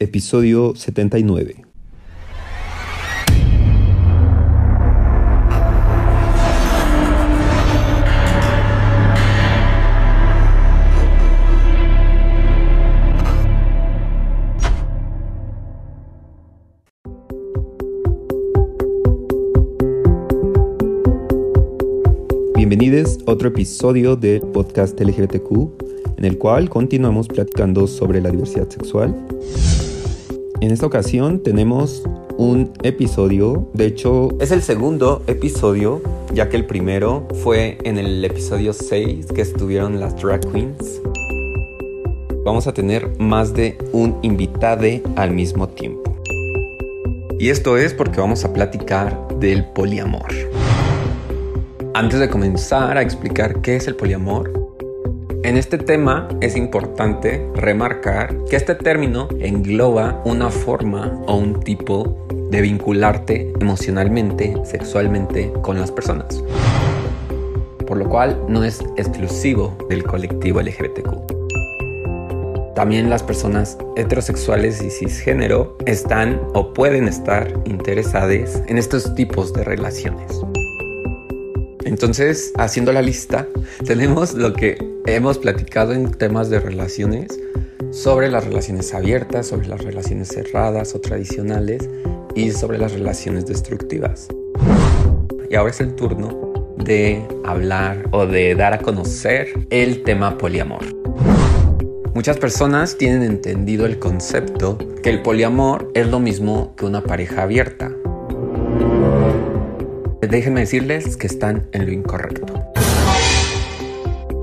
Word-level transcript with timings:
episodio 0.00 0.74
79. 0.74 1.66
Bienvenidos 22.56 23.18
a 23.26 23.32
otro 23.32 23.48
episodio 23.48 24.16
del 24.16 24.40
podcast 24.40 24.98
LGBTQ, 24.98 26.16
en 26.16 26.24
el 26.24 26.38
cual 26.38 26.70
continuamos 26.70 27.28
platicando 27.28 27.86
sobre 27.86 28.22
la 28.22 28.30
diversidad 28.30 28.70
sexual. 28.70 29.14
En 30.60 30.72
esta 30.72 30.84
ocasión 30.84 31.42
tenemos 31.42 32.02
un 32.36 32.74
episodio, 32.82 33.70
de 33.72 33.86
hecho 33.86 34.28
es 34.40 34.50
el 34.50 34.60
segundo 34.62 35.22
episodio, 35.26 36.02
ya 36.34 36.50
que 36.50 36.58
el 36.58 36.66
primero 36.66 37.26
fue 37.42 37.78
en 37.84 37.96
el 37.96 38.22
episodio 38.22 38.74
6 38.74 39.28
que 39.34 39.40
estuvieron 39.40 39.98
las 39.98 40.20
drag 40.20 40.40
queens. 40.52 41.00
Vamos 42.44 42.66
a 42.66 42.74
tener 42.74 43.18
más 43.18 43.54
de 43.54 43.78
un 43.92 44.18
invitado 44.20 44.86
al 45.16 45.30
mismo 45.30 45.66
tiempo. 45.66 46.14
Y 47.38 47.48
esto 47.48 47.78
es 47.78 47.94
porque 47.94 48.20
vamos 48.20 48.44
a 48.44 48.52
platicar 48.52 49.16
del 49.38 49.64
poliamor. 49.64 50.28
Antes 51.94 52.20
de 52.20 52.28
comenzar 52.28 52.98
a 52.98 53.02
explicar 53.02 53.62
qué 53.62 53.76
es 53.76 53.88
el 53.88 53.96
poliamor, 53.96 54.59
en 55.42 55.56
este 55.56 55.78
tema 55.78 56.28
es 56.40 56.56
importante 56.56 57.46
remarcar 57.54 58.36
que 58.48 58.56
este 58.56 58.74
término 58.74 59.28
engloba 59.40 60.20
una 60.24 60.50
forma 60.50 61.20
o 61.26 61.36
un 61.36 61.60
tipo 61.60 62.26
de 62.50 62.60
vincularte 62.60 63.52
emocionalmente, 63.60 64.54
sexualmente 64.64 65.52
con 65.62 65.80
las 65.80 65.90
personas, 65.90 66.42
por 67.86 67.96
lo 67.96 68.08
cual 68.08 68.38
no 68.48 68.64
es 68.64 68.80
exclusivo 68.96 69.76
del 69.88 70.04
colectivo 70.04 70.60
LGBTQ. 70.60 71.40
También 72.74 73.08
las 73.08 73.22
personas 73.22 73.78
heterosexuales 73.96 74.82
y 74.82 74.90
cisgénero 74.90 75.76
están 75.86 76.40
o 76.54 76.72
pueden 76.72 77.08
estar 77.08 77.52
interesadas 77.64 78.62
en 78.68 78.78
estos 78.78 79.14
tipos 79.14 79.52
de 79.52 79.64
relaciones. 79.64 80.40
Entonces, 81.84 82.52
haciendo 82.56 82.92
la 82.92 83.02
lista, 83.02 83.48
tenemos 83.84 84.34
lo 84.34 84.52
que 84.52 84.78
hemos 85.06 85.38
platicado 85.38 85.92
en 85.92 86.10
temas 86.10 86.50
de 86.50 86.60
relaciones, 86.60 87.40
sobre 87.90 88.30
las 88.30 88.44
relaciones 88.44 88.94
abiertas, 88.94 89.48
sobre 89.48 89.66
las 89.66 89.82
relaciones 89.82 90.28
cerradas 90.28 90.94
o 90.94 91.00
tradicionales 91.00 91.88
y 92.34 92.52
sobre 92.52 92.78
las 92.78 92.92
relaciones 92.92 93.46
destructivas. 93.46 94.28
Y 95.50 95.56
ahora 95.56 95.70
es 95.70 95.80
el 95.80 95.94
turno 95.96 96.74
de 96.76 97.26
hablar 97.44 98.08
o 98.12 98.26
de 98.26 98.54
dar 98.54 98.74
a 98.74 98.78
conocer 98.78 99.48
el 99.70 100.04
tema 100.04 100.38
poliamor. 100.38 100.84
Muchas 102.14 102.38
personas 102.38 102.96
tienen 102.96 103.22
entendido 103.22 103.86
el 103.86 103.98
concepto 103.98 104.78
que 105.02 105.10
el 105.10 105.22
poliamor 105.22 105.90
es 105.94 106.06
lo 106.06 106.20
mismo 106.20 106.74
que 106.76 106.84
una 106.84 107.02
pareja 107.02 107.42
abierta 107.42 107.90
déjenme 110.20 110.60
decirles 110.60 111.16
que 111.16 111.26
están 111.26 111.68
en 111.72 111.86
lo 111.86 111.92
incorrecto. 111.92 112.46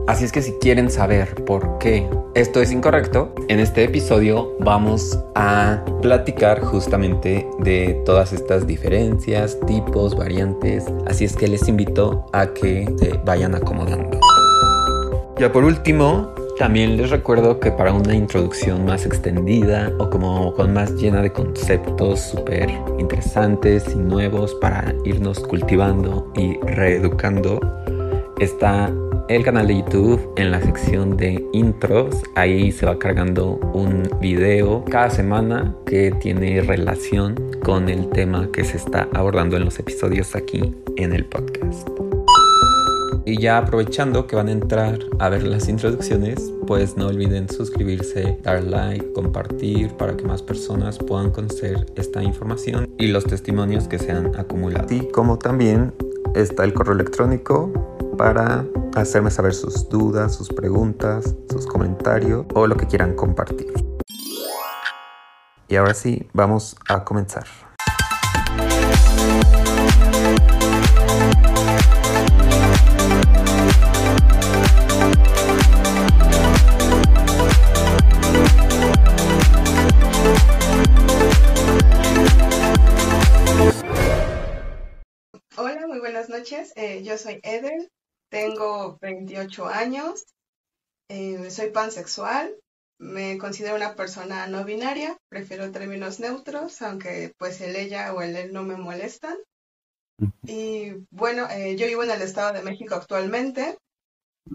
Así 0.07 0.23
es 0.23 0.31
que 0.31 0.41
si 0.41 0.53
quieren 0.53 0.89
saber 0.89 1.43
por 1.43 1.79
qué 1.79 2.07
esto 2.33 2.61
es 2.61 2.71
incorrecto, 2.71 3.35
en 3.49 3.59
este 3.59 3.83
episodio 3.83 4.55
vamos 4.61 5.19
a 5.35 5.83
platicar 6.01 6.61
justamente 6.61 7.45
de 7.59 8.01
todas 8.05 8.31
estas 8.31 8.65
diferencias, 8.65 9.59
tipos, 9.67 10.15
variantes. 10.15 10.85
Así 11.07 11.25
es 11.25 11.35
que 11.35 11.49
les 11.49 11.67
invito 11.67 12.25
a 12.31 12.53
que 12.53 12.89
se 12.97 13.19
vayan 13.25 13.53
acomodando. 13.53 14.17
Ya 15.37 15.51
por 15.51 15.65
último, 15.65 16.33
también 16.57 16.97
les 16.97 17.09
recuerdo 17.09 17.59
que 17.59 17.71
para 17.71 17.93
una 17.93 18.15
introducción 18.15 18.85
más 18.85 19.05
extendida 19.05 19.91
o 19.99 20.09
como 20.09 20.53
con 20.53 20.73
más 20.73 20.91
llena 20.93 21.21
de 21.21 21.31
conceptos 21.31 22.19
súper 22.21 22.69
interesantes 22.97 23.85
y 23.93 23.97
nuevos 23.97 24.55
para 24.55 24.93
irnos 25.05 25.39
cultivando 25.39 26.31
y 26.35 26.57
reeducando, 26.61 27.59
está 28.39 28.91
el 29.29 29.43
canal 29.43 29.67
de 29.67 29.77
YouTube 29.77 30.33
en 30.37 30.51
la 30.51 30.61
sección 30.61 31.17
de 31.17 31.45
intros. 31.53 32.23
Ahí 32.35 32.71
se 32.71 32.85
va 32.85 32.97
cargando 32.97 33.59
un 33.73 34.03
video 34.19 34.83
cada 34.85 35.09
semana 35.09 35.75
que 35.85 36.11
tiene 36.11 36.61
relación 36.61 37.35
con 37.63 37.89
el 37.89 38.09
tema 38.09 38.49
que 38.51 38.63
se 38.63 38.77
está 38.77 39.07
abordando 39.13 39.57
en 39.57 39.65
los 39.65 39.79
episodios 39.79 40.35
aquí 40.35 40.73
en 40.95 41.13
el 41.13 41.25
podcast. 41.25 42.06
Y 43.27 43.41
ya 43.41 43.57
aprovechando 43.57 44.25
que 44.25 44.37
van 44.37 44.47
a 44.47 44.53
entrar 44.53 44.99
a 45.19 45.27
ver 45.27 45.43
las 45.43 45.67
introducciones, 45.67 46.53
pues 46.65 46.95
no 46.95 47.07
olviden 47.07 47.49
suscribirse, 47.49 48.39
dar 48.41 48.63
like, 48.63 49.11
compartir 49.11 49.91
para 49.97 50.15
que 50.15 50.23
más 50.23 50.41
personas 50.41 50.97
puedan 50.97 51.31
conocer 51.31 51.87
esta 51.97 52.23
información 52.23 52.89
y 52.97 53.07
los 53.07 53.25
testimonios 53.25 53.89
que 53.89 53.99
se 53.99 54.13
han 54.13 54.33
acumulado. 54.39 54.87
Y 54.89 55.11
como 55.11 55.37
también 55.37 55.93
está 56.35 56.63
el 56.63 56.73
correo 56.73 56.93
electrónico 56.93 57.69
para 58.17 58.65
hacerme 58.95 59.29
saber 59.29 59.53
sus 59.53 59.89
dudas, 59.89 60.33
sus 60.33 60.47
preguntas, 60.47 61.35
sus 61.51 61.67
comentarios 61.67 62.45
o 62.53 62.65
lo 62.65 62.77
que 62.77 62.87
quieran 62.87 63.13
compartir. 63.13 63.73
Y 65.67 65.75
ahora 65.75 65.93
sí, 65.93 66.29
vamos 66.31 66.77
a 66.87 67.03
comenzar. 67.03 67.66
Eh, 86.75 87.03
yo 87.03 87.17
soy 87.19 87.39
Eder, 87.43 87.91
tengo 88.29 88.97
28 88.99 89.67
años, 89.67 90.25
eh, 91.07 91.51
soy 91.51 91.69
pansexual, 91.69 92.55
me 92.99 93.37
considero 93.37 93.75
una 93.75 93.95
persona 93.95 94.47
no 94.47 94.65
binaria, 94.65 95.17
prefiero 95.29 95.71
términos 95.71 96.19
neutros, 96.19 96.81
aunque 96.81 97.31
pues 97.37 97.61
el 97.61 97.75
ella 97.75 98.11
o 98.13 98.23
el 98.23 98.35
él 98.35 98.53
no 98.53 98.63
me 98.63 98.75
molestan. 98.75 99.37
Y 100.47 100.93
bueno, 101.11 101.47
eh, 101.51 101.75
yo 101.75 101.85
vivo 101.85 102.03
en 102.03 102.09
el 102.09 102.23
Estado 102.23 102.53
de 102.53 102.63
México 102.63 102.95
actualmente 102.95 103.77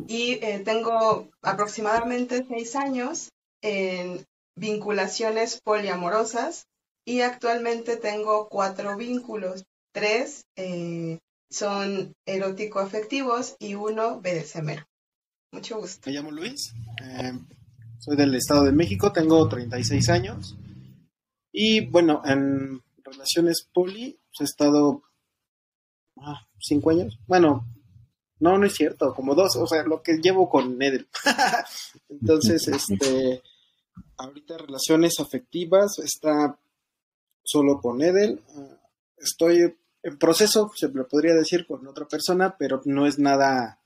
y 0.08 0.40
tengo 0.64 1.30
aproximadamente 1.40 2.44
seis 2.48 2.74
años 2.74 3.28
en 3.60 4.26
vinculaciones 4.56 5.60
poliamorosas 5.60 6.66
y 7.04 7.20
actualmente 7.20 7.96
tengo 7.96 8.48
cuatro 8.48 8.96
vínculos, 8.96 9.64
tres 9.92 10.44
son 11.52 12.16
erótico-afectivos 12.26 13.56
y 13.58 13.74
uno 13.74 14.20
BDSM. 14.20 14.84
Mucho 15.52 15.78
gusto. 15.78 16.08
Me 16.08 16.16
llamo 16.16 16.30
Luis, 16.30 16.72
eh, 17.02 17.32
soy 17.98 18.16
del 18.16 18.34
Estado 18.34 18.64
de 18.64 18.72
México, 18.72 19.12
tengo 19.12 19.46
36 19.48 20.08
años 20.08 20.56
y 21.52 21.86
bueno, 21.86 22.22
en 22.24 22.82
relaciones 23.04 23.68
poli 23.72 24.18
pues, 24.30 24.40
he 24.40 24.44
estado 24.44 25.02
ah, 26.16 26.46
cinco 26.58 26.90
años. 26.90 27.18
Bueno, 27.26 27.66
no, 28.40 28.56
no 28.56 28.66
es 28.66 28.74
cierto, 28.74 29.14
como 29.14 29.34
dos, 29.34 29.54
o 29.56 29.66
sea, 29.66 29.82
lo 29.82 30.02
que 30.02 30.16
llevo 30.16 30.48
con 30.48 30.78
Nedel. 30.78 31.06
Entonces, 32.08 32.66
este, 32.66 33.42
ahorita 34.16 34.56
relaciones 34.56 35.20
afectivas 35.20 35.98
está 35.98 36.58
solo 37.44 37.78
con 37.80 38.02
Edel. 38.02 38.42
Ah, 38.56 38.80
estoy 39.18 39.76
en 40.02 40.18
proceso, 40.18 40.70
se 40.74 40.88
lo 40.88 41.06
podría 41.06 41.34
decir 41.34 41.66
con 41.66 41.86
otra 41.86 42.06
persona, 42.06 42.56
pero 42.58 42.80
no 42.84 43.06
es 43.06 43.18
nada 43.18 43.80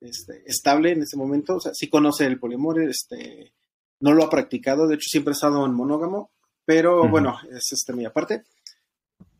este, 0.00 0.42
estable 0.46 0.92
en 0.92 1.02
ese 1.02 1.16
momento. 1.16 1.56
O 1.56 1.60
sea, 1.60 1.72
sí 1.74 1.88
conoce 1.88 2.26
el 2.26 2.38
poliamor, 2.38 2.80
este, 2.82 3.52
no 4.00 4.12
lo 4.12 4.24
ha 4.24 4.30
practicado, 4.30 4.86
de 4.86 4.96
hecho 4.96 5.08
siempre 5.08 5.32
ha 5.32 5.32
estado 5.32 5.64
en 5.64 5.74
monógamo, 5.74 6.30
pero 6.64 7.08
bueno, 7.08 7.38
es 7.50 7.72
este 7.72 7.92
muy 7.92 8.04
aparte. 8.04 8.42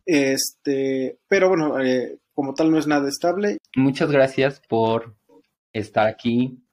Este, 0.05 1.19
pero 1.27 1.49
bueno, 1.49 1.79
eh, 1.79 2.17
como 2.33 2.55
tal 2.55 2.71
no 2.71 2.79
es 2.79 2.87
nada 2.87 3.07
estable. 3.07 3.59
Muchas 3.75 4.09
gracias 4.11 4.61
por 4.67 5.15
estar 5.71 6.07
aquí 6.07 6.63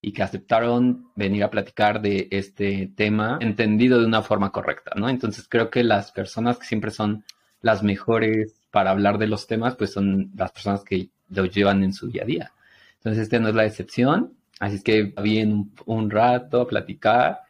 y 0.00 0.12
que 0.12 0.22
aceptaron 0.22 1.10
venir 1.16 1.44
a 1.44 1.50
platicar 1.50 2.00
de 2.00 2.28
este 2.30 2.92
tema 2.96 3.38
entendido 3.40 4.00
de 4.00 4.06
una 4.06 4.22
forma 4.22 4.52
correcta, 4.52 4.92
¿no? 4.96 5.08
Entonces 5.08 5.46
creo 5.48 5.68
que 5.68 5.82
las 5.82 6.12
personas 6.12 6.58
que 6.58 6.66
siempre 6.66 6.90
son 6.90 7.24
las 7.60 7.82
mejores 7.82 8.54
para 8.76 8.90
hablar 8.90 9.16
de 9.16 9.26
los 9.26 9.46
temas, 9.46 9.74
pues 9.74 9.90
son 9.90 10.32
las 10.36 10.52
personas 10.52 10.84
que 10.84 11.08
lo 11.30 11.46
llevan 11.46 11.82
en 11.82 11.94
su 11.94 12.08
día 12.08 12.24
a 12.24 12.26
día. 12.26 12.52
Entonces, 12.96 13.22
este 13.22 13.40
no 13.40 13.48
es 13.48 13.54
la 13.54 13.64
excepción. 13.64 14.34
Así 14.60 14.76
es 14.76 14.84
que 14.84 15.14
bien 15.22 15.72
un, 15.86 16.10
rato 16.10 16.60
a 16.60 16.68
platicar 16.68 17.40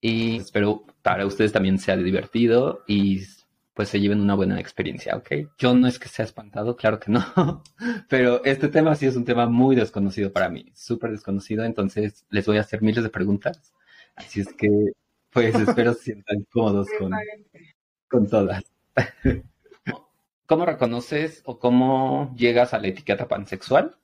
y 0.00 0.38
espero 0.38 0.84
para 1.00 1.24
ustedes 1.24 1.52
también 1.52 1.78
sea 1.78 1.96
divertido 1.96 2.82
y 2.88 3.20
pues 3.74 3.90
se 3.90 4.00
lleven 4.00 4.20
una 4.20 4.34
buena 4.34 4.58
experiencia, 4.58 5.14
¿ok? 5.14 5.52
Yo 5.56 5.72
no 5.72 5.86
es 5.86 6.00
que 6.00 6.08
sea 6.08 6.24
espantado, 6.24 6.74
claro 6.74 6.98
que 6.98 7.12
no, 7.12 7.62
pero 8.08 8.44
este 8.44 8.66
tema 8.66 8.96
sí 8.96 9.06
es 9.06 9.14
un 9.14 9.24
tema 9.24 9.46
muy 9.46 9.76
desconocido 9.76 10.32
para 10.32 10.48
mí, 10.48 10.72
súper 10.74 11.12
desconocido, 11.12 11.64
entonces 11.64 12.26
les 12.28 12.44
voy 12.44 12.56
a 12.56 12.62
hacer 12.62 12.82
miles 12.82 13.04
de 13.04 13.10
preguntas, 13.10 13.72
así 14.16 14.40
es 14.40 14.52
que 14.52 14.68
pues 15.30 15.54
espero 15.54 15.94
se 15.94 16.02
sientan 16.02 16.44
cómodos 16.50 16.88
con, 16.98 17.12
con 18.08 18.28
todas. 18.28 18.64
¿Cómo 20.52 20.66
reconoces 20.66 21.40
o 21.46 21.58
cómo 21.58 22.30
llegas 22.36 22.74
a 22.74 22.78
la 22.78 22.88
etiqueta 22.88 23.26
pansexual? 23.26 23.96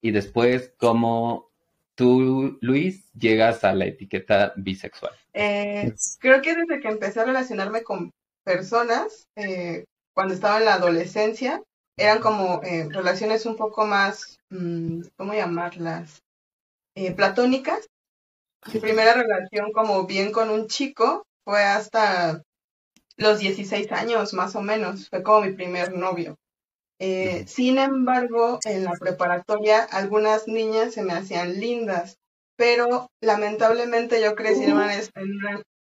Y 0.00 0.12
después, 0.12 0.72
¿cómo 0.78 1.50
tú, 1.96 2.58
Luis, 2.60 3.10
llegas 3.14 3.64
a 3.64 3.74
la 3.74 3.86
etiqueta 3.86 4.52
bisexual? 4.54 5.10
Eh, 5.32 5.92
creo 6.20 6.40
que 6.42 6.54
desde 6.54 6.78
que 6.78 6.86
empecé 6.86 7.18
a 7.18 7.24
relacionarme 7.24 7.82
con 7.82 8.12
personas, 8.44 9.26
eh, 9.34 9.84
cuando 10.14 10.34
estaba 10.34 10.58
en 10.58 10.66
la 10.66 10.74
adolescencia, 10.74 11.60
eran 11.96 12.20
como 12.20 12.62
eh, 12.62 12.86
relaciones 12.88 13.44
un 13.44 13.56
poco 13.56 13.84
más, 13.84 14.38
mm, 14.50 15.00
¿cómo 15.16 15.34
llamarlas? 15.34 16.22
platónicas. 17.16 17.84
Mi 18.72 18.78
primera 18.78 19.12
relación 19.12 19.72
como 19.72 20.06
bien 20.06 20.30
con 20.30 20.50
un 20.50 20.68
chico 20.68 21.26
fue 21.44 21.64
hasta 21.64 22.44
los 23.16 23.38
16 23.38 23.90
años, 23.92 24.34
más 24.34 24.56
o 24.56 24.62
menos. 24.62 25.08
Fue 25.08 25.22
como 25.22 25.42
mi 25.42 25.52
primer 25.52 25.92
novio. 25.94 26.36
Eh, 26.98 27.44
sin 27.46 27.78
embargo, 27.78 28.58
en 28.64 28.84
la 28.84 28.92
preparatoria 28.92 29.84
algunas 29.84 30.48
niñas 30.48 30.94
se 30.94 31.02
me 31.02 31.12
hacían 31.12 31.60
lindas, 31.60 32.18
pero 32.56 33.10
lamentablemente 33.20 34.22
yo 34.22 34.34
crecí 34.34 34.64
en 34.64 34.72
una, 34.72 34.92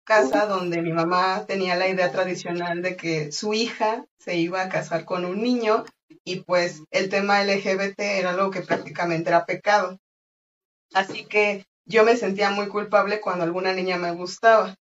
casa 0.04 0.46
donde 0.46 0.80
mi 0.80 0.90
mamá 0.90 1.44
tenía 1.46 1.76
la 1.76 1.86
idea 1.86 2.10
tradicional 2.10 2.80
de 2.80 2.96
que 2.96 3.30
su 3.30 3.52
hija 3.52 4.06
se 4.18 4.36
iba 4.36 4.62
a 4.62 4.70
casar 4.70 5.04
con 5.04 5.26
un 5.26 5.42
niño 5.42 5.84
y 6.24 6.40
pues 6.40 6.82
el 6.90 7.10
tema 7.10 7.44
LGBT 7.44 8.00
era 8.00 8.30
algo 8.30 8.50
que 8.50 8.62
prácticamente 8.62 9.28
era 9.28 9.44
pecado. 9.44 9.98
Así 10.94 11.26
que 11.26 11.66
yo 11.84 12.04
me 12.04 12.16
sentía 12.16 12.50
muy 12.50 12.68
culpable 12.68 13.20
cuando 13.20 13.44
alguna 13.44 13.74
niña 13.74 13.98
me 13.98 14.12
gustaba. 14.12 14.76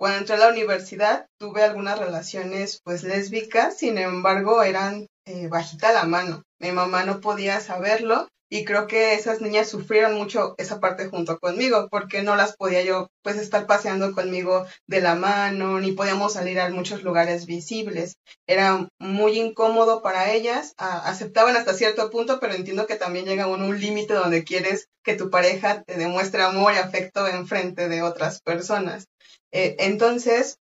Cuando 0.00 0.20
entré 0.20 0.36
a 0.36 0.38
la 0.38 0.48
universidad 0.48 1.26
tuve 1.38 1.62
algunas 1.62 1.98
relaciones 1.98 2.80
pues 2.82 3.02
lésbicas, 3.02 3.76
sin 3.76 3.98
embargo 3.98 4.62
eran 4.62 5.08
eh, 5.26 5.48
bajita 5.48 5.92
la 5.92 6.04
mano. 6.04 6.42
Mi 6.58 6.72
mamá 6.72 7.04
no 7.04 7.20
podía 7.20 7.60
saberlo 7.60 8.26
y 8.48 8.64
creo 8.64 8.86
que 8.86 9.12
esas 9.12 9.42
niñas 9.42 9.68
sufrieron 9.68 10.14
mucho 10.14 10.54
esa 10.56 10.80
parte 10.80 11.08
junto 11.08 11.38
conmigo 11.38 11.88
porque 11.90 12.22
no 12.22 12.34
las 12.34 12.56
podía 12.56 12.82
yo 12.82 13.08
pues 13.22 13.36
estar 13.36 13.66
paseando 13.66 14.14
conmigo 14.14 14.66
de 14.88 15.02
la 15.02 15.16
mano 15.16 15.78
ni 15.80 15.92
podíamos 15.92 16.32
salir 16.32 16.58
a 16.60 16.70
muchos 16.70 17.02
lugares 17.02 17.44
visibles 17.44 18.14
era 18.48 18.88
muy 18.98 19.38
incómodo 19.38 20.00
para 20.00 20.32
ellas 20.32 20.72
aceptaban 20.78 21.56
hasta 21.56 21.74
cierto 21.74 22.10
punto 22.10 22.40
pero 22.40 22.54
entiendo 22.54 22.86
que 22.86 22.96
también 22.96 23.26
llega 23.26 23.46
uno 23.46 23.66
un 23.66 23.78
límite 23.78 24.14
donde 24.14 24.44
quieres 24.44 24.86
que 25.04 25.14
tu 25.14 25.28
pareja 25.28 25.82
te 25.82 25.98
demuestre 25.98 26.42
amor 26.42 26.72
y 26.72 26.78
afecto 26.78 27.28
en 27.28 27.46
frente 27.46 27.88
de 27.88 28.02
otras 28.02 28.40
personas 28.40 29.04
eh, 29.52 29.76
entonces 29.78 30.58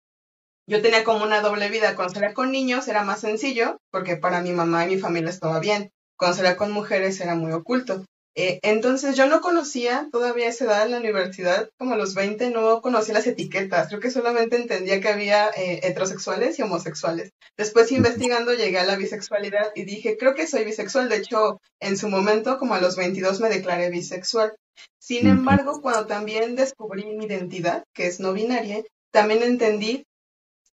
yo 0.67 0.81
tenía 0.81 1.03
como 1.03 1.23
una 1.23 1.41
doble 1.41 1.69
vida. 1.69 1.95
Cuando 1.95 2.13
salía 2.13 2.33
con 2.33 2.51
niños 2.51 2.87
era 2.87 3.03
más 3.03 3.21
sencillo, 3.21 3.77
porque 3.91 4.17
para 4.17 4.41
mi 4.41 4.51
mamá 4.51 4.85
y 4.85 4.95
mi 4.95 4.97
familia 4.97 5.29
estaba 5.29 5.59
bien. 5.59 5.91
Cuando 6.17 6.37
salía 6.37 6.57
con 6.57 6.71
mujeres 6.71 7.19
era 7.21 7.35
muy 7.35 7.51
oculto. 7.51 8.03
Eh, 8.37 8.59
entonces 8.63 9.15
yo 9.15 9.27
no 9.27 9.39
conocía 9.39 10.09
todavía 10.11 10.49
esa 10.49 10.65
edad 10.65 10.85
en 10.85 10.91
la 10.91 10.97
universidad, 10.97 11.69
como 11.77 11.93
a 11.93 11.97
los 11.97 12.15
20 12.15 12.49
no 12.49 12.81
conocía 12.81 13.13
las 13.13 13.27
etiquetas, 13.27 13.87
creo 13.87 14.01
que 14.01 14.11
solamente 14.11 14.57
entendía 14.57 14.99
que 14.99 15.07
había 15.07 15.47
eh, 15.55 15.79
heterosexuales 15.83 16.59
y 16.59 16.61
homosexuales. 16.61 17.31
Después 17.55 17.93
investigando 17.93 18.53
llegué 18.53 18.77
a 18.79 18.85
la 18.85 18.97
bisexualidad 18.97 19.71
y 19.73 19.85
dije, 19.85 20.17
creo 20.17 20.35
que 20.35 20.47
soy 20.47 20.65
bisexual, 20.65 21.07
de 21.07 21.15
hecho 21.15 21.61
en 21.79 21.95
su 21.97 22.09
momento 22.09 22.57
como 22.57 22.75
a 22.75 22.81
los 22.81 22.97
22 22.97 23.39
me 23.39 23.47
declaré 23.47 23.89
bisexual. 23.89 24.53
Sin 24.97 25.27
embargo, 25.27 25.81
cuando 25.81 26.05
también 26.07 26.55
descubrí 26.55 27.05
mi 27.05 27.25
identidad, 27.25 27.83
que 27.93 28.07
es 28.07 28.19
no 28.19 28.33
binaria, 28.33 28.83
también 29.11 29.43
entendí 29.43 30.05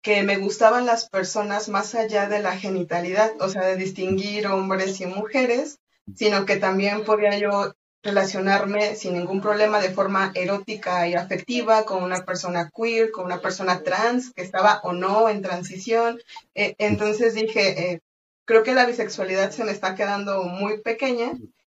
que 0.02 0.24
me 0.24 0.38
gustaban 0.38 0.86
las 0.86 1.10
personas 1.10 1.68
más 1.68 1.96
allá 1.96 2.28
de 2.28 2.40
la 2.40 2.58
genitalidad, 2.58 3.32
o 3.40 3.50
sea, 3.50 3.64
de 3.64 3.76
distinguir 3.76 4.48
hombres 4.48 5.02
y 5.02 5.08
mujeres, 5.08 5.80
sino 6.16 6.46
que 6.46 6.58
también 6.58 7.04
podía 7.04 7.38
yo 7.40 7.74
relacionarme 8.04 8.96
sin 8.96 9.14
ningún 9.14 9.42
problema 9.42 9.82
de 9.82 9.90
forma 9.90 10.32
erótica 10.36 11.08
y 11.08 11.16
afectiva 11.16 11.86
con 11.86 12.04
una 12.04 12.24
persona 12.24 12.70
queer, 12.70 13.10
con 13.10 13.26
una 13.26 13.42
persona 13.42 13.82
trans 13.82 14.32
que 14.32 14.44
estaba 14.44 14.80
o 14.84 14.94
no 14.94 15.28
en 15.28 15.42
transición. 15.42 16.20
Eh, 16.54 16.76
entonces 16.78 17.34
dije, 17.34 17.94
eh, 17.94 18.02
creo 18.46 18.62
que 18.62 18.76
la 18.76 18.86
bisexualidad 18.86 19.50
se 19.50 19.64
me 19.64 19.72
está 19.72 19.96
quedando 19.96 20.44
muy 20.44 20.82
pequeña 20.82 21.32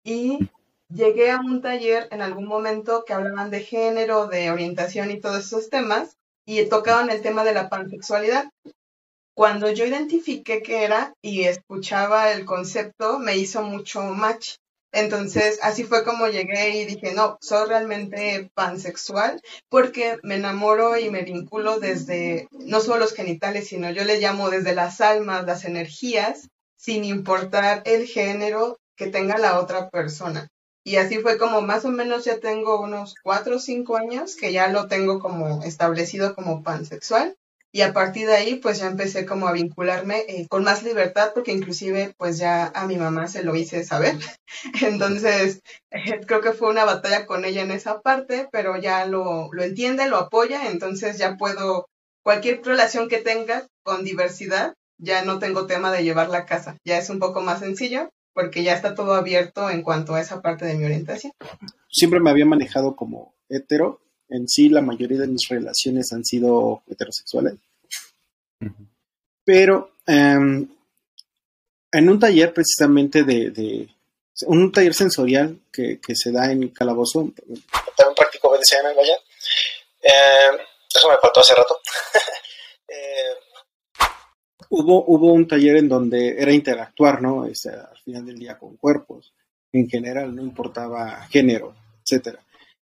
y 0.04 0.50
llegué 0.90 1.32
a 1.32 1.40
un 1.40 1.62
taller 1.62 2.08
en 2.12 2.22
algún 2.22 2.46
momento 2.46 3.04
que 3.06 3.14
hablaban 3.14 3.50
de 3.50 3.62
género, 3.62 4.28
de 4.28 4.52
orientación 4.52 5.12
y 5.12 5.20
todos 5.20 5.46
esos 5.46 5.70
temas 5.70 6.18
y 6.46 6.64
tocaban 6.66 7.10
el 7.10 7.22
tema 7.22 7.44
de 7.44 7.54
la 7.54 7.70
pansexualidad. 7.70 8.50
Cuando 9.36 9.70
yo 9.70 9.86
identifiqué 9.86 10.64
qué 10.64 10.84
era 10.84 11.14
y 11.22 11.44
escuchaba 11.44 12.32
el 12.32 12.46
concepto, 12.46 13.20
me 13.20 13.38
hizo 13.38 13.62
mucho 13.62 14.02
match. 14.02 14.56
Entonces, 14.94 15.60
así 15.62 15.84
fue 15.84 16.04
como 16.06 16.28
llegué 16.28 16.70
y 16.78 16.86
dije, 16.86 17.14
no, 17.14 17.38
soy 17.42 17.68
realmente 17.68 18.50
pansexual 18.56 19.42
porque 19.70 20.18
me 20.24 20.36
enamoro 20.36 20.98
y 20.98 21.12
me 21.12 21.22
vinculo 21.22 21.80
desde, 21.80 22.48
no 22.52 22.80
solo 22.80 23.00
los 23.00 23.14
genitales, 23.14 23.68
sino 23.68 23.92
yo 23.92 24.06
le 24.06 24.20
llamo 24.20 24.50
desde 24.50 24.74
las 24.74 25.02
almas, 25.02 25.46
las 25.46 25.66
energías, 25.66 26.48
sin 26.78 27.04
importar 27.04 27.84
el 27.86 28.08
género 28.08 28.80
que 28.96 29.08
tenga 29.08 29.38
la 29.38 29.60
otra 29.60 29.90
persona. 29.90 30.48
Y 30.88 30.96
así 30.96 31.20
fue 31.20 31.38
como 31.38 31.62
más 31.62 31.84
o 31.84 31.90
menos 31.90 32.24
ya 32.24 32.40
tengo 32.40 32.80
unos 32.80 33.14
cuatro 33.22 33.58
o 33.58 33.60
cinco 33.60 33.98
años 33.98 34.38
que 34.38 34.54
ya 34.54 34.70
lo 34.70 34.88
tengo 34.88 35.20
como 35.20 35.62
establecido 35.64 36.34
como 36.34 36.64
pansexual. 36.64 37.36
Y 37.74 37.82
a 37.82 37.92
partir 37.92 38.26
de 38.26 38.36
ahí, 38.36 38.56
pues 38.56 38.80
ya 38.80 38.88
empecé 38.88 39.26
como 39.26 39.50
a 39.50 39.52
vincularme 39.52 40.24
eh, 40.30 40.48
con 40.48 40.64
más 40.64 40.84
libertad, 40.84 41.32
porque 41.36 41.52
inclusive, 41.52 42.14
pues 42.18 42.38
ya 42.38 42.72
a 42.74 42.88
mi 42.88 42.96
mamá 42.96 43.28
se 43.28 43.44
lo 43.44 43.54
hice 43.58 43.84
saber. 43.84 44.16
Entonces, 44.82 45.62
eh, 45.92 46.22
creo 46.26 46.40
que 46.40 46.54
fue 46.54 46.70
una 46.70 46.86
batalla 46.86 47.26
con 47.26 47.44
ella 47.44 47.64
en 47.64 47.72
esa 47.72 48.00
parte, 48.00 48.48
pero 48.54 48.78
ya 48.78 49.06
lo, 49.06 49.50
lo 49.52 49.64
entiende, 49.64 50.08
lo 50.08 50.16
apoya, 50.16 50.70
entonces 50.72 51.18
ya 51.18 51.36
puedo, 51.36 51.90
cualquier 52.24 52.64
relación 52.64 53.10
que 53.10 53.18
tenga 53.18 53.68
con 53.84 54.06
diversidad, 54.06 54.74
ya 54.98 55.26
no 55.26 55.38
tengo 55.38 55.68
tema 55.68 55.92
de 55.92 56.06
llevarla 56.06 56.38
a 56.40 56.46
casa, 56.46 56.78
ya 56.86 56.98
es 56.98 57.10
un 57.10 57.20
poco 57.20 57.42
más 57.42 57.60
sencillo 57.60 58.10
porque 58.38 58.62
ya 58.62 58.74
está 58.76 58.94
todo 58.94 59.16
abierto 59.16 59.68
en 59.68 59.82
cuanto 59.82 60.14
a 60.14 60.22
esa 60.22 60.44
parte 60.44 60.64
de 60.64 60.76
mi 60.76 60.86
orientación. 60.86 61.34
Siempre 61.90 62.20
me 62.20 62.30
había 62.30 62.46
manejado 62.46 62.96
como 62.96 63.34
hetero. 63.50 64.00
En 64.30 64.48
sí, 64.48 64.70
la 64.70 64.84
mayoría 64.84 65.18
de 65.18 65.26
mis 65.26 65.48
relaciones 65.50 66.14
han 66.14 66.24
sido 66.24 66.84
heterosexuales. 66.88 67.56
Pero 69.44 69.90
em, 70.06 70.70
en 71.92 72.10
un 72.10 72.20
taller 72.20 72.54
precisamente 72.54 73.24
de, 73.24 73.90
un 74.46 74.72
taller 74.72 74.94
sensorial 74.94 75.60
que, 75.72 76.00
se 76.14 76.32
da 76.32 76.52
en 76.52 76.70
Calabozo, 76.70 77.32
también 77.96 78.16
practico 78.16 78.52
BDSM, 78.52 78.96
vaya. 78.96 79.16
Eh, 80.00 80.60
eso 80.94 81.10
me 81.10 81.18
faltó 81.18 81.40
hace 81.40 81.56
rato. 81.56 81.82
eh, 82.88 83.34
hubo, 84.70 85.06
hubo 85.06 85.34
un 85.34 85.48
taller 85.48 85.78
en 85.78 85.90
donde 85.90 86.42
era 86.42 86.54
interactuar, 86.54 87.22
¿no? 87.22 87.46
Este, 87.46 87.70
al 87.70 87.98
final 88.04 88.26
del 88.26 88.40
día 88.40 88.58
con 88.58 88.78
cuerpos, 88.78 89.34
en 89.72 89.88
general, 89.90 90.36
no 90.36 90.42
importaba 90.42 91.28
género, 91.30 91.76
etcétera. 92.04 92.40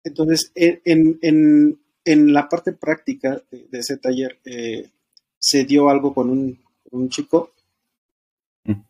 Entonces, 0.03 0.53
en, 0.55 1.19
en, 1.23 1.79
en 2.05 2.33
la 2.33 2.49
parte 2.49 2.73
práctica 2.73 3.43
de, 3.51 3.79
ese 3.79 3.97
taller, 3.97 4.39
eh, 4.45 4.91
se 5.39 5.65
dio 5.65 5.89
algo 5.89 6.13
con 6.15 6.31
un, 6.31 6.59
un 6.91 7.09
chico. 7.09 7.53
Mm. 8.65 8.81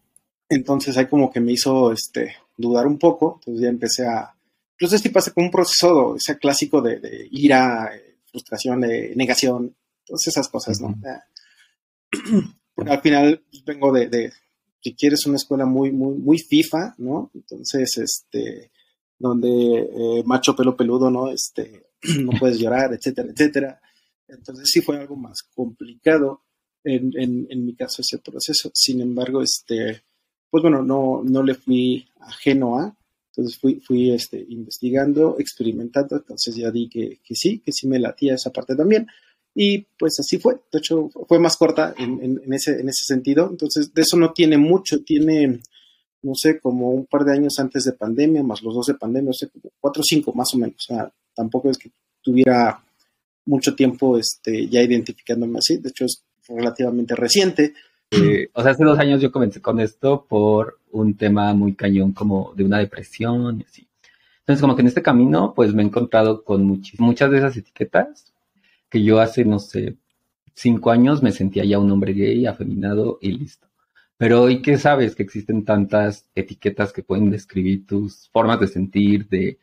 Entonces 0.49 0.97
ahí 0.97 1.07
como 1.07 1.33
que 1.33 1.41
me 1.41 1.53
hizo 1.53 1.93
este, 1.93 2.37
dudar 2.57 2.87
un 2.87 2.99
poco. 2.99 3.37
Entonces 3.41 3.63
ya 3.63 3.69
empecé 3.69 4.07
a. 4.07 4.35
Entonces 4.79 5.01
sí 5.01 5.09
pasa 5.09 5.31
como 5.33 5.47
un 5.47 5.53
proceso 5.53 6.17
ese 6.17 6.37
clásico 6.39 6.83
de, 6.83 6.99
de 6.99 7.29
ira, 7.31 7.95
eh, 7.95 8.19
frustración, 8.27 8.81
de 8.81 9.15
negación, 9.15 9.75
todas 10.05 10.27
esas 10.27 10.49
cosas, 10.49 10.81
¿no? 10.81 10.95
al 12.77 13.01
final 13.01 13.43
pues, 13.51 13.65
vengo 13.65 13.93
de, 13.93 14.33
si 14.81 14.95
quieres, 14.95 15.27
una 15.27 15.37
escuela 15.37 15.67
muy, 15.67 15.93
muy, 15.93 16.17
muy 16.17 16.39
FIFA, 16.39 16.95
¿no? 16.99 17.31
Entonces, 17.35 17.97
este, 17.99 18.71
donde 19.19 19.49
eh, 19.49 20.23
macho 20.25 20.55
pelo 20.55 20.77
peludo, 20.77 21.11
¿no? 21.11 21.31
Este, 21.31 21.87
no 22.21 22.33
puedes 22.39 22.59
llorar, 22.59 22.93
etcétera, 22.93 23.29
etcétera. 23.31 23.81
Entonces 24.29 24.71
sí 24.71 24.81
fue 24.81 24.99
algo 24.99 25.17
más 25.17 25.43
complicado 25.55 26.43
en, 26.83 27.13
en, 27.17 27.65
mi 27.65 27.75
caso 27.75 28.03
ese 28.03 28.19
proceso. 28.19 28.71
Sin 28.75 29.01
embargo, 29.01 29.43
este, 29.43 30.03
pues 30.51 30.63
bueno, 30.63 30.83
no, 30.83 31.23
no 31.25 31.43
le 31.43 31.55
fui 31.55 32.07
ajeno 32.21 32.79
a, 32.79 32.97
entonces 33.31 33.59
fui, 33.59 33.81
fui 33.81 34.11
este, 34.13 34.45
investigando, 34.49 35.37
experimentando, 35.39 36.17
entonces 36.17 36.55
ya 36.55 36.71
di 36.71 36.89
que, 36.89 37.21
que 37.25 37.35
sí, 37.35 37.59
que 37.59 37.73
sí 37.73 37.89
me 37.89 37.99
latía 37.99 38.35
esa 38.35 38.53
parte 38.53 38.77
también. 38.77 39.09
Y 39.55 39.87
pues 39.99 40.19
así 40.19 40.39
fue, 40.39 40.55
de 40.73 40.79
hecho 40.79 41.09
fue 41.29 41.39
más 41.39 41.57
corta 41.57 41.95
en, 41.97 42.53
ese, 42.53 42.81
en 42.81 42.89
ese 42.89 43.05
sentido, 43.05 43.49
entonces 43.49 43.95
de 43.95 44.03
eso 44.03 44.17
no 44.17 44.33
tiene 44.33 44.59
mucho, 44.59 45.05
tiene, 45.05 45.61
no 46.23 46.33
sé, 46.35 46.59
como 46.59 46.91
un 46.91 47.07
par 47.07 47.25
de 47.25 47.35
años 47.35 47.59
antes 47.61 47.85
de 47.85 47.93
pandemia, 47.93 48.43
más 48.43 48.63
los 48.63 48.75
dos 48.75 48.87
de 48.87 48.95
pandemia, 48.95 49.29
no 49.29 49.33
sé, 49.33 49.49
como 49.51 49.71
cuatro 49.81 50.01
o 50.01 50.05
cinco 50.05 50.33
más 50.35 50.53
o 50.55 50.59
menos, 50.59 50.75
o 50.77 50.95
sea, 50.95 51.13
tampoco 51.37 51.71
es 51.71 51.79
que 51.79 51.93
tuviera 52.21 52.83
mucho 53.47 53.77
tiempo 53.77 54.19
este, 54.19 54.67
ya 54.67 54.83
identificándome 54.83 55.59
así, 55.59 55.77
de 55.77 55.91
hecho 55.91 56.05
es 56.07 56.25
relativamente 56.49 57.15
reciente. 57.15 57.75
Eh, 58.11 58.49
o 58.53 58.63
sea, 58.63 58.73
hace 58.73 58.85
dos 58.85 58.99
años 58.99 59.21
yo 59.21 59.31
comencé 59.31 59.61
con 59.61 59.79
esto 59.79 60.27
por 60.29 60.81
un 60.91 61.17
tema 61.17 61.55
muy 61.55 61.75
cañón 61.75 62.13
como 62.13 62.53
de 62.57 62.65
una 62.65 62.79
depresión 62.79 63.61
y 63.61 63.65
así. 63.65 63.89
Entonces, 64.41 64.61
como 64.61 64.77
que 64.77 64.83
en 64.83 64.89
este 64.89 65.03
camino, 65.03 65.55
pues 65.55 65.73
me 65.73 65.83
he 65.83 65.87
encontrado 65.87 66.45
con 66.45 66.83
muchas 66.99 67.31
de 67.31 67.39
esas 67.39 67.57
etiquetas 67.57 68.34
que 68.95 69.03
yo 69.03 69.19
hace, 69.19 69.45
no 69.45 69.59
sé, 69.59 69.97
cinco 70.55 70.93
años 70.93 71.21
me 71.21 71.33
sentía 71.33 71.65
ya 71.65 71.81
un 71.81 71.91
hombre 71.91 72.13
gay, 72.13 72.47
afeminado 72.47 73.19
y 73.21 73.33
listo. 73.33 73.67
Pero 74.17 74.43
hoy 74.43 74.63
que 74.63 74.79
sabes 74.79 75.17
que 75.17 75.25
existen 75.25 75.65
tantas 75.65 76.31
etiquetas 76.33 76.93
que 76.93 77.03
pueden 77.03 77.29
describir 77.29 77.89
tus 77.89 78.29
formas 78.29 78.61
de 78.61 78.69
sentir, 78.69 79.27
de, 79.29 79.59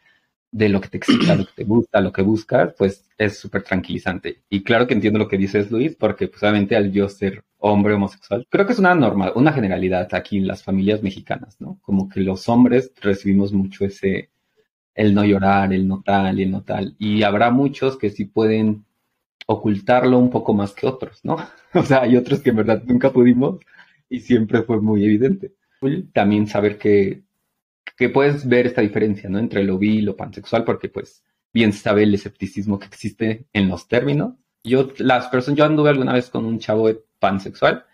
de 0.51 0.67
lo 0.67 0.81
que 0.81 0.89
te 0.89 0.97
excita, 0.97 1.33
lo 1.37 1.45
que 1.45 1.53
te 1.55 1.63
gusta, 1.63 2.01
lo 2.01 2.11
que 2.11 2.23
buscas, 2.23 2.73
pues 2.77 3.05
es 3.17 3.39
súper 3.39 3.63
tranquilizante. 3.63 4.41
Y 4.49 4.63
claro 4.63 4.85
que 4.85 4.95
entiendo 4.95 5.17
lo 5.17 5.29
que 5.29 5.37
dices, 5.37 5.71
Luis, 5.71 5.95
porque 5.95 6.27
pues 6.27 6.43
al 6.43 6.91
yo 6.91 7.07
ser 7.07 7.45
hombre 7.59 7.93
homosexual, 7.93 8.45
creo 8.49 8.65
que 8.65 8.73
es 8.73 8.79
una 8.79 8.95
norma, 8.95 9.31
una 9.33 9.53
generalidad 9.53 10.13
aquí 10.13 10.39
en 10.39 10.47
las 10.47 10.61
familias 10.61 11.01
mexicanas, 11.03 11.55
¿no? 11.61 11.79
Como 11.83 12.09
que 12.09 12.19
los 12.19 12.49
hombres 12.49 12.91
recibimos 12.99 13.53
mucho 13.53 13.85
ese, 13.85 14.29
el 14.93 15.15
no 15.15 15.23
llorar, 15.23 15.71
el 15.71 15.87
no 15.87 16.01
tal 16.01 16.37
y 16.37 16.43
el 16.43 16.51
no 16.51 16.63
tal. 16.63 16.97
Y 16.99 17.23
habrá 17.23 17.49
muchos 17.49 17.97
que 17.97 18.09
sí 18.09 18.25
pueden 18.25 18.83
ocultarlo 19.45 20.17
un 20.17 20.29
poco 20.29 20.53
más 20.53 20.73
que 20.73 20.87
otros, 20.87 21.19
¿no? 21.23 21.37
O 21.73 21.83
sea, 21.83 22.01
hay 22.01 22.17
otros 22.17 22.41
que 22.41 22.49
en 22.49 22.57
verdad 22.57 22.83
nunca 22.85 23.11
pudimos 23.11 23.59
y 24.09 24.19
siempre 24.19 24.63
fue 24.63 24.81
muy 24.81 25.05
evidente. 25.05 25.53
También 26.13 26.47
saber 26.47 26.77
que, 26.77 27.23
que 27.97 28.09
puedes 28.09 28.47
ver 28.47 28.67
esta 28.67 28.81
diferencia, 28.81 29.29
¿no? 29.29 29.39
Entre 29.39 29.63
lo 29.63 29.77
bi 29.77 29.99
y 29.99 30.01
lo 30.01 30.15
pansexual, 30.17 30.63
porque 30.65 30.89
pues 30.89 31.23
bien 31.53 31.73
sabe 31.73 32.03
el 32.03 32.13
escepticismo 32.13 32.77
que 32.79 32.87
existe 32.87 33.45
en 33.53 33.69
los 33.69 33.87
términos. 33.87 34.35
Yo, 34.63 34.91
las 34.97 35.27
personas, 35.27 35.57
yo 35.57 35.65
anduve 35.65 35.89
alguna 35.89 36.13
vez 36.13 36.29
con 36.29 36.45
un 36.45 36.59
chavo 36.59 36.89
pansexual 37.19 37.85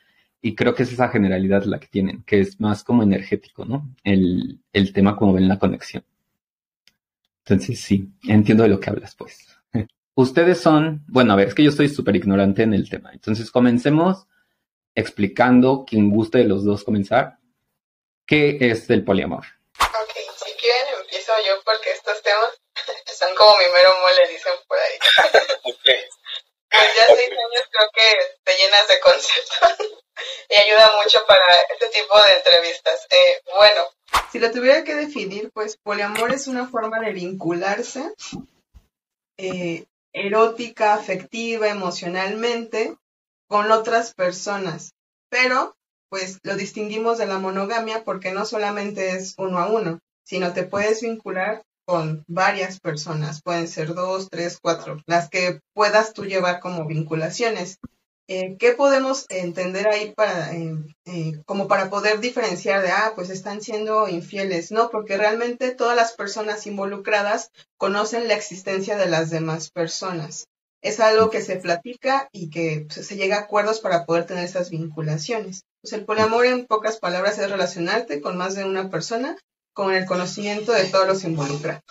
y 0.41 0.55
creo 0.55 0.73
que 0.75 0.83
es 0.83 0.93
esa 0.93 1.09
generalidad 1.09 1.63
la 1.63 1.79
que 1.79 1.87
tienen, 1.87 2.23
que 2.23 2.39
es 2.39 2.59
más 2.59 2.83
como 2.83 3.03
energético, 3.03 3.65
¿no? 3.65 3.93
El, 4.03 4.59
el 4.73 4.93
tema 4.93 5.15
como 5.15 5.33
ven 5.33 5.47
la 5.47 5.59
conexión. 5.59 6.03
Entonces, 7.45 7.79
sí, 7.79 8.11
entiendo 8.27 8.63
de 8.63 8.69
lo 8.69 8.79
que 8.79 8.89
hablas, 8.89 9.15
pues. 9.15 9.56
Ustedes 10.17 10.59
son, 10.59 11.05
bueno, 11.07 11.33
a 11.33 11.35
ver, 11.35 11.49
es 11.49 11.53
que 11.53 11.61
yo 11.61 11.69
estoy 11.69 11.89
súper 11.89 12.15
ignorante 12.15 12.63
en 12.63 12.73
el 12.73 12.89
tema. 12.89 13.11
Entonces, 13.13 13.51
comencemos 13.51 14.25
explicando, 14.95 15.85
quien 15.87 16.09
guste 16.09 16.39
de 16.39 16.45
los 16.45 16.65
dos 16.65 16.83
comenzar, 16.83 17.37
qué 18.25 18.57
es 18.59 18.89
el 18.89 19.05
poliamor. 19.05 19.45
Ok, 19.77 20.13
si 20.43 20.51
quieren 20.53 21.01
empiezo 21.01 21.33
yo 21.45 21.61
porque 21.63 21.91
estos 21.91 22.19
temas 22.23 22.49
son 23.15 23.29
como 23.35 23.59
mi 23.59 23.65
mero 23.75 23.93
mole, 24.01 24.27
dicen 24.33 24.53
por 24.67 24.79
ahí. 24.79 24.97
ok. 25.71 25.85
Pues 26.71 26.95
ya 26.97 27.15
seis 27.15 27.29
años 27.29 27.69
creo 27.69 27.89
que 27.93 28.37
te 28.43 28.57
llenas 28.57 28.87
de 28.87 28.99
conceptos 28.99 29.87
y 30.49 30.55
ayuda 30.55 30.93
mucho 31.03 31.19
para 31.27 31.45
este 31.69 31.89
tipo 31.89 32.19
de 32.23 32.33
entrevistas. 32.33 33.05
Eh, 33.11 33.41
bueno, 33.55 33.83
si 34.31 34.39
lo 34.39 34.49
tuviera 34.49 34.83
que 34.83 34.95
definir, 34.95 35.51
pues 35.53 35.77
poliamor 35.77 36.33
es 36.33 36.47
una 36.47 36.67
forma 36.67 36.99
de 37.01 37.11
vincularse 37.11 38.15
eh, 39.37 39.85
erótica, 40.25 40.93
afectiva, 40.93 41.67
emocionalmente 41.67 42.95
con 43.47 43.71
otras 43.71 44.13
personas. 44.13 44.91
Pero, 45.29 45.75
pues 46.09 46.39
lo 46.43 46.55
distinguimos 46.55 47.17
de 47.17 47.27
la 47.27 47.39
monogamia 47.39 48.03
porque 48.03 48.31
no 48.31 48.45
solamente 48.45 49.11
es 49.11 49.35
uno 49.37 49.59
a 49.59 49.67
uno, 49.67 49.99
sino 50.23 50.53
te 50.53 50.63
puedes 50.63 51.01
vincular 51.01 51.63
con 51.85 52.25
varias 52.27 52.81
personas, 52.81 53.41
pueden 53.41 53.67
ser 53.67 53.93
dos, 53.93 54.29
tres, 54.29 54.59
cuatro, 54.61 54.97
las 55.05 55.29
que 55.29 55.61
puedas 55.73 56.13
tú 56.13 56.25
llevar 56.25 56.59
como 56.59 56.85
vinculaciones. 56.85 57.77
Eh, 58.29 58.57
¿Qué 58.59 58.73
podemos 58.73 59.25
entender 59.29 59.87
ahí 59.87 60.13
para, 60.13 60.53
eh, 60.53 60.75
eh, 61.05 61.41
como 61.45 61.69
para 61.69 61.89
poder 61.89 62.19
diferenciar 62.19 62.81
de, 62.81 62.91
ah, 62.91 63.13
pues 63.15 63.29
están 63.29 63.61
siendo 63.61 64.09
infieles? 64.09 64.69
No, 64.71 64.89
porque 64.89 65.17
realmente 65.17 65.73
todas 65.73 65.95
las 65.95 66.11
personas 66.11 66.67
involucradas 66.67 67.51
conocen 67.77 68.27
la 68.27 68.33
existencia 68.33 68.97
de 68.97 69.07
las 69.07 69.29
demás 69.29 69.71
personas. 69.71 70.47
Es 70.81 70.99
algo 70.99 71.29
que 71.29 71.41
se 71.41 71.55
platica 71.55 72.27
y 72.33 72.49
que 72.49 72.85
pues, 72.87 73.07
se 73.07 73.15
llega 73.15 73.37
a 73.37 73.41
acuerdos 73.41 73.79
para 73.79 74.05
poder 74.05 74.25
tener 74.25 74.43
esas 74.43 74.71
vinculaciones. 74.71 75.61
Pues 75.81 75.93
el 75.93 76.03
poliamor, 76.03 76.45
en 76.45 76.65
pocas 76.65 76.97
palabras, 76.97 77.39
es 77.39 77.49
relacionarte 77.49 78.19
con 78.19 78.35
más 78.37 78.55
de 78.55 78.65
una 78.65 78.89
persona 78.89 79.37
con 79.73 79.93
el 79.93 80.05
conocimiento 80.05 80.73
de 80.73 80.85
todos 80.85 81.07
los 81.07 81.23
involucrados. 81.23 81.83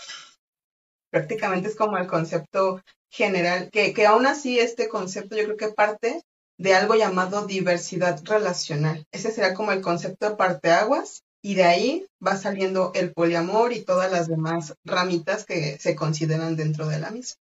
Prácticamente 1.11 1.69
es 1.69 1.77
como 1.77 1.97
el 1.97 2.07
concepto 2.07 2.83
general, 3.17 3.71
que, 3.71 3.95
que 3.95 4.07
aún 4.07 4.27
así 4.27 4.59
este 4.59 4.89
concepto 4.89 5.37
yo 5.37 5.45
creo 5.45 5.57
que 5.57 5.69
parte 5.69 6.23
de 6.59 6.75
algo 6.75 6.95
llamado 6.95 7.47
diversidad 7.47 8.21
relacional. 8.25 9.07
Ese 9.11 9.31
será 9.31 9.55
como 9.55 9.73
el 9.73 9.81
concepto 9.81 10.29
de 10.29 10.37
parteaguas 10.37 11.25
y 11.43 11.55
de 11.55 11.65
ahí 11.65 12.07
va 12.25 12.37
saliendo 12.37 12.93
el 12.95 13.13
poliamor 13.13 13.73
y 13.73 13.85
todas 13.85 14.11
las 14.11 14.29
demás 14.29 14.75
ramitas 14.85 15.45
que 15.45 15.79
se 15.79 15.95
consideran 15.95 16.57
dentro 16.57 16.89
de 16.89 16.99
la 16.99 17.11
misma. 17.11 17.41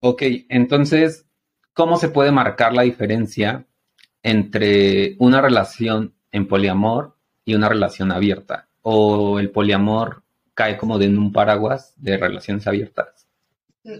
Ok, 0.00 0.22
entonces, 0.48 1.26
¿cómo 1.72 1.98
se 1.98 2.08
puede 2.08 2.30
marcar 2.30 2.72
la 2.72 2.82
diferencia 2.82 3.66
entre 4.22 5.16
una 5.18 5.40
relación 5.40 6.14
en 6.30 6.46
poliamor 6.46 7.16
y 7.44 7.54
una 7.54 7.68
relación 7.68 8.12
abierta? 8.12 8.68
¿O 8.82 9.38
el 9.38 9.50
poliamor 9.50 10.22
cae 10.54 10.78
como 10.78 10.98
de 10.98 11.08
un 11.08 11.32
paraguas 11.32 11.94
de 11.96 12.16
relaciones 12.16 12.66
abiertas? 12.66 13.17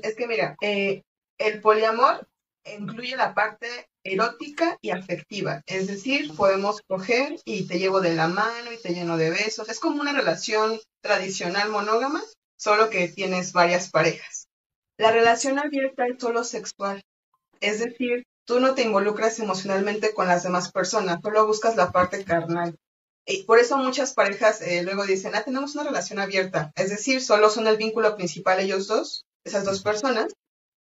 Es 0.03 0.17
que 0.17 0.27
mira, 0.27 0.57
eh, 0.61 1.03
el 1.39 1.61
poliamor 1.61 2.29
incluye 2.65 3.17
la 3.17 3.35
parte 3.35 3.89
erótica 4.05 4.79
y 4.81 4.91
afectiva, 4.91 5.63
es 5.67 5.87
decir, 5.87 6.35
podemos 6.35 6.81
coger 6.87 7.37
y 7.45 7.67
te 7.67 7.79
llevo 7.79 8.01
de 8.01 8.15
la 8.15 8.29
mano 8.29 8.73
y 8.73 8.81
te 8.81 8.95
lleno 8.95 9.17
de 9.17 9.31
besos, 9.31 9.69
es 9.69 9.81
como 9.81 10.01
una 10.01 10.13
relación 10.13 10.79
tradicional 11.01 11.71
monógama, 11.71 12.23
solo 12.57 12.91
que 12.91 13.09
tienes 13.09 13.53
varias 13.53 13.91
parejas. 13.91 14.49
La 14.97 15.13
relación 15.13 15.59
abierta 15.59 16.07
es 16.07 16.21
solo 16.21 16.45
sexual, 16.45 17.03
es 17.61 17.81
decir, 17.81 18.25
tú 18.45 18.61
no 18.61 18.75
te 18.75 18.83
involucras 18.83 19.39
emocionalmente 19.39 20.13
con 20.13 20.27
las 20.27 20.43
demás 20.43 20.73
personas, 20.73 21.21
solo 21.23 21.47
buscas 21.47 21.77
la 21.77 21.93
parte 21.93 22.25
carnal. 22.25 22.77
Y 23.27 23.43
por 23.43 23.59
eso 23.59 23.77
muchas 23.77 24.15
parejas 24.15 24.63
eh, 24.63 24.83
luego 24.83 25.05
dicen, 25.05 25.35
ah, 25.35 25.45
tenemos 25.45 25.75
una 25.75 25.85
relación 25.85 26.19
abierta, 26.19 26.73
es 26.77 26.89
decir, 26.89 27.23
solo 27.23 27.51
son 27.51 27.67
el 27.67 27.77
vínculo 27.77 28.17
principal 28.17 28.59
ellos 28.59 28.87
dos, 28.87 29.27
esas 29.49 29.65
dos 29.65 29.83
personas, 29.83 30.33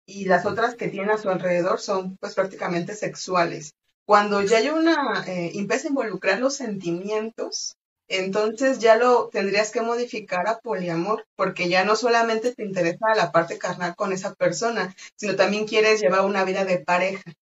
y 0.06 0.26
las 0.26 0.46
otras 0.46 0.76
que 0.76 0.88
tienen 0.88 1.10
a 1.10 1.18
su 1.18 1.30
alrededor 1.30 1.80
son 1.80 2.18
pues 2.18 2.36
prácticamente 2.36 2.96
sexuales. 2.96 3.72
Cuando 4.06 4.42
ya 4.42 4.58
hay 4.58 4.70
una, 4.70 5.24
eh, 5.28 5.52
empieza 5.56 5.88
a 5.88 5.90
involucrar 5.90 6.40
los 6.40 6.56
sentimientos, 6.56 7.76
entonces 8.08 8.78
ya 8.78 8.98
lo 8.98 9.30
tendrías 9.30 9.72
que 9.72 9.82
modificar 9.82 10.48
a 10.48 10.60
poliamor, 10.60 11.26
porque 11.36 11.70
ya 11.70 11.84
no 11.86 11.96
solamente 11.96 12.54
te 12.54 12.64
interesa 12.64 13.16
la 13.16 13.32
parte 13.32 13.58
carnal 13.58 13.96
con 13.96 14.14
esa 14.14 14.36
persona, 14.36 14.96
sino 15.16 15.36
también 15.36 15.66
quieres 15.66 16.02
llevar 16.02 16.22
una 16.22 16.44
vida 16.44 16.66
de 16.66 16.78
pareja. 16.78 17.34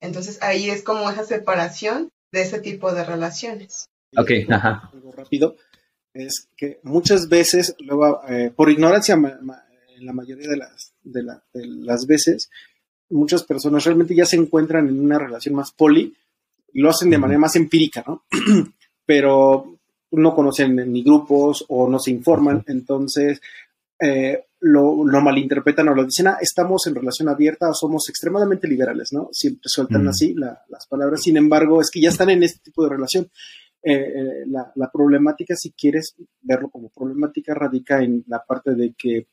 Entonces 0.00 0.38
ahí 0.42 0.70
es 0.70 0.82
como 0.82 1.08
esa 1.08 1.24
separación 1.24 2.10
de 2.32 2.42
ese 2.42 2.60
tipo 2.60 2.92
de 2.92 3.04
relaciones. 3.04 3.86
Ok, 4.16 4.30
ajá. 4.50 4.90
Algo 4.92 5.12
rápido 5.12 5.56
es 6.14 6.48
que 6.56 6.80
muchas 6.82 7.28
veces, 7.28 7.76
luego, 7.78 8.22
eh, 8.28 8.50
por 8.54 8.70
ignorancia 8.70 9.16
en 9.98 10.06
la 10.06 10.12
mayoría 10.12 10.48
de 10.48 10.56
las, 10.56 10.92
de, 11.02 11.22
las 11.62 12.06
veces, 12.06 12.50
muchas 13.10 13.42
personas 13.42 13.84
realmente 13.84 14.14
ya 14.14 14.24
se 14.24 14.36
encuentran 14.36 14.88
en 14.88 15.00
una 15.00 15.18
relación 15.18 15.54
más 15.54 15.72
poli, 15.72 16.14
lo 16.74 16.90
hacen 16.90 17.10
de 17.10 17.18
manera 17.18 17.40
más 17.40 17.56
empírica, 17.56 18.04
¿no? 18.06 18.24
Pero 19.06 19.74
no 20.12 20.34
conocen 20.34 20.76
ni 20.92 21.02
grupos 21.02 21.64
o 21.68 21.88
no 21.88 21.98
se 21.98 22.10
informan, 22.10 22.64
entonces 22.66 23.40
eh, 24.00 24.44
lo, 24.60 25.04
malinterpretan 25.04 25.88
o 25.88 25.94
lo 25.94 26.04
dicen, 26.04 26.28
ah, 26.28 26.38
estamos 26.40 26.86
en 26.86 26.94
relación 26.94 27.28
abierta 27.28 27.70
o 27.70 27.74
somos 27.74 28.08
extremadamente 28.08 28.68
liberales, 28.68 29.12
¿no? 29.12 29.28
Siempre 29.32 29.62
sueltan 29.64 30.06
así 30.08 30.34
las 30.34 30.86
palabras, 30.88 31.22
sin 31.22 31.36
embargo, 31.36 31.80
es 31.80 31.90
que 31.90 32.00
ya 32.00 32.10
están 32.10 32.30
en 32.30 32.42
este 32.42 32.60
tipo 32.60 32.82
de 32.84 32.90
relación. 32.90 33.30
Eh, 33.80 33.92
eh, 33.94 34.44
la, 34.46 34.72
la, 34.74 34.90
problemática, 34.90 35.54
si 35.54 35.70
quieres 35.70 36.16
verlo 36.42 36.68
como 36.68 36.88
problemática, 36.88 37.54
radica 37.54 38.02
en 38.02 38.24
la 38.26 38.44
parte 38.44 38.74
de 38.74 38.92
que 38.98 39.28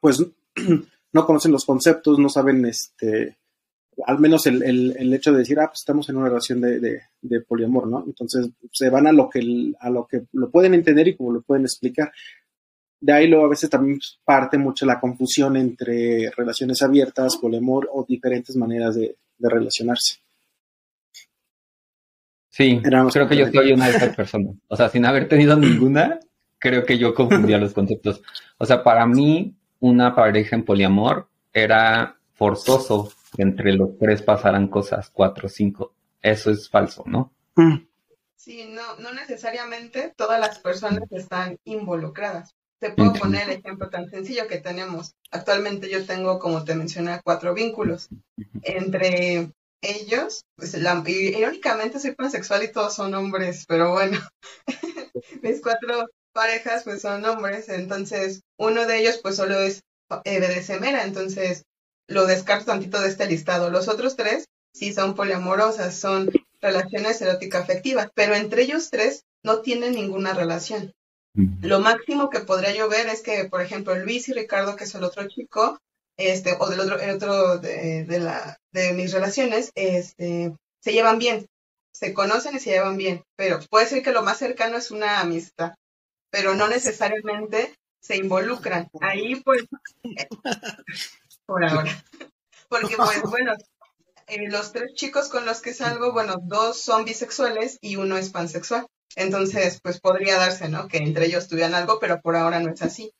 pues 0.00 0.24
no 1.12 1.26
conocen 1.26 1.52
los 1.52 1.64
conceptos, 1.64 2.18
no 2.18 2.28
saben, 2.28 2.64
este, 2.66 3.36
al 4.06 4.18
menos 4.18 4.46
el, 4.46 4.62
el, 4.62 5.14
hecho 5.14 5.32
de 5.32 5.38
decir, 5.38 5.58
ah, 5.60 5.68
pues 5.68 5.80
estamos 5.80 6.08
en 6.08 6.16
una 6.16 6.28
relación 6.28 6.60
de, 6.60 6.80
de, 7.20 7.40
poliamor, 7.40 7.86
¿no? 7.86 8.04
Entonces 8.06 8.48
se 8.72 8.88
van 8.88 9.06
a 9.06 9.12
lo 9.12 9.28
que 9.28 9.40
a 9.80 9.90
lo 9.90 10.06
que 10.06 10.22
lo 10.32 10.50
pueden 10.50 10.74
entender 10.74 11.08
y 11.08 11.16
como 11.16 11.32
lo 11.32 11.42
pueden 11.42 11.64
explicar. 11.64 12.12
de 13.00 13.12
ahí 13.12 13.28
luego 13.28 13.46
a 13.46 13.50
veces 13.50 13.68
también 13.68 13.98
parte 14.24 14.58
mucho 14.58 14.86
la 14.86 15.00
confusión 15.00 15.56
entre 15.56 16.30
relaciones 16.30 16.80
abiertas, 16.82 17.36
poliamor 17.36 17.88
o 17.92 18.04
diferentes 18.08 18.56
maneras 18.56 18.94
de, 18.94 19.16
relacionarse. 19.38 20.20
Sí, 22.48 22.80
creo 22.80 23.28
que 23.28 23.36
yo 23.36 23.50
soy 23.50 23.72
una 23.72 23.88
de 23.88 23.96
esas 23.96 24.14
personas. 24.14 24.54
O 24.68 24.76
sea, 24.76 24.88
sin 24.88 25.04
haber 25.04 25.26
tenido 25.26 25.56
ninguna, 25.56 26.20
creo 26.58 26.84
que 26.84 26.96
yo 26.96 27.12
confundía 27.12 27.58
los 27.58 27.72
conceptos. 27.72 28.22
O 28.58 28.64
sea, 28.64 28.84
para 28.84 29.04
mí, 29.04 29.56
una 29.82 30.14
pareja 30.14 30.54
en 30.54 30.64
poliamor 30.64 31.28
era 31.52 32.16
forzoso 32.34 33.12
que 33.34 33.42
entre 33.42 33.72
los 33.72 33.98
tres 33.98 34.22
pasaran 34.22 34.68
cosas, 34.68 35.10
cuatro 35.10 35.46
o 35.46 35.50
cinco. 35.50 35.92
Eso 36.20 36.50
es 36.50 36.70
falso, 36.70 37.02
¿no? 37.06 37.32
Mm. 37.56 37.86
Sí, 38.36 38.68
no, 38.70 38.96
no 38.98 39.12
necesariamente 39.12 40.12
todas 40.16 40.40
las 40.40 40.58
personas 40.60 41.10
están 41.10 41.58
involucradas. 41.64 42.54
Te 42.78 42.90
puedo 42.90 43.12
poner 43.12 43.48
el 43.48 43.58
ejemplo 43.58 43.90
tan 43.90 44.08
sencillo 44.08 44.48
que 44.48 44.58
tenemos. 44.58 45.14
Actualmente 45.30 45.88
yo 45.88 46.04
tengo, 46.04 46.38
como 46.38 46.64
te 46.64 46.74
mencioné, 46.74 47.20
cuatro 47.22 47.54
vínculos. 47.54 48.08
Entre 48.62 49.52
ellos, 49.80 50.44
pues 50.56 50.74
irónicamente 50.74 51.98
soy 51.98 52.14
pansexual 52.14 52.64
y 52.64 52.72
todos 52.72 52.94
son 52.94 53.14
hombres, 53.14 53.64
pero 53.66 53.92
bueno, 53.92 54.18
mis 55.42 55.60
cuatro 55.60 56.06
parejas 56.32 56.84
pues 56.84 57.02
son 57.02 57.24
hombres, 57.24 57.68
entonces 57.68 58.42
uno 58.58 58.86
de 58.86 58.98
ellos 58.98 59.18
pues 59.22 59.36
solo 59.36 59.58
es 59.58 59.82
BDSMera, 60.08 61.04
entonces 61.04 61.64
lo 62.08 62.26
descarto 62.26 62.66
tantito 62.66 63.00
de 63.00 63.08
este 63.08 63.26
listado. 63.26 63.70
Los 63.70 63.88
otros 63.88 64.16
tres 64.16 64.46
sí 64.72 64.92
son 64.92 65.14
poliamorosas, 65.14 65.94
son 65.94 66.30
relaciones 66.60 67.20
erótica 67.20 67.58
afectivas, 67.58 68.08
pero 68.14 68.34
entre 68.34 68.62
ellos 68.62 68.90
tres 68.90 69.24
no 69.42 69.60
tienen 69.60 69.92
ninguna 69.92 70.32
relación. 70.34 70.94
Lo 71.34 71.80
máximo 71.80 72.28
que 72.28 72.40
podría 72.40 72.74
yo 72.74 72.90
ver 72.90 73.06
es 73.06 73.22
que, 73.22 73.46
por 73.46 73.62
ejemplo, 73.62 73.94
Luis 73.94 74.28
y 74.28 74.34
Ricardo, 74.34 74.76
que 74.76 74.84
es 74.84 74.94
el 74.94 75.02
otro 75.02 75.26
chico, 75.28 75.78
este, 76.18 76.56
o 76.58 76.68
del 76.68 76.80
otro, 76.80 77.00
el 77.00 77.10
otro 77.10 77.58
de, 77.58 78.04
de, 78.04 78.20
la, 78.20 78.58
de 78.70 78.92
mis 78.92 79.12
relaciones, 79.12 79.72
este, 79.74 80.54
se 80.80 80.92
llevan 80.92 81.18
bien, 81.18 81.46
se 81.90 82.12
conocen 82.12 82.56
y 82.56 82.60
se 82.60 82.70
llevan 82.70 82.98
bien, 82.98 83.24
pero 83.34 83.60
puede 83.70 83.86
ser 83.86 84.02
que 84.02 84.12
lo 84.12 84.22
más 84.22 84.38
cercano 84.38 84.76
es 84.76 84.90
una 84.90 85.20
amistad, 85.20 85.74
pero 86.32 86.54
no 86.54 86.66
necesariamente 86.66 87.78
se 88.00 88.16
involucran. 88.16 88.88
Ahí, 89.00 89.36
pues, 89.36 89.64
por 91.46 91.64
ahora. 91.64 92.04
Porque, 92.68 92.96
pues, 92.96 93.22
bueno, 93.30 93.52
eh, 94.26 94.48
los 94.48 94.72
tres 94.72 94.94
chicos 94.94 95.28
con 95.28 95.44
los 95.44 95.60
que 95.60 95.74
salgo, 95.74 96.12
bueno, 96.12 96.36
dos 96.42 96.80
son 96.80 97.04
bisexuales 97.04 97.78
y 97.82 97.96
uno 97.96 98.16
es 98.16 98.30
pansexual. 98.30 98.86
Entonces, 99.14 99.78
pues 99.82 100.00
podría 100.00 100.38
darse, 100.38 100.70
¿no? 100.70 100.88
Que 100.88 100.96
entre 100.96 101.26
ellos 101.26 101.48
tuvieran 101.48 101.74
algo, 101.74 101.98
pero 102.00 102.20
por 102.22 102.34
ahora 102.34 102.60
no 102.60 102.72
es 102.72 102.80
así. 102.80 103.12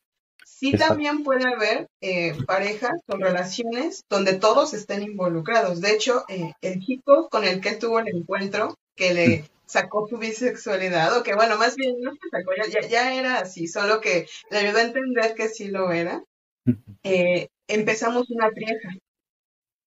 Sí 0.45 0.73
también 0.73 1.23
puede 1.23 1.47
haber 1.53 1.89
eh, 2.01 2.35
parejas 2.47 2.93
con 3.07 3.21
relaciones 3.21 4.05
donde 4.09 4.35
todos 4.35 4.73
estén 4.73 5.03
involucrados. 5.03 5.83
De 5.83 5.93
hecho, 5.93 6.25
eh, 6.29 6.53
el 6.63 6.81
chico 6.81 7.29
con 7.29 7.45
el 7.45 7.61
que 7.61 7.73
tuvo 7.73 7.99
el 7.99 8.09
encuentro, 8.09 8.75
que 8.97 9.13
le 9.13 9.51
sacó 9.73 10.07
su 10.07 10.19
bisexualidad, 10.19 11.17
o 11.17 11.23
que 11.23 11.35
bueno, 11.35 11.57
más 11.57 11.77
bien 11.77 11.97
no 12.01 12.13
se 12.13 12.29
sacó, 12.31 12.53
ya, 12.69 12.87
ya 12.87 13.15
era 13.15 13.39
así, 13.39 13.67
solo 13.67 14.01
que 14.01 14.27
le 14.51 14.59
ayudó 14.59 14.79
a 14.79 14.83
entender 14.83 15.35
que 15.35 15.49
sí 15.49 15.69
lo 15.69 15.93
era. 15.93 16.23
Eh, 17.03 17.49
empezamos 17.67 18.31
una 18.31 18.51
trieja. 18.51 18.91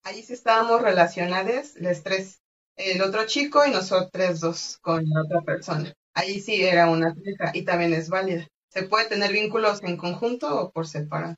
Ahí 0.03 0.23
sí 0.23 0.33
estábamos 0.33 0.81
relacionados, 0.81 1.75
los 1.75 2.03
tres 2.03 2.41
el 2.75 3.01
otro 3.01 3.25
chico 3.25 3.65
y 3.65 3.71
nosotros 3.71 4.39
dos 4.39 4.77
con 4.81 5.03
la 5.07 5.21
otra 5.21 5.41
persona. 5.41 5.93
Ahí 6.13 6.39
sí 6.39 6.63
era 6.63 6.89
una 6.89 7.13
trieja 7.13 7.51
y 7.53 7.63
también 7.63 7.93
es 7.93 8.09
válida. 8.09 8.47
Se 8.69 8.83
puede 8.83 9.07
tener 9.07 9.31
vínculos 9.31 9.81
en 9.83 9.97
conjunto 9.97 10.61
o 10.61 10.71
por 10.71 10.87
separado. 10.87 11.35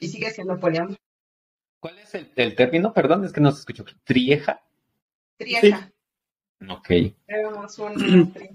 Y 0.00 0.08
sigue 0.08 0.30
siendo 0.30 0.58
poliamor. 0.58 0.96
¿Cuál 1.80 1.98
es 1.98 2.14
el, 2.14 2.56
término? 2.56 2.94
Perdón, 2.94 3.24
es 3.24 3.32
que 3.32 3.42
no 3.42 3.52
se 3.52 3.60
escuchó. 3.60 3.84
¿Trieja? 4.04 4.62
Trieja. 5.36 5.92
Ok. 6.70 6.90
Éramos 7.26 7.78
una 7.78 7.94
trieja. 8.32 8.54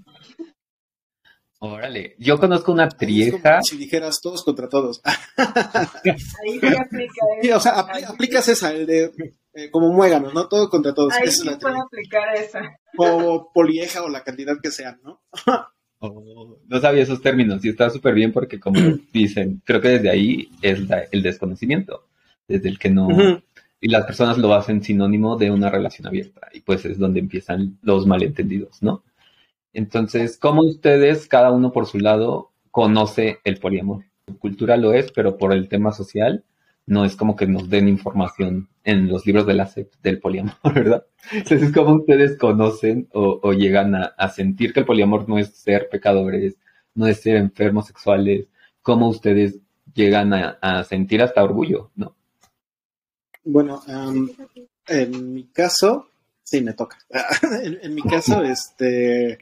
Órale, 1.62 2.16
yo 2.18 2.38
conozco 2.38 2.72
una 2.72 2.88
trieja. 2.88 3.60
si 3.62 3.76
dijeras 3.76 4.20
todos 4.22 4.42
contra 4.44 4.68
todos. 4.68 5.02
Ahí 5.36 6.58
sí 6.58 6.66
aplica 6.66 7.22
eso. 7.42 7.56
o 7.56 7.60
sea, 7.60 7.80
aplicas 7.80 8.48
esa, 8.48 8.72
el 8.72 8.86
de 8.86 9.12
eh, 9.52 9.70
como 9.70 9.92
muéganos, 9.92 10.32
¿no? 10.32 10.48
Todo 10.48 10.70
contra 10.70 10.94
todos. 10.94 11.12
Ahí 11.12 11.30
sí 11.30 11.48
puedo 11.60 11.82
aplicar 11.82 12.34
esa. 12.34 12.78
O 12.96 13.50
polieja 13.52 14.02
o 14.02 14.08
la 14.08 14.24
cantidad 14.24 14.54
que 14.62 14.70
sean, 14.70 15.00
¿no? 15.02 15.20
Oh, 16.02 16.58
no 16.66 16.80
sabía 16.80 17.02
esos 17.02 17.20
términos 17.20 17.62
y 17.62 17.68
está 17.68 17.90
súper 17.90 18.14
bien 18.14 18.32
porque 18.32 18.58
como 18.58 18.80
dicen, 19.12 19.60
creo 19.66 19.82
que 19.82 19.88
desde 19.88 20.08
ahí 20.08 20.48
es 20.62 20.80
el 21.10 21.22
desconocimiento, 21.22 22.06
desde 22.48 22.70
el 22.70 22.78
que 22.78 22.88
no... 22.88 23.08
Y 23.80 23.88
las 23.88 24.04
personas 24.04 24.38
lo 24.38 24.54
hacen 24.54 24.82
sinónimo 24.82 25.36
de 25.36 25.50
una 25.50 25.70
relación 25.70 26.06
abierta 26.06 26.48
y 26.52 26.60
pues 26.60 26.84
es 26.84 26.98
donde 26.98 27.20
empiezan 27.20 27.78
los 27.82 28.06
malentendidos, 28.06 28.82
¿no? 28.82 29.02
Entonces, 29.72 30.36
¿cómo 30.36 30.62
ustedes, 30.62 31.28
cada 31.28 31.50
uno 31.50 31.72
por 31.72 31.86
su 31.86 31.98
lado, 31.98 32.50
conoce 32.70 33.38
el 33.44 33.58
poliamor? 33.58 34.04
Cultura 34.38 34.76
lo 34.76 34.92
es, 34.92 35.12
pero 35.12 35.38
por 35.38 35.52
el 35.52 35.68
tema 35.68 35.92
social, 35.92 36.44
no 36.86 37.04
es 37.04 37.14
como 37.14 37.36
que 37.36 37.46
nos 37.46 37.70
den 37.70 37.88
información 37.88 38.68
en 38.84 39.08
los 39.08 39.24
libros 39.24 39.46
de 39.46 39.54
la 39.54 39.66
SEP 39.66 39.92
del 40.02 40.18
poliamor, 40.18 40.56
¿verdad? 40.74 41.06
Entonces, 41.32 41.72
¿cómo 41.72 41.94
ustedes 41.94 42.36
conocen 42.36 43.08
o, 43.12 43.52
llegan 43.52 43.94
a, 43.94 44.28
sentir 44.28 44.72
que 44.72 44.80
el 44.80 44.86
poliamor 44.86 45.28
no 45.28 45.38
es 45.38 45.54
ser 45.54 45.88
pecadores, 45.88 46.56
no 46.94 47.06
es 47.06 47.20
ser 47.20 47.36
enfermos 47.36 47.86
sexuales? 47.86 48.48
¿Cómo 48.82 49.08
ustedes 49.08 49.60
llegan 49.94 50.32
a, 50.34 50.84
sentir 50.84 51.22
hasta 51.22 51.44
orgullo, 51.44 51.90
no? 51.94 52.16
Bueno, 53.44 53.82
en 54.86 55.34
mi 55.34 55.44
caso, 55.48 56.08
sí, 56.42 56.60
me 56.60 56.74
toca. 56.74 56.98
en, 57.62 57.94
mi 57.94 58.02
caso, 58.02 58.42
este, 58.42 59.38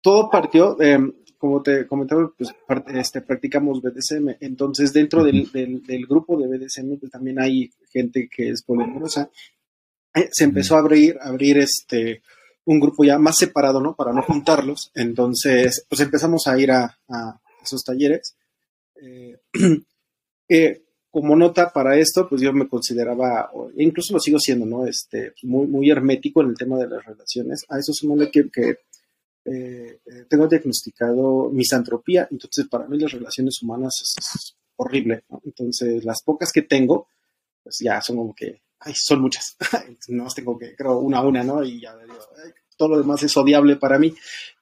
todo 0.00 0.30
partió, 0.30 0.80
em, 0.80 1.12
como 1.38 1.62
te 1.62 1.86
comentaba, 1.86 2.32
pues 2.36 2.54
este, 2.94 3.20
practicamos 3.20 3.82
BDSM. 3.82 4.36
Entonces, 4.40 4.92
dentro 4.92 5.22
del, 5.22 5.50
del, 5.52 6.06
grupo 6.06 6.38
de 6.38 6.46
BDSM 6.46 6.96
pues, 6.98 7.12
también 7.12 7.38
hay 7.40 7.70
gente 7.90 8.28
que 8.34 8.50
es 8.50 8.62
polimorosa. 8.62 9.30
Eh, 10.14 10.28
se 10.32 10.44
empezó 10.44 10.76
a 10.76 10.78
abrir, 10.78 11.18
abrir 11.20 11.58
este, 11.58 12.22
un 12.64 12.80
grupo 12.80 13.04
ya 13.04 13.18
más 13.18 13.36
separado, 13.36 13.80
¿no? 13.80 13.94
Para 13.94 14.12
no 14.12 14.22
juntarlos. 14.22 14.90
Entonces, 14.94 15.84
pues 15.88 16.00
empezamos 16.00 16.46
a 16.46 16.58
ir 16.58 16.70
a, 16.70 16.98
esos 17.62 17.84
talleres. 17.84 18.36
Eh, 19.02 19.38
eh, 20.48 20.83
como 21.14 21.36
nota 21.36 21.72
para 21.72 21.96
esto, 21.96 22.28
pues 22.28 22.42
yo 22.42 22.52
me 22.52 22.66
consideraba, 22.66 23.48
incluso 23.76 24.12
lo 24.12 24.18
sigo 24.18 24.40
siendo, 24.40 24.66
¿no? 24.66 24.84
Este, 24.84 25.32
muy, 25.44 25.68
muy 25.68 25.88
hermético 25.88 26.42
en 26.42 26.48
el 26.48 26.56
tema 26.56 26.76
de 26.76 26.88
las 26.88 27.04
relaciones. 27.04 27.64
A 27.68 27.78
eso 27.78 27.92
sumando 27.92 28.28
que, 28.32 28.50
que 28.50 28.70
eh, 29.44 30.00
eh, 30.04 30.24
tengo 30.28 30.48
diagnosticado 30.48 31.50
misantropía, 31.50 32.26
entonces 32.28 32.66
para 32.66 32.88
mí 32.88 32.98
las 32.98 33.12
relaciones 33.12 33.62
humanas 33.62 33.94
es, 34.02 34.56
horrible, 34.74 35.22
Entonces 35.44 36.04
las 36.04 36.20
pocas 36.20 36.50
que 36.50 36.62
tengo, 36.62 37.06
pues 37.62 37.76
ya 37.78 38.00
son 38.00 38.16
como 38.16 38.34
que, 38.34 38.62
ay, 38.80 38.92
son 38.96 39.20
muchas, 39.20 39.56
no 40.08 40.26
tengo 40.34 40.58
que, 40.58 40.74
creo, 40.74 40.98
una 40.98 41.18
a 41.18 41.24
una, 41.24 41.44
¿no? 41.44 41.62
Y 41.62 41.80
ya 41.80 41.96
digo, 41.96 42.18
todo 42.76 42.88
lo 42.88 42.98
demás 42.98 43.22
es 43.22 43.36
odiable 43.36 43.76
para 43.76 44.00
mí, 44.00 44.12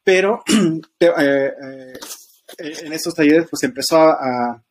pero 0.04 0.42
eh, 1.00 1.50
en 2.58 2.92
estos 2.92 3.14
talleres 3.14 3.46
pues 3.48 3.62
empezó 3.62 3.96
a, 3.96 4.62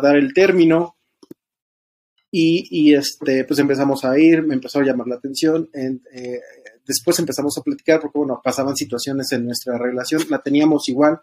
dar 0.00 0.16
el 0.16 0.32
término 0.32 0.95
y, 2.38 2.66
y, 2.70 2.94
este, 2.94 3.44
pues 3.44 3.58
empezamos 3.58 4.04
a 4.04 4.18
ir, 4.18 4.42
me 4.42 4.54
empezó 4.54 4.80
a 4.80 4.84
llamar 4.84 5.06
la 5.06 5.16
atención, 5.16 5.70
en, 5.72 6.02
después 6.86 7.18
empezamos 7.18 7.56
a 7.58 7.62
platicar 7.62 8.00
porque, 8.00 8.18
bueno, 8.18 8.40
pasaban 8.42 8.76
situaciones 8.76 9.32
en 9.32 9.46
nuestra 9.46 9.78
relación, 9.78 10.22
la 10.28 10.42
teníamos 10.42 10.88
igual 10.88 11.20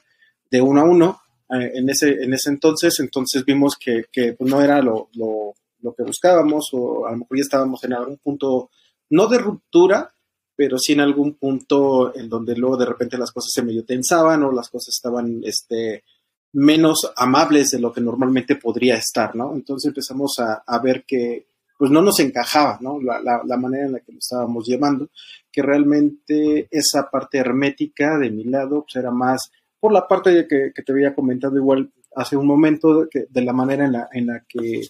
de 0.49 0.61
uno 0.61 0.81
a 0.81 0.83
uno 0.83 1.21
eh, 1.49 1.71
en, 1.75 1.89
ese, 1.89 2.23
en 2.23 2.33
ese 2.33 2.49
entonces, 2.49 2.99
entonces 2.99 3.45
vimos 3.45 3.75
que, 3.79 4.05
que 4.11 4.33
pues, 4.33 4.49
no 4.49 4.61
era 4.61 4.81
lo, 4.81 5.09
lo, 5.13 5.53
lo, 5.81 5.93
que 5.93 6.03
buscábamos 6.03 6.69
o 6.73 7.05
a 7.05 7.11
lo 7.11 7.17
mejor 7.17 7.37
ya 7.37 7.41
estábamos 7.41 7.83
en 7.83 7.93
algún 7.93 8.17
punto, 8.17 8.69
no 9.09 9.27
de 9.27 9.37
ruptura, 9.37 10.13
pero 10.55 10.77
sí 10.77 10.93
en 10.93 11.01
algún 11.01 11.35
punto 11.35 12.15
en 12.15 12.29
donde 12.29 12.55
luego 12.55 12.77
de 12.77 12.85
repente 12.85 13.17
las 13.17 13.31
cosas 13.31 13.51
se 13.53 13.63
medio 13.63 13.83
tensaban 13.85 14.43
o 14.43 14.51
las 14.51 14.69
cosas 14.69 14.95
estaban 14.95 15.41
este, 15.43 16.03
menos 16.53 17.11
amables 17.15 17.71
de 17.71 17.79
lo 17.79 17.91
que 17.91 18.01
normalmente 18.01 18.55
podría 18.55 18.95
estar, 18.95 19.35
¿no? 19.35 19.53
Entonces 19.55 19.89
empezamos 19.89 20.35
a, 20.39 20.63
a 20.65 20.79
ver 20.79 21.03
que, 21.05 21.47
pues 21.77 21.91
no 21.91 22.01
nos 22.01 22.19
encajaba, 22.19 22.77
¿no? 22.79 23.01
La, 23.01 23.19
la, 23.19 23.57
manera 23.57 23.85
en 23.85 23.91
la 23.93 23.99
que 23.99 24.13
lo 24.13 24.19
estábamos 24.19 24.65
llevando, 24.65 25.09
que 25.51 25.61
realmente 25.61 26.67
esa 26.71 27.09
parte 27.09 27.39
hermética 27.39 28.17
de 28.17 28.29
mi 28.29 28.43
lado, 28.43 28.83
pues 28.83 28.95
era 28.95 29.11
más 29.11 29.51
por 29.79 29.91
la 29.91 30.07
parte 30.07 30.47
que, 30.47 30.71
que 30.73 30.81
te 30.83 30.91
había 30.91 31.15
comentado 31.15 31.57
igual 31.57 31.91
hace 32.15 32.37
un 32.37 32.47
momento, 32.47 33.05
de, 33.05 33.27
de 33.29 33.41
la 33.41 33.53
manera 33.53 33.85
en 33.85 33.91
la, 33.93 34.07
en 34.13 34.27
la 34.27 34.45
que 34.47 34.81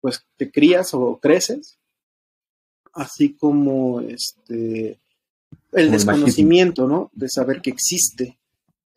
pues 0.00 0.26
te 0.36 0.50
crías 0.50 0.92
o 0.92 1.18
creces, 1.18 1.78
así 2.92 3.34
como 3.34 4.00
este 4.00 4.98
el 5.72 5.90
desconocimiento, 5.90 6.86
¿no? 6.88 7.10
De 7.12 7.28
saber 7.28 7.60
que 7.60 7.70
existe 7.70 8.38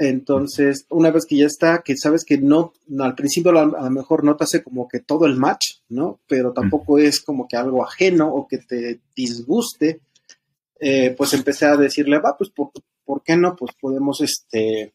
Entonces, 0.01 0.85
una 0.89 1.12
vez 1.12 1.25
que 1.25 1.35
ya 1.35 1.45
está, 1.45 1.81
que 1.83 1.97
sabes 1.97 2.23
que 2.23 2.38
no, 2.38 2.73
al 2.99 3.15
principio 3.15 3.51
a 3.51 3.65
lo 3.65 3.89
mejor 3.89 4.23
no 4.23 4.38
te 4.38 4.45
hace 4.45 4.63
como 4.63 4.88
que 4.88 5.01
todo 5.01 5.25
el 5.25 5.35
match, 5.35 5.79
¿no? 5.89 6.21
Pero 6.25 6.53
tampoco 6.53 6.97
es 6.97 7.19
como 7.19 7.49
que 7.49 7.57
algo 7.57 7.83
ajeno 7.83 8.33
o 8.33 8.47
que 8.47 8.59
te 8.59 9.01
disguste, 9.13 9.99
eh, 10.79 11.13
pues 11.17 11.33
empecé 11.33 11.65
a 11.65 11.75
decirle, 11.75 12.17
va, 12.19 12.38
pues, 12.38 12.49
¿por, 12.49 12.71
¿por, 13.03 13.21
qué 13.23 13.35
no? 13.35 13.57
Pues 13.57 13.75
podemos, 13.79 14.21
este, 14.21 14.93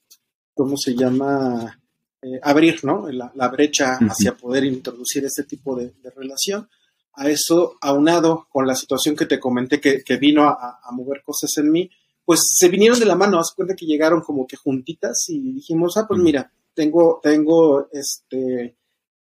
¿cómo 0.55 0.79
se 0.79 0.95
llama? 0.95 1.79
Eh, 2.23 2.41
abrir, 2.43 2.83
¿no? 2.85 3.07
La, 3.11 3.49
brecha 3.49 3.99
hacia 4.01 4.35
poder 4.35 4.65
introducir 4.65 5.23
este 5.27 5.43
tipo 5.43 5.77
de, 5.77 5.93
relación. 6.17 6.67
A 7.13 7.29
eso, 7.29 7.77
aunado 7.83 8.49
con 8.51 8.67
la 8.67 8.75
situación 8.75 9.15
que 9.15 9.27
te 9.27 9.39
comenté 9.39 9.79
que, 9.79 10.17
vino 10.17 10.49
a, 10.49 10.81
mover 10.93 11.23
cosas 11.23 11.51
en 11.59 11.71
mí, 11.71 11.91
pues 12.25 12.41
se 12.57 12.69
vinieron 12.69 12.99
de 12.99 13.07
la 13.07 13.17
mano, 13.17 13.39
haz 13.39 13.53
cuenta 13.55 13.75
que 13.75 13.87
llegaron 13.87 14.21
como 14.21 14.47
que 14.47 14.57
juntitas 14.57 15.25
y 15.29 15.53
dijimos, 15.53 15.97
ah, 15.97 16.07
pues 16.09 16.21
mira, 16.21 16.51
tengo, 16.75 17.21
tengo, 17.23 17.89
este, 17.93 18.77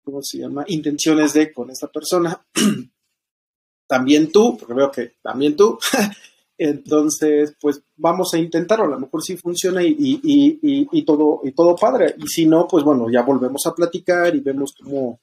¿cómo 0.02 0.22
se 0.22 0.38
llama? 0.38 0.64
Intenciones 0.68 1.32
de 1.32 1.52
con 1.52 1.70
esta 1.70 1.88
persona. 1.88 2.40
también 3.86 4.30
tú, 4.32 4.56
porque 4.58 4.74
veo 4.74 4.90
que 4.90 5.14
también 5.22 5.56
tú. 5.56 5.78
Entonces, 6.58 7.54
pues 7.60 7.82
vamos 7.96 8.32
a 8.32 8.38
intentarlo, 8.38 8.84
a 8.84 8.88
lo 8.88 8.98
mejor 8.98 9.22
sí 9.22 9.36
funciona 9.36 9.82
y, 9.82 9.88
y, 9.88 10.58
y, 10.62 10.88
y, 10.90 11.04
todo, 11.04 11.40
y 11.44 11.52
todo 11.52 11.76
padre. 11.76 12.14
Y 12.18 12.26
si 12.28 12.46
no, 12.46 12.66
pues 12.66 12.82
bueno, 12.82 13.10
ya 13.10 13.22
volvemos 13.22 13.66
a 13.66 13.74
platicar 13.74 14.34
y 14.34 14.40
vemos 14.40 14.74
cómo, 14.82 15.20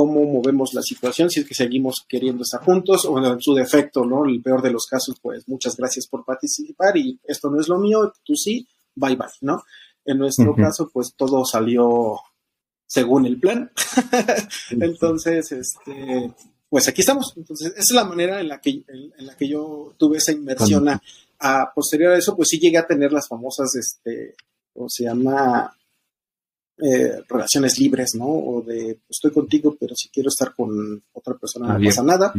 cómo 0.00 0.24
movemos 0.24 0.72
la 0.72 0.80
situación, 0.80 1.28
si 1.28 1.40
es 1.40 1.46
que 1.46 1.54
seguimos 1.54 2.06
queriendo 2.08 2.42
estar 2.42 2.64
juntos 2.64 3.04
o 3.04 3.18
en 3.18 3.38
su 3.38 3.52
defecto, 3.52 4.06
¿no? 4.06 4.24
El 4.24 4.40
peor 4.40 4.62
de 4.62 4.70
los 4.70 4.86
casos, 4.86 5.16
pues 5.20 5.46
muchas 5.46 5.76
gracias 5.76 6.06
por 6.06 6.24
participar 6.24 6.96
y 6.96 7.20
esto 7.22 7.50
no 7.50 7.60
es 7.60 7.68
lo 7.68 7.78
mío, 7.78 8.10
tú 8.24 8.34
sí, 8.34 8.66
bye 8.94 9.14
bye, 9.14 9.28
¿no? 9.42 9.62
En 10.06 10.16
nuestro 10.16 10.54
caso, 10.56 10.88
pues 10.90 11.12
todo 11.14 11.44
salió 11.44 12.18
según 12.86 13.26
el 13.26 13.38
plan. 13.38 13.70
Entonces, 14.70 15.52
este, 15.52 16.32
pues 16.70 16.88
aquí 16.88 17.02
estamos. 17.02 17.34
Entonces, 17.36 17.72
esa 17.72 17.80
es 17.80 17.90
la 17.90 18.04
manera 18.04 18.40
en 18.40 18.48
la 18.48 18.58
que, 18.58 18.82
en, 18.88 19.26
la 19.26 19.36
que 19.36 19.48
yo 19.48 19.92
tuve 19.98 20.16
esa 20.16 20.32
inmersión. 20.32 20.88
A, 21.42 21.72
posterior 21.74 22.14
a 22.14 22.18
eso, 22.18 22.34
pues 22.34 22.48
sí 22.48 22.58
llegué 22.58 22.78
a 22.78 22.86
tener 22.86 23.12
las 23.12 23.28
famosas, 23.28 23.74
este, 23.76 24.34
o 24.72 24.88
se 24.88 25.04
llama, 25.04 25.76
eh, 26.82 27.22
relaciones 27.28 27.78
libres, 27.78 28.14
¿no? 28.14 28.26
O 28.26 28.62
de, 28.62 29.00
estoy 29.08 29.30
contigo, 29.30 29.76
pero 29.78 29.94
si 29.94 30.08
quiero 30.08 30.28
estar 30.28 30.54
con 30.54 31.02
otra 31.12 31.34
persona 31.34 31.78
no 31.78 31.84
pasa 31.84 32.02
nada. 32.02 32.32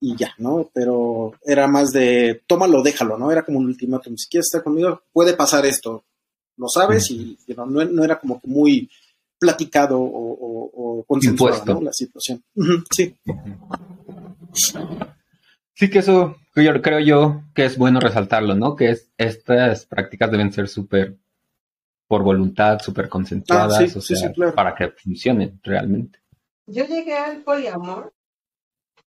Y 0.00 0.16
ya, 0.16 0.34
¿no? 0.38 0.70
Pero 0.72 1.32
era 1.44 1.66
más 1.66 1.92
de, 1.92 2.42
tómalo, 2.46 2.82
déjalo, 2.82 3.16
¿no? 3.16 3.32
Era 3.32 3.42
como 3.42 3.58
un 3.58 3.66
ultimátum. 3.66 4.16
Si 4.16 4.28
quieres 4.28 4.46
estar 4.46 4.62
conmigo, 4.62 5.02
puede 5.12 5.34
pasar 5.34 5.64
esto. 5.64 6.04
Lo 6.56 6.68
sabes 6.68 7.10
y, 7.10 7.36
no, 7.56 7.66
no, 7.66 8.04
era 8.04 8.18
como 8.18 8.40
que 8.40 8.46
muy 8.46 8.90
platicado 9.38 9.98
o, 10.00 11.00
o, 11.00 11.04
consensuado 11.04 11.80
la 11.80 11.92
situación. 11.92 12.42
sí. 12.90 13.14
Sí 15.76 15.90
que 15.90 15.98
eso 15.98 16.36
yo 16.54 16.82
creo 16.82 17.00
yo 17.00 17.42
que 17.54 17.64
es 17.64 17.76
bueno 17.76 17.98
resaltarlo, 17.98 18.54
¿no? 18.54 18.76
Que 18.76 18.90
es 18.90 19.10
estas 19.18 19.86
prácticas 19.86 20.30
deben 20.30 20.52
ser 20.52 20.68
súper 20.68 21.18
por 22.14 22.22
voluntad, 22.22 22.78
súper 22.78 23.08
concentradas, 23.08 23.92
ah, 23.96 24.52
para 24.54 24.72
que 24.72 24.88
funcionen 24.90 25.58
realmente. 25.64 26.20
Yo 26.64 26.86
llegué 26.86 27.16
al 27.16 27.38
poliamor 27.38 28.14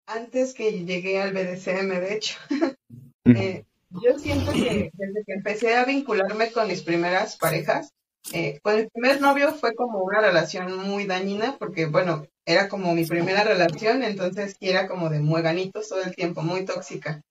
antes 0.06 0.54
que 0.54 0.84
llegué 0.84 1.20
al 1.20 1.32
BDSM, 1.32 1.88
de 1.88 2.14
hecho. 2.14 2.38
Eh, 3.24 3.64
yo 3.88 4.18
siento 4.18 4.52
que 4.52 4.90
desde 4.94 5.24
que 5.24 5.32
empecé 5.32 5.76
a 5.76 5.84
vincularme 5.84 6.50
con 6.50 6.66
mis 6.66 6.82
primeras 6.82 7.36
parejas, 7.36 7.92
eh, 8.32 8.58
con 8.64 8.74
el 8.74 8.90
primer 8.90 9.20
novio 9.20 9.54
fue 9.54 9.76
como 9.76 10.00
una 10.00 10.20
relación 10.20 10.76
muy 10.76 11.06
dañina 11.06 11.56
porque, 11.56 11.86
bueno, 11.86 12.26
era 12.44 12.68
como 12.68 12.96
mi 12.96 13.04
primera 13.04 13.44
relación, 13.44 14.02
entonces 14.02 14.56
era 14.58 14.88
como 14.88 15.08
de 15.08 15.20
mueganitos 15.20 15.88
todo 15.88 16.02
el 16.02 16.16
tiempo, 16.16 16.42
muy 16.42 16.64
tóxica. 16.64 17.22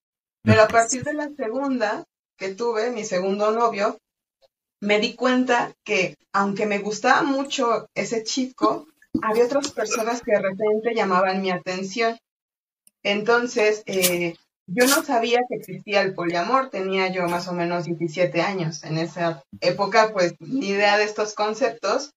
Pero 0.43 0.61
a 0.61 0.69
partir 0.69 1.03
de 1.03 1.13
la 1.13 1.29
segunda 1.35 2.05
que 2.37 2.55
tuve, 2.55 2.89
mi 2.91 3.03
segundo 3.03 3.51
novio, 3.51 3.97
me 4.81 4.99
di 4.99 5.15
cuenta 5.15 5.73
que 5.83 6.17
aunque 6.33 6.65
me 6.65 6.79
gustaba 6.79 7.21
mucho 7.23 7.87
ese 7.93 8.23
chico, 8.23 8.87
había 9.21 9.45
otras 9.45 9.71
personas 9.71 10.21
que 10.21 10.31
de 10.31 10.41
repente 10.41 10.95
llamaban 10.95 11.41
mi 11.41 11.51
atención. 11.51 12.17
Entonces, 13.03 13.83
eh, 13.85 14.35
yo 14.67 14.87
no 14.87 15.03
sabía 15.03 15.41
que 15.47 15.55
existía 15.55 16.01
el 16.01 16.13
poliamor, 16.13 16.69
tenía 16.69 17.09
yo 17.09 17.27
más 17.27 17.47
o 17.47 17.53
menos 17.53 17.85
17 17.85 18.41
años. 18.41 18.83
En 18.83 18.97
esa 18.97 19.43
época, 19.59 20.11
pues, 20.13 20.33
ni 20.39 20.69
idea 20.69 20.97
de 20.97 21.03
estos 21.03 21.33
conceptos, 21.33 22.13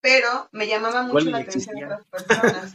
pero 0.00 0.48
me 0.52 0.66
llamaba 0.66 1.02
mucho 1.02 1.30
la 1.30 1.38
atención 1.38 1.76
de 1.76 1.84
otras 1.84 2.04
personas. 2.06 2.74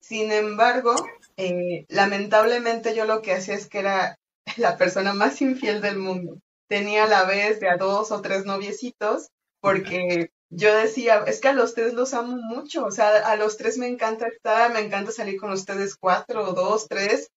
Sin 0.00 0.30
embargo, 0.32 0.94
eh, 1.36 1.84
lamentablemente 1.88 2.94
yo 2.94 3.04
lo 3.04 3.22
que 3.22 3.34
hacía 3.34 3.54
es 3.54 3.66
que 3.66 3.80
era 3.80 4.18
la 4.56 4.76
persona 4.76 5.12
más 5.14 5.40
infiel 5.40 5.80
del 5.80 5.98
mundo. 5.98 6.38
Tenía 6.72 7.04
a 7.04 7.06
la 7.06 7.24
vez 7.24 7.60
de 7.60 7.68
a 7.68 7.76
dos 7.76 8.10
o 8.12 8.22
tres 8.22 8.46
noviecitos, 8.46 9.28
porque 9.60 10.30
yo 10.48 10.74
decía, 10.74 11.22
es 11.26 11.38
que 11.38 11.48
a 11.48 11.52
los 11.52 11.74
tres 11.74 11.92
los 11.92 12.14
amo 12.14 12.38
mucho, 12.38 12.86
o 12.86 12.90
sea, 12.90 13.10
a 13.10 13.36
los 13.36 13.58
tres 13.58 13.76
me 13.76 13.88
encanta 13.88 14.26
estar, 14.26 14.72
me 14.72 14.80
encanta 14.80 15.12
salir 15.12 15.38
con 15.38 15.52
ustedes 15.52 15.96
cuatro 15.96 16.54
dos, 16.54 16.88
tres, 16.88 17.30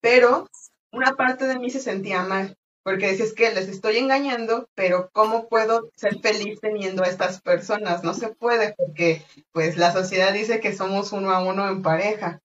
pero 0.00 0.48
una 0.90 1.12
parte 1.16 1.46
de 1.46 1.58
mí 1.58 1.68
se 1.68 1.80
sentía 1.80 2.22
mal, 2.22 2.56
porque 2.82 3.08
decía, 3.08 3.26
es 3.26 3.34
que 3.34 3.52
les 3.52 3.68
estoy 3.68 3.98
engañando, 3.98 4.70
pero 4.74 5.10
¿cómo 5.12 5.48
puedo 5.48 5.90
ser 5.94 6.20
feliz 6.22 6.58
teniendo 6.58 7.02
a 7.02 7.08
estas 7.08 7.42
personas? 7.42 8.02
No 8.02 8.14
se 8.14 8.28
puede, 8.28 8.74
porque 8.74 9.22
pues 9.52 9.76
la 9.76 9.92
sociedad 9.92 10.32
dice 10.32 10.60
que 10.60 10.74
somos 10.74 11.12
uno 11.12 11.30
a 11.32 11.44
uno 11.44 11.68
en 11.68 11.82
pareja. 11.82 12.40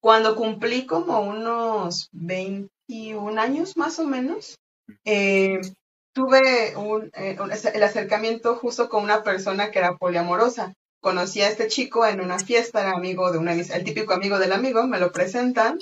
Cuando 0.00 0.34
cumplí 0.34 0.84
como 0.84 1.20
unos 1.20 2.08
21 2.10 3.40
años 3.40 3.76
más 3.76 4.00
o 4.00 4.04
menos, 4.04 4.56
eh, 5.04 5.60
tuve 6.12 6.76
un, 6.76 7.10
eh, 7.14 7.36
el 7.74 7.82
acercamiento 7.82 8.56
justo 8.56 8.88
con 8.88 9.04
una 9.04 9.22
persona 9.22 9.70
que 9.70 9.78
era 9.78 9.96
poliamorosa. 9.96 10.74
Conocí 11.00 11.40
a 11.40 11.48
este 11.48 11.68
chico 11.68 12.06
en 12.06 12.20
una 12.20 12.38
fiesta, 12.38 12.80
era 12.82 12.92
amigo 12.92 13.32
de 13.32 13.38
una, 13.38 13.52
el 13.54 13.84
típico 13.84 14.12
amigo 14.12 14.38
del 14.38 14.52
amigo, 14.52 14.86
me 14.86 15.00
lo 15.00 15.12
presentan 15.12 15.78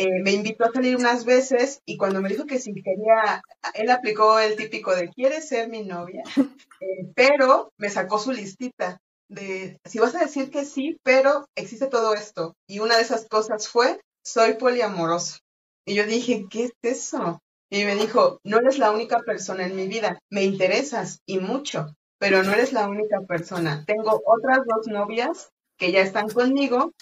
eh, 0.00 0.22
me 0.22 0.30
invitó 0.30 0.64
a 0.64 0.70
salir 0.70 0.94
unas 0.94 1.24
veces 1.24 1.82
y 1.84 1.96
cuando 1.96 2.22
me 2.22 2.28
dijo 2.28 2.46
que 2.46 2.60
si 2.60 2.72
quería, 2.72 3.42
él 3.74 3.90
aplicó 3.90 4.38
el 4.38 4.54
típico 4.54 4.94
de 4.94 5.08
¿quieres 5.08 5.48
ser 5.48 5.68
mi 5.68 5.82
novia? 5.82 6.22
Pero 7.16 7.72
me 7.78 7.90
sacó 7.90 8.20
su 8.20 8.30
listita 8.30 9.00
de 9.28 9.80
si 9.84 9.98
vas 9.98 10.14
a 10.14 10.20
decir 10.20 10.50
que 10.52 10.64
sí, 10.64 11.00
pero 11.02 11.48
existe 11.56 11.88
todo 11.88 12.14
esto. 12.14 12.54
Y 12.68 12.78
una 12.78 12.96
de 12.96 13.02
esas 13.02 13.26
cosas 13.26 13.68
fue, 13.68 14.00
soy 14.24 14.54
poliamoroso. 14.54 15.38
Y 15.84 15.96
yo 15.96 16.06
dije, 16.06 16.46
¿qué 16.48 16.64
es 16.66 16.72
eso? 16.82 17.40
Y 17.70 17.84
me 17.84 17.94
dijo, 17.96 18.40
no 18.44 18.58
eres 18.58 18.78
la 18.78 18.90
única 18.90 19.20
persona 19.20 19.66
en 19.66 19.76
mi 19.76 19.88
vida, 19.88 20.18
me 20.30 20.44
interesas 20.44 21.20
y 21.26 21.38
mucho, 21.38 21.94
pero 22.18 22.42
no 22.42 22.52
eres 22.52 22.72
la 22.72 22.88
única 22.88 23.20
persona. 23.26 23.84
Tengo 23.86 24.22
otras 24.24 24.60
dos 24.66 24.86
novias 24.86 25.50
que 25.76 25.92
ya 25.92 26.00
están 26.00 26.28
conmigo 26.28 26.92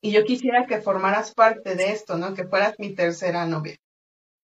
y 0.00 0.12
yo 0.12 0.24
quisiera 0.24 0.66
que 0.66 0.80
formaras 0.80 1.34
parte 1.34 1.74
de 1.74 1.92
esto, 1.92 2.16
¿no? 2.16 2.34
Que 2.34 2.46
fueras 2.46 2.74
mi 2.78 2.94
tercera 2.94 3.46
novia. 3.46 3.76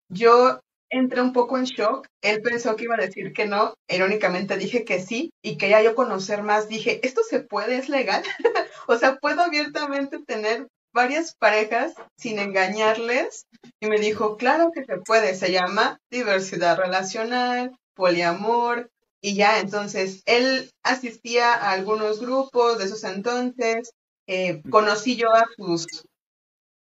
Yo 0.09 0.59
entré 0.93 1.21
un 1.21 1.33
poco 1.33 1.57
en 1.57 1.65
shock. 1.65 2.07
Él 2.21 2.41
pensó 2.41 2.75
que 2.75 2.85
iba 2.85 2.95
a 2.95 3.05
decir 3.05 3.33
que 3.33 3.45
no. 3.45 3.73
Irónicamente 3.87 4.57
dije 4.57 4.85
que 4.85 4.99
sí 4.99 5.31
y 5.41 5.57
quería 5.57 5.81
yo 5.81 5.95
conocer 5.95 6.43
más. 6.43 6.67
Dije, 6.67 7.05
¿esto 7.05 7.21
se 7.23 7.41
puede? 7.41 7.77
¿Es 7.77 7.89
legal? 7.89 8.23
o 8.87 8.95
sea, 8.97 9.17
¿puedo 9.17 9.41
abiertamente 9.41 10.19
tener 10.19 10.67
varias 10.93 11.35
parejas 11.35 11.93
sin 12.17 12.39
engañarles? 12.39 13.47
Y 13.79 13.87
me 13.87 13.99
dijo, 13.99 14.37
claro 14.37 14.71
que 14.73 14.85
se 14.85 14.97
puede. 14.97 15.35
Se 15.35 15.51
llama 15.51 15.99
diversidad 16.09 16.77
relacional, 16.77 17.75
poliamor, 17.95 18.89
y 19.25 19.35
ya, 19.35 19.61
entonces, 19.61 20.21
él 20.25 20.69
asistía 20.83 21.53
a 21.53 21.71
algunos 21.71 22.19
grupos 22.19 22.77
de 22.77 22.83
esos 22.83 23.05
entonces, 23.05 23.93
eh, 24.27 24.61
conocí 24.69 25.15
yo 25.15 25.33
a 25.33 25.45
sus, 25.55 25.87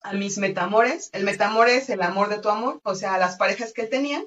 a 0.03 0.13
mis 0.13 0.37
metamores, 0.37 1.09
el 1.15 1.25
metamor 1.25 1.71
es 1.71 1.89
el 1.89 2.03
amor 2.03 2.29
de 2.29 2.39
tu 2.39 2.51
amor, 2.51 2.79
o 2.85 2.95
sea, 2.95 3.17
las 3.17 3.37
parejas 3.37 3.73
que 3.73 3.87
tenía, 3.87 4.23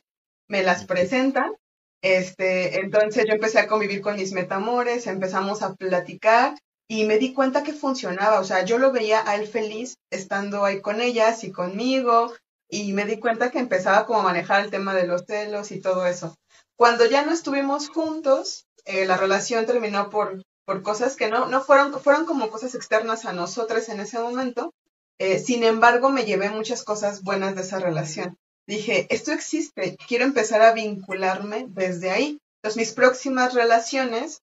me 0.48 0.64
las 0.64 0.86
presentan, 0.86 1.54
este, 2.02 2.80
entonces 2.80 3.26
yo 3.28 3.36
empecé 3.36 3.60
a 3.60 3.68
convivir 3.68 4.02
con 4.02 4.16
mis 4.16 4.32
metamores, 4.32 5.06
empezamos 5.06 5.62
a 5.62 5.76
platicar 5.76 6.56
y 6.92 7.06
me 7.06 7.20
di 7.20 7.34
cuenta 7.34 7.62
que 7.62 7.72
funcionaba, 7.72 8.40
o 8.40 8.44
sea, 8.44 8.66
yo 8.66 8.80
lo 8.80 8.92
veía 8.92 9.22
a 9.30 9.36
él 9.36 9.48
feliz 9.48 10.00
estando 10.10 10.66
ahí 10.66 10.82
con 10.82 11.02
ellas 11.02 11.44
y 11.44 11.52
conmigo, 11.52 12.34
y 12.68 12.94
me 12.94 13.06
di 13.06 13.20
cuenta 13.20 13.52
que 13.52 13.60
empezaba 13.60 14.08
como 14.08 14.22
a 14.22 14.24
manejar 14.24 14.66
el 14.66 14.72
tema 14.72 14.96
de 14.96 15.06
los 15.06 15.24
celos 15.28 15.72
y 15.72 15.80
todo 15.80 16.08
eso. 16.08 16.36
Cuando 16.76 17.06
ya 17.06 17.24
no 17.24 17.32
estuvimos 17.32 17.90
juntos, 17.90 18.66
eh, 18.86 19.06
la 19.06 19.18
relación 19.18 19.68
terminó 19.68 20.10
por, 20.10 20.44
por 20.66 20.82
cosas 20.82 21.16
que 21.16 21.30
no, 21.30 21.46
no 21.46 21.62
fueron, 21.62 21.94
fueron 22.02 22.26
como 22.26 22.50
cosas 22.50 22.74
externas 22.74 23.26
a 23.26 23.34
nosotros 23.34 23.88
en 23.90 24.00
ese 24.00 24.18
momento. 24.18 24.74
Eh, 25.20 25.38
sin 25.38 25.64
embargo, 25.64 26.10
me 26.10 26.26
llevé 26.26 26.50
muchas 26.50 26.84
cosas 26.84 27.22
buenas 27.22 27.54
de 27.54 27.62
esa 27.62 27.78
relación. 27.78 28.36
Dije, 28.66 29.06
esto 29.12 29.32
existe, 29.32 29.96
quiero 30.08 30.26
empezar 30.26 30.64
a 30.64 30.74
vincularme 30.74 31.66
desde 31.70 32.10
ahí. 32.10 32.40
Entonces, 32.58 32.78
mis 32.78 32.94
próximas 32.94 33.54
relaciones 33.54 34.42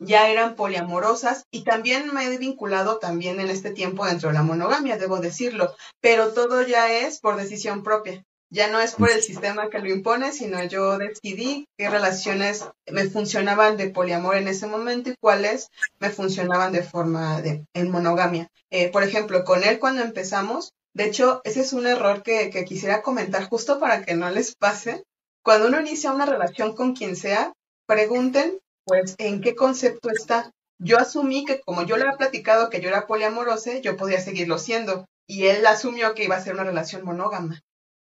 ya 0.00 0.28
eran 0.28 0.56
poliamorosas 0.56 1.44
y 1.50 1.62
también 1.62 2.12
me 2.12 2.24
he 2.24 2.38
vinculado 2.38 2.98
también 2.98 3.38
en 3.38 3.50
este 3.50 3.70
tiempo 3.70 4.06
dentro 4.06 4.30
de 4.30 4.34
la 4.34 4.42
monogamia, 4.42 4.96
debo 4.96 5.20
decirlo, 5.20 5.74
pero 6.00 6.32
todo 6.32 6.62
ya 6.62 6.90
es 6.90 7.20
por 7.20 7.36
decisión 7.36 7.82
propia. 7.82 8.24
Ya 8.52 8.66
no 8.66 8.80
es 8.80 8.94
por 8.96 9.12
el 9.12 9.22
sistema 9.22 9.70
que 9.70 9.78
lo 9.78 9.88
impone, 9.88 10.32
sino 10.32 10.60
yo 10.64 10.98
decidí 10.98 11.68
qué 11.78 11.88
relaciones 11.88 12.64
me 12.90 13.04
funcionaban 13.04 13.76
de 13.76 13.90
poliamor 13.90 14.36
en 14.36 14.48
ese 14.48 14.66
momento 14.66 15.10
y 15.10 15.14
cuáles 15.20 15.68
me 16.00 16.10
funcionaban 16.10 16.72
de 16.72 16.82
forma 16.82 17.40
de 17.42 17.64
en 17.74 17.90
monogamia. 17.92 18.48
Eh, 18.70 18.88
por 18.90 19.04
ejemplo, 19.04 19.44
con 19.44 19.62
él 19.62 19.78
cuando 19.78 20.02
empezamos, 20.02 20.72
de 20.94 21.04
hecho, 21.04 21.40
ese 21.44 21.60
es 21.60 21.72
un 21.72 21.86
error 21.86 22.24
que, 22.24 22.50
que 22.50 22.64
quisiera 22.64 23.02
comentar 23.02 23.48
justo 23.48 23.78
para 23.78 24.04
que 24.04 24.14
no 24.14 24.28
les 24.30 24.56
pase. 24.56 25.04
Cuando 25.44 25.68
uno 25.68 25.80
inicia 25.80 26.10
una 26.10 26.26
relación 26.26 26.74
con 26.74 26.96
quien 26.96 27.14
sea, 27.14 27.52
pregunten 27.86 28.58
pues 28.90 29.14
en 29.18 29.40
qué 29.40 29.54
concepto 29.54 30.10
está. 30.10 30.50
Yo 30.80 30.98
asumí 30.98 31.44
que 31.44 31.60
como 31.60 31.84
yo 31.86 31.96
le 31.96 32.02
había 32.02 32.16
platicado 32.16 32.70
que 32.70 32.80
yo 32.80 32.88
era 32.88 33.06
poliamorosa, 33.06 33.78
yo 33.78 33.96
podía 33.96 34.20
seguirlo 34.20 34.58
siendo. 34.58 35.06
Y 35.28 35.46
él 35.46 35.64
asumió 35.64 36.12
que 36.12 36.24
iba 36.24 36.34
a 36.34 36.42
ser 36.42 36.54
una 36.54 36.64
relación 36.64 37.04
monógama. 37.04 37.60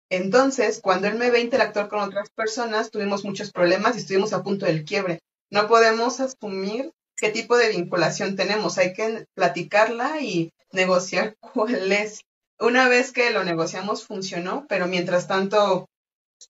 Entonces, 0.09 0.79
cuando 0.81 1.09
él 1.09 1.17
me 1.17 1.31
ve 1.31 1.41
interactuar 1.41 1.89
con 1.89 1.99
otras 1.99 2.31
personas, 2.31 2.93
tuvimos 2.93 3.25
muchos 3.25 3.51
problemas 3.51 3.97
y 3.97 3.99
estuvimos 3.99 4.33
a 4.33 4.45
punto 4.45 4.67
del 4.67 4.85
quiebre. 4.85 5.19
No 5.51 5.67
podemos 5.67 6.21
asumir 6.21 6.93
qué 7.17 7.31
tipo 7.31 7.57
de 7.57 7.71
vinculación 7.71 8.37
tenemos. 8.37 8.79
Hay 8.79 8.93
que 8.93 9.27
platicarla 9.35 10.21
y 10.21 10.53
negociar 10.71 11.35
cuál 11.41 11.91
es. 11.91 12.21
Una 12.61 12.89
vez 12.89 13.11
que 13.11 13.31
lo 13.31 13.43
negociamos 13.43 14.07
funcionó, 14.07 14.65
pero 14.69 14.87
mientras 14.87 15.27
tanto 15.27 15.89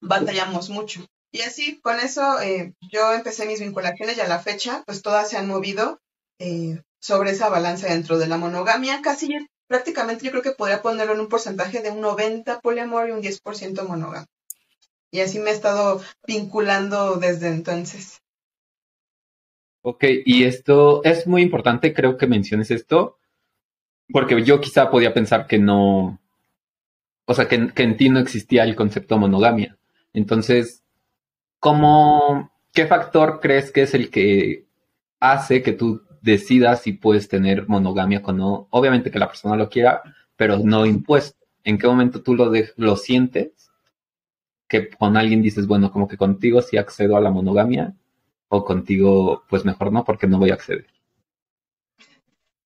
batallamos 0.01 0.69
mucho. 0.69 1.03
Y 1.31 1.41
así, 1.41 1.79
con 1.81 1.99
eso, 1.99 2.41
eh, 2.41 2.73
yo 2.91 3.13
empecé 3.13 3.45
mis 3.45 3.59
vinculaciones 3.59 4.17
y 4.17 4.21
a 4.21 4.27
la 4.27 4.39
fecha, 4.39 4.83
pues 4.85 5.01
todas 5.01 5.29
se 5.29 5.37
han 5.37 5.47
movido 5.47 5.99
eh, 6.39 6.81
sobre 6.99 7.31
esa 7.31 7.49
balanza 7.49 7.87
dentro 7.87 8.17
de 8.17 8.27
la 8.27 8.37
monogamia. 8.37 9.01
Casi 9.01 9.29
prácticamente 9.67 10.25
yo 10.25 10.31
creo 10.31 10.43
que 10.43 10.51
podría 10.51 10.81
ponerlo 10.81 11.13
en 11.13 11.19
un 11.19 11.29
porcentaje 11.29 11.81
de 11.81 11.91
un 11.91 12.01
90 12.01 12.61
poliamor 12.61 13.09
y 13.09 13.11
un 13.11 13.21
10% 13.21 13.87
monógamo. 13.87 14.25
Y 15.11 15.21
así 15.21 15.39
me 15.39 15.51
he 15.51 15.53
estado 15.53 16.01
vinculando 16.27 17.15
desde 17.15 17.47
entonces. 17.47 18.21
Ok, 19.81 20.03
y 20.25 20.43
esto 20.43 21.03
es 21.03 21.25
muy 21.25 21.41
importante, 21.41 21.93
creo 21.93 22.17
que 22.17 22.27
menciones 22.27 22.69
esto, 22.69 23.17
porque 24.11 24.43
yo 24.43 24.59
quizá 24.59 24.91
podía 24.91 25.13
pensar 25.13 25.47
que 25.47 25.57
no, 25.57 26.19
o 27.25 27.33
sea, 27.33 27.47
que, 27.47 27.71
que 27.73 27.83
en 27.83 27.95
ti 27.95 28.09
no 28.09 28.19
existía 28.19 28.63
el 28.63 28.75
concepto 28.75 29.17
monogamia. 29.17 29.77
Entonces, 30.11 30.83
¿cómo, 31.59 32.51
qué 32.73 32.85
factor 32.87 33.39
crees 33.41 33.71
que 33.71 33.83
es 33.83 33.93
el 33.93 34.09
que 34.09 34.65
hace 35.19 35.61
que 35.61 35.73
tú 35.73 36.01
decidas 36.21 36.81
si 36.81 36.93
puedes 36.93 37.27
tener 37.27 37.67
monogamia 37.67 38.21
con 38.21 38.37
no, 38.37 38.67
obviamente 38.71 39.11
que 39.11 39.19
la 39.19 39.27
persona 39.27 39.55
lo 39.55 39.69
quiera, 39.69 40.01
pero 40.35 40.57
no 40.59 40.85
impuesto. 40.85 41.45
¿En 41.63 41.77
qué 41.77 41.87
momento 41.87 42.21
tú 42.21 42.35
lo, 42.35 42.51
lo 42.77 42.95
sientes? 42.95 43.71
Que 44.67 44.89
con 44.89 45.17
alguien 45.17 45.41
dices, 45.41 45.67
bueno, 45.67 45.91
como 45.91 46.07
que 46.07 46.17
contigo 46.17 46.61
sí 46.61 46.77
accedo 46.77 47.17
a 47.17 47.21
la 47.21 47.31
monogamia, 47.31 47.95
o 48.49 48.65
contigo, 48.65 49.43
pues 49.47 49.63
mejor 49.63 49.91
no, 49.93 50.03
porque 50.03 50.27
no 50.27 50.39
voy 50.39 50.49
a 50.49 50.55
acceder. 50.55 50.87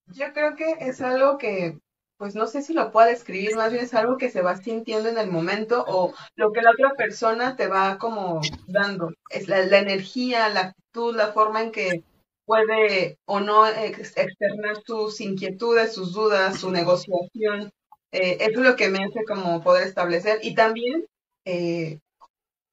Yo 0.07 0.31
creo 0.33 0.55
que 0.55 0.71
es 0.79 1.01
algo 1.01 1.37
que, 1.37 1.79
pues 2.23 2.35
no 2.35 2.47
sé 2.47 2.61
si 2.61 2.71
lo 2.71 2.89
puedo 2.89 3.07
describir, 3.07 3.57
más 3.57 3.69
bien 3.73 3.83
es 3.83 3.93
algo 3.93 4.17
que 4.17 4.29
se 4.29 4.41
va 4.41 4.55
sintiendo 4.55 5.09
en 5.09 5.17
el 5.17 5.29
momento 5.29 5.83
o 5.85 6.13
lo 6.37 6.53
que 6.53 6.61
la 6.61 6.71
otra 6.71 6.93
persona 6.95 7.57
te 7.57 7.67
va 7.67 7.97
como 7.97 8.39
dando. 8.65 9.09
Es 9.29 9.49
la, 9.49 9.59
energía, 9.77 10.47
la 10.47 10.61
actitud, 10.67 11.13
la 11.13 11.33
forma 11.33 11.63
en 11.63 11.73
que 11.73 12.05
puede 12.45 13.17
o 13.25 13.41
no 13.41 13.67
externar 13.67 14.77
sus 14.85 15.19
inquietudes, 15.19 15.91
sus 15.91 16.13
dudas, 16.13 16.61
su 16.61 16.71
negociación. 16.71 17.73
Eh, 18.13 18.37
eso 18.39 18.61
es 18.61 18.67
lo 18.67 18.77
que 18.77 18.87
me 18.87 19.03
hace 19.03 19.25
como 19.27 19.61
poder 19.61 19.85
establecer. 19.85 20.39
Y 20.43 20.55
también 20.55 21.05
eh, 21.43 21.99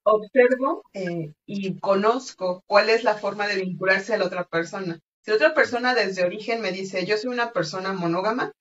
observo 0.03 0.83
eh, 0.93 1.33
y 1.45 1.77
conozco 1.81 2.63
cuál 2.67 2.89
es 2.89 3.03
la 3.03 3.15
forma 3.15 3.47
de 3.47 3.57
vincularse 3.57 4.13
a 4.13 4.17
la 4.17 4.27
otra 4.27 4.45
persona. 4.45 5.01
Si 5.25 5.31
otra 5.31 5.53
persona 5.53 5.93
desde 5.93 6.23
origen 6.23 6.61
me 6.61 6.71
dice, 6.71 7.05
yo 7.05 7.17
soy 7.17 7.31
una 7.31 7.51
persona 7.51 7.91
monógama, 7.91 8.53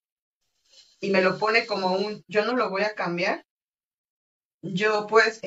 y 1.01 1.11
me 1.11 1.23
lo 1.23 1.39
pone 1.39 1.67
como 1.67 1.93
un, 1.93 2.23
yo 2.29 2.45
no 2.45 2.55
lo 2.55 2.71
voy 2.71 2.83
a 2.83 2.95
cambiar, 2.95 3.45
yo 4.63 5.07
pues 5.07 5.41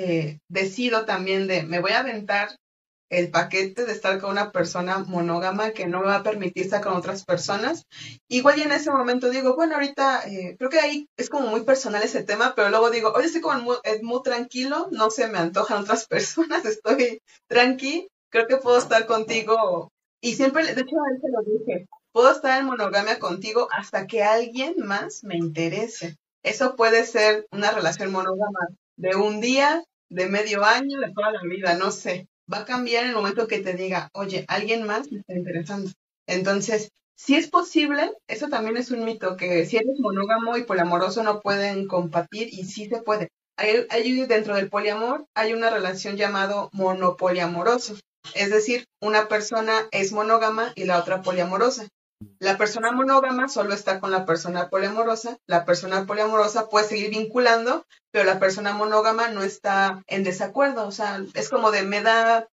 decido 0.49 1.05
también 1.05 1.47
de, 1.47 1.63
me 1.63 1.79
voy 1.79 1.91
a 1.91 1.99
aventar 1.99 2.49
el 3.13 3.29
paquete 3.29 3.85
de 3.85 3.91
estar 3.91 4.19
con 4.19 4.31
una 4.31 4.51
persona 4.51 4.99
monógama 4.99 5.71
que 5.71 5.85
no 5.85 5.99
me 5.99 6.07
va 6.07 6.17
a 6.17 6.23
permitir 6.23 6.63
estar 6.63 6.81
con 6.81 6.93
otras 6.93 7.23
personas. 7.23 7.85
Igual 8.27 8.57
y 8.57 8.63
en 8.63 8.71
ese 8.71 8.91
momento 8.91 9.29
digo, 9.29 9.55
bueno, 9.55 9.75
ahorita 9.75 10.27
eh, 10.27 10.55
creo 10.57 10.69
que 10.69 10.79
ahí 10.79 11.07
es 11.15 11.29
como 11.29 11.47
muy 11.47 11.61
personal 11.61 12.01
ese 12.01 12.23
tema, 12.23 12.53
pero 12.55 12.69
luego 12.69 12.89
digo, 12.89 13.13
oye, 13.13 13.27
estoy 13.27 13.41
como 13.41 13.59
muy, 13.61 13.77
muy 14.01 14.21
tranquilo, 14.23 14.87
no 14.91 15.11
se 15.11 15.27
me 15.27 15.37
antojan 15.37 15.83
otras 15.83 16.07
personas, 16.07 16.65
estoy 16.65 17.21
tranqui, 17.47 18.07
creo 18.29 18.47
que 18.47 18.57
puedo 18.57 18.79
estar 18.79 19.05
contigo. 19.05 19.91
Y 20.19 20.35
siempre, 20.35 20.65
de 20.65 20.81
hecho, 20.81 20.95
a 20.95 21.13
él 21.13 21.21
se 21.21 21.29
lo 21.29 21.41
dije, 21.43 21.87
puedo 22.13 22.31
estar 22.31 22.57
en 22.59 22.67
monogamia 22.67 23.19
contigo 23.19 23.67
hasta 23.71 24.07
que 24.07 24.23
alguien 24.23 24.75
más 24.77 25.25
me 25.25 25.35
interese. 25.35 26.15
Eso 26.43 26.77
puede 26.77 27.05
ser 27.05 27.45
una 27.51 27.71
relación 27.71 28.11
monógama 28.11 28.59
de 28.95 29.15
un 29.15 29.41
día, 29.41 29.83
de 30.09 30.27
medio 30.27 30.63
año, 30.63 30.99
de 31.01 31.11
toda 31.11 31.31
la 31.31 31.41
vida, 31.41 31.73
no 31.75 31.91
sé 31.91 32.27
va 32.51 32.59
a 32.59 32.65
cambiar 32.65 33.03
en 33.03 33.11
el 33.11 33.15
momento 33.15 33.47
que 33.47 33.59
te 33.59 33.73
diga, 33.73 34.09
oye, 34.13 34.45
alguien 34.47 34.85
más 34.85 35.11
me 35.11 35.19
está 35.19 35.33
interesando. 35.33 35.91
Entonces, 36.27 36.89
si 37.15 37.35
es 37.35 37.47
posible, 37.47 38.11
eso 38.27 38.49
también 38.49 38.77
es 38.77 38.91
un 38.91 39.05
mito, 39.05 39.37
que 39.37 39.65
si 39.65 39.77
eres 39.77 39.99
monógamo 39.99 40.57
y 40.57 40.63
poliamoroso 40.63 41.23
no 41.23 41.41
pueden 41.41 41.87
compartir 41.87 42.49
y 42.51 42.65
sí 42.65 42.87
se 42.87 43.01
puede. 43.01 43.29
Hay, 43.55 44.25
dentro 44.25 44.55
del 44.55 44.69
poliamor 44.69 45.25
hay 45.35 45.53
una 45.53 45.69
relación 45.69 46.17
llamado 46.17 46.69
monopoliamoroso, 46.73 47.95
es 48.33 48.49
decir, 48.49 48.85
una 48.99 49.27
persona 49.27 49.87
es 49.91 50.11
monógama 50.11 50.73
y 50.75 50.85
la 50.85 50.99
otra 50.99 51.21
poliamorosa. 51.21 51.87
La 52.39 52.57
persona 52.57 52.91
monógama 52.91 53.47
solo 53.47 53.73
está 53.73 53.99
con 53.99 54.11
la 54.11 54.25
persona 54.25 54.69
poliamorosa, 54.69 55.37
la 55.45 55.65
persona 55.65 56.05
poliamorosa 56.05 56.69
puede 56.69 56.87
seguir 56.87 57.09
vinculando, 57.09 57.85
pero 58.11 58.25
la 58.25 58.39
persona 58.39 58.73
monógama 58.73 59.29
no 59.29 59.43
está 59.43 60.03
en 60.07 60.23
desacuerdo, 60.23 60.87
o 60.87 60.91
sea, 60.91 61.23
es 61.33 61.49
como 61.49 61.71
de 61.71 61.83
me 61.83 62.01
da 62.01 62.47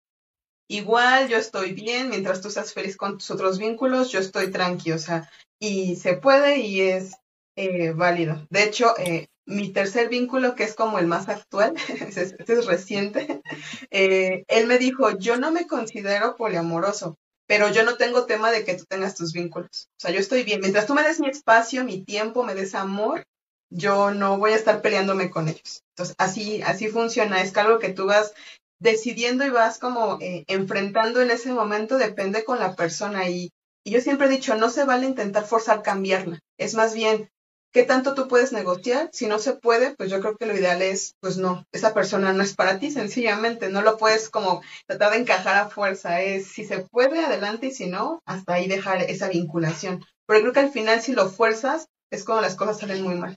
igual, 0.68 1.28
yo 1.28 1.36
estoy 1.36 1.72
bien, 1.72 2.10
mientras 2.10 2.40
tú 2.40 2.48
estás 2.48 2.72
feliz 2.72 2.96
con 2.96 3.18
tus 3.18 3.30
otros 3.30 3.58
vínculos, 3.58 4.10
yo 4.10 4.20
estoy 4.20 4.50
tranquilo, 4.50 4.96
o 4.96 5.00
sea, 5.00 5.30
y 5.58 5.96
se 5.96 6.14
puede 6.14 6.58
y 6.58 6.80
es 6.82 7.14
eh, 7.56 7.92
válido. 7.92 8.46
De 8.50 8.64
hecho, 8.64 8.94
eh, 8.98 9.28
mi 9.46 9.72
tercer 9.72 10.08
vínculo, 10.08 10.54
que 10.54 10.64
es 10.64 10.74
como 10.74 10.98
el 10.98 11.06
más 11.06 11.28
actual, 11.28 11.74
este 12.16 12.52
es 12.52 12.66
reciente, 12.66 13.42
eh, 13.90 14.44
él 14.48 14.66
me 14.66 14.78
dijo, 14.78 15.16
yo 15.18 15.36
no 15.36 15.50
me 15.52 15.66
considero 15.66 16.36
poliamoroso, 16.36 17.16
pero 17.46 17.70
yo 17.70 17.84
no 17.84 17.96
tengo 17.96 18.26
tema 18.26 18.50
de 18.50 18.64
que 18.64 18.74
tú 18.74 18.84
tengas 18.86 19.14
tus 19.14 19.32
vínculos. 19.32 19.88
O 19.92 20.00
sea, 20.00 20.10
yo 20.10 20.20
estoy 20.20 20.42
bien. 20.42 20.60
Mientras 20.60 20.86
tú 20.86 20.94
me 20.94 21.02
des 21.02 21.20
mi 21.20 21.28
espacio, 21.28 21.84
mi 21.84 22.04
tiempo, 22.04 22.42
me 22.42 22.54
des 22.54 22.74
amor, 22.74 23.24
yo 23.70 24.10
no 24.10 24.38
voy 24.38 24.52
a 24.52 24.56
estar 24.56 24.82
peleándome 24.82 25.30
con 25.30 25.48
ellos. 25.48 25.82
Entonces, 25.94 26.14
así, 26.18 26.62
así 26.62 26.88
funciona. 26.88 27.42
Es 27.42 27.52
que 27.52 27.60
algo 27.60 27.78
que 27.78 27.92
tú 27.92 28.06
vas 28.06 28.32
decidiendo 28.80 29.44
y 29.44 29.50
vas 29.50 29.78
como 29.78 30.18
eh, 30.20 30.44
enfrentando 30.48 31.20
en 31.20 31.30
ese 31.30 31.52
momento 31.52 31.98
depende 31.98 32.44
con 32.44 32.58
la 32.58 32.74
persona. 32.74 33.28
Y, 33.28 33.50
y 33.84 33.90
yo 33.92 34.00
siempre 34.00 34.26
he 34.26 34.30
dicho, 34.30 34.56
no 34.56 34.70
se 34.70 34.84
vale 34.84 35.06
intentar 35.06 35.46
forzar 35.46 35.82
cambiarla. 35.82 36.40
Es 36.58 36.74
más 36.74 36.94
bien, 36.94 37.30
¿Qué 37.72 37.82
tanto 37.82 38.14
tú 38.14 38.26
puedes 38.26 38.52
negociar? 38.52 39.10
Si 39.12 39.26
no 39.26 39.38
se 39.38 39.52
puede, 39.54 39.94
pues 39.94 40.10
yo 40.10 40.20
creo 40.20 40.36
que 40.36 40.46
lo 40.46 40.54
ideal 40.54 40.80
es, 40.80 41.14
pues 41.20 41.36
no, 41.36 41.64
esa 41.72 41.92
persona 41.92 42.32
no 42.32 42.42
es 42.42 42.54
para 42.54 42.78
ti, 42.78 42.90
sencillamente, 42.90 43.68
no 43.68 43.82
lo 43.82 43.98
puedes 43.98 44.30
como 44.30 44.62
tratar 44.86 45.12
de 45.12 45.18
encajar 45.18 45.56
a 45.56 45.68
fuerza, 45.68 46.22
es 46.22 46.46
si 46.46 46.64
se 46.64 46.78
puede, 46.80 47.24
adelante, 47.24 47.66
y 47.66 47.70
si 47.72 47.86
no, 47.86 48.22
hasta 48.24 48.54
ahí 48.54 48.66
dejar 48.66 49.02
esa 49.02 49.28
vinculación. 49.28 50.04
Pero 50.26 50.40
creo 50.40 50.52
que 50.52 50.60
al 50.60 50.70
final 50.70 51.00
si 51.00 51.12
lo 51.12 51.28
fuerzas, 51.28 51.88
es 52.10 52.24
cuando 52.24 52.42
las 52.42 52.56
cosas 52.56 52.78
salen 52.78 53.02
muy 53.02 53.14
mal. 53.14 53.36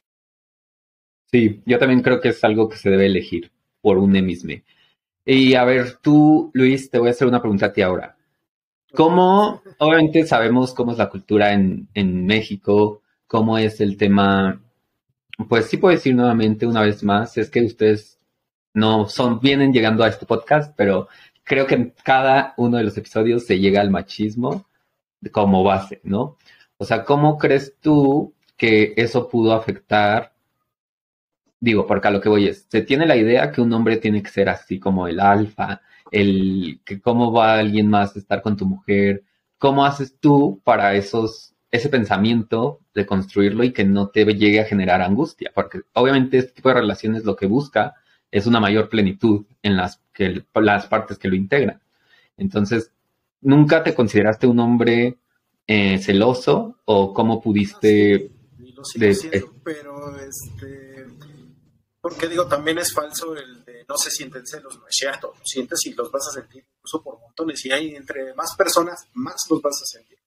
Sí, 1.32 1.62
yo 1.66 1.78
también 1.78 2.02
creo 2.02 2.22
que 2.22 2.30
es 2.30 2.44
algo 2.44 2.70
que 2.70 2.78
se 2.78 2.90
debe 2.90 3.06
elegir 3.06 3.52
por 3.82 3.98
un 3.98 4.12
mismo. 4.12 4.54
Y 5.26 5.54
a 5.54 5.64
ver, 5.64 5.98
tú, 6.02 6.50
Luis, 6.54 6.90
te 6.90 6.98
voy 6.98 7.10
a 7.10 7.12
hacer 7.12 7.28
una 7.28 7.42
pregunta 7.42 7.68
a 7.68 7.74
ti 7.74 7.82
ahora. 7.82 8.18
¿Cómo, 8.96 9.62
obviamente 9.78 10.26
sabemos 10.26 10.74
cómo 10.74 10.92
es 10.92 10.98
la 10.98 11.10
cultura 11.10 11.54
en, 11.54 11.88
en 11.94 12.26
México, 12.26 13.04
cómo 13.30 13.58
es 13.58 13.80
el 13.82 13.96
tema. 13.98 14.62
Pues 15.48 15.68
sí 15.68 15.78
puedo 15.78 15.96
decir 15.96 16.16
nuevamente 16.16 16.68
una 16.68 16.82
vez 16.82 17.04
más, 17.04 17.38
es 17.38 17.50
que 17.50 17.64
ustedes 17.64 18.20
no 18.74 19.08
son, 19.08 19.40
vienen 19.40 19.72
llegando 19.74 20.04
a 20.04 20.10
este 20.10 20.26
podcast, 20.26 20.74
pero 20.76 21.08
creo 21.46 21.66
que 21.68 21.76
en 21.76 21.94
cada 22.04 22.54
uno 22.58 22.78
de 22.78 22.84
los 22.84 22.98
episodios 22.98 23.46
se 23.46 23.60
llega 23.60 23.82
al 23.82 23.92
machismo 23.92 24.68
como 25.32 25.64
base, 25.64 26.02
¿no? 26.04 26.38
O 26.78 26.86
sea, 26.86 27.06
¿cómo 27.06 27.38
crees 27.38 27.76
tú 27.80 28.34
que 28.58 28.94
eso 28.98 29.30
pudo 29.30 29.54
afectar 29.54 30.34
digo, 31.60 31.86
porque 31.86 32.08
a 32.08 32.12
lo 32.12 32.22
que 32.22 32.30
voy 32.30 32.48
es, 32.48 32.66
se 32.70 32.82
tiene 32.82 33.06
la 33.06 33.18
idea 33.18 33.52
que 33.52 33.62
un 33.62 33.74
hombre 33.74 33.98
tiene 33.98 34.24
que 34.24 34.30
ser 34.30 34.50
así 34.50 34.80
como 34.80 35.08
el 35.08 35.20
alfa, 35.20 35.82
el 36.12 36.82
que 36.86 37.02
cómo 37.02 37.32
va 37.32 37.56
alguien 37.60 37.90
más 37.90 38.16
a 38.16 38.20
estar 38.20 38.42
con 38.42 38.58
tu 38.58 38.66
mujer, 38.66 39.24
cómo 39.58 39.86
haces 39.86 40.18
tú 40.20 40.62
para 40.64 40.96
esos, 40.96 41.54
ese 41.72 41.90
pensamiento 41.90 42.80
de 42.94 43.06
construirlo 43.06 43.64
y 43.64 43.74
que 43.74 43.84
no 43.84 44.10
te 44.10 44.26
llegue 44.26 44.60
a 44.60 44.66
generar 44.66 45.02
angustia, 45.02 45.52
porque 45.54 45.82
obviamente 45.94 46.38
este 46.38 46.54
tipo 46.54 46.70
de 46.70 46.76
relaciones 46.76 47.26
lo 47.26 47.36
que 47.36 47.46
busca 47.46 47.96
es 48.32 48.48
una 48.48 48.60
mayor 48.60 48.90
plenitud 48.90 49.46
en 49.62 49.78
las, 49.78 50.02
que, 50.14 50.44
las 50.56 50.88
partes 50.88 51.18
que 51.18 51.28
lo 51.28 51.36
integran. 51.36 51.82
Entonces, 52.38 52.92
¿nunca 53.42 53.84
te 53.84 53.94
consideraste 53.94 54.48
un 54.48 54.60
hombre 54.60 55.18
eh, 55.68 56.00
celoso 56.00 56.80
o 56.86 57.14
cómo 57.14 57.42
pudiste... 57.42 58.32
lo 58.76 58.84
siento, 58.84 59.54
pero 59.64 60.18
este... 60.18 61.06
Porque 62.02 62.28
digo, 62.30 62.48
también 62.48 62.78
es 62.78 62.94
falso 62.94 63.36
el 63.36 63.66
de 63.66 63.84
no 63.88 63.98
se 63.98 64.10
sienten 64.10 64.46
celos, 64.48 64.78
no 64.80 64.88
es 64.88 64.96
cierto, 64.96 65.34
lo 65.38 65.46
sientes 65.46 65.80
y 65.86 65.94
los 65.94 66.10
vas 66.10 66.28
a 66.30 66.40
sentir 66.40 66.64
incluso 66.64 67.04
por 67.04 67.20
montones 67.20 67.66
y 67.66 67.72
hay 67.72 67.96
entre 67.96 68.34
más 68.36 68.56
personas, 68.56 69.08
más 69.14 69.36
los 69.50 69.62
vas 69.62 69.82
a 69.82 69.86
sentir, 69.86 70.18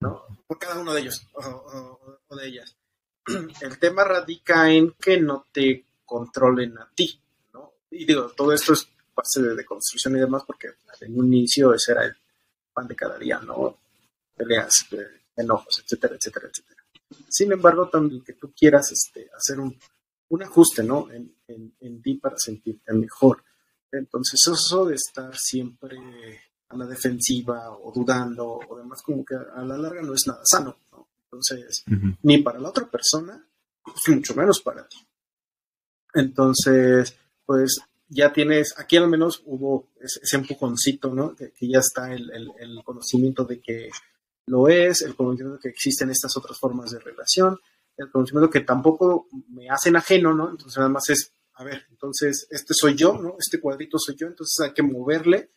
¿no? 0.00 0.24
Por 0.46 0.58
cada 0.58 0.80
uno 0.80 0.92
de 0.92 1.00
ellos 1.00 1.26
o 1.34 2.36
de 2.36 2.46
ellas. 2.46 2.76
El 3.60 3.78
tema 3.78 4.04
radica 4.04 4.70
en 4.70 4.92
que 4.92 5.20
no 5.20 5.46
te 5.52 5.84
controlen 6.04 6.78
a 6.78 6.88
ti, 6.94 7.20
y 7.90 8.04
digo, 8.04 8.30
todo 8.36 8.52
esto 8.52 8.72
es 8.72 8.88
base 9.14 9.42
de, 9.42 9.64
construcción 9.64 10.16
y 10.16 10.20
demás, 10.20 10.44
porque 10.46 10.68
en 11.00 11.18
un 11.18 11.32
inicio 11.32 11.74
ese 11.74 11.92
era 11.92 12.04
el 12.04 12.14
pan 12.72 12.86
de 12.86 12.94
cada 12.94 13.18
día, 13.18 13.38
¿no? 13.40 13.78
Peleas, 14.36 14.86
eh, 14.92 15.22
enojos, 15.36 15.82
etcétera, 15.84 16.14
etcétera, 16.16 16.48
etcétera. 16.48 16.82
Sin 17.28 17.50
embargo, 17.52 17.88
también 17.88 18.22
que 18.22 18.34
tú 18.34 18.52
quieras 18.52 18.92
este, 18.92 19.30
hacer 19.34 19.58
un, 19.58 19.76
un 20.28 20.42
ajuste, 20.42 20.82
¿no? 20.82 21.10
En, 21.10 21.34
en, 21.48 22.02
ti 22.02 22.14
para 22.14 22.36
sentirte 22.38 22.92
mejor. 22.92 23.42
Entonces, 23.90 24.40
eso 24.46 24.84
de 24.84 24.94
estar 24.94 25.34
siempre 25.36 25.96
a 26.68 26.76
la 26.76 26.86
defensiva 26.86 27.70
o 27.70 27.92
dudando 27.92 28.60
o 28.68 28.76
demás, 28.76 29.02
como 29.02 29.24
que 29.24 29.34
a 29.34 29.62
la 29.62 29.78
larga 29.78 30.02
no 30.02 30.14
es 30.14 30.26
nada 30.26 30.40
sano, 30.44 30.76
¿no? 30.92 31.08
Entonces, 31.24 31.84
ni 32.22 32.38
para 32.38 32.58
la 32.58 32.70
otra 32.70 32.86
persona, 32.86 33.44
mucho 34.08 34.34
menos 34.34 34.60
para 34.60 34.86
ti. 34.88 34.96
Entonces, 36.14 37.14
pues 37.44 37.80
ya 38.08 38.32
tienes, 38.32 38.74
aquí 38.78 38.96
al 38.96 39.08
menos 39.08 39.42
hubo 39.44 39.88
ese, 40.00 40.36
empujoncito, 40.36 41.14
¿no? 41.14 41.34
Que, 41.34 41.52
ya 41.60 41.80
está 41.80 42.12
el, 42.12 42.30
conocimiento 42.84 43.44
de 43.44 43.60
que 43.60 43.90
lo 44.46 44.68
es, 44.68 45.02
el 45.02 45.14
conocimiento 45.14 45.56
de 45.56 45.60
que 45.60 45.68
existen 45.68 46.10
estas 46.10 46.36
otras 46.36 46.58
formas 46.58 46.90
de 46.90 46.98
relación, 46.98 47.58
el 47.96 48.10
conocimiento 48.10 48.50
que 48.50 48.60
tampoco 48.60 49.28
me 49.50 49.68
hacen 49.68 49.96
ajeno, 49.96 50.32
¿no? 50.32 50.50
Entonces 50.50 50.78
nada 50.78 50.88
más 50.88 51.10
es, 51.10 51.32
a 51.54 51.64
ver, 51.64 51.84
entonces 51.90 52.46
este 52.50 52.72
soy 52.72 52.94
yo, 52.94 53.18
¿no? 53.18 53.36
Este 53.38 53.60
cuadrito 53.60 53.98
soy 53.98 54.16
yo, 54.16 54.26
entonces 54.26 54.56
hay 54.64 54.72
que 54.72 54.82
moverle 54.82 55.50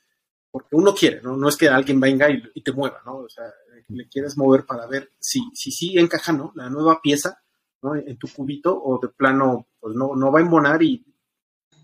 porque 0.52 0.76
uno 0.76 0.94
quiere, 0.94 1.22
¿no? 1.22 1.38
No 1.38 1.50
es 1.50 1.56
que 1.56 1.70
alguien 1.70 2.00
venga 2.00 2.30
y, 2.30 2.62
te 2.62 2.72
mueva, 2.72 3.02
¿no? 3.06 3.18
O 3.18 3.30
sea, 3.30 3.46
le 3.88 4.08
quieres 4.08 4.38
mover 4.38 4.66
para 4.66 4.86
ver 4.86 5.12
si 5.20 5.42
sí 5.54 5.72
si, 5.72 5.98
encaja, 5.98 6.34
¿no? 6.34 6.52
La 6.56 6.70
nueva 6.70 7.02
pieza, 7.02 7.42
¿no? 7.82 7.96
En 7.96 8.18
tu 8.18 8.28
cubito 8.28 8.78
o 8.84 9.00
de 9.00 9.10
plano, 9.10 9.68
pues 9.80 9.96
no, 9.96 10.16
no 10.16 10.32
va 10.32 10.40
a 10.40 10.42
embonar 10.42 10.84
y 10.84 11.06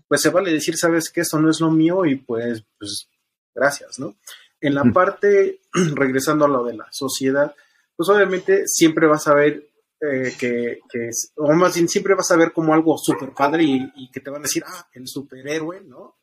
pues 0.06 0.22
se 0.22 0.30
vale 0.30 0.52
decir, 0.52 0.76
sabes 0.76 1.10
que 1.10 1.20
esto 1.20 1.38
no 1.38 1.50
es 1.50 1.60
lo 1.60 1.70
mío 1.70 2.06
y 2.06 2.16
pues, 2.16 2.64
pues 2.78 3.08
gracias, 3.54 3.98
¿no? 3.98 4.16
En 4.60 4.74
la 4.74 4.84
parte, 4.84 5.60
regresando 5.94 6.46
a 6.46 6.48
lo 6.48 6.64
de 6.64 6.74
la 6.74 6.88
sociedad, 6.90 7.54
pues 7.94 8.08
obviamente 8.08 8.66
siempre 8.66 9.06
vas 9.06 9.26
a 9.28 9.34
ver 9.34 9.68
eh, 10.00 10.34
que, 10.38 10.80
que, 10.88 11.10
o 11.36 11.52
más 11.54 11.74
bien 11.74 11.88
siempre 11.88 12.14
vas 12.14 12.30
a 12.30 12.36
ver 12.36 12.52
como 12.52 12.72
algo 12.72 12.96
súper 12.96 13.32
padre 13.32 13.64
y, 13.64 14.10
que 14.10 14.20
te 14.20 14.30
van 14.30 14.40
a 14.40 14.42
decir, 14.42 14.62
ah, 14.66 14.88
el 14.92 15.08
superhéroe, 15.08 15.80
¿no? 15.80 16.17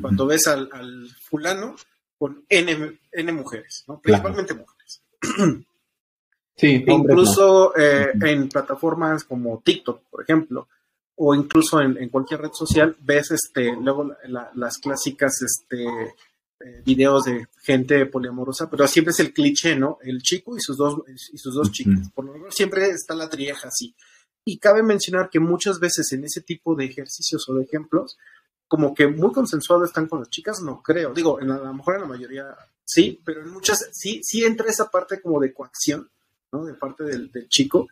Cuando 0.00 0.26
ves 0.26 0.46
al, 0.46 1.08
fulano 1.28 1.76
con 2.16 2.44
N, 2.48 2.98
N 3.12 3.32
mujeres, 3.32 3.84
¿no? 3.86 4.00
Principalmente 4.00 4.54
mujeres. 4.54 5.02
Sí, 6.56 6.84
incluso 6.86 7.76
eh, 7.76 8.12
en 8.22 8.48
plataformas 8.48 9.24
como 9.24 9.60
TikTok, 9.64 10.02
por 10.08 10.22
ejemplo, 10.22 10.68
o 11.16 11.34
incluso 11.34 11.80
en, 11.80 12.08
cualquier 12.08 12.42
red 12.42 12.52
social 12.52 12.96
ves 13.00 13.32
este 13.32 13.74
luego 13.74 14.14
las 14.54 14.78
clásicas 14.78 15.42
este 15.42 15.84
eh, 15.84 16.82
videos 16.84 17.24
de 17.24 17.46
gente 17.62 18.06
poliamorosa, 18.06 18.70
pero 18.70 18.86
siempre 18.86 19.10
es 19.10 19.20
el 19.20 19.32
cliché, 19.32 19.76
¿no? 19.76 19.98
El 20.02 20.22
chico 20.22 20.56
y 20.56 20.60
sus 20.60 20.76
dos 20.76 21.02
y 21.32 21.38
sus 21.38 21.54
dos 21.54 21.72
chicas. 21.72 22.10
Por 22.14 22.24
lo 22.24 22.32
menos 22.32 22.54
siempre 22.54 22.88
está 22.88 23.14
la 23.14 23.28
trieja 23.28 23.68
así. 23.68 23.94
Y 24.44 24.58
cabe 24.58 24.82
mencionar 24.82 25.30
que 25.30 25.40
muchas 25.40 25.80
veces 25.80 26.12
en 26.12 26.24
ese 26.24 26.40
tipo 26.40 26.74
de 26.76 26.84
ejercicios 26.84 27.48
o 27.48 27.54
de 27.54 27.64
ejemplos, 27.64 28.16
como 28.68 28.94
que 28.94 29.06
muy 29.06 29.32
consensuado 29.32 29.84
están 29.84 30.08
con 30.08 30.20
las 30.20 30.30
chicas, 30.30 30.60
no 30.60 30.82
creo. 30.82 31.12
Digo, 31.12 31.40
en 31.40 31.50
a 31.50 31.58
lo 31.58 31.74
mejor 31.74 31.96
en 31.96 32.00
la 32.02 32.08
mayoría 32.08 32.56
sí, 32.84 33.20
pero 33.24 33.42
en 33.42 33.50
muchas 33.50 33.88
sí, 33.92 34.20
sí 34.22 34.44
entra 34.44 34.68
esa 34.68 34.90
parte 34.90 35.20
como 35.20 35.40
de 35.40 35.52
coacción, 35.52 36.10
¿no? 36.52 36.64
De 36.64 36.74
parte 36.74 37.04
del, 37.04 37.30
del 37.30 37.48
chico 37.48 37.88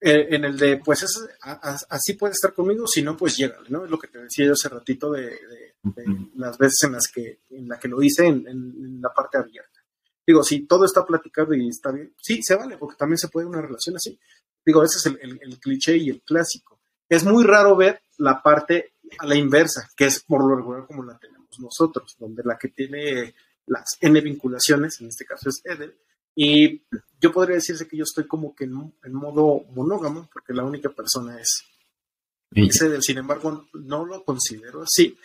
eh, 0.00 0.28
en 0.30 0.44
el 0.44 0.56
de, 0.56 0.76
pues 0.76 1.02
es, 1.02 1.28
así 1.42 2.12
puede 2.12 2.32
estar 2.32 2.54
conmigo, 2.54 2.86
si 2.86 3.02
no, 3.02 3.16
pues 3.16 3.36
llega 3.36 3.56
¿no? 3.68 3.84
Es 3.84 3.90
lo 3.90 3.98
que 3.98 4.06
te 4.06 4.18
decía 4.18 4.46
yo 4.46 4.52
hace 4.52 4.68
ratito 4.68 5.10
de, 5.10 5.36
las 6.36 6.56
veces 6.56 6.84
en 6.84 6.92
las 6.92 7.08
que, 7.08 7.40
en 7.50 7.68
la 7.68 7.80
que 7.80 7.88
lo 7.88 8.00
hice 8.00 8.26
en, 8.26 9.00
la 9.02 9.12
parte 9.12 9.38
abierta. 9.38 9.80
Digo, 10.24 10.44
si 10.44 10.66
todo 10.66 10.84
está 10.84 11.04
platicado 11.04 11.52
y 11.54 11.68
está 11.68 11.90
bien, 11.90 12.14
sí, 12.22 12.42
se 12.42 12.54
vale, 12.54 12.76
porque 12.76 12.96
también 12.96 13.18
se 13.18 13.28
puede 13.28 13.48
una 13.48 13.60
relación 13.60 13.96
así. 13.96 14.16
Digo, 14.64 14.84
ese 14.84 14.98
es 14.98 15.06
el, 15.06 15.58
cliché 15.58 15.96
y 15.96 16.10
el 16.10 16.22
clásico. 16.22 16.80
Es 17.08 17.24
muy 17.24 17.42
raro 17.42 17.74
ver 17.74 18.02
la 18.18 18.40
parte 18.40 18.92
a 19.18 19.26
la 19.26 19.34
inversa, 19.34 19.88
que 19.96 20.06
es 20.06 20.20
por 20.20 20.46
lo 20.46 20.56
regular 20.56 20.86
como 20.86 21.04
la 21.04 21.18
tenemos 21.18 21.48
nosotros, 21.58 22.16
donde 22.18 22.42
la 22.44 22.58
que 22.58 22.68
tiene 22.68 23.34
las 23.66 23.96
N 24.00 24.20
vinculaciones, 24.20 25.00
en 25.00 25.08
este 25.08 25.24
caso 25.24 25.48
es 25.48 25.60
Edel, 25.64 25.96
y 26.34 26.82
yo 27.20 27.32
podría 27.32 27.56
decirse 27.56 27.88
que 27.88 27.96
yo 27.96 28.04
estoy 28.04 28.26
como 28.26 28.54
que 28.54 28.64
en, 28.64 29.12
modo 29.12 29.64
monógamo, 29.74 30.28
porque 30.32 30.52
la 30.52 30.64
única 30.64 30.88
persona 30.90 31.40
es 31.40 31.64
ese 32.52 33.02
Sin 33.02 33.18
embargo, 33.18 33.66
no 33.74 34.06
lo 34.06 34.24
considero 34.24 34.82
así, 34.82 35.18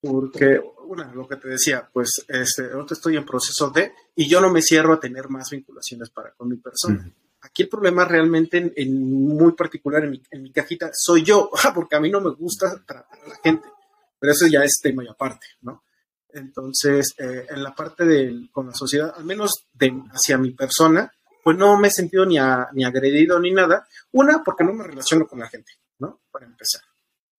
porque, 0.00 0.60
bueno, 0.86 1.12
lo 1.14 1.26
que 1.26 1.36
te 1.36 1.48
decía, 1.48 1.88
pues 1.92 2.24
este, 2.28 2.70
ahorita 2.70 2.94
estoy 2.94 3.16
en 3.16 3.24
proceso 3.24 3.70
de, 3.70 3.92
y 4.14 4.28
yo 4.28 4.40
no 4.40 4.52
me 4.52 4.60
cierro 4.60 4.94
a 4.94 5.00
tener 5.00 5.28
más 5.28 5.50
vinculaciones 5.50 6.10
para 6.10 6.32
con 6.32 6.48
mi 6.48 6.56
persona. 6.56 7.10
Aquí 7.42 7.64
el 7.64 7.68
problema 7.68 8.04
realmente, 8.04 8.72
en, 8.76 9.26
muy 9.28 9.52
particular 9.52 10.04
en 10.04 10.10
mi, 10.10 10.22
en 10.30 10.42
mi, 10.42 10.52
cajita, 10.52 10.90
soy 10.92 11.24
yo, 11.24 11.50
porque 11.74 11.96
a 11.96 12.00
mí 12.00 12.10
no 12.10 12.20
me 12.20 12.30
gusta 12.30 12.82
tratar 12.86 13.20
a 13.20 13.28
la 13.28 13.36
gente, 13.42 13.68
pero 14.18 14.32
eso 14.32 14.46
ya 14.46 14.62
es 14.62 14.78
tema 14.80 15.04
y 15.04 15.08
aparte, 15.08 15.46
¿no? 15.62 15.84
Entonces, 16.28 17.14
eh, 17.18 17.46
en 17.50 17.62
la 17.62 17.74
parte 17.74 18.06
de 18.06 18.48
con 18.50 18.66
la 18.66 18.74
sociedad, 18.74 19.12
al 19.16 19.24
menos 19.24 19.66
de, 19.74 19.92
hacia 20.12 20.38
mi 20.38 20.52
persona, 20.52 21.12
pues 21.42 21.56
no 21.56 21.78
me 21.78 21.88
he 21.88 21.90
sentido 21.90 22.24
ni, 22.24 22.36
ni 22.72 22.84
agredido 22.84 23.38
ni 23.38 23.52
nada. 23.52 23.86
Una, 24.12 24.42
porque 24.42 24.64
no 24.64 24.72
me 24.72 24.84
relaciono 24.84 25.26
con 25.26 25.40
la 25.40 25.48
gente, 25.48 25.72
¿no? 25.98 26.22
Para 26.30 26.46
empezar. 26.46 26.82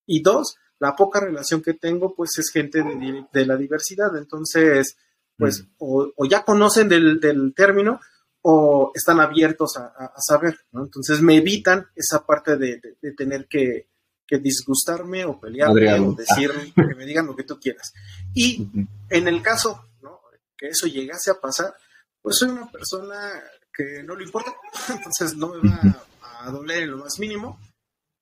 Y 0.05 0.21
dos, 0.21 0.57
la 0.79 0.95
poca 0.95 1.21
relación 1.21 1.61
que 1.61 1.73
tengo, 1.73 2.13
pues 2.13 2.37
es 2.37 2.51
gente 2.51 2.83
de, 2.83 3.45
la 3.45 3.55
diversidad. 3.55 4.15
Entonces, 4.17 4.97
pues, 5.37 5.63
mm. 5.63 5.67
o, 5.79 6.25
ya 6.29 6.43
conocen 6.43 6.89
del, 6.89 7.53
término 7.55 7.99
o 8.43 8.91
están 8.93 9.19
abiertos 9.19 9.77
a, 9.77 10.13
saber, 10.17 10.59
¿no? 10.71 10.83
Entonces 10.83 11.21
me 11.21 11.37
evitan 11.37 11.87
esa 11.95 12.25
parte 12.25 12.57
de 12.57 12.79
tener 13.15 13.47
que, 13.47 13.87
que 14.27 14.39
disgustarme 14.39 15.25
o 15.25 15.39
pelearme 15.39 15.99
o 15.99 16.13
decir 16.13 16.51
que 16.75 16.95
me 16.95 17.05
digan 17.05 17.27
lo 17.27 17.35
que 17.35 17.43
tú 17.43 17.59
quieras. 17.59 17.93
Y 18.33 18.67
en 19.09 19.27
el 19.27 19.41
caso 19.41 19.85
¿no? 20.01 20.21
que 20.57 20.67
eso 20.69 20.87
llegase 20.87 21.31
a 21.31 21.39
pasar, 21.39 21.75
pues 22.21 22.37
soy 22.37 22.49
una 22.49 22.71
persona 22.71 23.41
que 23.75 24.03
no 24.03 24.15
le 24.15 24.25
importa, 24.25 24.53
entonces 24.89 25.35
no 25.35 25.49
me 25.49 25.69
va 25.69 26.05
a, 26.21 26.51
doler 26.51 26.83
en 26.83 26.91
lo 26.91 26.97
más 26.97 27.19
mínimo. 27.19 27.59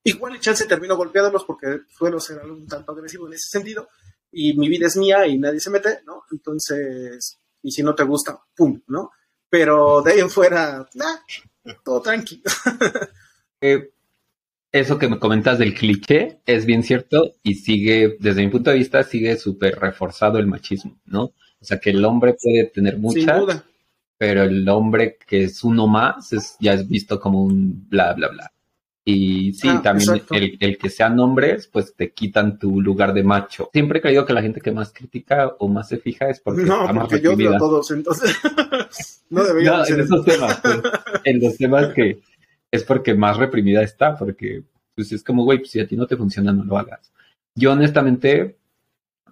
Igual 0.04 0.34
el 0.34 0.40
chance 0.40 0.66
termino 0.66 0.98
golpeándolos 0.98 1.46
porque 1.46 1.82
suelo 1.96 2.20
ser 2.20 2.44
un 2.46 2.68
tanto 2.68 2.92
agresivo 2.92 3.28
en 3.28 3.34
ese 3.34 3.50
sentido 3.50 3.90
y 4.32 4.58
mi 4.58 4.68
vida 4.68 4.88
es 4.88 4.98
mía 4.98 5.28
y 5.28 5.38
nadie 5.38 5.60
se 5.60 5.70
mete, 5.70 6.02
¿no? 6.06 6.24
Entonces, 6.32 7.40
y 7.62 7.72
si 7.72 7.84
no 7.84 7.94
te 7.94 8.04
gusta, 8.04 8.40
pum, 8.56 8.82
¿no? 8.88 9.12
Pero 9.52 10.02
de 10.02 10.14
ahí 10.14 10.20
en 10.22 10.30
fuera, 10.30 10.88
nah, 10.96 11.74
todo 11.84 12.02
tranquilo. 12.02 12.44
eh, 13.62 13.92
eso 14.72 14.98
que 14.98 15.10
me 15.10 15.20
comentas 15.20 15.60
del 15.60 15.74
cliché 15.74 16.40
es 16.46 16.66
bien 16.66 16.84
cierto 16.84 17.34
y 17.44 17.56
sigue, 17.56 18.16
desde 18.20 18.44
mi 18.44 18.50
punto 18.50 18.70
de 18.70 18.78
vista, 18.78 19.04
sigue 19.04 19.36
súper 19.36 19.78
reforzado 19.78 20.40
el 20.40 20.48
machismo, 20.48 20.98
¿no? 21.06 21.24
O 21.24 21.66
sea, 21.66 21.80
que 21.80 21.90
el 21.90 22.04
hombre 22.06 22.38
puede 22.42 22.68
tener 22.68 22.98
muchas, 22.98 23.66
pero 24.18 24.44
el 24.44 24.68
hombre 24.70 25.18
que 25.28 25.44
es 25.44 25.62
uno 25.66 25.86
más 25.86 26.32
es, 26.32 26.56
ya 26.62 26.74
es 26.74 26.88
visto 26.88 27.20
como 27.20 27.44
un 27.44 27.90
bla, 27.90 28.14
bla, 28.14 28.30
bla. 28.30 28.52
Y 29.14 29.54
sí, 29.54 29.68
ah, 29.68 29.82
también 29.84 30.24
el, 30.60 30.78
que 30.78 30.90
sean 30.90 31.20
hombres, 31.20 31.68
pues 31.68 31.94
te 31.96 32.12
quitan 32.12 32.58
tu 32.58 32.82
lugar 32.82 33.14
de 33.14 33.24
macho. 33.24 33.70
Siempre 33.74 34.00
he 34.00 34.02
creído 34.02 34.26
que 34.26 34.34
la 34.34 34.42
gente 34.42 34.62
que 34.62 34.72
más 34.72 34.94
critica 34.94 35.52
o 35.60 35.68
más 35.68 35.90
se 35.90 35.98
fija 35.98 36.30
es 36.30 36.40
porque 36.40 36.64
no, 36.64 36.88
porque 36.94 37.20
yo 37.20 37.34
odio 37.34 37.56
a 37.56 37.58
todos, 37.58 37.92
entonces 37.92 38.38
no 39.30 39.44
debería 39.44 39.78
no, 39.78 39.86
en 39.86 40.00
esos 40.00 40.24
temas, 40.24 40.62
pues, 40.62 40.82
en 41.26 41.42
los 41.42 41.58
temas 41.58 41.94
que 41.94 42.22
es 42.72 42.84
porque 42.84 43.14
más 43.14 43.36
reprimida 43.36 43.82
está, 43.82 44.18
porque 44.18 44.64
pues 44.96 45.12
es 45.12 45.24
como, 45.24 45.44
güey, 45.44 45.60
pues 45.60 45.72
si 45.72 45.82
a 45.82 45.88
ti 45.88 45.98
no 45.98 46.08
te 46.08 46.16
funciona, 46.16 46.54
no 46.54 46.64
lo 46.64 46.78
hagas. 46.78 47.12
Yo 47.54 47.74
honestamente, 47.74 48.56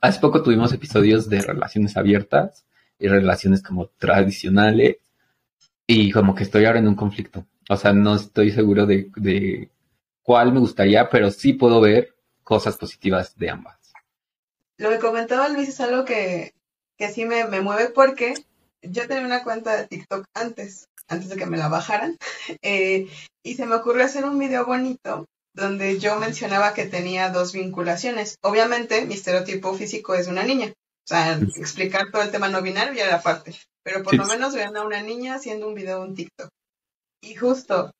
hace 0.01 0.19
poco 0.19 0.43
tuvimos 0.43 0.73
episodios 0.73 1.29
de 1.29 1.41
relaciones 1.41 1.95
abiertas 1.95 2.65
y 2.99 3.07
relaciones 3.07 3.63
como 3.63 3.87
tradicionales 3.97 4.97
y 5.87 6.11
como 6.11 6.35
que 6.35 6.43
estoy 6.43 6.65
ahora 6.65 6.79
en 6.79 6.87
un 6.89 6.95
conflicto. 6.95 7.45
O 7.69 7.77
sea, 7.77 7.93
no 7.93 8.15
estoy 8.15 8.51
seguro 8.51 8.87
de, 8.87 9.11
de 9.15 9.69
cuál 10.23 10.51
me 10.51 10.59
gustaría, 10.59 11.07
pero 11.09 11.29
sí 11.29 11.53
puedo 11.53 11.79
ver 11.79 12.15
cosas 12.43 12.77
positivas 12.77 13.37
de 13.37 13.51
ambas. 13.51 13.77
Lo 14.77 14.89
que 14.89 14.97
comentaba 14.97 15.49
Luis 15.49 15.69
es 15.69 15.79
algo 15.79 16.03
que, 16.03 16.53
que 16.97 17.09
sí 17.09 17.25
me, 17.25 17.45
me 17.45 17.61
mueve 17.61 17.89
porque 17.89 18.33
yo 18.81 19.07
tenía 19.07 19.23
una 19.23 19.43
cuenta 19.43 19.77
de 19.77 19.87
TikTok 19.87 20.25
antes, 20.33 20.89
antes 21.07 21.29
de 21.29 21.35
que 21.35 21.45
me 21.45 21.57
la 21.57 21.67
bajaran, 21.67 22.17
eh, 22.63 23.07
y 23.43 23.53
se 23.53 23.67
me 23.67 23.75
ocurrió 23.75 24.03
hacer 24.03 24.25
un 24.25 24.39
video 24.39 24.65
bonito 24.65 25.27
donde 25.53 25.99
yo 25.99 26.19
mencionaba 26.19 26.73
que 26.73 26.85
tenía 26.85 27.29
dos 27.29 27.53
vinculaciones. 27.53 28.39
Obviamente, 28.41 29.05
mi 29.05 29.13
estereotipo 29.13 29.75
físico 29.75 30.15
es 30.15 30.27
una 30.27 30.43
niña. 30.43 30.67
O 30.69 31.07
sea, 31.09 31.39
explicar 31.55 32.11
todo 32.11 32.21
el 32.23 32.31
tema 32.31 32.49
no 32.49 32.61
binario 32.61 32.93
ya 32.93 33.05
era 33.05 33.21
parte. 33.21 33.55
Pero 33.83 34.01
por 34.01 34.15
lo 34.15 34.25
menos 34.25 34.55
vean 34.55 34.75
a 34.75 34.83
una 34.83 35.01
niña 35.01 35.35
haciendo 35.35 35.67
un 35.67 35.75
video 35.75 36.03
en 36.05 36.15
TikTok. 36.15 36.49
Y 37.21 37.35
justo 37.35 37.91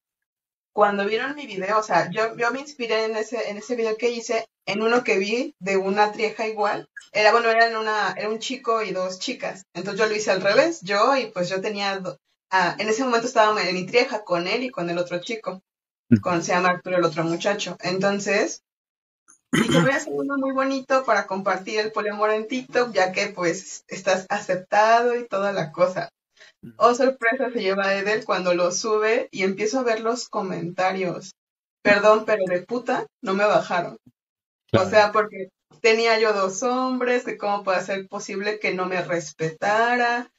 cuando 0.74 1.06
vieron 1.06 1.36
mi 1.36 1.46
video, 1.46 1.80
o 1.80 1.84
sea, 1.84 2.10
yo, 2.10 2.38
yo 2.38 2.52
me 2.52 2.62
inspiré 2.62 3.04
en 3.06 3.16
ese, 3.18 3.50
en 3.50 3.58
ese 3.58 3.76
video 3.76 3.98
que 3.98 4.12
hice, 4.12 4.48
en 4.66 4.82
uno 4.82 5.04
que 5.04 5.18
vi 5.18 5.54
de 5.60 5.78
una 5.78 6.12
trieja 6.12 6.48
igual. 6.48 6.88
Era, 7.12 7.32
bueno, 7.32 7.50
eran 7.50 7.76
una, 7.76 8.14
era 8.18 8.30
un 8.30 8.40
chico 8.40 8.82
y 8.82 8.92
dos 8.92 9.20
chicas. 9.20 9.64
Entonces 9.74 10.00
yo 10.00 10.08
lo 10.08 10.16
hice 10.16 10.32
al 10.32 10.42
revés, 10.42 10.80
yo, 10.82 11.18
y 11.18 11.28
pues 11.32 11.50
yo 11.50 11.60
tenía, 11.60 12.02
ah, 12.52 12.76
en 12.80 12.88
ese 12.88 13.04
momento 13.04 13.28
estaba 13.28 13.62
en 13.62 13.76
mi 13.76 13.86
trieja 13.86 14.24
con 14.24 14.48
él 14.48 14.64
y 14.64 14.70
con 14.70 14.90
el 14.90 14.98
otro 14.98 15.20
chico, 15.20 15.62
con, 16.22 16.44
se 16.44 16.54
llama 16.54 16.70
Arturo 16.70 16.98
el 16.98 17.04
otro 17.04 17.24
muchacho. 17.24 17.76
Entonces, 17.82 18.64
dije, 19.52 19.82
voy 19.82 19.92
a 19.92 19.98
hacer 19.98 20.14
uno 20.14 20.38
muy 20.38 20.54
bonito 20.54 21.04
para 21.04 21.28
compartir 21.28 21.80
el 21.80 21.92
poliamor 21.92 22.30
en 22.30 22.48
TikTok, 22.48 22.94
ya 22.94 23.12
que 23.12 23.28
pues 23.28 23.84
estás 23.88 24.28
aceptado 24.30 25.16
y 25.16 25.28
toda 25.28 25.52
la 25.52 25.72
cosa. 25.72 26.10
Oh, 26.78 26.94
sorpresa 26.94 27.50
se 27.52 27.62
lleva 27.62 27.96
Edel 27.96 28.26
cuando 28.26 28.54
lo 28.54 28.72
sube 28.72 29.30
y 29.32 29.44
empiezo 29.44 29.80
a 29.80 29.84
ver 29.84 30.02
los 30.02 30.28
comentarios. 30.28 31.32
Perdón, 31.82 32.26
pero 32.26 32.44
de 32.46 32.62
puta 32.64 33.06
no 33.22 33.34
me 33.34 33.46
bajaron. 33.46 33.98
O 34.74 34.86
sea, 34.86 35.12
porque 35.12 35.50
tenía 35.82 36.20
yo 36.20 36.34
dos 36.34 36.62
hombres, 36.64 37.24
que 37.24 37.38
cómo 37.38 37.64
puede 37.64 37.82
ser 37.82 38.08
posible 38.08 38.60
que 38.60 38.74
no 38.74 38.86
me 38.86 39.02
respetara, 39.02 40.30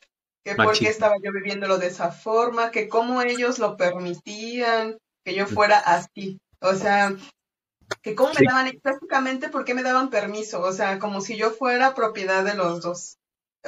que 0.45 0.55
por 0.55 0.79
qué 0.79 0.89
estaba 0.89 1.16
yo 1.23 1.33
viviéndolo 1.33 1.79
de 1.79 1.89
esa 1.89 2.12
forma, 2.12 2.71
que 2.71 2.89
cómo 2.89 3.23
ellos 3.23 3.59
lo 3.59 3.77
permitían, 3.77 4.99
que 5.25 5.35
yo 5.35 5.47
fuera 5.47 5.79
así. 5.79 6.39
O 6.61 6.75
sea, 6.75 7.16
que 8.03 8.14
cómo 8.14 8.33
me 8.39 8.47
daban, 8.47 8.71
prácticamente 8.83 9.49
por 9.49 9.64
qué 9.64 9.75
me 9.75 9.83
daban 9.83 10.11
permiso, 10.11 10.61
o 10.61 10.73
sea, 10.73 10.99
como 10.99 11.21
si 11.21 11.37
yo 11.37 11.51
fuera 11.51 11.95
propiedad 11.95 12.45
de 12.45 12.55
los 12.55 12.81
dos. 12.83 13.16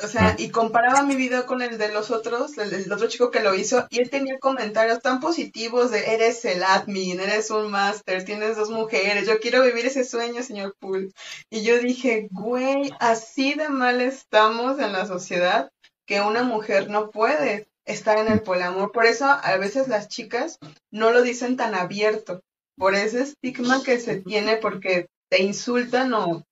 O 0.02 0.06
sea, 0.06 0.36
y 0.38 0.48
comparaba 0.48 1.02
mi 1.02 1.16
video 1.16 1.44
con 1.44 1.60
el 1.60 1.76
de 1.76 1.92
los 1.92 2.10
otros, 2.10 2.56
el, 2.56 2.90
otro 2.90 3.08
chico 3.08 3.30
que 3.30 3.40
lo 3.40 3.54
hizo, 3.54 3.86
y 3.90 4.00
él 4.00 4.08
tenía 4.08 4.38
comentarios 4.38 5.02
tan 5.02 5.20
positivos 5.20 5.90
de 5.90 6.14
eres 6.14 6.44
el 6.46 6.62
admin, 6.62 7.20
eres 7.20 7.50
un 7.50 7.70
máster, 7.70 8.24
tienes 8.24 8.56
dos 8.56 8.70
mujeres, 8.70 9.26
yo 9.26 9.38
quiero 9.38 9.62
vivir 9.62 9.84
ese 9.84 10.04
sueño, 10.04 10.42
señor 10.42 10.74
Pool. 10.78 11.12
Y 11.50 11.62
yo 11.62 11.78
dije, 11.78 12.28
güey, 12.30 12.90
así 13.00 13.54
de 13.54 13.68
mal 13.68 14.00
estamos 14.00 14.78
en 14.78 14.92
la 14.92 15.04
sociedad 15.04 15.70
que 16.06 16.22
una 16.22 16.42
mujer 16.42 16.88
no 16.88 17.10
puede 17.10 17.68
estar 17.84 18.16
en 18.16 18.28
el 18.28 18.40
poliamor. 18.40 18.92
Por 18.92 19.04
eso 19.04 19.26
a 19.26 19.56
veces 19.58 19.88
las 19.88 20.08
chicas 20.08 20.58
no 20.90 21.10
lo 21.10 21.20
dicen 21.20 21.56
tan 21.56 21.74
abierto, 21.74 22.40
por 22.78 22.94
ese 22.94 23.22
estigma 23.22 23.82
que 23.82 24.00
se 24.00 24.22
tiene 24.22 24.56
porque 24.56 25.06
te 25.30 25.42
insultan 25.42 26.14
o 26.14 26.44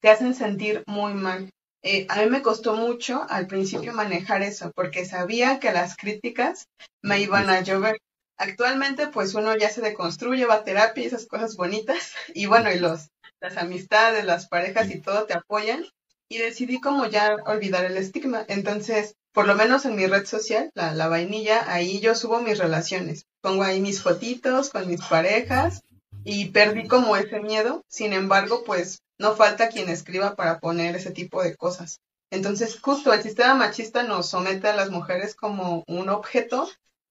te 0.00 0.10
hacen 0.10 0.34
sentir 0.34 0.84
muy 0.86 1.14
mal. 1.14 1.50
Eh, 1.82 2.06
a 2.08 2.20
mí 2.22 2.30
me 2.30 2.42
costó 2.42 2.74
mucho 2.74 3.24
al 3.28 3.46
principio 3.46 3.92
manejar 3.92 4.42
eso, 4.42 4.72
porque 4.74 5.04
sabía 5.04 5.60
que 5.60 5.72
las 5.72 5.96
críticas 5.96 6.66
me 7.02 7.20
iban 7.20 7.50
a 7.50 7.60
llover. 7.60 7.98
Actualmente, 8.36 9.08
pues 9.08 9.34
uno 9.34 9.56
ya 9.56 9.70
se 9.70 9.80
deconstruye, 9.80 10.46
va 10.46 10.54
a 10.54 10.64
terapia 10.64 11.04
y 11.04 11.06
esas 11.06 11.26
cosas 11.26 11.56
bonitas, 11.56 12.14
y 12.34 12.46
bueno, 12.46 12.72
y 12.72 12.78
los, 12.78 13.08
las 13.40 13.56
amistades, 13.56 14.24
las 14.24 14.48
parejas 14.48 14.90
y 14.90 15.00
todo 15.00 15.26
te 15.26 15.34
apoyan, 15.34 15.84
y 16.28 16.38
decidí 16.38 16.80
como 16.80 17.06
ya 17.06 17.36
olvidar 17.46 17.84
el 17.84 17.96
estigma. 17.96 18.44
Entonces, 18.48 19.14
por 19.32 19.46
lo 19.46 19.54
menos 19.54 19.84
en 19.84 19.96
mi 19.96 20.06
red 20.06 20.26
social, 20.26 20.70
la, 20.74 20.94
la 20.94 21.08
vainilla, 21.08 21.72
ahí 21.72 22.00
yo 22.00 22.14
subo 22.14 22.40
mis 22.40 22.58
relaciones. 22.58 23.24
Pongo 23.40 23.62
ahí 23.62 23.80
mis 23.80 24.02
fotitos 24.02 24.70
con 24.70 24.88
mis 24.88 25.00
parejas 25.02 25.80
y 26.24 26.46
perdí 26.46 26.88
como 26.88 27.16
ese 27.16 27.40
miedo. 27.40 27.82
Sin 27.88 28.12
embargo, 28.12 28.64
pues 28.64 29.00
no 29.18 29.34
falta 29.34 29.68
quien 29.68 29.88
escriba 29.88 30.36
para 30.36 30.60
poner 30.60 30.96
ese 30.96 31.10
tipo 31.10 31.42
de 31.42 31.56
cosas. 31.56 32.00
Entonces, 32.30 32.78
justo 32.80 33.12
el 33.12 33.22
sistema 33.22 33.54
machista 33.54 34.02
nos 34.02 34.28
somete 34.28 34.68
a 34.68 34.76
las 34.76 34.90
mujeres 34.90 35.34
como 35.34 35.84
un 35.86 36.08
objeto 36.08 36.68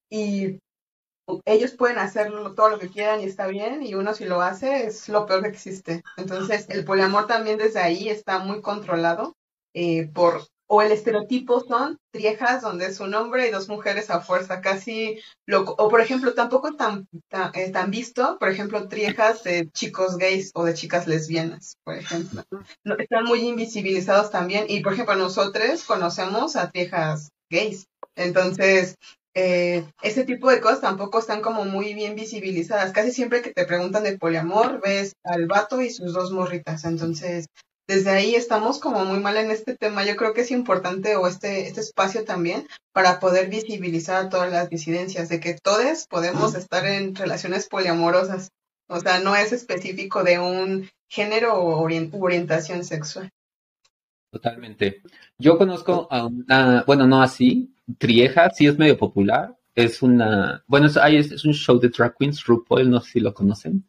y 0.09 0.59
ellos 1.45 1.73
pueden 1.73 1.97
hacer 1.97 2.31
todo 2.55 2.69
lo 2.69 2.79
que 2.79 2.89
quieran 2.89 3.19
y 3.19 3.25
está 3.25 3.47
bien, 3.47 3.83
y 3.83 3.95
uno 3.95 4.13
si 4.13 4.25
lo 4.25 4.41
hace 4.41 4.85
es 4.85 5.09
lo 5.09 5.25
peor 5.25 5.41
que 5.41 5.49
existe. 5.49 6.03
Entonces, 6.15 6.67
el 6.69 6.85
poliamor 6.85 7.27
también 7.27 7.57
desde 7.57 7.79
ahí 7.79 8.09
está 8.09 8.39
muy 8.39 8.61
controlado 8.61 9.35
eh, 9.73 10.07
por 10.07 10.47
o 10.67 10.81
el 10.81 10.91
estereotipo 10.91 11.61
son 11.61 11.97
triejas 12.11 12.61
donde 12.61 12.87
es 12.87 12.99
un 12.99 13.13
hombre 13.15 13.47
y 13.47 13.51
dos 13.51 13.69
mujeres 13.69 14.09
a 14.09 14.21
fuerza, 14.21 14.61
casi 14.61 15.19
loco. 15.45 15.75
O 15.77 15.89
por 15.89 16.01
ejemplo, 16.01 16.33
tampoco 16.33 16.73
tan, 16.73 17.07
tan, 17.29 17.51
eh, 17.55 17.71
tan, 17.71 17.89
visto, 17.89 18.37
por 18.39 18.49
ejemplo, 18.49 18.87
triejas 18.87 19.43
de 19.43 19.69
chicos 19.71 20.17
gays 20.17 20.51
o 20.53 20.65
de 20.65 20.73
chicas 20.73 21.07
lesbianas, 21.07 21.77
por 21.83 21.95
ejemplo. 21.95 22.43
No, 22.83 22.95
están 22.97 23.23
muy 23.23 23.39
invisibilizados 23.47 24.29
también. 24.29 24.65
Y 24.67 24.81
por 24.81 24.93
ejemplo, 24.93 25.15
nosotros 25.15 25.83
conocemos 25.83 26.55
a 26.55 26.69
triejas 26.69 27.29
gays. 27.49 27.87
Entonces, 28.15 28.95
eh, 29.35 29.85
ese 30.01 30.25
tipo 30.25 30.49
de 30.49 30.59
cosas 30.59 30.81
tampoco 30.81 31.19
están 31.19 31.41
como 31.41 31.63
muy 31.63 31.93
bien 31.93 32.15
visibilizadas. 32.15 32.91
Casi 32.91 33.11
siempre 33.11 33.41
que 33.41 33.53
te 33.53 33.65
preguntan 33.65 34.03
de 34.03 34.17
poliamor, 34.17 34.81
ves 34.83 35.13
al 35.23 35.45
vato 35.45 35.81
y 35.81 35.91
sus 35.91 36.13
dos 36.13 36.31
morritas. 36.31 36.83
Entonces, 36.85 37.45
desde 37.87 38.09
ahí 38.09 38.35
estamos 38.35 38.79
como 38.79 39.05
muy 39.05 39.19
mal 39.19 39.37
en 39.37 39.49
este 39.49 39.75
tema. 39.75 40.05
Yo 40.05 40.17
creo 40.17 40.33
que 40.33 40.41
es 40.41 40.51
importante 40.51 41.15
o 41.15 41.27
este, 41.27 41.67
este 41.67 41.79
espacio 41.79 42.25
también 42.25 42.67
para 42.91 43.19
poder 43.19 43.49
visibilizar 43.49 44.29
todas 44.29 44.51
las 44.51 44.69
disidencias, 44.69 45.29
de 45.29 45.39
que 45.39 45.53
todos 45.53 46.05
podemos 46.07 46.53
estar 46.55 46.85
en 46.85 47.15
relaciones 47.15 47.67
poliamorosas. 47.67 48.51
O 48.87 48.99
sea, 48.99 49.19
no 49.19 49.35
es 49.35 49.53
específico 49.53 50.23
de 50.23 50.39
un 50.39 50.89
género 51.07 51.53
o 51.55 51.81
orientación 51.81 52.83
sexual. 52.83 53.29
Totalmente. 54.31 55.01
Yo 55.37 55.57
conozco 55.57 56.07
a 56.11 56.25
una, 56.25 56.83
bueno, 56.85 57.07
no 57.07 57.21
así, 57.21 57.73
Trieja, 57.97 58.49
sí 58.49 58.67
es 58.67 58.77
medio 58.77 58.97
popular. 58.97 59.55
Es 59.75 60.01
una, 60.01 60.63
bueno, 60.67 60.87
es, 60.87 60.97
es 60.97 61.45
un 61.45 61.53
show 61.53 61.79
de 61.79 61.89
drag 61.89 62.17
queens, 62.17 62.43
RuPaul, 62.43 62.89
no 62.89 62.99
sé 62.99 63.11
si 63.13 63.19
lo 63.21 63.33
conocen 63.33 63.85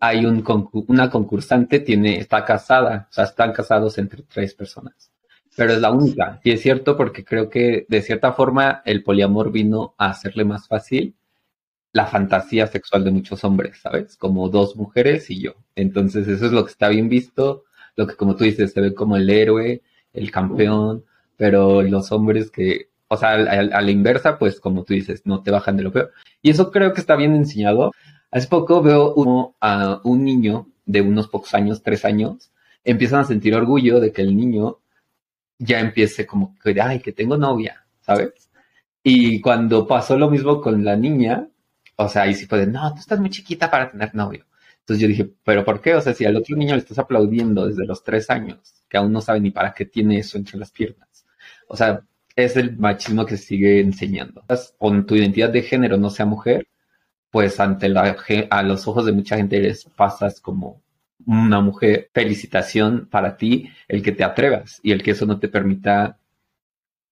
hay 0.00 0.24
un 0.26 0.44
una 0.88 1.10
concursante, 1.10 1.80
tiene, 1.80 2.18
está 2.18 2.44
casada, 2.44 3.08
o 3.10 3.12
sea, 3.12 3.24
están 3.24 3.52
casados 3.52 3.98
entre 3.98 4.22
tres 4.22 4.54
personas. 4.54 5.10
Pero 5.56 5.72
es 5.72 5.80
la 5.80 5.90
única. 5.90 6.40
Y 6.44 6.52
es 6.52 6.60
cierto 6.62 6.96
porque 6.96 7.24
creo 7.24 7.50
que 7.50 7.84
de 7.88 8.02
cierta 8.02 8.32
forma 8.32 8.82
el 8.84 9.02
poliamor 9.02 9.50
vino 9.50 9.94
a 9.98 10.10
hacerle 10.10 10.44
más 10.44 10.68
fácil 10.68 11.16
la 11.92 12.06
fantasía 12.06 12.66
sexual 12.66 13.04
de 13.04 13.10
muchos 13.10 13.42
hombres, 13.44 13.78
¿sabes? 13.80 14.16
Como 14.16 14.48
dos 14.48 14.76
mujeres 14.76 15.30
y 15.30 15.40
yo. 15.40 15.54
Entonces 15.74 16.28
eso 16.28 16.46
es 16.46 16.52
lo 16.52 16.64
que 16.64 16.70
está 16.70 16.88
bien 16.88 17.08
visto, 17.08 17.64
lo 17.96 18.06
que 18.06 18.14
como 18.14 18.36
tú 18.36 18.44
dices, 18.44 18.72
se 18.72 18.80
ve 18.80 18.94
como 18.94 19.16
el 19.16 19.28
héroe, 19.28 19.82
el 20.12 20.30
campeón, 20.30 21.04
pero 21.36 21.82
los 21.82 22.12
hombres 22.12 22.50
que, 22.50 22.90
o 23.08 23.16
sea, 23.16 23.30
a, 23.30 23.80
la 23.82 23.90
inversa, 23.90 24.38
pues 24.38 24.60
como 24.60 24.84
tú 24.84 24.94
dices, 24.94 25.22
no 25.24 25.42
te 25.42 25.50
bajan 25.50 25.76
de 25.76 25.82
lo 25.82 25.92
peor. 25.92 26.12
Y 26.42 26.50
eso 26.50 26.70
creo 26.70 26.92
que 26.92 27.00
está 27.00 27.16
bien 27.16 27.34
enseñado 27.34 27.92
Hace 28.30 28.46
poco 28.48 28.82
veo 28.82 29.54
a 29.60 30.00
un 30.04 30.24
niño 30.24 30.68
de 30.84 31.00
unos 31.00 31.28
pocos 31.28 31.54
años, 31.54 31.82
tres 31.82 32.04
años, 32.04 32.50
empiezan 32.84 33.20
a 33.20 33.24
sentir 33.24 33.54
orgullo 33.54 34.00
de 34.00 34.12
que 34.12 34.22
el 34.22 34.36
niño 34.36 34.78
ya 35.58 35.80
empiece 35.80 36.26
como 36.26 36.54
que, 36.62 36.80
ay, 36.80 37.00
que 37.00 37.12
tengo 37.12 37.36
novia, 37.36 37.84
¿sabes? 38.00 38.50
Y 39.02 39.40
cuando 39.40 39.86
pasó 39.86 40.18
lo 40.18 40.30
mismo 40.30 40.60
con 40.60 40.84
la 40.84 40.96
niña, 40.96 41.48
o 41.96 42.08
sea, 42.08 42.22
ahí 42.22 42.34
sí 42.34 42.46
puede, 42.46 42.66
no, 42.66 42.92
tú 42.92 43.00
estás 43.00 43.18
muy 43.20 43.30
chiquita 43.30 43.70
para 43.70 43.90
tener 43.90 44.14
novio. 44.14 44.46
Entonces 44.80 45.02
yo 45.02 45.08
dije, 45.08 45.30
¿pero 45.44 45.64
por 45.64 45.80
qué? 45.80 45.94
O 45.94 46.00
sea, 46.00 46.14
si 46.14 46.24
al 46.24 46.36
otro 46.36 46.56
niño 46.56 46.74
le 46.74 46.80
estás 46.80 46.98
aplaudiendo 46.98 47.66
desde 47.66 47.84
los 47.86 48.02
tres 48.04 48.30
años, 48.30 48.58
que 48.88 48.96
aún 48.96 49.12
no 49.12 49.20
sabe 49.20 49.40
ni 49.40 49.50
para 49.50 49.74
qué 49.74 49.84
tiene 49.84 50.18
eso 50.18 50.38
entre 50.38 50.58
las 50.58 50.70
piernas. 50.70 51.26
O 51.66 51.76
sea, 51.76 52.02
es 52.36 52.56
el 52.56 52.76
machismo 52.78 53.26
que 53.26 53.36
sigue 53.36 53.80
enseñando. 53.80 54.44
Con 54.78 55.04
tu 55.06 55.16
identidad 55.16 55.50
de 55.50 55.62
género 55.62 55.96
no 55.98 56.08
sea 56.08 56.24
mujer, 56.24 56.68
pues 57.30 57.60
ante 57.60 57.88
la, 57.88 58.16
los 58.62 58.88
ojos 58.88 59.04
de 59.06 59.12
mucha 59.12 59.36
gente 59.36 59.56
eres, 59.56 59.84
pasas 59.96 60.40
como 60.40 60.82
una 61.26 61.60
mujer. 61.60 62.10
Felicitación 62.12 63.06
para 63.10 63.36
ti 63.36 63.70
el 63.86 64.02
que 64.02 64.12
te 64.12 64.24
atrevas 64.24 64.80
y 64.82 64.92
el 64.92 65.02
que 65.02 65.12
eso 65.12 65.26
no 65.26 65.38
te 65.38 65.48
permita 65.48 66.18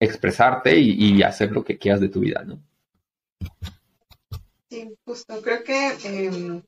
expresarte 0.00 0.78
y, 0.78 1.22
hacer 1.22 1.52
lo 1.52 1.64
que 1.64 1.78
quieras 1.78 2.00
de 2.00 2.08
tu 2.08 2.20
vida, 2.20 2.42
¿no? 2.44 2.60
Sí, 4.70 4.94
justo. 5.04 5.40
Creo 5.42 5.64
que 5.64 5.96
em, 6.04 6.62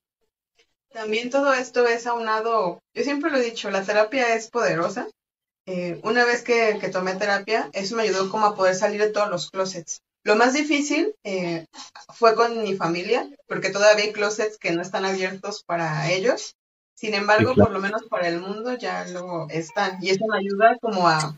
También 0.90 1.30
todo 1.30 1.52
esto 1.52 1.86
es 1.86 2.06
aunado, 2.06 2.80
yo 2.94 3.04
siempre 3.04 3.30
lo 3.30 3.38
he 3.38 3.42
dicho, 3.42 3.70
la 3.70 3.82
terapia 3.82 4.34
es 4.34 4.50
poderosa. 4.50 5.08
Eh, 5.66 6.00
una 6.02 6.24
vez 6.24 6.42
que, 6.42 6.78
que, 6.80 6.88
tomé 6.88 7.14
terapia, 7.16 7.68
eso 7.74 7.94
me 7.94 8.04
ayudó 8.04 8.30
como 8.30 8.46
a 8.46 8.56
poder 8.56 8.74
salir 8.74 9.02
de 9.02 9.10
todos 9.10 9.28
los 9.28 9.50
closets. 9.50 10.00
Lo 10.28 10.36
más 10.36 10.52
difícil 10.52 11.14
eh, 11.24 11.64
fue 12.12 12.34
con 12.34 12.62
mi 12.62 12.76
familia, 12.76 13.26
porque 13.46 13.70
todavía 13.70 14.04
hay 14.04 14.12
closets 14.12 14.58
que 14.58 14.72
no 14.72 14.82
están 14.82 15.06
abiertos 15.06 15.64
para 15.64 16.12
ellos. 16.12 16.54
Sin 16.94 17.14
embargo, 17.14 17.54
por 17.54 17.70
lo 17.70 17.80
menos 17.80 18.02
para 18.10 18.28
el 18.28 18.38
mundo 18.38 18.74
ya 18.74 19.08
luego 19.08 19.46
están. 19.48 19.96
Y 20.02 20.10
eso 20.10 20.26
me 20.30 20.36
ayuda 20.36 20.76
como 20.82 21.08
a 21.08 21.34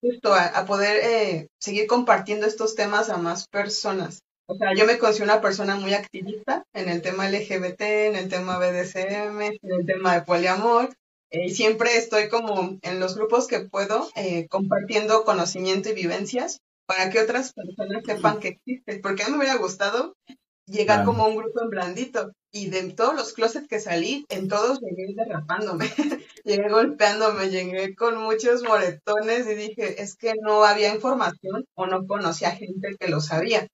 justo 0.00 0.32
a, 0.32 0.64
poder 0.64 0.96
eh, 1.04 1.48
seguir 1.60 1.86
compartiendo 1.86 2.46
estos 2.46 2.74
temas 2.74 3.10
a 3.10 3.18
más 3.18 3.48
personas. 3.48 4.22
O 4.46 4.54
sea, 4.56 4.72
yo 4.74 4.86
me 4.86 4.96
considero 4.96 5.30
una 5.30 5.42
persona 5.42 5.76
muy 5.76 5.92
activista 5.92 6.64
en 6.72 6.88
el 6.88 7.02
tema 7.02 7.28
LGBT, 7.28 7.82
en 7.82 8.16
el 8.16 8.30
tema 8.30 8.56
BDSM, 8.56 9.42
en 9.42 9.72
el 9.78 9.84
tema 9.84 10.14
de 10.14 10.22
poliamor. 10.22 10.88
Eh, 11.28 11.48
y 11.48 11.50
siempre 11.50 11.98
estoy 11.98 12.30
como 12.30 12.78
en 12.80 12.98
los 12.98 13.14
grupos 13.14 13.46
que 13.46 13.60
puedo 13.60 14.08
eh, 14.14 14.48
compartiendo 14.48 15.24
conocimiento 15.24 15.90
y 15.90 15.92
vivencias 15.92 16.62
para 16.86 17.10
que 17.10 17.20
otras 17.20 17.52
personas 17.52 18.02
sepan 18.04 18.40
que 18.40 18.48
existe. 18.48 19.00
Porque 19.00 19.22
a 19.22 19.26
mí 19.26 19.32
me 19.32 19.38
hubiera 19.38 19.56
gustado 19.56 20.14
llegar 20.66 21.04
como 21.04 21.26
un 21.26 21.36
grupo 21.36 21.62
en 21.62 21.70
blandito. 21.70 22.32
Y 22.54 22.68
de 22.68 22.92
todos 22.92 23.14
los 23.14 23.32
closets 23.32 23.66
que 23.66 23.80
salí, 23.80 24.26
en 24.28 24.46
todos 24.46 24.78
llegué 24.80 25.14
derrapándome, 25.16 25.86
llegué 26.44 26.68
golpeándome, 26.68 27.48
llegué 27.48 27.94
con 27.94 28.18
muchos 28.18 28.62
moretones 28.62 29.46
y 29.46 29.54
dije, 29.54 30.02
es 30.02 30.16
que 30.16 30.34
no 30.42 30.62
había 30.64 30.94
información 30.94 31.64
o 31.74 31.86
no 31.86 32.06
conocía 32.06 32.50
gente 32.50 32.96
que 33.00 33.08
lo 33.08 33.22
sabía. 33.22 33.68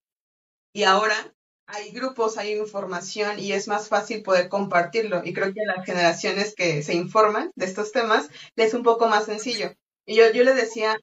Y 0.73 0.85
ahora 0.85 1.35
hay 1.67 1.91
grupos, 1.91 2.39
hay 2.39 2.55
información 2.57 3.39
y 3.39 3.53
es 3.53 3.69
más 3.69 3.89
fácil 3.89 4.23
poder 4.23 4.49
compartirlo. 4.49 5.23
Y 5.25 5.35
creo 5.35 5.53
que 5.53 5.61
a 5.61 5.77
las 5.77 5.85
generaciones 5.85 6.55
que 6.55 6.83
se 6.83 6.95
informan 6.95 7.51
de 7.57 7.67
estos 7.67 7.91
temas 7.91 8.29
les 8.57 8.69
es 8.69 8.75
un 8.75 8.85
poco 8.85 9.09
más 9.09 9.27
sencillo. 9.27 9.73
Y 10.09 10.15
yo, 10.15 10.33
yo 10.33 10.43
le 10.43 10.55
decía 10.55 10.97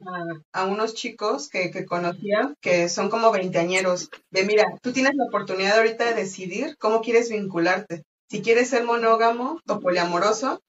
a, 0.52 0.66
unos 0.66 0.96
chicos 0.96 1.48
que, 1.48 1.86
conocía, 1.86 2.56
que 2.60 2.90
son 2.90 3.12
como 3.12 3.32
veinteañeros, 3.32 4.10
de 4.32 4.44
mira, 4.46 4.66
tú 4.82 4.94
tienes 4.94 5.14
la 5.14 5.26
oportunidad 5.26 5.78
ahorita 5.78 6.06
de 6.06 6.16
decidir 6.16 6.76
cómo 6.80 7.02
quieres 7.02 7.30
vincularte. 7.30 8.02
Si 8.32 8.42
quieres 8.42 8.70
ser 8.70 8.84
monógamo 8.84 9.62
o 9.68 9.80
poliamoroso, 9.80 10.60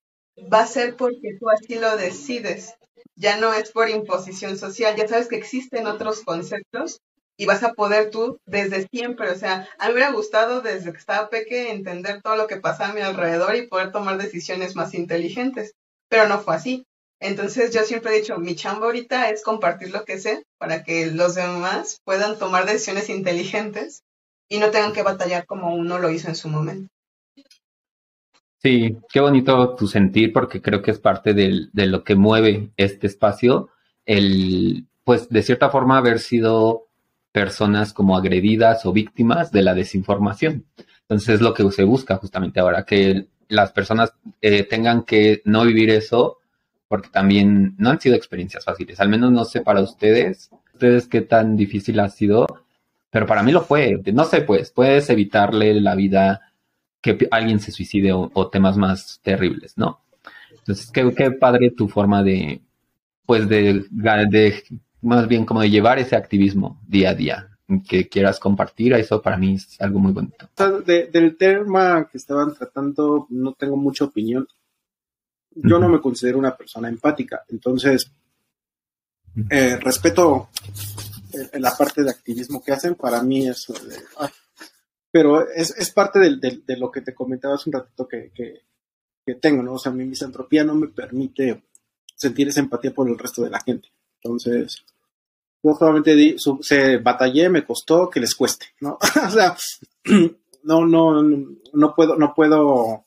va 0.52 0.60
a 0.60 0.66
ser 0.66 0.96
porque 0.96 1.38
tú 1.40 1.48
así 1.48 1.76
lo 1.76 1.96
decides. 1.96 2.74
Ya 3.14 3.38
no 3.38 3.54
es 3.54 3.72
por 3.72 3.88
imposición 3.88 4.58
social. 4.58 4.94
Ya 4.96 5.08
sabes 5.08 5.28
que 5.28 5.36
existen 5.36 5.86
otros 5.86 6.20
conceptos 6.20 7.00
y 7.38 7.46
vas 7.46 7.62
a 7.62 7.72
poder 7.72 8.10
tú 8.10 8.38
desde 8.44 8.86
siempre. 8.88 9.30
O 9.30 9.38
sea, 9.38 9.66
a 9.78 9.86
mí 9.86 9.94
me 9.94 10.00
hubiera 10.00 10.12
gustado 10.12 10.60
desde 10.60 10.92
que 10.92 10.98
estaba 10.98 11.30
peque 11.30 11.70
entender 11.70 12.20
todo 12.20 12.36
lo 12.36 12.46
que 12.46 12.58
pasaba 12.58 12.90
a 12.90 12.94
mi 12.94 13.00
alrededor 13.00 13.56
y 13.56 13.66
poder 13.66 13.92
tomar 13.92 14.18
decisiones 14.18 14.76
más 14.76 14.92
inteligentes. 14.92 15.72
Pero 16.10 16.28
no 16.28 16.38
fue 16.38 16.56
así. 16.56 16.84
Entonces 17.20 17.72
yo 17.72 17.82
siempre 17.82 18.14
he 18.14 18.20
dicho, 18.20 18.38
mi 18.38 18.54
chamba 18.54 18.86
ahorita 18.86 19.30
es 19.30 19.42
compartir 19.42 19.90
lo 19.90 20.04
que 20.04 20.18
sé 20.18 20.44
para 20.58 20.84
que 20.84 21.06
los 21.06 21.34
demás 21.34 22.00
puedan 22.04 22.38
tomar 22.38 22.66
decisiones 22.66 23.08
inteligentes 23.08 24.02
y 24.48 24.58
no 24.58 24.70
tengan 24.70 24.92
que 24.92 25.02
batallar 25.02 25.46
como 25.46 25.74
uno 25.74 25.98
lo 25.98 26.10
hizo 26.10 26.28
en 26.28 26.36
su 26.36 26.48
momento. 26.48 26.88
Sí, 28.62 28.96
qué 29.12 29.20
bonito 29.20 29.74
tu 29.76 29.86
sentir 29.86 30.32
porque 30.32 30.60
creo 30.60 30.82
que 30.82 30.90
es 30.90 30.98
parte 30.98 31.34
de 31.34 31.86
lo 31.86 32.04
que 32.04 32.16
mueve 32.16 32.70
este 32.76 33.06
espacio, 33.06 33.70
el, 34.04 34.86
pues 35.04 35.28
de 35.28 35.42
cierta 35.42 35.70
forma 35.70 35.98
haber 35.98 36.18
sido 36.20 36.86
personas 37.32 37.92
como 37.92 38.16
agredidas 38.16 38.86
o 38.86 38.92
víctimas 38.92 39.52
de 39.52 39.62
la 39.62 39.74
desinformación. 39.74 40.64
Entonces 41.02 41.36
es 41.36 41.40
lo 41.40 41.54
que 41.54 41.70
se 41.70 41.84
busca 41.84 42.16
justamente 42.16 42.60
ahora, 42.60 42.84
que 42.84 43.28
las 43.48 43.72
personas 43.72 44.14
eh, 44.40 44.64
tengan 44.64 45.04
que 45.04 45.42
no 45.44 45.64
vivir 45.64 45.90
eso 45.90 46.38
porque 46.88 47.08
también 47.10 47.74
no 47.78 47.90
han 47.90 48.00
sido 48.00 48.14
experiencias 48.14 48.64
fáciles, 48.64 49.00
al 49.00 49.08
menos 49.08 49.32
no 49.32 49.44
sé 49.44 49.60
para 49.60 49.80
ustedes, 49.80 50.50
ustedes 50.72 51.06
qué 51.08 51.22
tan 51.22 51.56
difícil 51.56 51.98
ha 52.00 52.08
sido, 52.08 52.46
pero 53.10 53.26
para 53.26 53.42
mí 53.42 53.52
lo 53.52 53.62
fue, 53.62 54.00
no 54.12 54.24
sé, 54.24 54.42
pues 54.42 54.70
puedes 54.70 55.10
evitarle 55.10 55.80
la 55.80 55.94
vida 55.94 56.52
que 57.00 57.28
alguien 57.30 57.60
se 57.60 57.72
suicide 57.72 58.12
o, 58.12 58.48
temas 58.48 58.76
más 58.76 59.20
terribles, 59.22 59.76
¿no? 59.76 60.00
Entonces, 60.50 60.90
qué, 60.90 61.12
qué, 61.14 61.30
padre 61.30 61.70
tu 61.70 61.88
forma 61.88 62.22
de, 62.22 62.60
pues 63.24 63.48
de, 63.48 63.84
más 65.02 65.28
bien 65.28 65.44
como 65.44 65.60
de 65.60 65.70
llevar 65.70 65.98
ese 65.98 66.16
activismo 66.16 66.80
día 66.86 67.10
a 67.10 67.14
día, 67.14 67.48
que 67.88 68.08
quieras 68.08 68.38
compartir, 68.40 68.92
eso 68.94 69.22
para 69.22 69.36
mí 69.36 69.54
es 69.54 69.80
algo 69.80 69.98
muy 69.98 70.12
bonito. 70.12 70.48
del 70.84 71.36
tema 71.36 72.08
que 72.10 72.18
estaban 72.18 72.54
tratando, 72.54 73.26
no 73.30 73.52
tengo 73.52 73.76
mucha 73.76 74.04
opinión 74.04 74.46
yo 75.56 75.78
no 75.78 75.88
me 75.88 76.00
considero 76.00 76.38
una 76.38 76.56
persona 76.56 76.88
empática, 76.88 77.42
entonces 77.48 78.10
eh, 79.50 79.76
respeto 79.76 80.48
eh, 81.32 81.58
la 81.58 81.76
parte 81.76 82.02
de 82.02 82.10
activismo 82.10 82.62
que 82.62 82.72
hacen, 82.72 82.94
para 82.94 83.22
mí 83.22 83.46
es... 83.48 83.66
pero 85.10 85.48
es, 85.50 85.90
parte 85.90 86.18
de, 86.20 86.76
lo 86.76 86.90
que 86.90 87.00
te 87.02 87.14
comentaba 87.14 87.54
hace 87.54 87.70
un 87.70 87.74
ratito 87.74 88.06
que, 88.08 88.32
tengo, 89.40 89.62
¿no? 89.62 89.74
O 89.74 89.78
sea, 89.78 89.92
mi 89.92 90.04
misantropía 90.04 90.62
no 90.62 90.74
me 90.74 90.88
permite 90.88 91.64
sentir 92.14 92.48
esa 92.48 92.60
empatía 92.60 92.94
por 92.94 93.08
el 93.08 93.18
resto 93.18 93.42
de 93.42 93.50
la 93.50 93.60
gente. 93.60 93.88
Entonces, 94.22 94.84
yo 95.62 95.74
solamente 95.74 96.36
se 96.60 96.98
batallé, 96.98 97.48
me 97.48 97.64
costó 97.64 98.08
que 98.08 98.20
les 98.20 98.34
cueste, 98.34 98.66
¿no? 98.80 98.98
o 99.26 99.30
sea, 99.30 99.56
no, 100.62 100.86
no, 100.86 101.22
no 101.22 101.94
puedo, 101.94 102.16
no 102.16 102.34
puedo 102.34 103.05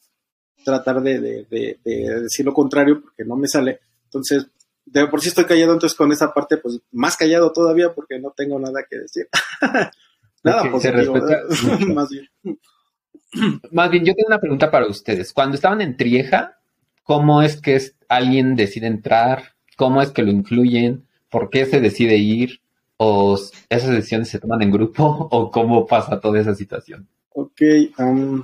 tratar 0.63 1.01
de, 1.01 1.47
decir 1.83 2.45
lo 2.45 2.53
contrario 2.53 3.01
porque 3.01 3.25
no 3.25 3.35
me 3.35 3.47
sale. 3.47 3.79
Entonces, 4.05 4.47
de 4.85 5.07
por 5.07 5.21
sí 5.21 5.29
estoy 5.29 5.45
callado, 5.45 5.73
entonces 5.73 5.97
con 5.97 6.11
esa 6.11 6.33
parte, 6.33 6.57
pues 6.57 6.79
más 6.91 7.15
callado 7.15 7.51
todavía 7.51 7.93
porque 7.93 8.19
no 8.19 8.31
tengo 8.31 8.59
nada 8.59 8.85
que 8.89 8.97
decir. 8.97 9.27
nada 10.43 10.71
positivo, 10.71 11.15
más 11.93 12.09
bien. 12.09 12.27
Más 13.71 13.91
bien, 13.91 14.03
yo 14.03 14.13
tengo 14.13 14.27
una 14.27 14.39
pregunta 14.39 14.71
para 14.71 14.87
ustedes. 14.87 15.33
Cuando 15.33 15.55
estaban 15.55 15.81
en 15.81 15.95
Trieja, 15.97 16.57
¿cómo 17.03 17.41
es 17.41 17.61
que 17.61 17.79
alguien 18.07 18.55
decide 18.55 18.87
entrar? 18.87 19.55
¿Cómo 19.77 20.01
es 20.01 20.11
que 20.11 20.23
lo 20.23 20.31
incluyen? 20.31 21.05
¿Por 21.29 21.49
qué 21.49 21.65
se 21.65 21.79
decide 21.79 22.17
ir? 22.17 22.61
¿O 22.97 23.39
esas 23.69 23.91
decisiones 23.91 24.29
se 24.29 24.39
toman 24.39 24.61
en 24.61 24.71
grupo? 24.71 25.03
¿O 25.31 25.51
cómo 25.51 25.85
pasa 25.85 26.19
toda 26.19 26.39
esa 26.39 26.55
situación? 26.55 27.07
Ok, 27.33 27.61
um, 27.99 28.43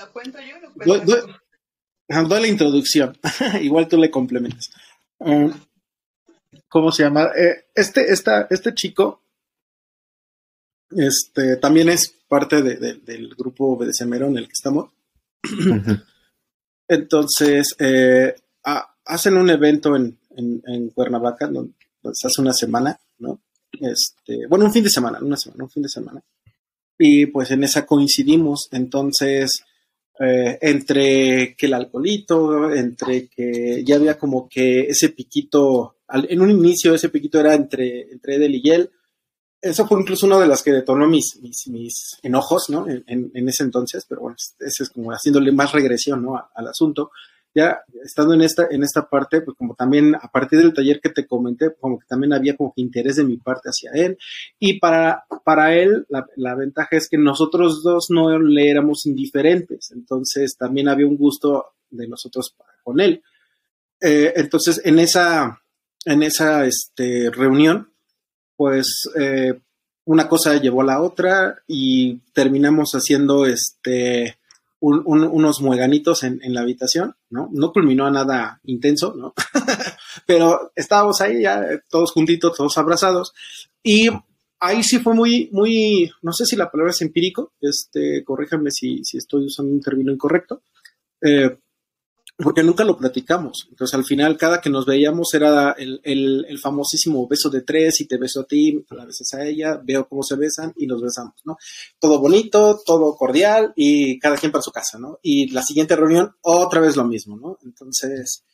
¿La 0.00 0.06
cuento 0.06 0.38
yo? 0.40 2.26
doy, 2.26 2.40
la 2.40 2.48
introducción. 2.48 3.18
Igual 3.60 3.86
tú 3.86 3.98
le 3.98 4.10
complementas. 4.10 4.70
Um, 5.18 5.52
¿Cómo 6.68 6.90
se 6.90 7.02
llama? 7.02 7.30
Eh, 7.36 7.66
este, 7.74 8.10
esta, 8.10 8.46
este 8.48 8.72
chico 8.72 9.20
este, 10.90 11.56
también 11.58 11.90
es 11.90 12.16
parte 12.28 12.62
del 12.62 13.34
grupo 13.36 13.72
Obedecemero 13.72 14.28
en 14.28 14.38
el 14.38 14.46
que 14.46 14.54
estamos. 14.54 14.90
Entonces, 16.88 17.76
eh, 17.78 18.34
hacen 19.04 19.36
un 19.36 19.50
evento 19.50 19.96
en, 19.96 20.18
en, 20.34 20.88
Cuernavaca, 20.90 21.46
donde, 21.46 21.74
se 22.14 22.26
hace 22.26 22.40
una 22.40 22.54
semana, 22.54 22.98
¿no? 23.18 23.38
Este, 23.72 24.46
bueno, 24.48 24.64
un 24.64 24.72
fin 24.72 24.82
de 24.82 24.90
semana, 24.90 25.18
una 25.20 25.36
semana, 25.36 25.64
un 25.64 25.70
fin 25.70 25.82
de 25.82 25.90
semana. 25.90 26.22
Y 26.98 27.26
pues 27.26 27.50
en 27.50 27.64
esa 27.64 27.84
coincidimos. 27.84 28.68
Entonces, 28.72 29.64
eh, 30.22 30.58
entre 30.60 31.54
que 31.56 31.64
el 31.64 31.72
alcoholito, 31.72 32.70
entre 32.70 33.26
que 33.28 33.82
ya 33.82 33.96
había 33.96 34.18
como 34.18 34.46
que 34.48 34.80
ese 34.80 35.08
piquito, 35.08 35.96
en 36.12 36.42
un 36.42 36.50
inicio 36.50 36.94
ese 36.94 37.08
piquito 37.08 37.40
era 37.40 37.54
entre, 37.54 38.12
entre 38.12 38.34
Edel 38.34 38.54
y 38.54 38.70
él. 38.70 38.90
Eso 39.62 39.86
fue 39.86 39.98
incluso 39.98 40.26
una 40.26 40.38
de 40.38 40.46
las 40.46 40.62
que 40.62 40.72
detonó 40.72 41.06
mis, 41.08 41.38
mis, 41.40 42.18
enojos, 42.22 42.68
¿no? 42.68 42.86
En, 42.86 43.48
ese 43.48 43.62
entonces, 43.62 44.04
pero 44.06 44.20
bueno, 44.22 44.36
ese 44.58 44.82
es 44.82 44.90
como 44.90 45.10
haciéndole 45.10 45.52
más 45.52 45.72
regresión, 45.72 46.22
¿no? 46.22 46.42
al 46.54 46.68
asunto 46.68 47.10
ya 47.54 47.80
estando 48.04 48.34
en 48.34 48.42
esta, 48.42 48.68
en 48.70 48.82
esta 48.82 49.08
parte, 49.08 49.40
pues 49.40 49.56
como 49.56 49.74
también 49.74 50.14
a 50.14 50.30
partir 50.30 50.58
del 50.58 50.72
taller 50.72 51.00
que 51.00 51.10
te 51.10 51.26
comenté, 51.26 51.74
como 51.80 51.98
que 51.98 52.06
también 52.06 52.32
había 52.32 52.56
como 52.56 52.72
que 52.72 52.80
interés 52.80 53.16
de 53.16 53.24
mi 53.24 53.36
parte 53.36 53.68
hacia 53.68 53.90
él. 53.92 54.18
Y 54.58 54.78
para, 54.78 55.24
para 55.44 55.74
él, 55.74 56.06
la, 56.08 56.54
ventaja 56.54 56.96
es 56.96 57.08
que 57.08 57.18
nosotros 57.18 57.82
dos 57.82 58.06
no 58.10 58.38
le 58.38 58.70
éramos 58.70 59.06
indiferentes, 59.06 59.90
entonces 59.92 60.56
también 60.56 60.88
había 60.88 61.06
un 61.06 61.16
gusto 61.16 61.72
de 61.90 62.06
nosotros 62.06 62.54
con 62.84 63.00
él. 63.00 63.22
Eh, 64.00 64.32
entonces, 64.36 64.80
en 64.84 64.98
esa, 64.98 65.60
en 66.04 66.22
esa 66.22 66.64
este, 66.66 67.30
reunión, 67.30 67.90
pues 68.56 69.08
eh, 69.18 69.58
una 70.04 70.28
cosa 70.28 70.56
llevó 70.56 70.82
a 70.82 70.86
la 70.86 71.02
otra 71.02 71.62
y 71.66 72.18
terminamos 72.32 72.92
haciendo 72.92 73.46
este 73.46 74.36
unos 74.80 75.60
mueganitos 75.60 76.22
en, 76.22 76.40
la 76.54 76.62
habitación, 76.62 77.14
¿no? 77.30 77.48
No 77.52 77.72
culminó 77.72 78.06
a 78.06 78.10
nada 78.10 78.60
intenso, 78.64 79.14
¿no? 79.16 79.34
Pero 80.26 80.72
estábamos 80.74 81.20
ahí 81.20 81.42
ya 81.42 81.64
todos 81.88 82.12
juntitos, 82.12 82.56
todos 82.56 82.76
abrazados. 82.76 83.32
Y 83.82 84.10
ahí 84.58 84.82
sí 84.82 84.98
fue 84.98 85.14
muy, 85.14 85.48
muy, 85.52 86.10
no 86.22 86.32
sé 86.32 86.44
si 86.44 86.56
la 86.56 86.70
palabra 86.70 86.90
es 86.90 87.00
empírico, 87.02 87.52
este, 87.60 88.22
corríjanme 88.24 88.70
si, 88.70 89.04
si 89.04 89.16
estoy 89.16 89.46
usando 89.46 89.72
un 89.72 89.80
término 89.80 90.12
incorrecto, 90.12 90.62
eh, 91.22 91.58
porque 92.42 92.62
nunca 92.62 92.84
lo 92.84 92.96
platicamos. 92.96 93.66
Entonces, 93.70 93.94
al 93.94 94.04
final, 94.04 94.36
cada 94.36 94.60
que 94.60 94.70
nos 94.70 94.86
veíamos 94.86 95.32
era 95.34 95.72
el, 95.72 96.00
el, 96.04 96.58
famosísimo 96.58 97.26
beso 97.26 97.50
de 97.50 97.62
tres 97.62 98.00
y 98.00 98.06
te 98.06 98.18
beso 98.18 98.40
a 98.40 98.44
ti, 98.44 98.84
la 98.90 99.04
besas 99.04 99.34
a 99.34 99.44
ella, 99.44 99.80
veo 99.82 100.08
cómo 100.08 100.22
se 100.22 100.36
besan 100.36 100.72
y 100.76 100.86
nos 100.86 101.02
besamos, 101.02 101.34
¿no? 101.44 101.56
Todo 101.98 102.20
bonito, 102.20 102.80
todo 102.84 103.16
cordial 103.16 103.72
y 103.76 104.18
cada 104.18 104.36
quien 104.36 104.52
para 104.52 104.62
su 104.62 104.72
casa, 104.72 104.98
¿no? 104.98 105.18
Y 105.22 105.50
la 105.50 105.62
siguiente 105.62 105.96
reunión, 105.96 106.34
otra 106.42 106.80
vez 106.80 106.96
lo 106.96 107.04
mismo, 107.04 107.36
¿no? 107.36 107.58
Entonces, 107.64 108.44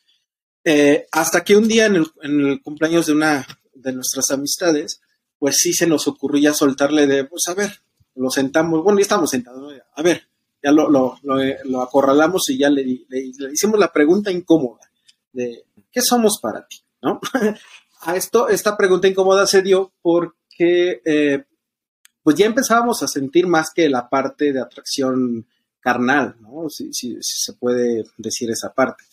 eh, 0.63 1.07
hasta 1.11 1.43
que 1.43 1.55
un 1.55 1.67
día 1.67 1.85
en 1.85 1.95
el, 1.97 2.07
en 2.21 2.41
el, 2.45 2.61
cumpleaños 2.61 3.05
de 3.05 3.13
una 3.13 3.47
de 3.73 3.93
nuestras 3.93 4.31
amistades, 4.31 5.01
pues 5.39 5.57
sí 5.57 5.73
se 5.73 5.87
nos 5.87 6.07
ocurrió 6.07 6.53
soltarle 6.53 7.07
de, 7.07 7.25
pues 7.25 7.43
a 7.47 7.53
ver, 7.53 7.81
lo 8.15 8.29
sentamos, 8.29 8.83
bueno, 8.83 8.99
ya 8.99 9.03
estamos 9.03 9.29
sentados, 9.29 9.61
¿no? 9.61 9.69
a 9.69 10.01
ver, 10.01 10.27
ya 10.67 10.71
lo, 10.73 11.17
lo, 11.23 11.81
acorralamos 11.81 12.49
y 12.49 12.57
ya 12.57 12.69
le, 12.69 12.83
le, 13.07 13.31
hicimos 13.53 13.79
la 13.79 13.91
pregunta 13.91 14.31
incómoda 14.31 14.81
de 15.31 15.65
¿qué 15.91 16.01
somos 16.01 16.39
para 16.41 16.67
ti? 16.67 16.77
¿No? 17.01 17.21
a 18.01 18.15
esto, 18.15 18.49
esta 18.49 18.75
pregunta 18.75 19.07
incómoda 19.07 19.47
se 19.47 19.61
dio 19.61 19.93
porque 20.01 21.01
eh, 21.05 21.45
pues 22.21 22.35
ya 22.35 22.47
empezábamos 22.47 23.01
a 23.01 23.07
sentir 23.07 23.47
más 23.47 23.69
que 23.73 23.87
la 23.87 24.09
parte 24.09 24.51
de 24.51 24.59
atracción 24.59 25.47
carnal, 25.79 26.35
¿no? 26.41 26.69
Si, 26.69 26.91
si, 26.91 27.17
se 27.21 27.53
puede 27.53 28.03
decir 28.17 28.51
esa 28.51 28.73
parte. 28.73 29.05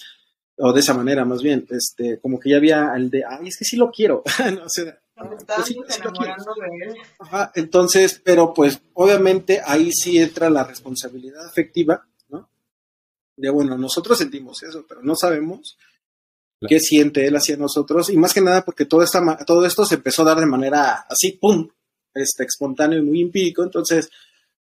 O 0.59 0.73
de 0.73 0.81
esa 0.81 0.95
manera, 0.95 1.25
más 1.25 1.41
bien, 1.41 1.67
este, 1.71 2.19
como 2.19 2.41
que 2.41 2.51
ya 2.51 2.57
había 2.57 2.93
el 2.97 3.11
de, 3.11 3.25
ay, 3.25 3.49
es 3.49 3.57
que 3.57 3.65
sí 3.65 3.77
lo 3.77 3.91
quiero. 3.91 4.25
no, 4.57 4.65
o 4.65 4.69
sea, 4.69 4.99
pues 5.15 5.71
enamorando 5.99 6.55
de 6.55 6.87
él. 6.87 6.95
Ajá, 7.19 7.53
entonces, 7.55 8.21
pero 8.25 8.53
pues 8.53 8.81
obviamente 8.95 9.61
ahí 9.65 9.93
sí 9.93 10.19
entra 10.19 10.51
la 10.51 10.65
responsabilidad 10.65 11.47
afectiva, 11.47 12.07
¿no? 12.29 12.49
De 13.37 13.51
bueno, 13.51 13.79
nosotros 13.79 14.19
sentimos 14.19 14.63
eso, 14.63 14.85
pero 14.89 15.03
no 15.03 15.15
sabemos 15.17 15.79
qué 16.67 16.81
siente 16.81 17.27
él 17.27 17.37
hacia 17.37 17.57
nosotros, 17.57 18.09
y 18.09 18.17
más 18.17 18.33
que 18.33 18.41
nada 18.41 18.65
porque 18.65 18.87
todo, 18.87 19.03
esta, 19.03 19.37
todo 19.45 19.67
esto 19.67 19.85
se 19.85 19.97
empezó 19.97 20.23
a 20.23 20.27
dar 20.27 20.41
de 20.41 20.47
manera 20.47 21.05
así, 21.09 21.33
¡pum! 21.33 21.69
Este, 22.15 22.45
espontáneo 22.45 23.01
y 23.01 23.03
muy 23.03 23.21
empírico, 23.23 23.63
entonces 23.63 24.09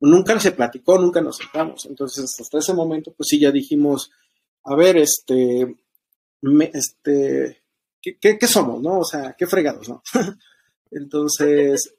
nunca 0.00 0.38
se 0.40 0.52
platicó, 0.52 0.98
nunca 0.98 1.20
nos 1.20 1.36
sentamos. 1.36 1.86
Entonces, 1.86 2.30
hasta 2.40 2.58
ese 2.58 2.72
momento, 2.72 3.12
pues 3.12 3.28
sí, 3.28 3.40
ya 3.40 3.50
dijimos, 3.50 4.10
a 4.64 4.74
ver, 4.74 4.96
este, 4.96 5.76
este, 6.72 7.61
¿qué, 8.02 8.46
somos, 8.46 8.82
no? 8.82 9.00
O 9.00 9.04
sea, 9.04 9.34
qué 9.38 9.46
fregados, 9.46 9.88
¿no? 9.88 10.02
Entonces, 10.90 11.94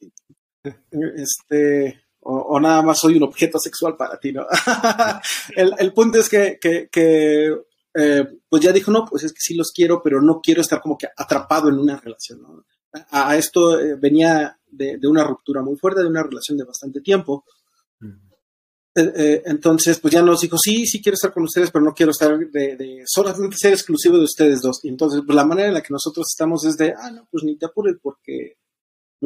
este, 0.91 2.03
o, 2.21 2.59
nada 2.59 2.81
más 2.81 2.99
soy 2.99 3.17
un 3.17 3.23
objeto 3.23 3.59
sexual 3.59 3.95
para 3.97 4.19
ti, 4.19 4.31
¿no? 4.31 4.45
el, 5.55 5.93
punto 5.93 6.19
es 6.19 6.29
que, 6.29 6.59
eh, 7.95 8.27
pues 8.49 8.61
ya 8.61 8.71
dijo, 8.71 8.91
no, 8.91 9.05
pues 9.05 9.23
es 9.23 9.33
que 9.33 9.41
sí 9.41 9.55
los 9.55 9.71
quiero, 9.71 10.01
pero 10.01 10.21
no 10.21 10.39
quiero 10.41 10.61
estar 10.61 10.81
como 10.81 10.97
que 10.97 11.07
atrapado 11.15 11.69
en 11.69 11.79
una 11.79 11.97
relación, 11.97 12.41
¿no? 12.41 12.65
A, 13.09 13.35
esto 13.35 13.79
eh, 13.79 13.95
venía 13.95 14.59
de, 14.67 14.97
de, 14.97 15.07
una 15.07 15.23
ruptura 15.23 15.63
muy 15.63 15.75
fuerte, 15.75 16.01
de 16.01 16.07
una 16.07 16.21
relación 16.21 16.57
de 16.57 16.63
bastante 16.63 17.01
tiempo, 17.01 17.43
entonces, 18.95 19.99
pues 19.99 20.13
ya 20.13 20.21
nos 20.21 20.41
dijo, 20.41 20.57
sí, 20.57 20.85
sí 20.85 21.01
quiero 21.01 21.15
estar 21.15 21.33
con 21.33 21.43
ustedes, 21.43 21.71
pero 21.71 21.83
no 21.83 21.93
quiero 21.93 22.11
estar 22.11 22.37
de, 22.37 22.75
de 22.75 23.03
solamente 23.05 23.57
ser 23.57 23.73
exclusivo 23.73 24.17
de 24.17 24.25
ustedes 24.25 24.61
dos. 24.61 24.79
Y 24.83 24.89
entonces, 24.89 25.21
pues 25.25 25.35
la 25.35 25.45
manera 25.45 25.69
en 25.69 25.73
la 25.73 25.81
que 25.81 25.93
nosotros 25.93 26.27
estamos 26.29 26.63
es 26.65 26.77
de, 26.77 26.93
ah, 26.97 27.11
no, 27.11 27.27
pues 27.31 27.43
ni 27.43 27.57
te 27.57 27.65
apures 27.65 27.95
porque 28.01 28.57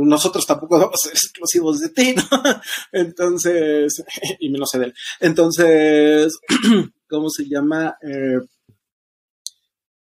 nosotros 0.05 0.45
tampoco 0.45 0.77
vamos 0.79 0.95
a 0.95 1.07
ser 1.07 1.13
exclusivos 1.13 1.79
de 1.79 1.89
ti, 1.89 2.15
¿no? 2.15 2.23
Entonces, 2.91 4.03
y 4.39 4.49
menos 4.49 4.69
de 4.73 4.85
él. 4.85 4.93
Entonces, 5.19 6.37
¿cómo 7.09 7.29
se 7.29 7.47
llama? 7.47 7.97
Eh, 8.01 8.39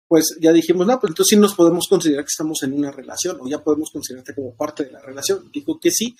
pues 0.06 0.36
ya 0.40 0.52
dijimos, 0.52 0.86
no, 0.86 1.00
pues 1.00 1.10
entonces 1.10 1.30
sí 1.30 1.40
nos 1.40 1.54
podemos 1.54 1.88
considerar 1.88 2.24
que 2.24 2.32
estamos 2.32 2.62
en 2.64 2.74
una 2.74 2.90
relación 2.90 3.38
o 3.40 3.48
ya 3.48 3.64
podemos 3.64 3.90
considerarte 3.90 4.34
como 4.34 4.54
parte 4.54 4.84
de 4.84 4.92
la 4.92 5.00
relación. 5.00 5.50
Dijo 5.50 5.80
que 5.80 5.90
sí, 5.90 6.14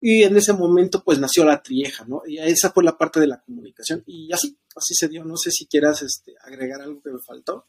y 0.00 0.24
en 0.24 0.36
ese 0.36 0.52
momento, 0.52 1.02
pues 1.02 1.18
nació 1.18 1.44
la 1.44 1.62
trieja, 1.62 2.04
¿no? 2.06 2.22
Y 2.26 2.38
esa 2.38 2.70
fue 2.70 2.84
la 2.84 2.98
parte 2.98 3.18
de 3.20 3.26
la 3.26 3.40
comunicación. 3.40 4.02
Y 4.06 4.32
así, 4.32 4.58
así 4.74 4.94
se 4.94 5.08
dio. 5.08 5.24
No 5.24 5.36
sé 5.36 5.50
si 5.50 5.66
quieras 5.66 6.02
este, 6.02 6.34
agregar 6.42 6.82
algo 6.82 7.00
que 7.00 7.10
me 7.10 7.18
faltó. 7.18 7.66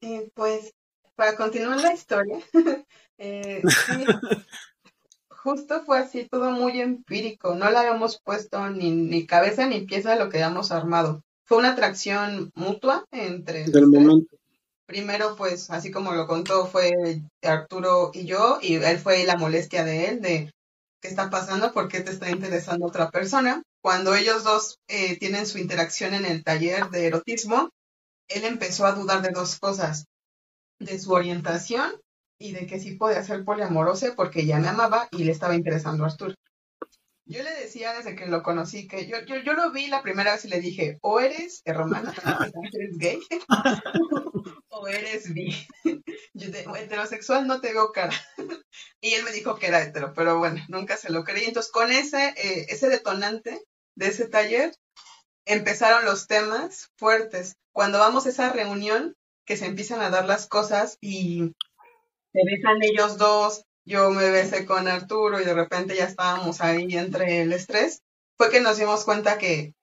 Eh, 0.00 0.30
pues, 0.34 0.72
para 1.16 1.36
continuar 1.36 1.80
la 1.80 1.94
historia, 1.94 2.38
eh, 3.18 3.62
justo 5.28 5.82
fue 5.84 5.98
así, 5.98 6.28
todo 6.30 6.50
muy 6.52 6.80
empírico. 6.80 7.54
No 7.54 7.70
le 7.70 7.78
habíamos 7.78 8.20
puesto 8.22 8.70
ni, 8.70 8.90
ni 8.90 9.26
cabeza 9.26 9.66
ni 9.66 9.82
pieza 9.86 10.12
de 10.12 10.18
lo 10.18 10.30
que 10.30 10.42
habíamos 10.42 10.70
armado. 10.70 11.22
Fue 11.44 11.58
una 11.58 11.72
atracción 11.72 12.50
mutua 12.54 13.04
entre... 13.10 13.64
Del 13.64 13.88
momento 13.88 14.36
primero, 14.86 15.34
pues, 15.36 15.70
así 15.70 15.90
como 15.90 16.12
lo 16.12 16.26
contó, 16.26 16.66
fue 16.66 16.92
Arturo 17.42 18.10
y 18.12 18.26
yo, 18.26 18.58
y 18.60 18.74
él 18.74 18.98
fue 18.98 19.24
la 19.24 19.36
molestia 19.36 19.84
de 19.84 20.06
él, 20.06 20.20
de 20.20 20.52
qué 21.04 21.08
está 21.08 21.28
pasando, 21.28 21.74
por 21.74 21.88
qué 21.88 22.00
te 22.00 22.12
está 22.12 22.30
interesando 22.30 22.86
otra 22.86 23.10
persona. 23.10 23.62
Cuando 23.82 24.14
ellos 24.14 24.42
dos 24.42 24.80
eh, 24.88 25.18
tienen 25.18 25.46
su 25.46 25.58
interacción 25.58 26.14
en 26.14 26.24
el 26.24 26.42
taller 26.42 26.88
de 26.88 27.08
erotismo, 27.08 27.68
él 28.26 28.46
empezó 28.46 28.86
a 28.86 28.92
dudar 28.92 29.20
de 29.20 29.28
dos 29.28 29.58
cosas, 29.58 30.06
de 30.78 30.98
su 30.98 31.12
orientación 31.12 31.92
y 32.38 32.52
de 32.52 32.66
que 32.66 32.80
sí 32.80 32.92
podía 32.92 33.22
ser 33.22 33.44
poliamorosa 33.44 34.14
porque 34.16 34.46
ya 34.46 34.58
me 34.58 34.68
amaba 34.68 35.08
y 35.10 35.24
le 35.24 35.32
estaba 35.32 35.54
interesando 35.54 36.04
a 36.04 36.06
Arturo. 36.06 36.34
Yo 37.26 37.42
le 37.42 37.50
decía 37.50 37.92
desde 37.92 38.16
que 38.16 38.26
lo 38.26 38.42
conocí 38.42 38.88
que 38.88 39.06
yo, 39.06 39.18
yo, 39.26 39.36
yo 39.44 39.52
lo 39.52 39.72
vi 39.72 39.88
la 39.88 40.00
primera 40.00 40.32
vez 40.32 40.46
y 40.46 40.48
le 40.48 40.60
dije, 40.62 40.96
o 41.02 41.20
eres 41.20 41.62
romana, 41.66 42.14
eres 42.72 42.96
gay, 42.96 43.20
o 44.74 44.88
eres 44.88 45.32
bi. 45.32 45.54
Yo 46.34 46.50
de, 46.50 46.60
heterosexual 46.60 47.46
no 47.46 47.60
te 47.60 47.72
veo 47.72 47.92
cara. 47.92 48.14
y 49.00 49.14
él 49.14 49.24
me 49.24 49.32
dijo 49.32 49.56
que 49.56 49.68
era 49.68 49.82
hetero, 49.82 50.12
pero 50.14 50.38
bueno, 50.38 50.60
nunca 50.68 50.96
se 50.96 51.10
lo 51.10 51.24
creí. 51.24 51.44
Entonces, 51.44 51.72
con 51.72 51.92
ese, 51.92 52.28
eh, 52.36 52.66
ese 52.68 52.88
detonante 52.88 53.64
de 53.96 54.06
ese 54.06 54.28
taller, 54.28 54.74
empezaron 55.46 56.04
los 56.04 56.26
temas 56.26 56.90
fuertes. 56.96 57.56
Cuando 57.72 57.98
vamos 57.98 58.26
a 58.26 58.30
esa 58.30 58.50
reunión, 58.50 59.14
que 59.46 59.56
se 59.56 59.66
empiezan 59.66 60.00
a 60.00 60.10
dar 60.10 60.26
las 60.26 60.46
cosas 60.46 60.96
y 61.00 61.52
se 62.32 62.40
besan 62.44 62.82
ellos 62.82 63.18
dos, 63.18 63.64
yo 63.86 64.10
me 64.10 64.30
besé 64.30 64.64
con 64.64 64.88
Arturo 64.88 65.40
y 65.40 65.44
de 65.44 65.54
repente 65.54 65.94
ya 65.94 66.04
estábamos 66.04 66.60
ahí 66.60 66.96
entre 66.96 67.42
el 67.42 67.52
estrés, 67.52 68.02
fue 68.38 68.50
que 68.50 68.60
nos 68.60 68.78
dimos 68.78 69.04
cuenta 69.04 69.38
que 69.38 69.74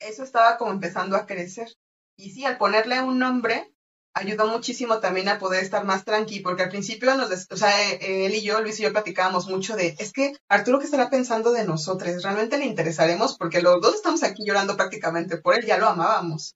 eso 0.00 0.24
estaba 0.24 0.58
como 0.58 0.72
empezando 0.72 1.16
a 1.16 1.26
crecer. 1.26 1.68
Y 2.16 2.32
sí, 2.32 2.44
al 2.44 2.58
ponerle 2.58 3.00
un 3.00 3.18
nombre, 3.18 3.72
ayudó 4.14 4.46
muchísimo 4.46 5.00
también 5.00 5.28
a 5.28 5.38
poder 5.38 5.62
estar 5.62 5.84
más 5.84 6.04
tranqui, 6.04 6.40
porque 6.40 6.62
al 6.64 6.68
principio 6.68 7.14
nos, 7.14 7.30
o 7.50 7.56
sea, 7.56 7.92
eh, 7.92 8.26
él 8.26 8.34
y 8.34 8.42
yo, 8.42 8.60
Luis 8.60 8.78
y 8.78 8.82
yo 8.82 8.92
platicábamos 8.92 9.48
mucho 9.48 9.74
de, 9.76 9.96
es 9.98 10.12
que 10.12 10.34
Arturo 10.48 10.78
qué 10.78 10.84
estará 10.84 11.10
pensando 11.10 11.52
de 11.52 11.64
nosotros, 11.64 12.22
realmente 12.22 12.58
le 12.58 12.66
interesaremos, 12.66 13.36
porque 13.38 13.62
los 13.62 13.80
dos 13.80 13.94
estamos 13.94 14.22
aquí 14.22 14.44
llorando 14.46 14.76
prácticamente 14.76 15.38
por 15.38 15.54
él, 15.54 15.64
ya 15.64 15.78
lo 15.78 15.88
amábamos. 15.88 16.54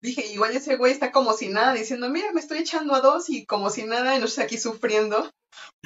Dije, 0.00 0.26
igual 0.32 0.54
ese 0.54 0.76
güey 0.76 0.92
está 0.92 1.10
como 1.10 1.32
si 1.32 1.48
nada, 1.48 1.72
diciendo, 1.72 2.08
mira, 2.08 2.32
me 2.32 2.40
estoy 2.40 2.58
echando 2.58 2.94
a 2.94 3.00
dos 3.00 3.28
y 3.28 3.46
como 3.46 3.70
si 3.70 3.84
nada, 3.84 4.16
y 4.16 4.20
nosotros 4.20 4.46
aquí 4.46 4.58
sufriendo 4.58 5.30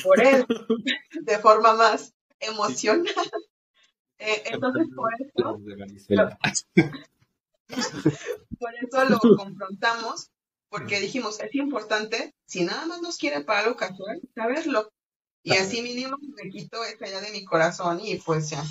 por 0.02 0.20
él, 0.20 0.46
de 1.22 1.38
forma 1.38 1.74
más 1.74 2.12
emocional. 2.38 3.06
Eh, 4.22 4.42
entonces, 4.52 4.86
por 4.94 5.08
eso, 5.14 5.58
por 8.58 8.74
eso 8.74 9.04
lo 9.06 9.18
confrontamos 9.18 10.30
porque 10.70 11.00
dijimos, 11.00 11.40
es 11.40 11.54
importante, 11.56 12.32
si 12.46 12.64
nada 12.64 12.86
más 12.86 13.02
nos 13.02 13.18
quieren 13.18 13.44
para 13.44 13.60
algo 13.60 13.76
casual, 13.76 14.20
saberlo. 14.34 14.90
Y 15.42 15.56
así 15.56 15.82
mínimo 15.82 16.16
me 16.20 16.50
quito 16.50 16.84
esa 16.84 17.06
ya 17.06 17.20
de 17.20 17.32
mi 17.32 17.44
corazón 17.44 18.00
y 18.02 18.16
pues 18.16 18.50
ya. 18.50 18.64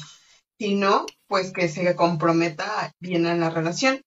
Si 0.58 0.76
no, 0.76 1.06
pues 1.28 1.52
que 1.52 1.68
se 1.68 1.96
comprometa 1.96 2.94
bien 3.00 3.26
en 3.26 3.40
la 3.42 3.50
relación. 3.50 4.02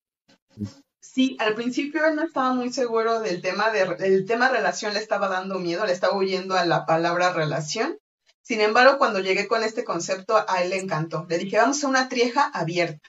Sí, 1.01 1.37
al 1.41 1.55
principio 1.55 2.07
él 2.07 2.17
no 2.17 2.23
estaba 2.23 2.55
muy 2.55 2.73
seguro 2.73 3.21
del 3.21 3.43
tema 3.43 3.71
de 3.71 3.83
el 4.07 4.25
tema 4.25 4.49
relación 4.49 4.95
le 4.95 5.01
estaba 5.01 5.29
dando 5.29 5.59
miedo, 5.59 5.85
le 5.85 5.93
estaba 5.93 6.17
huyendo 6.17 6.57
a 6.57 6.65
la 6.65 6.87
palabra 6.87 7.33
relación. 7.33 7.99
Sin 8.43 8.61
embargo, 8.61 8.99
cuando 8.99 9.21
llegué 9.21 9.47
con 9.47 9.63
este 9.63 9.85
concepto, 9.85 10.45
a 10.49 10.63
él 10.63 10.71
le 10.71 10.79
encantó. 10.79 11.27
Le 11.29 11.39
dije, 11.39 11.59
vamos 11.59 11.83
a 11.85 11.89
una 11.89 12.09
trieja 12.09 12.51
abierta. 12.55 13.09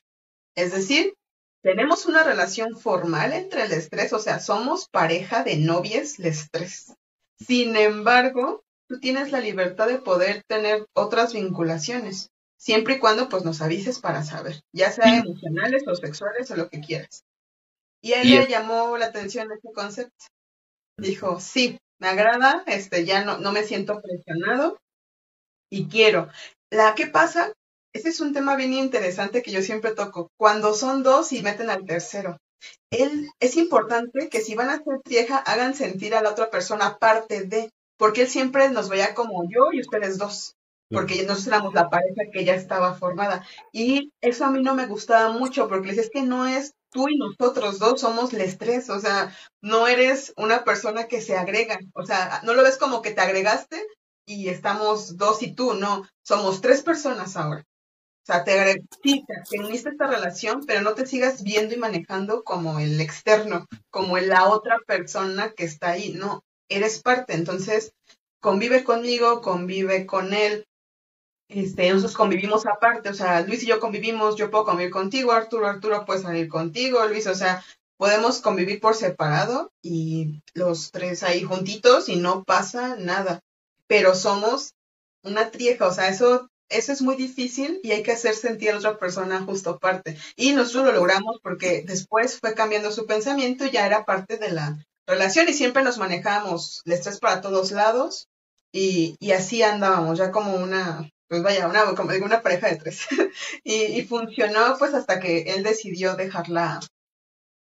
Es 0.55 0.73
decir, 0.73 1.13
tenemos 1.63 2.05
una 2.05 2.23
relación 2.23 2.77
formal 2.77 3.33
entre 3.33 3.63
el 3.63 3.71
estrés, 3.71 4.13
o 4.13 4.19
sea, 4.19 4.39
somos 4.39 4.89
pareja 4.89 5.43
de 5.43 5.57
novias 5.57 6.19
les 6.19 6.51
tres. 6.51 6.93
Sin 7.39 7.75
embargo, 7.77 8.63
tú 8.87 8.99
tienes 8.99 9.31
la 9.31 9.39
libertad 9.39 9.87
de 9.87 9.99
poder 9.99 10.43
tener 10.47 10.85
otras 10.93 11.33
vinculaciones, 11.33 12.29
siempre 12.57 12.95
y 12.95 12.99
cuando 12.99 13.29
pues 13.29 13.45
nos 13.45 13.61
avises 13.61 13.99
para 13.99 14.23
saber, 14.23 14.61
ya 14.73 14.91
sea 14.91 15.17
emocionales 15.17 15.83
o 15.87 15.95
sexuales 15.95 16.51
o 16.51 16.55
lo 16.57 16.69
que 16.69 16.81
quieras. 16.81 17.23
Y 18.01 18.13
a 18.13 18.21
él 18.21 18.29
le 18.31 18.47
llamó 18.47 18.97
la 18.97 19.05
atención 19.05 19.51
este 19.51 19.71
concepto. 19.71 20.25
Dijo, 20.97 21.39
sí, 21.39 21.79
me 21.99 22.09
agrada, 22.09 22.63
este, 22.67 23.05
ya 23.05 23.23
no, 23.23 23.37
no 23.37 23.53
me 23.53 23.63
siento 23.63 24.01
presionado. 24.01 24.77
y 25.71 25.87
quiero. 25.87 26.29
La 26.69 26.95
¿qué 26.95 27.07
pasa? 27.07 27.53
Ese 27.93 28.09
es 28.09 28.19
un 28.19 28.33
tema 28.33 28.55
bien 28.55 28.73
interesante 28.73 29.41
que 29.41 29.51
yo 29.51 29.61
siempre 29.61 29.93
toco. 29.93 30.31
Cuando 30.37 30.73
son 30.73 31.03
dos 31.03 31.31
y 31.31 31.41
meten 31.41 31.69
al 31.69 31.85
tercero. 31.85 32.37
Él, 32.91 33.29
es 33.39 33.57
importante 33.57 34.29
que 34.29 34.41
si 34.41 34.55
van 34.55 34.69
a 34.69 34.73
hacer 34.73 35.01
trieja, 35.03 35.37
hagan 35.37 35.75
sentir 35.75 36.15
a 36.15 36.21
la 36.21 36.31
otra 36.31 36.49
persona 36.49 36.97
parte 36.97 37.43
de, 37.43 37.69
porque 37.97 38.23
él 38.23 38.27
siempre 38.27 38.69
nos 38.69 38.89
veía 38.89 39.13
como 39.13 39.43
yo 39.43 39.71
y 39.71 39.81
ustedes 39.81 40.17
dos 40.17 40.55
porque 40.93 41.23
nosotros 41.23 41.47
éramos 41.47 41.73
la 41.73 41.89
pareja 41.89 42.31
que 42.31 42.45
ya 42.45 42.53
estaba 42.53 42.93
formada. 42.93 43.45
Y 43.71 44.11
eso 44.21 44.45
a 44.45 44.51
mí 44.51 44.61
no 44.61 44.75
me 44.75 44.85
gustaba 44.85 45.31
mucho, 45.31 45.67
porque 45.67 45.89
es 45.89 46.09
que 46.11 46.21
no 46.21 46.45
es 46.47 46.73
tú 46.91 47.09
y 47.09 47.17
nosotros 47.17 47.79
dos 47.79 47.99
somos 47.99 48.33
les 48.33 48.57
tres, 48.59 48.89
o 48.89 48.99
sea, 48.99 49.35
no 49.61 49.87
eres 49.87 50.33
una 50.37 50.63
persona 50.63 51.07
que 51.07 51.21
se 51.21 51.35
agrega, 51.35 51.79
o 51.95 52.05
sea, 52.05 52.41
no 52.43 52.53
lo 52.53 52.61
ves 52.61 52.77
como 52.77 53.01
que 53.01 53.11
te 53.11 53.21
agregaste 53.21 53.83
y 54.27 54.49
estamos 54.49 55.17
dos 55.17 55.41
y 55.41 55.55
tú, 55.55 55.73
no, 55.73 56.07
somos 56.21 56.61
tres 56.61 56.83
personas 56.83 57.35
ahora. 57.35 57.63
O 58.23 58.25
sea, 58.25 58.45
te 58.45 58.81
sí, 59.03 59.25
te 59.49 59.59
uniste 59.59 59.89
esta 59.89 60.07
relación, 60.07 60.63
pero 60.65 60.81
no 60.81 60.93
te 60.93 61.05
sigas 61.05 61.43
viendo 61.43 61.75
y 61.75 61.77
manejando 61.77 62.43
como 62.43 62.79
el 62.79 63.01
externo, 63.01 63.67
como 63.89 64.17
la 64.17 64.47
otra 64.47 64.77
persona 64.87 65.51
que 65.51 65.65
está 65.65 65.91
ahí, 65.91 66.13
no, 66.13 66.41
eres 66.69 67.01
parte, 67.01 67.33
entonces 67.33 67.91
convive 68.39 68.85
conmigo, 68.85 69.41
convive 69.41 70.05
con 70.05 70.33
él, 70.33 70.65
este, 71.49 71.89
nosotros 71.89 72.15
convivimos 72.15 72.65
aparte, 72.65 73.09
o 73.09 73.13
sea, 73.13 73.41
Luis 73.41 73.63
y 73.63 73.67
yo 73.67 73.79
convivimos, 73.79 74.37
yo 74.37 74.49
puedo 74.49 74.65
convivir 74.65 74.91
contigo, 74.91 75.33
Arturo, 75.33 75.67
Arturo 75.67 76.05
puede 76.05 76.21
salir 76.21 76.47
contigo, 76.47 77.05
Luis, 77.05 77.27
o 77.27 77.35
sea, 77.35 77.63
podemos 77.97 78.41
convivir 78.41 78.79
por 78.79 78.95
separado 78.95 79.71
y 79.81 80.41
los 80.53 80.91
tres 80.91 81.23
ahí 81.23 81.43
juntitos 81.43 82.09
y 82.09 82.15
no 82.15 82.43
pasa 82.43 82.95
nada, 82.95 83.41
pero 83.87 84.15
somos 84.15 84.73
una 85.23 85.51
trieja, 85.51 85.87
o 85.87 85.93
sea, 85.93 86.07
eso, 86.07 86.49
eso 86.73 86.91
es 86.91 87.01
muy 87.01 87.15
difícil 87.15 87.79
y 87.83 87.91
hay 87.91 88.03
que 88.03 88.11
hacer 88.11 88.35
sentir 88.35 88.71
a 88.71 88.77
otra 88.77 88.97
persona 88.97 89.41
justo 89.43 89.71
aparte. 89.71 90.17
Y 90.35 90.53
nosotros 90.53 90.85
lo 90.85 90.91
logramos 90.93 91.39
porque 91.41 91.83
después 91.85 92.39
fue 92.39 92.53
cambiando 92.53 92.91
su 92.91 93.05
pensamiento 93.05 93.65
ya 93.65 93.85
era 93.85 94.05
parte 94.05 94.37
de 94.37 94.51
la 94.51 94.77
relación 95.07 95.47
y 95.49 95.53
siempre 95.53 95.83
nos 95.83 95.97
manejamos 95.97 96.81
el 96.85 96.93
estrés 96.93 97.19
para 97.19 97.41
todos 97.41 97.71
lados 97.71 98.27
y, 98.71 99.15
y 99.19 99.31
así 99.31 99.61
andábamos, 99.61 100.17
ya 100.17 100.31
como 100.31 100.55
una, 100.55 101.09
pues 101.27 101.43
vaya, 101.43 101.67
una, 101.67 101.95
como 101.95 102.09
pareja 102.41 102.69
de 102.69 102.77
tres. 102.77 103.07
y, 103.63 104.01
funcionó 104.03 104.77
pues 104.77 104.93
hasta 104.93 105.19
que 105.19 105.53
él 105.53 105.63
decidió 105.63 106.15
dejarla, 106.15 106.79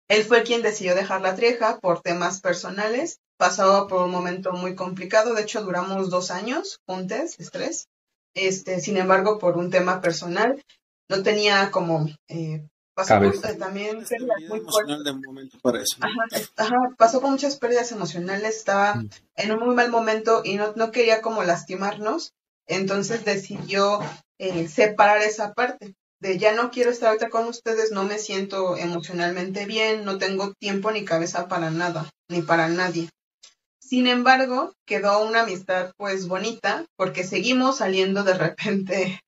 él 0.08 0.24
fue 0.24 0.44
quien 0.44 0.62
decidió 0.62 0.96
dejar 0.96 1.22
la 1.22 1.36
trieja 1.36 1.80
por 1.80 2.02
temas 2.02 2.42
personales, 2.42 3.20
pasaba 3.38 3.88
por 3.88 4.04
un 4.04 4.12
momento 4.12 4.54
muy 4.54 4.76
complicado, 4.76 5.34
de 5.34 5.44
hecho 5.44 5.62
duramos 5.64 6.10
dos 6.10 6.32
años 6.32 6.80
juntos, 6.86 7.40
estrés, 7.40 7.88
este, 8.34 8.80
sin 8.80 8.98
embargo 8.98 9.40
por 9.40 9.58
un 9.58 9.70
tema 9.70 10.02
personal, 10.02 10.62
no 11.10 11.24
tenía 11.24 11.72
como... 11.72 12.08
Eh, 12.28 12.68
pasó 12.94 13.20
por, 13.20 13.34
eh, 13.34 13.56
también 13.58 14.04
pérdidas 14.06 14.38
muy 14.50 14.62
fuertes. 14.62 15.98
Ajá, 16.58 16.76
pasó 16.98 17.22
con 17.22 17.32
muchas 17.32 17.58
pérdidas 17.58 17.92
emocionales, 17.92 18.58
estaba 18.58 18.96
mm. 18.96 19.10
en 19.36 19.52
un 19.52 19.60
muy 19.60 19.76
mal 19.76 19.90
momento 19.90 20.42
y 20.44 20.56
no, 20.56 20.74
no 20.76 20.92
quería 20.92 21.22
como 21.22 21.44
lastimarnos 21.44 22.34
entonces 22.72 23.26
decidió 23.26 24.00
eh, 24.40 24.68
separar 24.68 25.22
esa 25.22 25.54
parte 25.54 25.94
de 26.20 26.38
ya 26.38 26.54
no 26.54 26.72
quiero 26.72 26.92
estar 26.92 27.10
ahorita 27.10 27.30
con 27.30 27.48
ustedes, 27.48 27.92
no 27.92 28.04
me 28.04 28.18
siento 28.18 28.78
emocionalmente 28.78 29.66
bien, 29.66 30.06
no 30.06 30.18
tengo 30.18 30.54
tiempo 30.54 30.92
ni 30.92 31.04
cabeza 31.04 31.48
para 31.48 31.72
nada, 31.72 32.10
ni 32.30 32.42
para 32.42 32.70
nadie. 32.70 33.10
Sin 33.92 34.08
embargo, 34.08 34.74
quedó 34.86 35.22
una 35.22 35.42
amistad 35.42 35.92
pues 35.98 36.30
bonita 36.30 36.86
porque 36.96 37.26
seguimos 37.26 37.80
saliendo 37.80 38.24
de 38.24 38.36
repente 38.36 39.20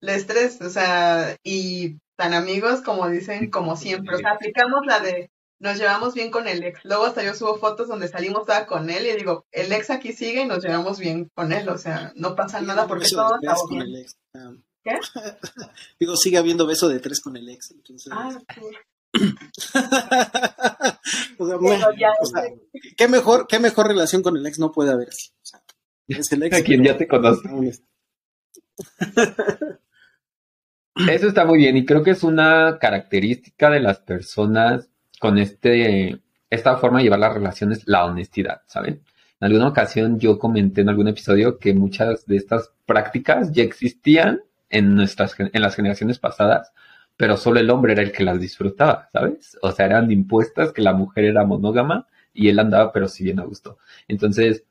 los 0.00 0.26
tres, 0.26 0.58
o 0.62 0.70
sea, 0.70 1.36
y 1.44 1.98
tan 2.16 2.32
amigos 2.32 2.80
como 2.80 3.10
dicen, 3.10 3.50
como 3.50 3.76
siempre. 3.76 4.14
O 4.14 4.18
sea, 4.18 4.30
aplicamos 4.30 4.86
la 4.86 5.00
de 5.00 5.28
nos 5.58 5.76
llevamos 5.76 6.14
bien 6.14 6.30
con 6.30 6.48
el 6.48 6.64
ex. 6.64 6.82
Luego 6.82 7.04
hasta 7.04 7.22
yo 7.22 7.34
subo 7.34 7.58
fotos 7.58 7.88
donde 7.88 8.08
salimos 8.08 8.46
toda 8.46 8.64
con 8.64 8.88
él 8.88 9.04
y 9.04 9.14
digo, 9.16 9.44
el 9.52 9.70
ex 9.70 9.90
aquí 9.90 10.14
sigue 10.14 10.44
y 10.44 10.46
nos 10.46 10.64
llevamos 10.64 10.98
bien 10.98 11.28
con 11.34 11.52
él. 11.52 11.68
O 11.68 11.76
sea, 11.76 12.14
no 12.16 12.34
pasa 12.34 12.62
nada 12.62 12.86
porque 12.86 13.08
todo 13.10 13.36
está 13.38 13.54
bien. 13.68 14.06
Ah. 14.34 14.52
¿Qué? 14.82 14.92
digo, 16.00 16.16
sigue 16.16 16.38
habiendo 16.38 16.66
beso 16.66 16.88
de 16.88 17.00
tres 17.00 17.20
con 17.20 17.36
el 17.36 17.50
ex. 17.50 17.74
Ah, 18.10 18.30
o 21.38 21.46
sea, 21.46 21.56
¿qué, 22.96 23.08
mejor, 23.08 23.46
¿qué 23.48 23.58
mejor 23.58 23.88
relación 23.88 24.22
con 24.22 24.36
el 24.36 24.46
ex 24.46 24.58
no 24.58 24.72
puede 24.72 24.92
haber? 24.92 25.08
O 25.08 25.42
sea, 25.42 25.62
es 26.08 26.30
el 26.32 26.42
ex. 26.42 26.58
A 26.58 26.62
quien 26.62 26.84
ya 26.84 26.96
te 26.96 27.06
conoce. 27.06 27.48
Eso 31.10 31.28
está 31.28 31.44
muy 31.44 31.58
bien 31.58 31.76
y 31.76 31.84
creo 31.84 32.02
que 32.02 32.12
es 32.12 32.22
una 32.22 32.78
característica 32.80 33.68
de 33.68 33.80
las 33.80 33.98
personas 33.98 34.88
con 35.20 35.36
este, 35.36 36.22
esta 36.48 36.78
forma 36.78 36.98
de 36.98 37.04
llevar 37.04 37.18
las 37.18 37.34
relaciones, 37.34 37.82
la 37.86 38.06
honestidad, 38.06 38.62
¿saben? 38.66 39.02
En 39.40 39.46
alguna 39.46 39.68
ocasión 39.68 40.18
yo 40.18 40.38
comenté 40.38 40.80
en 40.80 40.88
algún 40.88 41.08
episodio 41.08 41.58
que 41.58 41.74
muchas 41.74 42.24
de 42.24 42.36
estas 42.36 42.72
prácticas 42.86 43.52
ya 43.52 43.62
existían 43.62 44.40
en 44.70 44.94
nuestras, 44.94 45.34
en 45.38 45.60
las 45.60 45.76
generaciones 45.76 46.18
pasadas, 46.18 46.72
pero 47.16 47.36
solo 47.36 47.60
el 47.60 47.70
hombre 47.70 47.92
era 47.92 48.02
el 48.02 48.12
que 48.12 48.24
las 48.24 48.40
disfrutaba, 48.40 49.08
¿sabes? 49.12 49.58
O 49.62 49.72
sea, 49.72 49.86
eran 49.86 50.10
impuestas 50.10 50.72
que 50.72 50.82
la 50.82 50.92
mujer 50.92 51.24
era 51.24 51.44
monógama 51.44 52.06
y 52.32 52.48
él 52.48 52.58
andaba, 52.58 52.92
pero 52.92 53.08
si 53.08 53.24
bien 53.24 53.40
a 53.40 53.44
gusto. 53.44 53.78
Entonces, 54.08 54.64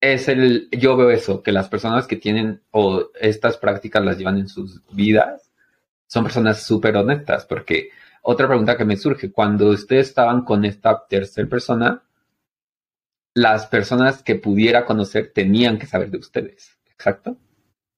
es 0.00 0.28
el, 0.28 0.68
yo 0.70 0.96
veo 0.96 1.10
eso, 1.10 1.42
que 1.42 1.52
las 1.52 1.68
personas 1.68 2.06
que 2.06 2.16
tienen 2.16 2.62
o 2.70 3.10
estas 3.20 3.56
prácticas 3.58 4.04
las 4.04 4.18
llevan 4.18 4.38
en 4.38 4.48
sus 4.48 4.82
vidas, 4.92 5.52
son 6.06 6.24
personas 6.24 6.62
súper 6.62 6.96
honestas, 6.96 7.46
porque 7.46 7.90
otra 8.22 8.46
pregunta 8.46 8.76
que 8.76 8.84
me 8.84 8.96
surge, 8.96 9.32
cuando 9.32 9.68
ustedes 9.68 10.08
estaban 10.08 10.44
con 10.44 10.64
esta 10.64 11.06
tercera 11.06 11.48
persona, 11.48 12.02
las 13.34 13.66
personas 13.66 14.22
que 14.22 14.36
pudiera 14.36 14.84
conocer 14.84 15.32
tenían 15.34 15.78
que 15.78 15.86
saber 15.86 16.10
de 16.10 16.18
ustedes, 16.18 16.78
¿exacto? 16.86 17.36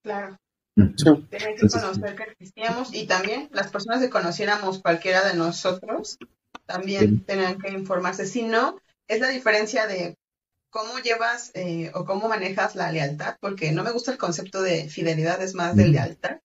Claro. 0.02 0.36
Tenían 0.76 1.56
que 1.56 1.68
conocer 1.68 2.16
que 2.16 2.22
existíamos 2.24 2.92
y 2.92 3.06
también 3.06 3.48
las 3.52 3.70
personas 3.70 4.00
que 4.00 4.10
conociéramos 4.10 4.80
cualquiera 4.80 5.26
de 5.26 5.34
nosotros 5.34 6.18
también 6.66 7.24
tenían 7.24 7.58
que 7.58 7.70
informarse. 7.70 8.26
Si 8.26 8.42
no, 8.42 8.78
es 9.08 9.20
la 9.20 9.28
diferencia 9.28 9.86
de 9.86 10.16
cómo 10.68 10.98
llevas 10.98 11.50
eh, 11.54 11.90
o 11.94 12.04
cómo 12.04 12.28
manejas 12.28 12.74
la 12.74 12.92
lealtad, 12.92 13.36
porque 13.40 13.72
no 13.72 13.82
me 13.82 13.92
gusta 13.92 14.12
el 14.12 14.18
concepto 14.18 14.60
de 14.60 14.90
fidelidad, 14.90 15.40
es 15.40 15.54
más 15.54 15.74
de 15.76 15.88
lealtad. 15.88 16.40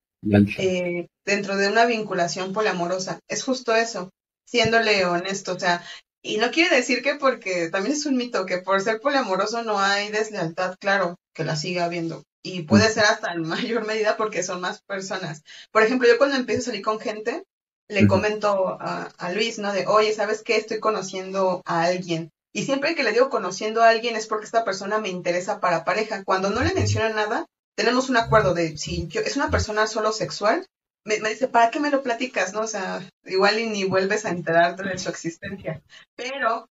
Eh, 0.57 1.09
dentro 1.25 1.57
de 1.57 1.67
una 1.67 1.85
vinculación 1.85 2.53
poliamorosa. 2.53 3.19
Es 3.27 3.43
justo 3.43 3.75
eso, 3.75 4.11
siéndole 4.45 5.05
honesto, 5.05 5.55
o 5.55 5.59
sea, 5.59 5.83
y 6.21 6.37
no 6.37 6.51
quiere 6.51 6.75
decir 6.75 7.01
que 7.01 7.15
porque 7.15 7.69
también 7.69 7.95
es 7.95 8.05
un 8.05 8.15
mito 8.15 8.45
que 8.45 8.59
por 8.59 8.79
ser 8.79 9.01
poliamoroso 9.01 9.63
no 9.63 9.79
hay 9.79 10.09
deslealtad, 10.11 10.75
claro, 10.79 11.17
que 11.33 11.43
la 11.43 11.55
siga 11.55 11.85
habiendo. 11.85 12.23
Y 12.43 12.63
puede 12.63 12.89
ser 12.89 13.05
hasta 13.05 13.33
en 13.33 13.41
mayor 13.47 13.85
medida 13.85 14.17
porque 14.17 14.43
son 14.43 14.61
más 14.61 14.81
personas. 14.81 15.43
Por 15.71 15.83
ejemplo, 15.83 16.07
yo 16.07 16.17
cuando 16.17 16.35
empiezo 16.35 16.61
a 16.61 16.65
salir 16.65 16.81
con 16.81 16.99
gente, 16.99 17.43
le 17.87 18.07
comento 18.07 18.77
a, 18.79 19.11
a, 19.17 19.31
Luis, 19.33 19.59
¿no? 19.59 19.73
De, 19.73 19.85
oye, 19.85 20.13
¿sabes 20.13 20.41
qué? 20.43 20.55
Estoy 20.55 20.79
conociendo 20.79 21.61
a 21.65 21.83
alguien. 21.83 22.31
Y 22.53 22.63
siempre 22.63 22.95
que 22.95 23.03
le 23.03 23.11
digo 23.11 23.29
conociendo 23.29 23.81
a 23.81 23.89
alguien 23.89 24.15
es 24.15 24.27
porque 24.27 24.45
esta 24.45 24.63
persona 24.63 24.99
me 24.99 25.09
interesa 25.09 25.59
para 25.59 25.83
pareja. 25.83 26.23
Cuando 26.23 26.49
no 26.49 26.61
le 26.61 26.73
menciona 26.73 27.09
nada, 27.09 27.45
tenemos 27.75 28.09
un 28.09 28.17
acuerdo 28.17 28.53
de 28.53 28.77
si 28.77 29.07
yo, 29.07 29.21
es 29.21 29.35
una 29.35 29.49
persona 29.49 29.87
solo 29.87 30.11
sexual, 30.11 30.65
me, 31.03 31.17
dice, 31.17 31.47
¿para 31.47 31.71
qué 31.71 31.79
me 31.79 31.89
lo 31.89 32.03
platicas? 32.03 32.53
¿No? 32.53 32.61
O 32.61 32.67
sea, 32.67 33.07
igual 33.25 33.59
y 33.59 33.67
ni 33.67 33.85
vuelves 33.85 34.25
a 34.25 34.29
enterarte 34.29 34.83
de 34.83 34.97
su 34.97 35.09
existencia. 35.09 35.81
Pero 36.15 36.69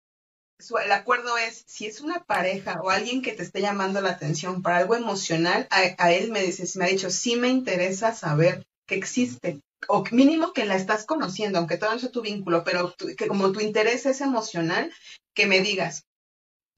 el 0.82 0.92
acuerdo 0.92 1.36
es, 1.38 1.64
si 1.66 1.86
es 1.86 2.00
una 2.00 2.24
pareja 2.24 2.80
o 2.82 2.90
alguien 2.90 3.22
que 3.22 3.32
te 3.32 3.42
esté 3.42 3.60
llamando 3.60 4.00
la 4.00 4.10
atención 4.10 4.62
para 4.62 4.78
algo 4.78 4.96
emocional, 4.96 5.66
a, 5.70 6.12
él 6.12 6.30
me 6.30 6.42
dice, 6.42 6.66
me 6.78 6.86
ha 6.86 6.88
dicho, 6.88 7.10
sí 7.10 7.36
me 7.36 7.48
interesa 7.48 8.14
saber 8.14 8.64
que 8.86 8.94
existe, 8.94 9.60
o 9.88 10.04
mínimo 10.10 10.52
que 10.52 10.64
la 10.64 10.76
estás 10.76 11.04
conociendo, 11.04 11.58
aunque 11.58 11.76
todo 11.76 11.92
no 11.92 11.98
sea 11.98 12.10
tu 12.10 12.22
vínculo, 12.22 12.64
pero 12.64 12.94
que 13.16 13.26
como 13.26 13.52
tu 13.52 13.60
interés 13.60 14.06
es 14.06 14.20
emocional, 14.20 14.92
que 15.34 15.46
me 15.46 15.60
digas. 15.60 16.04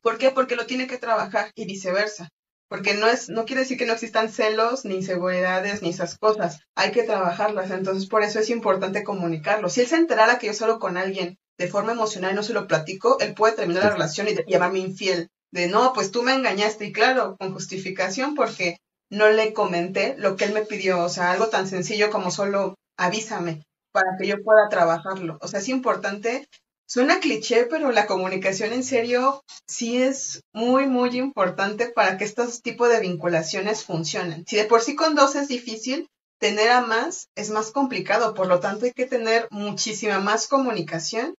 ¿Por 0.01 0.19
qué? 0.19 0.31
Porque 0.31 0.57
lo 0.57 0.67
tiene 0.67 0.87
que 0.87 0.99
trabajar 0.99 1.53
y 1.55 1.65
viceversa 1.65 2.31
porque 2.69 2.95
no 2.95 3.07
es, 3.07 3.29
no 3.29 3.45
quiere 3.45 3.63
decir 3.63 3.79
que 3.79 3.87
no 3.87 3.95
existan 3.95 4.31
celos, 4.31 4.85
ni 4.85 4.97
inseguridades, 4.97 5.83
ni 5.83 5.91
esas 5.91 6.19
cosas. 6.19 6.61
Hay 6.75 6.93
que 6.93 7.03
trabajarlas. 7.03 7.71
Entonces, 7.71 8.07
por 8.09 8.23
eso 8.23 8.39
es 8.39 8.51
importante 8.51 9.05
comunicarlo. 9.05 9.69
Si 9.69 9.81
él 9.81 9.87
se 9.87 9.97
enterara 9.97 10.39
que 10.39 10.49
yo 10.49 10.55
solo 10.55 10.79
con 10.79 10.97
alguien 10.97 11.39
de 11.59 11.69
forma 11.69 11.93
emocional 11.93 12.33
y 12.33 12.35
no 12.35 12.43
se 12.43 12.53
lo 12.53 12.67
platico, 12.67 13.19
él 13.21 13.35
puede 13.35 13.55
terminar 13.55 13.85
la 13.85 13.91
relación 13.91 14.29
y 14.29 14.37
llamarme 14.47 14.81
infiel. 14.81 15.29
De 15.51 15.67
no, 15.67 15.93
pues 15.95 16.11
tú 16.11 16.23
me 16.23 16.35
engañaste. 16.35 16.85
Y 16.85 16.93
claro, 16.93 17.37
con 17.39 17.53
justificación, 17.53 18.35
porque 18.35 18.77
no 19.11 19.29
le 19.31 19.55
comenté 19.55 20.15
lo 20.19 20.37
que 20.37 20.45
él 20.45 20.53
me 20.53 20.67
pidió. 20.67 21.03
O 21.03 21.09
sea, 21.09 21.33
algo 21.33 21.49
tan 21.49 21.67
sencillo 21.67 22.11
como 22.11 22.31
solo 22.31 22.75
avísame 22.99 23.63
para 23.93 24.17
que 24.19 24.27
yo 24.27 24.43
pueda 24.43 24.69
trabajarlo. 24.69 25.39
O 25.41 25.49
sea, 25.49 25.61
es 25.61 25.69
importante 25.69 26.47
Suena 26.89 27.21
cliché, 27.21 27.67
pero 27.67 27.93
la 27.93 28.07
comunicación 28.07 28.73
en 28.73 28.83
serio 28.83 29.45
sí 29.67 30.01
es 30.01 30.43
muy, 30.55 30.87
muy 30.87 31.19
importante 31.19 31.89
para 31.89 32.17
que 32.17 32.25
estos 32.25 32.63
tipos 32.63 32.89
de 32.89 33.01
vinculaciones 33.01 33.85
funcionen. 33.85 34.47
Si 34.47 34.57
de 34.57 34.65
por 34.65 34.81
sí 34.81 34.97
con 34.97 35.15
dos 35.15 35.35
es 35.35 35.49
difícil, 35.49 36.09
tener 36.39 36.71
a 36.71 36.81
más 36.81 37.29
es 37.35 37.51
más 37.51 37.73
complicado, 37.73 38.33
por 38.33 38.47
lo 38.47 38.61
tanto 38.61 38.87
hay 38.87 38.93
que 38.93 39.05
tener 39.05 39.49
muchísima 39.51 40.19
más 40.21 40.49
comunicación 40.49 41.35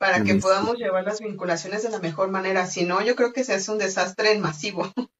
para 0.00 0.24
que 0.24 0.34
podamos 0.36 0.76
llevar 0.76 1.04
las 1.04 1.20
vinculaciones 1.20 1.84
de 1.84 1.90
la 1.90 2.00
mejor 2.00 2.30
manera. 2.30 2.66
Si 2.66 2.84
no, 2.84 3.00
yo 3.00 3.14
creo 3.14 3.32
que 3.32 3.44
se 3.44 3.54
hace 3.54 3.70
un 3.70 3.78
desastre 3.78 4.32
en 4.32 4.40
masivo. 4.40 4.92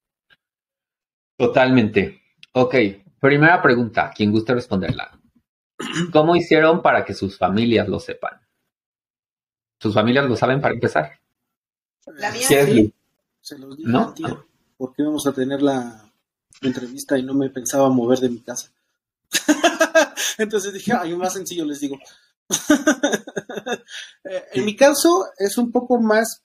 Totalmente. 1.39 2.21
Ok, 2.55 2.75
primera 3.21 3.63
pregunta, 3.63 4.11
¿quién 4.13 4.33
gusta 4.33 4.53
responderla? 4.53 5.17
¿Cómo 6.13 6.35
hicieron 6.35 6.83
para 6.83 7.05
que 7.05 7.15
sus 7.15 7.39
familias 7.39 7.89
lo 7.89 8.01
sepan? 8.01 8.50
¿Sus 9.81 9.95
familias 9.95 10.29
lo 10.29 10.37
saben 10.37 10.61
para 10.61 10.75
empezar? 10.75 11.19
La 12.07 12.31
mía 12.31 12.47
sí. 12.47 12.93
Se 13.41 13.59
los 13.59 13.77
dije 13.77 13.91
¿No? 13.91 14.15
porque 14.77 15.03
íbamos 15.03 15.27
a 15.27 15.33
tener 15.33 15.63
la 15.63 16.11
entrevista 16.61 17.17
y 17.17 17.23
no 17.23 17.33
me 17.35 17.49
pensaba 17.49 17.89
mover 17.89 18.19
de 18.19 18.29
mi 18.29 18.41
casa. 18.41 18.71
Entonces 20.39 20.75
dije, 20.75 20.93
ay, 20.93 21.17
más 21.17 21.33
sencillo 21.33 21.65
les 21.65 21.81
digo. 21.81 21.99
Eh, 24.25 24.45
en 24.53 24.65
mi 24.67 24.77
caso 24.77 25.27
es 25.39 25.57
un 25.57 25.73
poco 25.73 25.99
más 25.99 26.43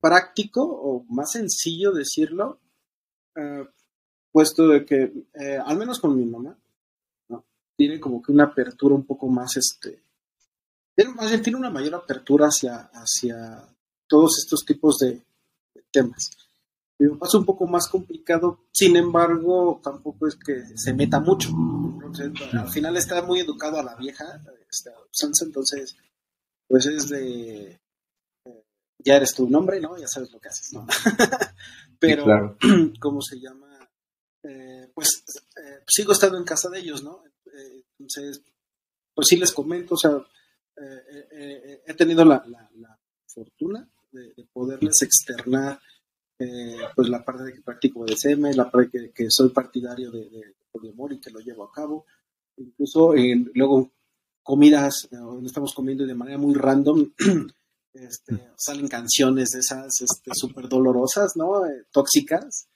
práctico 0.00 0.62
o 0.62 1.04
más 1.10 1.32
sencillo 1.32 1.92
decirlo, 1.92 2.58
eh, 3.36 3.66
puesto 4.30 4.68
de 4.68 4.86
que, 4.86 5.12
eh, 5.34 5.58
al 5.64 5.76
menos 5.76 6.00
con 6.00 6.16
mi 6.16 6.24
mamá, 6.24 6.56
tiene 7.76 8.00
como 8.00 8.22
que 8.22 8.32
una 8.32 8.44
apertura 8.44 8.94
un 8.94 9.04
poco 9.04 9.28
más, 9.28 9.56
este, 9.56 10.02
tiene, 10.94 11.14
más 11.14 11.28
bien 11.28 11.42
tiene 11.42 11.58
una 11.58 11.70
mayor 11.70 11.94
apertura 11.94 12.46
hacia, 12.46 12.90
hacia 12.92 13.64
todos 14.06 14.38
estos 14.38 14.64
tipos 14.64 14.98
de, 14.98 15.22
temas. 15.90 16.30
Mi 16.98 17.08
papá 17.08 17.26
es 17.26 17.34
un 17.34 17.44
poco 17.44 17.66
más 17.66 17.88
complicado, 17.88 18.60
sin 18.72 18.96
embargo, 18.96 19.80
tampoco 19.82 20.26
es 20.26 20.36
que 20.36 20.64
se 20.76 20.94
meta 20.94 21.20
mucho. 21.20 21.50
al 22.52 22.70
final 22.70 22.96
está 22.96 23.22
muy 23.22 23.40
educado 23.40 23.78
a 23.78 23.82
la 23.82 23.94
vieja, 23.96 24.42
este, 24.70 24.90
entonces, 25.42 25.96
pues 26.68 26.86
es 26.86 27.08
de, 27.08 27.80
eh, 28.44 28.64
ya 28.98 29.16
eres 29.16 29.34
tu 29.34 29.48
nombre, 29.48 29.80
¿no? 29.80 29.98
Ya 29.98 30.08
sabes 30.08 30.30
lo 30.32 30.40
que 30.40 30.48
haces, 30.48 30.72
¿no? 30.72 30.86
Pero, 31.98 32.56
¿cómo 33.00 33.20
se 33.20 33.40
llama? 33.40 33.68
Eh, 34.42 34.90
pues 34.94 35.24
eh, 35.56 35.82
sigo 35.86 36.12
estando 36.12 36.38
en 36.38 36.44
casa 36.44 36.68
de 36.68 36.78
ellos, 36.80 37.02
¿no? 37.02 37.22
entonces, 37.98 38.42
pues 39.14 39.28
sí 39.28 39.36
les 39.36 39.52
comento, 39.52 39.94
o 39.94 39.98
sea, 39.98 40.10
he 40.76 41.94
tenido 41.94 42.24
la, 42.24 42.44
fortuna 43.26 43.88
de, 44.10 44.46
poderles 44.52 45.02
externar 45.02 45.78
pues 46.96 47.08
la 47.08 47.24
parte 47.24 47.44
de 47.44 47.52
que 47.52 47.62
practico 47.62 48.00
BDSM, 48.00 48.56
la 48.56 48.70
parte 48.70 49.00
de 49.00 49.12
que, 49.12 49.26
soy 49.28 49.50
partidario 49.50 50.10
de, 50.10 50.28
de 50.28 50.54
poliamor 50.70 51.12
y 51.12 51.20
que 51.20 51.30
lo 51.30 51.40
llevo 51.40 51.64
a 51.64 51.72
cabo. 51.72 52.06
Incluso 52.56 53.14
luego 53.54 53.92
comidas, 54.42 55.08
estamos 55.44 55.72
comiendo 55.72 56.04
de 56.04 56.14
manera 56.14 56.38
muy 56.38 56.54
random, 56.54 57.12
este, 57.94 58.50
salen 58.56 58.88
canciones 58.88 59.50
de 59.50 59.60
esas 59.60 59.94
súper 60.34 60.64
este, 60.64 60.74
dolorosas, 60.74 61.36
¿no? 61.36 61.66
Eh, 61.66 61.84
tóxicas. 61.90 62.68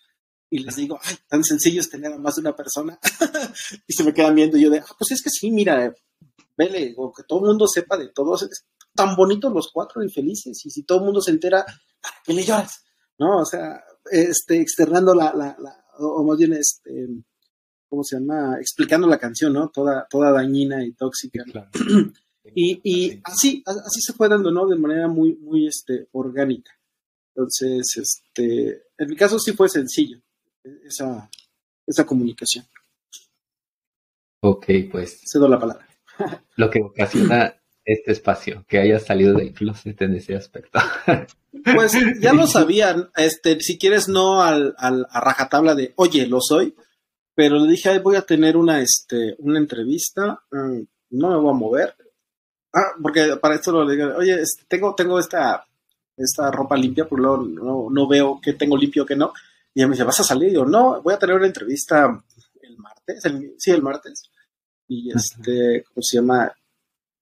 Y 0.48 0.60
les 0.60 0.76
digo, 0.76 0.98
ay, 1.02 1.16
tan 1.26 1.42
sencillo 1.42 1.80
es 1.80 1.90
tener 1.90 2.12
a 2.12 2.18
más 2.18 2.36
de 2.36 2.42
una 2.42 2.54
persona. 2.54 2.98
y 3.86 3.92
se 3.92 4.04
me 4.04 4.14
quedan 4.14 4.34
viendo 4.34 4.56
y 4.56 4.62
yo 4.62 4.70
de, 4.70 4.78
ah, 4.78 4.94
pues 4.96 5.10
es 5.10 5.22
que 5.22 5.30
sí, 5.30 5.50
mira, 5.50 5.92
vele, 6.56 6.94
o 6.96 7.12
que 7.12 7.22
todo 7.24 7.40
el 7.40 7.46
mundo 7.46 7.66
sepa 7.66 7.96
de 7.96 8.08
todos, 8.08 8.48
tan 8.94 9.14
bonitos 9.14 9.52
los 9.52 9.70
cuatro 9.72 10.02
infelices. 10.02 10.64
Y 10.64 10.70
si 10.70 10.84
todo 10.84 10.98
el 10.98 11.04
mundo 11.04 11.20
se 11.20 11.30
entera, 11.30 11.64
¿para 11.64 12.14
qué 12.24 12.32
le 12.32 12.44
lloras? 12.44 12.84
¿No? 13.18 13.38
O 13.38 13.44
sea, 13.44 13.82
este, 14.10 14.60
externando 14.60 15.14
la, 15.14 15.32
la, 15.34 15.56
la 15.58 15.84
o 15.98 16.24
más 16.24 16.38
bien, 16.38 16.52
este, 16.54 17.08
¿cómo 17.88 18.02
se 18.02 18.18
llama? 18.18 18.56
Explicando 18.60 19.06
la 19.06 19.18
canción, 19.18 19.52
¿no? 19.52 19.70
Toda, 19.70 20.06
toda 20.08 20.32
dañina 20.32 20.84
y 20.84 20.92
tóxica. 20.92 21.44
y, 22.54 22.80
y 22.84 23.20
así, 23.24 23.62
así 23.66 24.00
se 24.00 24.12
fue 24.12 24.28
dando, 24.28 24.50
¿no? 24.50 24.66
De 24.66 24.76
manera 24.76 25.08
muy, 25.08 25.36
muy, 25.36 25.66
este, 25.66 26.08
orgánica. 26.12 26.72
Entonces, 27.34 27.96
este, 27.96 28.84
en 28.98 29.08
mi 29.08 29.16
caso 29.16 29.38
sí 29.38 29.52
fue 29.52 29.68
sencillo 29.68 30.20
esa, 30.84 31.28
esa 31.86 32.06
comunicación. 32.06 32.66
Ok, 34.40 34.66
pues. 34.90 35.20
Cedo 35.30 35.48
la 35.48 35.58
palabra. 35.58 35.85
lo 36.56 36.70
que 36.70 36.80
ocasiona 36.82 37.54
este 37.84 38.12
espacio, 38.12 38.64
que 38.68 38.78
haya 38.78 38.98
salido 38.98 39.34
del 39.34 39.52
closet 39.52 40.00
en 40.02 40.16
ese 40.16 40.34
aspecto. 40.34 40.78
pues 41.74 41.96
ya 42.20 42.32
lo 42.32 42.46
sabían, 42.48 43.10
este, 43.16 43.60
si 43.60 43.78
quieres 43.78 44.08
no 44.08 44.42
al, 44.42 44.74
al, 44.76 45.06
a 45.08 45.20
rajatabla 45.20 45.74
de, 45.74 45.92
oye, 45.96 46.26
lo 46.26 46.40
soy, 46.40 46.74
pero 47.34 47.58
le 47.58 47.70
dije, 47.70 47.98
voy 48.00 48.16
a 48.16 48.22
tener 48.22 48.56
una, 48.56 48.80
este, 48.80 49.36
una 49.38 49.58
entrevista, 49.58 50.40
mm, 50.50 50.80
no 51.10 51.30
me 51.30 51.36
voy 51.36 51.50
a 51.50 51.58
mover. 51.58 51.94
Ah, 52.74 52.92
porque 53.00 53.36
para 53.40 53.54
esto 53.54 53.72
lo 53.72 53.88
digo, 53.88 54.16
oye, 54.16 54.40
este, 54.40 54.64
tengo, 54.66 54.94
tengo 54.94 55.20
esta, 55.20 55.64
esta 56.16 56.50
ropa 56.50 56.76
limpia, 56.76 57.06
por 57.06 57.20
lo 57.20 57.36
no, 57.36 57.88
no 57.90 58.08
veo 58.08 58.40
que 58.42 58.54
tengo 58.54 58.76
limpio 58.76 59.06
que 59.06 59.16
no. 59.16 59.32
Y 59.74 59.80
ella 59.80 59.88
me 59.88 59.92
dice, 59.92 60.04
¿vas 60.04 60.20
a 60.20 60.24
salir? 60.24 60.50
Y 60.50 60.54
yo, 60.54 60.64
no, 60.64 61.00
voy 61.02 61.14
a 61.14 61.18
tener 61.18 61.36
una 61.36 61.46
entrevista 61.46 62.22
el 62.62 62.78
martes, 62.78 63.22
sí, 63.58 63.70
el 63.70 63.82
martes. 63.82 64.30
Y 64.88 65.10
este, 65.10 65.84
¿cómo 65.84 66.02
se 66.02 66.18
llama? 66.18 66.52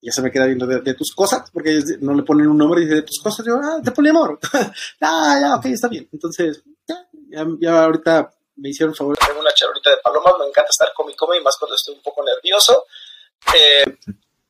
Ya 0.01 0.13
se 0.13 0.21
me 0.21 0.31
queda 0.31 0.47
viendo 0.47 0.67
de, 0.67 0.95
tus 0.95 1.15
cosas, 1.15 1.51
porque 1.51 1.81
no 2.01 2.13
le 2.13 2.23
ponen 2.23 2.47
un 2.47 2.59
nombre 2.59 2.83
y 2.83 2.85
dice 2.85 2.97
de 2.97 3.03
tus 3.03 3.21
cosas. 3.23 3.47
Yo, 3.47 3.57
ah, 3.57 3.81
de 3.83 3.91
poliamor. 3.91 4.39
ah, 5.01 5.39
ya, 5.41 5.57
ok, 5.57 5.65
está 5.67 5.89
bien. 5.89 6.07
Entonces, 6.13 6.63
ya, 6.87 7.07
ya, 7.31 7.47
ya 7.59 7.85
ahorita 7.85 8.31
me 8.57 8.69
hicieron 8.69 8.95
favor. 8.95 9.17
Tengo 9.17 9.41
una 9.41 9.55
charolita 9.55 9.91
de 9.91 9.97
palomas, 10.03 10.35
me 10.41 10.47
encanta 10.47 10.69
estar 10.71 10.89
con 10.95 11.07
mi 11.07 11.17
come 11.17 11.39
y 11.39 11.43
más 11.43 11.57
cuando 11.59 11.75
estoy 11.75 11.95
un 11.95 12.03
poco 12.03 12.23
nervioso. 12.23 12.85
Eh, 13.55 13.97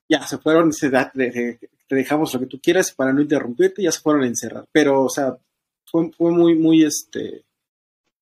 ya 0.08 0.26
se 0.26 0.38
fueron, 0.38 0.72
se 0.72 0.90
te 0.90 1.94
dejamos 1.94 2.34
lo 2.34 2.40
que 2.40 2.46
tú 2.46 2.60
quieras 2.60 2.92
para 2.92 3.12
no 3.12 3.20
interrumpirte, 3.20 3.82
ya 3.82 3.92
se 3.92 4.00
fueron 4.00 4.24
a 4.24 4.26
encerrar. 4.26 4.66
Pero, 4.72 5.04
o 5.04 5.08
sea, 5.08 5.36
fue, 5.86 6.10
fue 6.12 6.30
muy, 6.32 6.54
muy, 6.54 6.84
este, 6.84 7.44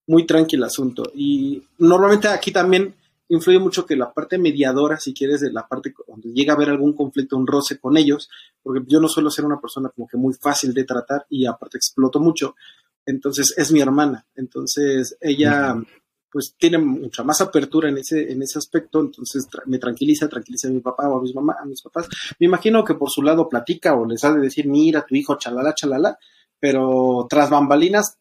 muy 0.06 0.26
tranquilo 0.26 0.64
el 0.64 0.68
asunto. 0.68 1.10
Y 1.14 1.62
normalmente 1.78 2.28
aquí 2.28 2.52
también 2.52 2.94
influye 3.34 3.58
mucho 3.58 3.84
que 3.86 3.96
la 3.96 4.12
parte 4.12 4.38
mediadora, 4.38 4.98
si 4.98 5.12
quieres, 5.12 5.40
de 5.40 5.52
la 5.52 5.66
parte 5.66 5.94
donde 6.06 6.32
llega 6.32 6.52
a 6.52 6.56
haber 6.56 6.70
algún 6.70 6.94
conflicto, 6.94 7.36
un 7.36 7.46
roce 7.46 7.78
con 7.78 7.96
ellos, 7.96 8.30
porque 8.62 8.84
yo 8.86 9.00
no 9.00 9.08
suelo 9.08 9.30
ser 9.30 9.44
una 9.44 9.60
persona 9.60 9.88
como 9.88 10.06
que 10.06 10.16
muy 10.16 10.34
fácil 10.34 10.72
de 10.74 10.84
tratar 10.84 11.26
y 11.28 11.46
aparte 11.46 11.78
exploto 11.78 12.20
mucho 12.20 12.54
entonces 13.06 13.54
es 13.56 13.72
mi 13.72 13.80
hermana, 13.80 14.26
entonces 14.34 15.16
ella 15.20 15.74
pues 16.30 16.54
tiene 16.56 16.78
mucha 16.78 17.22
más 17.22 17.42
apertura 17.42 17.90
en 17.90 17.98
ese, 17.98 18.32
en 18.32 18.42
ese 18.42 18.58
aspecto, 18.58 19.00
entonces 19.00 19.46
me 19.66 19.78
tranquiliza, 19.78 20.28
tranquiliza 20.30 20.68
a 20.68 20.70
mi 20.70 20.80
papá 20.80 21.06
o 21.06 21.18
a 21.18 21.22
mis 21.22 21.34
mamá, 21.34 21.56
a 21.60 21.66
mis 21.66 21.82
papás. 21.82 22.08
Me 22.38 22.46
imagino 22.46 22.82
que 22.84 22.94
por 22.94 23.10
su 23.10 23.22
lado 23.22 23.50
platica 23.50 23.94
o 23.94 24.06
les 24.06 24.24
ha 24.24 24.32
de 24.32 24.40
decir, 24.40 24.66
mira, 24.66 25.04
tu 25.04 25.14
hijo, 25.14 25.36
chalala, 25.36 25.74
chalala, 25.74 26.18
pero 26.58 27.26
tras 27.28 27.50
bambalinas, 27.50 28.16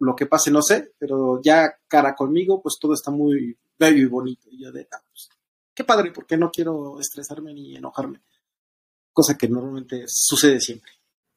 lo 0.00 0.16
que 0.16 0.26
pase 0.26 0.50
no 0.50 0.60
sé, 0.60 0.92
pero 0.98 1.40
ya 1.40 1.72
cara 1.86 2.16
conmigo, 2.16 2.60
pues 2.60 2.78
todo 2.80 2.94
está 2.94 3.12
muy 3.12 3.56
bello 3.78 4.02
y 4.02 4.06
bonito. 4.06 4.48
Y 4.50 4.62
yo 4.64 4.72
de, 4.72 4.88
ah, 4.92 5.02
pues, 5.10 5.28
qué 5.74 5.84
padre, 5.84 6.12
porque 6.12 6.36
no 6.36 6.50
quiero 6.50 7.00
estresarme 7.00 7.52
ni 7.54 7.76
enojarme, 7.76 8.20
cosa 9.12 9.36
que 9.36 9.48
normalmente 9.48 10.04
sucede 10.06 10.60
siempre. 10.60 10.92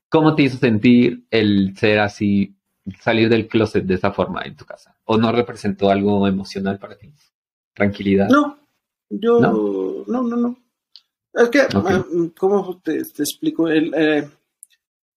¿Cómo 0.10 0.36
te 0.36 0.44
hizo 0.44 0.58
sentir 0.58 1.26
el 1.30 1.76
ser 1.78 2.00
así 2.00 2.56
salir 3.02 3.30
del 3.30 3.48
closet 3.48 3.84
de 3.84 3.96
esa 3.96 4.12
forma 4.12 4.44
en 4.44 4.56
tu 4.56 4.66
casa? 4.66 4.96
¿O 5.06 5.18
no 5.18 5.32
representó 5.32 5.90
algo 5.90 6.28
emocional 6.28 6.80
para 6.80 6.98
ti? 6.98 7.12
¿Tranquilidad? 7.74 8.30
No, 8.30 8.58
yo 9.10 9.40
no, 9.40 10.06
no, 10.08 10.36
no. 10.36 10.58
Es 11.34 11.50
que, 11.50 11.62
ah, 11.62 12.06
¿cómo 12.38 12.80
te, 12.82 13.00
explico? 13.00 13.68
El, 13.68 13.94
eh, 13.94 14.30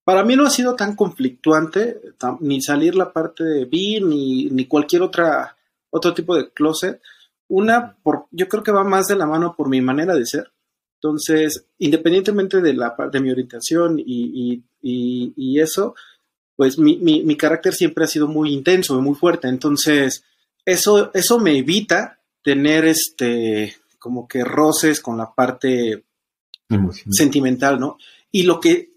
para 0.03 0.25
mí 0.25 0.35
no 0.35 0.47
ha 0.47 0.51
sido 0.51 0.75
tan 0.75 0.97
conflictuante 0.97 2.01
ni 2.41 2.61
salir 2.63 2.97
la 2.97 3.13
parte 3.13 3.45
de 3.45 3.65
B 3.67 4.01
ni, 4.03 4.47
ni 4.47 4.65
cualquier 4.65 5.03
otra 5.03 5.58
otro 5.91 6.15
tipo 6.15 6.37
de 6.37 6.51
closet. 6.51 7.01
Una, 7.49 7.97
por, 8.03 8.27
yo 8.31 8.49
creo 8.49 8.63
que 8.63 8.73
va 8.73 8.85
más 8.85 9.07
de 9.07 9.17
la 9.17 9.27
mano 9.27 9.55
por 9.57 9.69
mi 9.69 9.81
manera 9.81 10.15
de 10.15 10.27
ser. 10.27 10.53
Entonces, 11.01 11.67
independientemente 11.79 12.61
de 12.61 12.75
la 12.75 12.95
de 13.11 13.21
mi 13.21 13.31
orientación 13.31 13.99
y, 13.99 14.63
y, 14.83 15.33
y 15.37 15.61
eso, 15.61 15.95
pues 16.57 16.77
mi, 16.77 16.97
mi, 16.97 17.23
mi 17.23 17.37
carácter 17.37 17.73
siempre 17.73 18.05
ha 18.05 18.09
sido 18.09 18.27
muy 18.27 18.53
intenso, 18.53 19.01
muy 19.01 19.15
fuerte. 19.15 19.47
Entonces, 19.49 20.25
eso, 20.65 21.13
eso 21.15 21.39
me 21.39 21.57
evita 21.57 22.19
tener 22.43 22.85
este, 22.85 23.77
como 23.99 24.27
que 24.27 24.45
roces 24.45 25.01
con 25.01 25.17
la 25.17 25.33
parte 25.33 26.05
sentimental, 27.11 27.79
¿no? 27.79 27.97
Y 28.31 28.43
lo 28.43 28.61
que, 28.61 28.91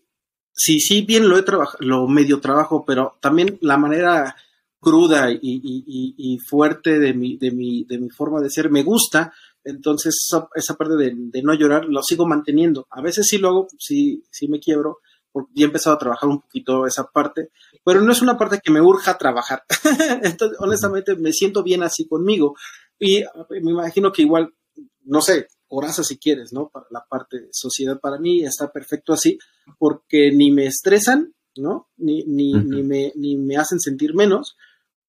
sí, 0.52 0.80
sí, 0.80 1.02
bien 1.02 1.30
lo 1.30 1.38
he 1.38 1.44
trabajado, 1.44 1.78
lo 1.82 2.08
medio 2.08 2.42
trabajo, 2.42 2.84
pero 2.86 3.18
también 3.22 3.58
la 3.62 3.78
manera 3.78 4.36
cruda 4.82 5.32
y, 5.32 5.40
y, 5.42 6.16
y, 6.18 6.38
fuerte 6.40 7.00
de 7.00 7.14
mi, 7.14 7.38
de, 7.38 7.52
mi, 7.52 7.86
de 7.86 8.00
mi 8.00 8.10
forma 8.10 8.42
de 8.42 8.50
ser 8.50 8.72
me 8.72 8.84
gusta, 8.84 9.32
entonces 9.64 10.16
esa, 10.56 10.76
parte 10.76 10.96
de, 10.96 11.14
de, 11.16 11.44
no 11.44 11.54
llorar 11.54 11.86
lo 11.86 12.02
sigo 12.02 12.28
manteniendo. 12.28 12.88
A 12.90 13.02
veces 13.02 13.28
sí 13.28 13.38
lo 13.38 13.50
hago, 13.50 13.68
sí, 13.78 14.24
sí 14.32 14.48
me 14.48 14.60
quiebro, 14.60 14.98
porque 15.32 15.52
ya 15.56 15.64
he 15.64 15.68
empezado 15.68 15.96
a 15.96 16.00
trabajar 16.00 16.30
un 16.30 16.42
poquito 16.42 16.86
esa 16.86 17.06
parte, 17.06 17.50
pero 17.86 18.02
no 18.02 18.12
es 18.12 18.22
una 18.22 18.38
parte 18.38 18.60
que 18.64 18.72
me 18.72 18.82
urja 18.82 19.18
trabajar. 19.18 19.64
Entonces, 20.24 20.58
honestamente, 20.60 21.16
me 21.16 21.32
siento 21.32 21.64
bien 21.64 21.84
así 21.84 22.08
conmigo. 22.08 22.56
Y 23.00 23.24
me 23.62 23.72
imagino 23.72 24.12
que 24.12 24.24
igual, 24.24 24.54
no 25.04 25.22
sé, 25.22 25.48
coraza 25.68 26.04
si 26.04 26.18
quieres, 26.18 26.52
¿no? 26.54 26.70
Para 26.70 26.86
la 26.92 27.06
parte 27.10 27.40
de 27.40 27.50
sociedad, 27.52 28.00
para 28.00 28.20
mí 28.20 28.44
está 28.44 28.72
perfecto 28.72 29.14
así, 29.14 29.38
porque 29.80 30.32
ni 30.32 30.52
me 30.52 30.66
estresan, 30.66 31.34
¿no? 31.56 31.90
Ni, 31.98 32.24
ni, 32.26 32.54
ni, 32.54 32.84
me, 32.84 33.14
ni 33.16 33.38
me 33.38 33.58
hacen 33.58 33.80
sentir 33.80 34.14
menos. 34.14 34.58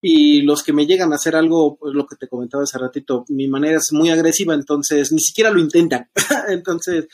Y 0.05 0.42
los 0.42 0.64
que 0.64 0.72
me 0.72 0.84
llegan 0.84 1.12
a 1.12 1.14
hacer 1.14 1.36
algo, 1.36 1.76
pues 1.76 1.94
lo 1.94 2.07
que 2.07 2.16
te 2.16 2.28
comentaba 2.28 2.64
hace 2.64 2.76
ratito, 2.76 3.24
mi 3.28 3.46
manera 3.46 3.78
es 3.78 3.92
muy 3.92 4.11
agresiva, 4.11 4.53
entonces 4.53 5.12
ni 5.12 5.20
siquiera 5.20 5.50
lo 5.50 5.61
intentan. 5.61 6.11
entonces, 6.48 7.07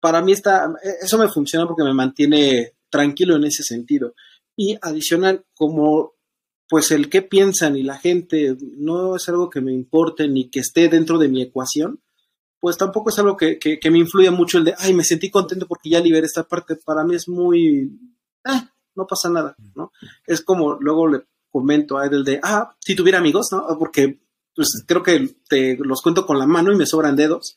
para 0.00 0.20
mí 0.20 0.32
está, 0.32 0.74
eso 1.00 1.16
me 1.16 1.28
funciona 1.28 1.66
porque 1.66 1.84
me 1.84 1.94
mantiene 1.94 2.72
tranquilo 2.90 3.36
en 3.36 3.44
ese 3.44 3.62
sentido. 3.62 4.14
Y 4.56 4.76
adicional, 4.82 5.44
como 5.54 6.14
pues 6.68 6.90
el 6.90 7.08
qué 7.08 7.22
piensan 7.22 7.76
y 7.76 7.82
la 7.82 7.98
gente 7.98 8.56
no 8.76 9.14
es 9.14 9.28
algo 9.28 9.48
que 9.48 9.60
me 9.60 9.72
importe 9.72 10.26
ni 10.26 10.50
que 10.50 10.60
esté 10.60 10.88
dentro 10.88 11.18
de 11.18 11.28
mi 11.28 11.42
ecuación, 11.42 12.00
pues 12.58 12.78
tampoco 12.78 13.10
es 13.10 13.18
algo 13.18 13.36
que, 13.36 13.58
que, 13.58 13.90
me 13.90 13.98
influya 13.98 14.30
mucho 14.30 14.58
el 14.58 14.64
de, 14.64 14.74
ay, 14.78 14.94
me 14.94 15.04
sentí 15.04 15.30
contento 15.30 15.66
porque 15.68 15.90
ya 15.90 16.00
liberé 16.00 16.24
esta 16.24 16.44
parte. 16.44 16.76
Para 16.76 17.04
mí 17.04 17.14
es 17.14 17.28
muy, 17.28 17.90
ah, 18.44 18.70
no 18.94 19.06
pasa 19.06 19.28
nada, 19.28 19.54
¿no? 19.74 19.92
Es 20.26 20.40
como 20.40 20.78
luego 20.80 21.06
le 21.06 21.24
comento 21.54 21.98
a 21.98 22.06
él 22.06 22.24
de, 22.24 22.40
ah, 22.42 22.74
si 22.80 22.96
tuviera 22.96 23.18
amigos, 23.18 23.46
¿no? 23.52 23.64
Porque 23.78 24.18
pues 24.56 24.84
creo 24.84 25.04
que 25.04 25.36
te 25.48 25.76
los 25.76 26.02
cuento 26.02 26.26
con 26.26 26.36
la 26.36 26.46
mano 26.46 26.72
y 26.72 26.76
me 26.76 26.84
sobran 26.84 27.14
dedos, 27.14 27.56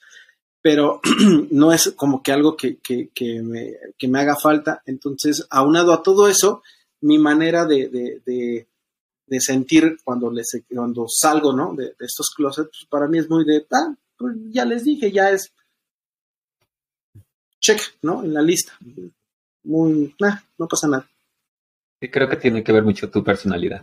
pero 0.62 1.02
no 1.50 1.74
es 1.74 1.94
como 1.96 2.22
que 2.22 2.32
algo 2.32 2.56
que, 2.56 2.78
que, 2.78 3.10
que, 3.10 3.42
me, 3.42 3.74
que 3.98 4.08
me 4.08 4.20
haga 4.20 4.36
falta. 4.36 4.84
Entonces, 4.86 5.48
aunado 5.50 5.94
a 5.94 6.04
todo 6.04 6.28
eso, 6.28 6.62
mi 7.02 7.18
manera 7.18 7.66
de, 7.66 7.90
de, 7.90 8.68
de, 9.26 9.40
sentir 9.40 9.98
cuando, 10.04 10.30
les, 10.30 10.62
cuando 10.70 11.08
salgo, 11.10 11.52
¿no? 11.52 11.74
De, 11.74 11.96
estos 12.00 12.30
closets, 12.36 12.70
pues, 12.70 12.86
para 12.88 13.08
mí 13.08 13.18
es 13.18 13.28
muy 13.28 13.46
de, 13.46 13.66
ah, 13.72 13.96
pues 14.16 14.36
ya 14.52 14.64
les 14.64 14.84
dije, 14.84 15.12
ya 15.12 15.32
es 15.32 15.52
check, 17.60 17.82
¿no? 18.04 18.24
En 18.24 18.36
la 18.36 18.44
lista. 18.44 18.74
Muy, 19.64 20.14
nah, 20.20 20.38
no 20.60 20.68
pasa 20.68 20.88
nada. 20.88 21.10
Sí, 22.00 22.10
creo 22.10 22.30
que 22.30 22.38
tiene 22.38 22.64
que 22.64 22.72
ver 22.72 22.84
mucho 22.84 23.10
tu 23.10 23.24
personalidad. 23.24 23.82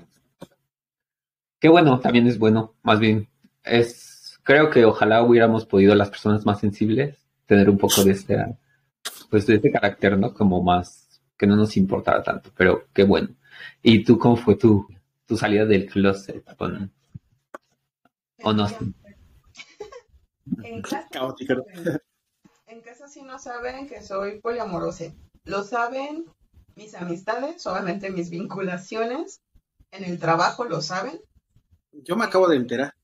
Qué 1.60 1.68
bueno, 1.68 1.98
también 1.98 2.26
es 2.26 2.38
bueno, 2.38 2.74
más 2.82 3.00
bien 3.00 3.28
es, 3.64 4.38
creo 4.42 4.70
que 4.70 4.84
ojalá 4.84 5.22
hubiéramos 5.22 5.66
podido 5.66 5.94
las 5.94 6.10
personas 6.10 6.44
más 6.44 6.60
sensibles 6.60 7.18
tener 7.46 7.68
un 7.68 7.78
poco 7.78 8.04
de 8.04 8.12
este, 8.12 8.36
pues 9.30 9.46
de 9.46 9.56
este 9.56 9.70
carácter, 9.70 10.18
¿no? 10.18 10.32
Como 10.32 10.62
más, 10.62 11.22
que 11.36 11.46
no 11.46 11.56
nos 11.56 11.76
importara 11.76 12.22
tanto, 12.22 12.50
pero 12.56 12.86
qué 12.92 13.04
bueno. 13.04 13.28
¿Y 13.82 14.04
tú 14.04 14.18
cómo 14.18 14.36
fue 14.36 14.56
tu, 14.56 14.86
tu 15.26 15.36
salida 15.36 15.64
del 15.64 15.86
closet? 15.86 16.44
Con, 16.56 16.92
¿O 18.42 18.52
no? 18.52 18.66
En 20.62 20.82
casa, 20.82 21.08
en 22.66 22.80
casa 22.82 23.08
sí 23.08 23.22
no 23.22 23.38
saben 23.38 23.88
que 23.88 24.02
soy 24.02 24.40
poliamorosa. 24.40 25.06
Lo 25.44 25.62
saben 25.62 26.26
mis 26.77 26.95
amistades, 26.95 27.66
obviamente 27.66 28.11
mis 28.11 28.31
vinculaciones. 28.31 29.41
En 29.91 30.05
el 30.05 30.18
trabajo 30.18 30.64
lo 30.64 30.81
saben. 30.81 31.20
Yo 31.93 32.16
me 32.16 32.25
acabo 32.25 32.49
de 32.49 32.57
enterar. 32.57 32.95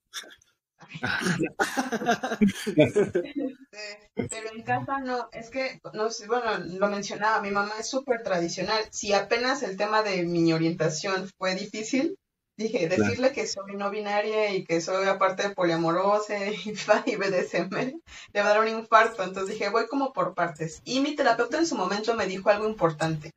pero 4.14 4.50
en 4.52 4.62
casa 4.64 4.98
no, 4.98 5.28
es 5.32 5.50
que, 5.50 5.80
no 5.92 6.10
sé, 6.10 6.26
bueno, 6.26 6.58
lo 6.58 6.88
mencionaba, 6.88 7.40
mi 7.40 7.50
mamá 7.50 7.74
es 7.78 7.88
súper 7.88 8.24
tradicional. 8.24 8.82
Si 8.90 9.12
apenas 9.12 9.62
el 9.62 9.76
tema 9.76 10.02
de 10.02 10.24
mi 10.24 10.52
orientación 10.52 11.30
fue 11.38 11.54
difícil, 11.54 12.18
Dije, 12.60 12.90
decirle 12.90 13.32
que 13.32 13.46
soy 13.46 13.74
no 13.74 13.90
binaria 13.90 14.52
y 14.52 14.64
que 14.66 14.82
soy 14.82 15.08
aparte 15.08 15.48
de 15.48 15.54
poliamorosa 15.54 16.34
y 17.06 17.16
BDSM, 17.16 18.02
le 18.34 18.42
va 18.42 18.46
a 18.46 18.48
dar 18.50 18.60
un 18.60 18.68
infarto. 18.68 19.22
Entonces 19.22 19.54
dije, 19.54 19.70
voy 19.70 19.86
como 19.86 20.12
por 20.12 20.34
partes. 20.34 20.82
Y 20.84 21.00
mi 21.00 21.16
terapeuta 21.16 21.56
en 21.56 21.66
su 21.66 21.74
momento 21.74 22.14
me 22.14 22.26
dijo 22.26 22.50
algo 22.50 22.68
importante. 22.68 23.32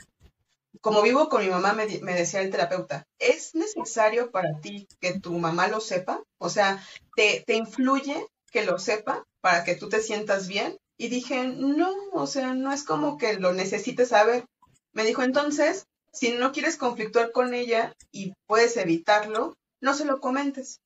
Como 0.81 1.01
vivo 1.01 1.29
con 1.29 1.43
mi 1.43 1.49
mamá, 1.49 1.73
me, 1.73 1.85
decía 1.87 2.41
el 2.41 2.49
terapeuta, 2.49 3.05
¿es 3.19 3.55
necesario 3.55 4.31
para 4.31 4.59
ti 4.59 4.87
que 4.99 5.19
tu 5.19 5.33
mamá 5.37 5.67
lo 5.67 5.79
sepa? 5.79 6.23
O 6.39 6.49
sea, 6.49 6.83
¿te, 7.15 7.43
¿te 7.45 7.55
influye 7.55 8.27
que 8.51 8.65
lo 8.65 8.79
sepa 8.79 9.25
para 9.41 9.63
que 9.63 9.75
tú 9.75 9.89
te 9.89 10.01
sientas 10.01 10.47
bien? 10.47 10.77
Y 10.97 11.09
dije, 11.09 11.47
no, 11.47 11.93
o 12.11 12.27
sea, 12.27 12.53
no 12.53 12.71
es 12.71 12.83
como 12.83 13.17
que 13.17 13.33
lo 13.35 13.53
necesites 13.53 14.09
saber. 14.09 14.45
Me 14.91 15.03
dijo, 15.03 15.23
entonces, 15.23 15.85
si 16.11 16.31
no 16.31 16.51
quieres 16.51 16.77
conflictuar 16.77 17.31
con 17.31 17.53
ella 17.53 17.95
y 18.11 18.33
puedes 18.45 18.77
evitarlo, 18.77 19.57
no 19.81 19.93
se 19.93 20.05
lo 20.05 20.19
comentes. 20.19 20.79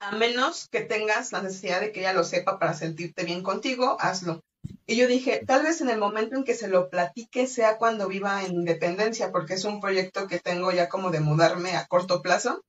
A 0.00 0.12
menos 0.12 0.68
que 0.68 0.80
tengas 0.80 1.32
la 1.32 1.42
necesidad 1.42 1.80
de 1.80 1.92
que 1.92 2.00
ella 2.00 2.12
lo 2.12 2.24
sepa 2.24 2.58
para 2.58 2.74
sentirte 2.74 3.24
bien 3.24 3.42
contigo, 3.42 3.96
hazlo. 4.00 4.42
Y 4.86 4.96
yo 4.96 5.06
dije, 5.06 5.42
tal 5.46 5.62
vez 5.62 5.80
en 5.80 5.90
el 5.90 5.98
momento 5.98 6.36
en 6.36 6.44
que 6.44 6.54
se 6.54 6.68
lo 6.68 6.90
platique 6.90 7.46
sea 7.46 7.78
cuando 7.78 8.08
viva 8.08 8.44
en 8.44 8.52
independencia, 8.52 9.32
porque 9.32 9.54
es 9.54 9.64
un 9.64 9.80
proyecto 9.80 10.26
que 10.26 10.38
tengo 10.38 10.72
ya 10.72 10.88
como 10.88 11.10
de 11.10 11.20
mudarme 11.20 11.76
a 11.76 11.86
corto 11.86 12.22
plazo, 12.22 12.62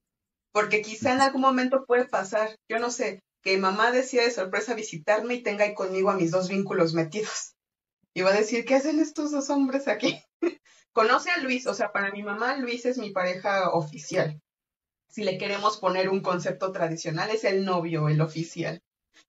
porque 0.52 0.82
quizá 0.82 1.14
en 1.14 1.22
algún 1.22 1.42
momento 1.42 1.86
puede 1.86 2.06
pasar, 2.06 2.56
yo 2.70 2.80
no 2.80 2.92
sé, 2.92 3.22
que 3.42 3.58
mamá 3.58 3.92
decida 3.92 4.24
de 4.24 4.32
sorpresa 4.32 4.74
visitarme 4.74 5.36
y 5.36 5.44
tenga 5.44 5.66
ahí 5.66 5.74
conmigo 5.74 6.10
a 6.10 6.16
mis 6.16 6.32
dos 6.32 6.50
vínculos 6.50 6.94
metidos. 6.94 7.56
Y 8.14 8.22
va 8.22 8.30
a 8.30 8.38
decir, 8.38 8.64
¿qué 8.64 8.76
hacen 8.76 9.00
estos 9.00 9.32
dos 9.32 9.50
hombres 9.50 9.88
aquí? 9.88 10.24
conoce 10.94 11.32
a 11.32 11.40
Luis, 11.40 11.68
o 11.68 11.74
sea, 11.74 11.92
para 11.92 12.12
mi 12.12 12.24
mamá 12.24 12.56
Luis 12.58 12.86
es 12.86 12.98
mi 12.98 13.12
pareja 13.12 13.72
oficial. 13.72 14.40
Si 15.10 15.24
le 15.24 15.38
queremos 15.38 15.78
poner 15.78 16.10
un 16.10 16.22
concepto 16.22 16.72
tradicional, 16.72 17.30
es 17.32 17.44
el 17.44 17.66
novio, 17.66 18.08
el 18.10 18.22
oficial. 18.22 18.82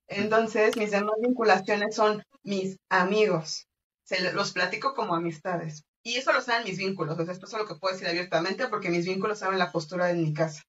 Entonces, 0.06 0.76
mis 0.76 0.90
demás 0.90 1.16
vinculaciones 1.20 1.94
son 1.94 2.22
mis 2.44 2.76
amigos. 2.90 3.66
Se 4.04 4.20
los 4.32 4.52
platico 4.52 4.94
como 4.94 5.14
amistades. 5.14 5.82
Y 6.02 6.16
eso 6.16 6.32
lo 6.32 6.42
saben 6.42 6.64
mis 6.64 6.78
vínculos. 6.78 7.18
O 7.18 7.24
sea, 7.24 7.32
esto 7.32 7.46
es 7.46 7.52
lo 7.52 7.66
que 7.66 7.76
puedo 7.76 7.94
decir 7.94 8.08
abiertamente 8.08 8.68
porque 8.68 8.90
mis 8.90 9.06
vínculos 9.06 9.38
saben 9.38 9.58
la 9.58 9.72
postura 9.72 10.06
de 10.06 10.14
mi 10.14 10.34
casa. 10.34 10.62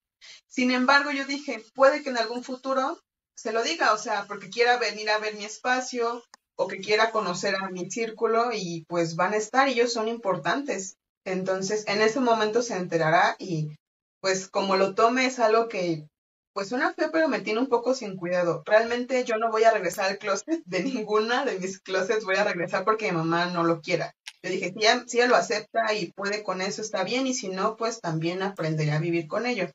Sin 0.47 0.71
embargo, 0.71 1.11
yo 1.11 1.25
dije, 1.25 1.63
puede 1.73 2.01
que 2.01 2.09
en 2.09 2.17
algún 2.17 2.43
futuro 2.43 2.99
se 3.35 3.51
lo 3.51 3.61
diga, 3.63 3.93
o 3.93 3.97
sea, 3.97 4.25
porque 4.27 4.49
quiera 4.49 4.77
venir 4.77 5.09
a 5.09 5.19
ver 5.19 5.35
mi 5.35 5.43
espacio, 5.43 6.23
o 6.55 6.67
que 6.67 6.79
quiera 6.79 7.11
conocer 7.11 7.55
a 7.55 7.69
mi 7.69 7.89
círculo 7.91 8.51
y 8.53 8.85
pues 8.87 9.15
van 9.15 9.33
a 9.33 9.37
estar, 9.37 9.67
ellos 9.67 9.93
son 9.93 10.07
importantes. 10.07 10.97
Entonces, 11.25 11.83
en 11.87 12.01
ese 12.01 12.19
momento 12.19 12.61
se 12.61 12.75
enterará 12.77 13.35
y 13.39 13.75
pues 14.21 14.47
como 14.47 14.77
lo 14.77 14.95
tome 14.95 15.25
es 15.25 15.39
algo 15.39 15.67
que 15.67 16.07
pues 16.55 16.69
suena 16.69 16.93
feo, 16.93 17.09
pero 17.11 17.27
me 17.27 17.41
tiene 17.41 17.59
un 17.59 17.67
poco 17.67 17.93
sin 17.93 18.15
cuidado. 18.15 18.63
Realmente 18.65 19.25
yo 19.25 19.35
no 19.35 19.51
voy 19.51 19.65
a 19.65 19.71
regresar 19.71 20.05
al 20.09 20.17
closet 20.17 20.63
de 20.63 20.83
ninguna 20.83 21.43
de 21.43 21.59
mis 21.59 21.79
closets, 21.79 22.23
voy 22.23 22.37
a 22.37 22.45
regresar 22.45 22.85
porque 22.85 23.11
mi 23.11 23.17
mamá 23.17 23.47
no 23.47 23.65
lo 23.65 23.81
quiera. 23.81 24.15
Yo 24.41 24.49
dije, 24.49 24.71
si 24.71 24.79
ella, 24.79 25.03
si 25.05 25.27
lo 25.27 25.35
acepta 25.35 25.93
y 25.93 26.13
puede 26.13 26.43
con 26.43 26.61
eso, 26.61 26.81
está 26.81 27.03
bien, 27.03 27.27
y 27.27 27.33
si 27.33 27.49
no, 27.49 27.75
pues 27.75 27.99
también 27.99 28.41
aprenderé 28.41 28.93
a 28.93 28.99
vivir 28.99 29.27
con 29.27 29.45
ello. 29.45 29.67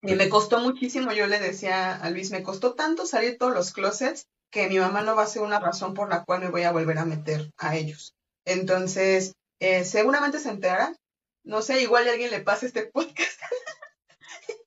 Y 0.00 0.14
me 0.14 0.30
costó 0.30 0.60
muchísimo, 0.60 1.12
yo 1.12 1.26
le 1.26 1.40
decía 1.40 1.94
a 1.94 2.08
Luis, 2.08 2.30
me 2.30 2.42
costó 2.42 2.72
tanto 2.72 3.04
salir 3.04 3.36
todos 3.36 3.52
los 3.52 3.72
closets 3.72 4.28
que 4.50 4.66
mi 4.70 4.78
mamá 4.78 5.02
no 5.02 5.14
va 5.14 5.24
a 5.24 5.26
ser 5.26 5.42
una 5.42 5.60
razón 5.60 5.92
por 5.92 6.08
la 6.08 6.24
cual 6.24 6.40
me 6.40 6.48
voy 6.48 6.62
a 6.62 6.72
volver 6.72 6.96
a 6.96 7.04
meter 7.04 7.52
a 7.58 7.76
ellos. 7.76 8.14
Entonces, 8.46 9.34
eh, 9.60 9.84
seguramente 9.84 10.38
se 10.38 10.48
enterará. 10.48 10.96
No 11.44 11.60
sé, 11.60 11.82
igual 11.82 12.08
alguien 12.08 12.30
le 12.30 12.40
pase 12.40 12.64
este 12.64 12.86
podcast. 12.86 13.42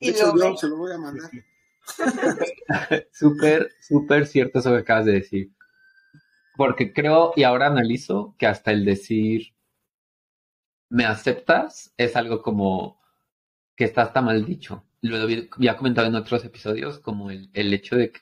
y 0.02 0.12
lo 0.12 0.58
se 0.58 0.68
lo 0.68 0.78
voy 0.78 0.92
a 0.92 0.98
mandar. 0.98 1.30
súper, 3.12 3.72
súper 3.80 4.26
cierto 4.26 4.60
eso 4.60 4.72
que 4.72 4.80
acabas 4.80 5.06
de 5.06 5.14
decir. 5.14 5.52
Porque 6.58 6.92
creo, 6.92 7.34
y 7.36 7.44
ahora 7.44 7.68
analizo, 7.68 8.36
que 8.38 8.48
hasta 8.48 8.72
el 8.72 8.84
decir, 8.84 9.54
¿me 10.90 11.06
aceptas? 11.06 11.94
Es 11.98 12.16
algo 12.16 12.42
como 12.42 13.00
que 13.76 13.86
está 13.86 14.02
hasta 14.02 14.22
mal 14.22 14.44
dicho. 14.46 14.86
Lo 15.02 15.18
había 15.18 15.78
comentado 15.78 16.08
en 16.08 16.16
otros 16.16 16.44
episodios, 16.46 17.00
como 17.00 17.32
el, 17.32 17.50
el 17.54 17.74
hecho 17.74 17.96
de 17.96 18.12
que 18.12 18.22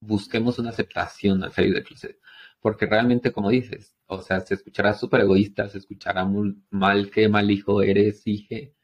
busquemos 0.00 0.58
una 0.58 0.70
aceptación 0.70 1.42
al 1.44 1.52
salir 1.52 1.74
del 1.74 1.84
closet. 1.84 2.18
Porque 2.60 2.86
realmente, 2.86 3.32
como 3.32 3.50
dices, 3.50 3.96
o 4.06 4.20
sea, 4.20 4.40
se 4.40 4.54
escuchará 4.54 4.94
súper 4.94 5.22
egoísta, 5.22 5.68
se 5.68 5.78
escuchará 5.78 6.24
muy 6.24 6.62
mal 6.70 7.10
que 7.10 7.28
mal 7.28 7.50
hijo 7.50 7.82
eres, 7.82 8.22
hije, 8.26 8.74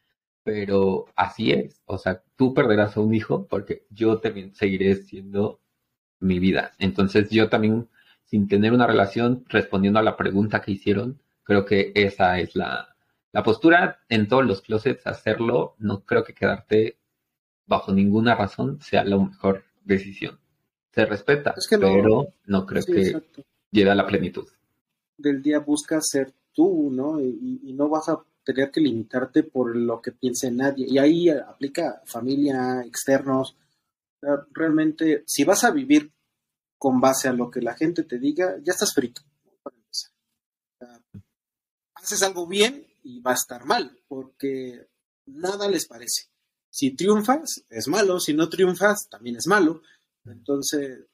pero 0.47 1.07
así 1.16 1.51
es. 1.51 1.82
O 1.86 1.99
sea, 1.99 2.22
tú 2.36 2.55
perderás 2.55 2.97
a 2.97 3.01
un 3.01 3.12
hijo 3.14 3.47
porque 3.47 3.84
yo 3.90 4.20
también 4.20 4.55
seguiré 4.55 4.94
siendo 4.94 5.61
mi 6.20 6.38
vida. 6.38 6.72
Entonces, 6.78 7.28
yo 7.30 7.49
también, 7.49 7.88
sin 8.24 8.47
tener 8.47 8.72
una 8.72 8.86
relación, 8.86 9.44
respondiendo 9.49 9.99
a 9.99 10.05
la 10.05 10.16
pregunta 10.16 10.62
que 10.62 10.70
hicieron, 10.70 11.20
creo 11.42 11.64
que 11.64 11.90
esa 11.97 12.38
es 12.38 12.55
la, 12.55 12.97
la 13.32 13.42
postura 13.42 13.99
en 14.09 14.28
todos 14.28 14.47
los 14.47 14.62
closets, 14.62 15.05
hacerlo, 15.07 15.74
no 15.78 16.05
creo 16.05 16.22
que 16.22 16.32
quedarte 16.32 16.97
bajo 17.66 17.92
ninguna 17.92 18.36
razón 18.36 18.80
sea 18.80 19.05
la 19.05 19.18
mejor 19.18 19.64
decisión 19.84 20.38
se 20.97 21.05
respeta, 21.05 21.55
pero 21.78 22.28
no 22.47 22.64
creo 22.64 22.82
que 22.82 23.20
llegue 23.70 23.90
a 23.90 23.94
la 23.94 24.07
plenitud. 24.07 24.49
Del 25.18 25.42
día 25.42 25.59
busca 25.59 26.01
ser 26.01 26.32
tú, 26.55 26.90
¿no? 26.90 27.20
Y, 27.20 27.74
no 27.74 27.90
vas 27.90 28.09
a 28.09 28.18
tener 28.47 28.70
que 28.70 28.80
limitarte 28.80 29.42
por 29.42 29.74
lo 29.74 30.01
que 30.01 30.12
piense 30.12 30.51
nadie. 30.53 30.86
Y 30.88 30.99
ahí 30.99 31.28
aplica 31.28 32.01
familia, 32.07 32.82
externos. 32.86 33.57
Realmente, 34.53 35.24
si 35.26 35.42
vas 35.42 35.64
a 35.64 35.72
vivir 35.72 36.12
con 36.78 37.01
base 37.01 37.28
a 37.28 37.32
lo 37.32 37.51
que 37.51 37.61
la 37.61 37.74
gente 37.74 38.05
te 38.05 38.18
diga, 38.18 38.57
ya 38.62 38.72
estás 38.72 38.94
frito, 38.94 39.22
haces 41.94 42.22
algo 42.22 42.47
bien 42.47 42.86
y 43.03 43.20
va 43.20 43.32
a 43.32 43.34
estar 43.34 43.64
mal, 43.64 43.99
porque 44.07 44.86
nada 45.26 45.68
les 45.68 45.86
parece. 45.86 46.28
Si 46.70 46.94
triunfas, 46.94 47.64
es 47.68 47.88
malo, 47.88 48.20
si 48.20 48.32
no 48.32 48.49
triunfas, 48.49 49.09
también 49.09 49.36
es 49.36 49.47
malo. 49.47 49.82
Entonces, 50.24 51.07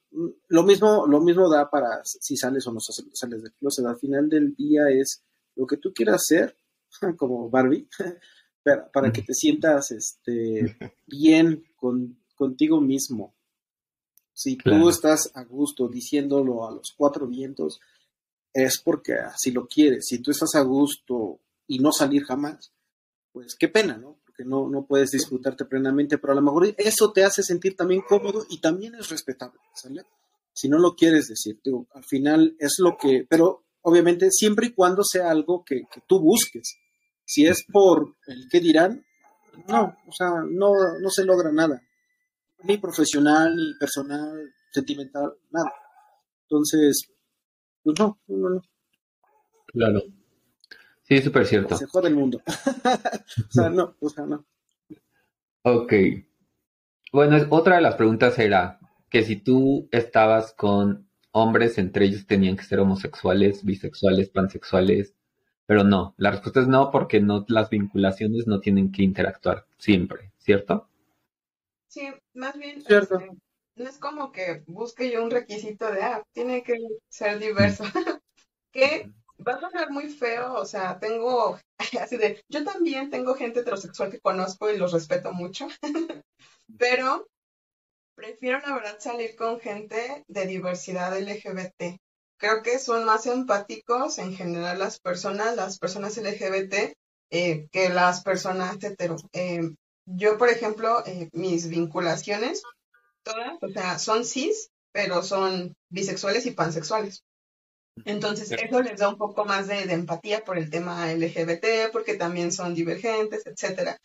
lo 0.49 0.63
mismo, 0.65 1.07
lo 1.07 1.21
mismo 1.21 1.49
da 1.49 1.71
para 1.71 2.03
si 2.05 2.37
sales 2.37 2.67
o 2.67 2.73
no 2.73 2.81
sales 2.81 3.43
del 3.43 3.53
closet. 3.55 3.87
Al 3.87 3.99
final 3.99 4.29
del 4.29 4.55
día 4.55 4.91
es 4.91 5.23
lo 5.55 5.67
que 5.67 5.77
tú 5.77 5.93
quieras 5.95 6.17
hacer, 6.17 6.59
como 7.17 7.49
Barbie, 7.51 7.89
para, 8.63 8.91
para 8.91 9.13
que 9.13 9.23
te 9.23 9.35
sientas 9.35 9.91
este, 9.91 10.77
bien 11.07 11.65
con, 11.77 12.19
contigo 12.35 12.81
mismo. 12.81 13.35
Si 14.35 14.57
tú 14.57 14.89
estás 14.89 15.31
a 15.35 15.45
gusto 15.45 15.89
diciéndolo 15.89 16.67
a 16.67 16.73
los 16.73 16.95
cuatro 16.97 17.27
vientos, 17.27 17.81
es 18.53 18.81
porque 18.83 19.15
así 19.15 19.51
lo 19.51 19.67
quieres. 19.67 20.07
Si 20.09 20.21
tú 20.21 20.31
estás 20.31 20.55
a 20.55 20.63
gusto 20.63 21.39
y 21.67 21.79
no 21.79 21.93
salir 21.93 22.25
jamás, 22.25 22.73
pues 23.33 23.55
qué 23.55 23.69
pena, 23.69 23.97
¿no? 23.99 24.19
Porque 24.25 24.45
no, 24.45 24.69
no 24.69 24.87
puedes 24.87 25.11
disfrutarte 25.11 25.67
plenamente, 25.67 26.19
pero 26.19 26.33
a 26.33 26.37
lo 26.37 26.43
mejor 26.43 26.75
eso 26.79 27.13
te 27.13 27.25
hace 27.25 27.43
sentir 27.43 27.77
también 27.77 28.03
cómodo 28.09 28.47
y 28.49 28.61
también 28.61 28.95
es 28.95 29.11
respetable, 29.11 29.61
¿sale? 29.75 30.05
Si 30.55 30.69
no 30.69 30.79
lo 30.79 30.97
quieres 30.97 31.29
decir, 31.29 31.61
digo, 31.63 31.87
al 31.95 32.05
final 32.05 32.57
es 32.59 32.75
lo 32.79 32.97
que, 32.97 33.27
pero 33.29 33.65
obviamente 33.83 34.29
siempre 34.31 34.67
y 34.67 34.73
cuando 34.73 35.03
sea 35.05 35.31
algo 35.31 35.65
que, 35.65 35.83
tú 36.07 36.21
busques. 36.21 36.79
Si 37.33 37.47
es 37.47 37.65
por 37.65 38.15
el 38.27 38.47
que 38.51 38.61
dirán, 38.61 39.07
no, 39.67 39.97
o 40.07 40.13
sea, 40.13 40.29
no, 40.51 40.71
no 41.01 41.09
se 41.09 41.25
logra 41.25 41.51
nada, 41.51 41.83
ni 42.65 42.77
profesional, 42.77 43.57
ni 43.57 43.73
personal, 43.81 44.53
sentimental, 44.71 45.33
nada. 45.51 45.73
Entonces, 46.43 47.11
pues 47.83 47.99
no, 47.99 48.21
no, 48.27 48.51
no. 48.51 48.63
Claro. 49.69 50.03
Sí, 51.05 51.23
súper 51.23 51.47
cierto. 51.47 51.75
Se 51.75 51.87
jode 51.87 52.09
el 52.09 52.17
mundo. 52.17 52.43
o 52.47 53.51
sea, 53.51 53.71
no, 53.71 53.97
o 53.99 54.09
sea, 54.11 54.27
no. 54.27 54.45
Ok. 55.63 55.95
Bueno, 57.15 57.39
otra 57.49 57.77
de 57.77 57.81
las 57.81 57.95
preguntas 57.95 58.39
era 58.39 58.79
que 59.09 59.23
si 59.23 59.37
tú 59.37 59.89
estabas 59.91 60.53
con 60.53 61.09
hombres, 61.31 61.79
entre 61.79 62.05
ellos 62.05 62.27
tenían 62.27 62.59
que 62.59 62.65
ser 62.65 62.81
homosexuales, 62.81 63.65
bisexuales, 63.65 64.29
pansexuales, 64.29 65.15
pero 65.67 65.85
no, 65.85 66.15
la 66.17 66.31
respuesta 66.31 66.61
es 66.61 66.69
no 66.69 66.91
porque 66.91 67.21
no 67.21 67.45
las 67.49 67.71
vinculaciones 67.71 68.47
no 68.47 68.61
tienen 68.61 68.93
que 68.93 69.03
interactuar 69.03 69.67
siempre, 69.79 70.33
¿cierto? 70.39 70.89
Sí, 71.89 72.09
más 72.35 72.57
bien 72.57 72.83
Cierto. 72.83 73.19
Este, 73.19 73.31
no 73.77 73.89
es 73.89 73.99
como 73.99 74.33
que 74.33 74.63
busque 74.67 75.11
yo 75.11 75.23
un 75.23 75.31
requisito 75.31 75.91
de 75.91 76.03
ah, 76.03 76.23
tiene 76.33 76.63
que 76.63 76.77
ser 77.09 77.39
diverso. 77.39 77.85
que 78.73 79.11
va 79.47 79.55
a 79.55 79.61
sonar 79.61 79.91
muy 79.91 80.09
feo, 80.09 80.55
o 80.55 80.65
sea, 80.65 80.99
tengo 80.99 81.59
así 82.01 82.17
de, 82.17 82.43
yo 82.49 82.65
también 82.65 83.11
tengo 83.11 83.35
gente 83.35 83.61
heterosexual 83.61 84.11
que 84.11 84.21
conozco 84.21 84.71
y 84.71 84.77
los 84.77 84.93
respeto 84.93 85.33
mucho, 85.33 85.69
pero 86.79 87.27
prefiero 88.15 88.61
la 88.61 88.75
verdad 88.75 88.97
salir 88.99 89.37
con 89.37 89.61
gente 89.61 90.25
de 90.29 90.47
diversidad 90.47 91.19
LGBT. 91.19 91.99
Creo 92.43 92.61
que 92.61 92.81
son 92.81 93.05
más 93.05 93.27
empáticos 93.27 94.19
en 94.19 94.35
general 94.35 94.77
las 94.77 94.99
personas, 94.99 95.55
las 95.55 95.79
personas 95.79 96.17
LGBT, 96.17 96.93
eh, 97.31 97.69
que 97.71 97.89
las 97.89 98.25
personas 98.25 98.83
hetero. 98.83 99.15
Eh, 99.33 99.71
yo, 100.07 100.39
por 100.39 100.49
ejemplo, 100.49 101.07
eh, 101.07 101.29
mis 101.33 101.69
vinculaciones, 101.69 102.65
todas, 103.23 103.63
o 103.63 103.69
sea, 103.69 104.01
son 104.01 104.25
cis, 104.25 104.71
pero 104.91 105.23
son 105.23 105.77
bisexuales 105.89 106.45
y 106.47 106.51
pansexuales. 106.51 107.23
Entonces, 108.05 108.51
eso 108.51 108.83
les 108.83 108.99
da 108.99 109.09
un 109.09 109.19
poco 109.19 109.45
más 109.45 109.69
de, 109.69 109.83
empatía 109.93 110.45
por 110.45 110.59
el 110.59 110.69
tema 110.69 111.13
LGBT, 111.13 111.93
porque 111.93 112.15
también 112.15 112.51
son 112.51 112.75
divergentes, 112.75 113.47
etcétera. 113.47 113.97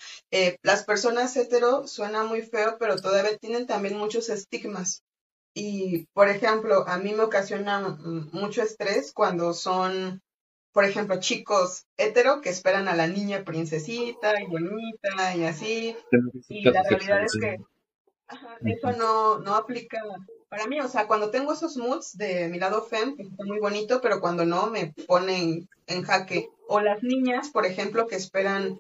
Las 0.62 0.84
personas 0.84 1.36
hetero 1.36 1.88
suena 1.88 2.24
muy 2.24 2.44
feo, 2.44 2.78
pero 2.78 3.02
todavía 3.02 3.36
tienen 3.40 3.66
también 3.66 3.98
muchos 3.98 4.30
estigmas. 4.30 5.02
Y, 5.60 6.06
por 6.14 6.30
ejemplo, 6.30 6.88
a 6.88 7.00
mí 7.00 7.14
me 7.14 7.24
ocasiona 7.24 7.98
mucho 8.32 8.62
estrés 8.62 9.12
cuando 9.12 9.56
son, 9.56 10.22
por 10.72 10.86
ejemplo, 10.86 11.20
chicos 11.20 11.88
hetero 11.98 12.42
que 12.42 12.50
esperan 12.50 12.88
a 12.88 12.96
la 12.96 13.08
niña 13.08 13.44
princesita 13.44 14.40
y 14.40 14.46
bonita 14.46 15.36
y 15.36 15.46
así. 15.46 15.98
Y 16.48 16.64
la 16.64 16.84
realidad 16.84 17.24
es 17.24 17.36
que 17.42 17.58
eso 18.66 18.92
no, 18.92 19.40
no 19.40 19.56
aplica 19.56 20.00
para 20.48 20.68
mí, 20.68 20.80
o 20.80 20.88
sea, 20.88 21.08
cuando 21.08 21.32
tengo 21.32 21.54
esos 21.54 21.76
moods 21.76 22.16
de 22.16 22.50
mi 22.50 22.60
lado 22.60 22.84
fem, 22.84 23.16
que 23.16 23.24
está 23.24 23.44
muy 23.44 23.60
bonito, 23.60 24.00
pero 24.00 24.22
cuando 24.22 24.46
no, 24.46 24.68
me 24.68 24.94
ponen 25.08 25.68
en 25.88 26.04
jaque. 26.04 26.50
O 26.68 26.82
las 26.82 27.02
niñas, 27.02 27.50
por 27.50 27.66
ejemplo, 27.66 28.06
que 28.06 28.16
esperan 28.16 28.80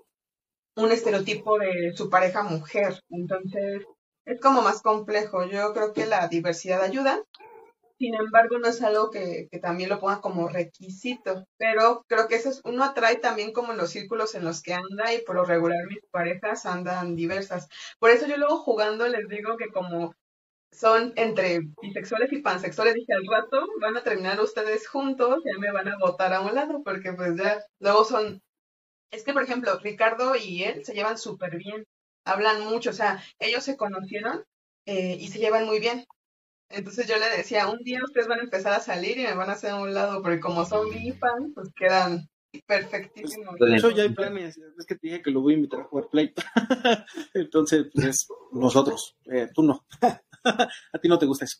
un 0.75 0.91
estereotipo 0.91 1.57
de 1.57 1.93
su 1.95 2.11
pareja 2.11 2.43
mujer. 2.43 3.01
Entonces, 3.09 3.83
es 4.27 4.41
como 4.41 4.61
más 4.61 4.81
complejo. 4.81 5.45
Yo 5.45 5.73
creo 5.73 5.93
que 5.93 6.05
la 6.05 6.27
diversidad 6.27 6.81
ayuda. 6.81 7.23
Sin 7.97 8.13
embargo, 8.13 8.59
no 8.59 8.67
es 8.67 8.83
algo 8.83 9.09
que, 9.09 9.47
que 9.49 9.59
también 9.59 9.89
lo 9.89 9.99
ponga 9.99 10.21
como 10.21 10.49
requisito. 10.49 11.45
Pero 11.57 12.03
creo 12.07 12.27
que 12.27 12.35
eso 12.35 12.49
es, 12.49 12.61
uno 12.65 12.83
atrae 12.83 13.15
también 13.15 13.53
como 13.53 13.73
los 13.73 13.89
círculos 13.89 14.35
en 14.35 14.45
los 14.45 14.61
que 14.61 14.73
anda 14.73 15.13
y 15.13 15.23
por 15.23 15.35
lo 15.35 15.45
regular 15.45 15.79
mis 15.87 16.05
parejas 16.11 16.65
andan 16.65 17.15
diversas. 17.15 17.69
Por 17.99 18.11
eso 18.11 18.27
yo 18.27 18.37
luego 18.37 18.57
jugando 18.59 19.07
les 19.07 19.27
digo 19.29 19.57
que 19.57 19.69
como 19.69 20.13
son 20.71 21.13
entre 21.15 21.61
bisexuales 21.81 22.31
y 22.33 22.41
pansexuales. 22.41 22.93
Dije, 22.95 23.13
al 23.13 23.25
rato 23.25 23.65
van 23.81 23.97
a 23.97 24.03
terminar 24.03 24.39
ustedes 24.41 24.87
juntos, 24.87 25.41
ya 25.45 25.57
me 25.59 25.71
van 25.71 25.87
a 25.87 25.97
votar 25.97 26.33
a 26.33 26.41
un 26.41 26.53
lado, 26.53 26.83
porque 26.83 27.13
pues 27.13 27.35
ya 27.37 27.63
luego 27.79 28.03
son... 28.03 28.41
Es 29.11 29.23
que, 29.23 29.33
por 29.33 29.43
ejemplo, 29.43 29.79
Ricardo 29.79 30.35
y 30.35 30.63
él 30.63 30.83
se 30.85 30.93
llevan 30.93 31.17
súper 31.17 31.57
bien, 31.57 31.85
hablan 32.27 32.65
mucho, 32.65 32.91
o 32.91 32.93
sea, 32.93 33.21
ellos 33.39 33.63
se 33.63 33.77
conocieron 33.77 34.43
eh, 34.85 35.17
y 35.19 35.27
se 35.27 35.39
llevan 35.39 35.65
muy 35.65 35.79
bien. 35.79 36.05
Entonces 36.69 37.07
yo 37.07 37.17
le 37.17 37.29
decía, 37.35 37.69
un 37.69 37.79
día 37.79 37.99
ustedes 38.03 38.27
van 38.27 38.39
a 38.39 38.43
empezar 38.43 38.73
a 38.73 38.79
salir 38.79 39.17
y 39.17 39.23
me 39.23 39.35
van 39.35 39.49
a 39.49 39.53
hacer 39.53 39.71
a 39.71 39.81
un 39.81 39.93
lado, 39.93 40.21
porque 40.21 40.39
como 40.39 40.65
son 40.65 40.89
mi 40.89 41.11
fans, 41.13 41.51
pues 41.55 41.69
quedan 41.75 42.29
perfectísimos. 42.65 43.55
Pues, 43.57 43.71
de 43.71 43.77
hecho, 43.77 43.91
ya 43.91 44.03
hay 44.03 44.09
planes. 44.09 44.57
Es 44.77 44.85
que 44.85 44.95
te 44.95 45.07
dije 45.07 45.21
que 45.21 45.31
lo 45.31 45.41
voy 45.41 45.53
a 45.53 45.57
invitar 45.57 45.81
a 45.81 45.83
jugar 45.85 46.09
Play. 46.09 46.33
Entonces, 47.33 47.85
pues 47.93 48.07
es 48.07 48.27
nosotros. 48.51 49.17
Eh, 49.25 49.49
tú 49.53 49.63
no. 49.63 49.85
a 50.43 50.99
ti 51.01 51.07
no 51.07 51.17
te 51.17 51.25
gusta 51.25 51.45
eso. 51.45 51.59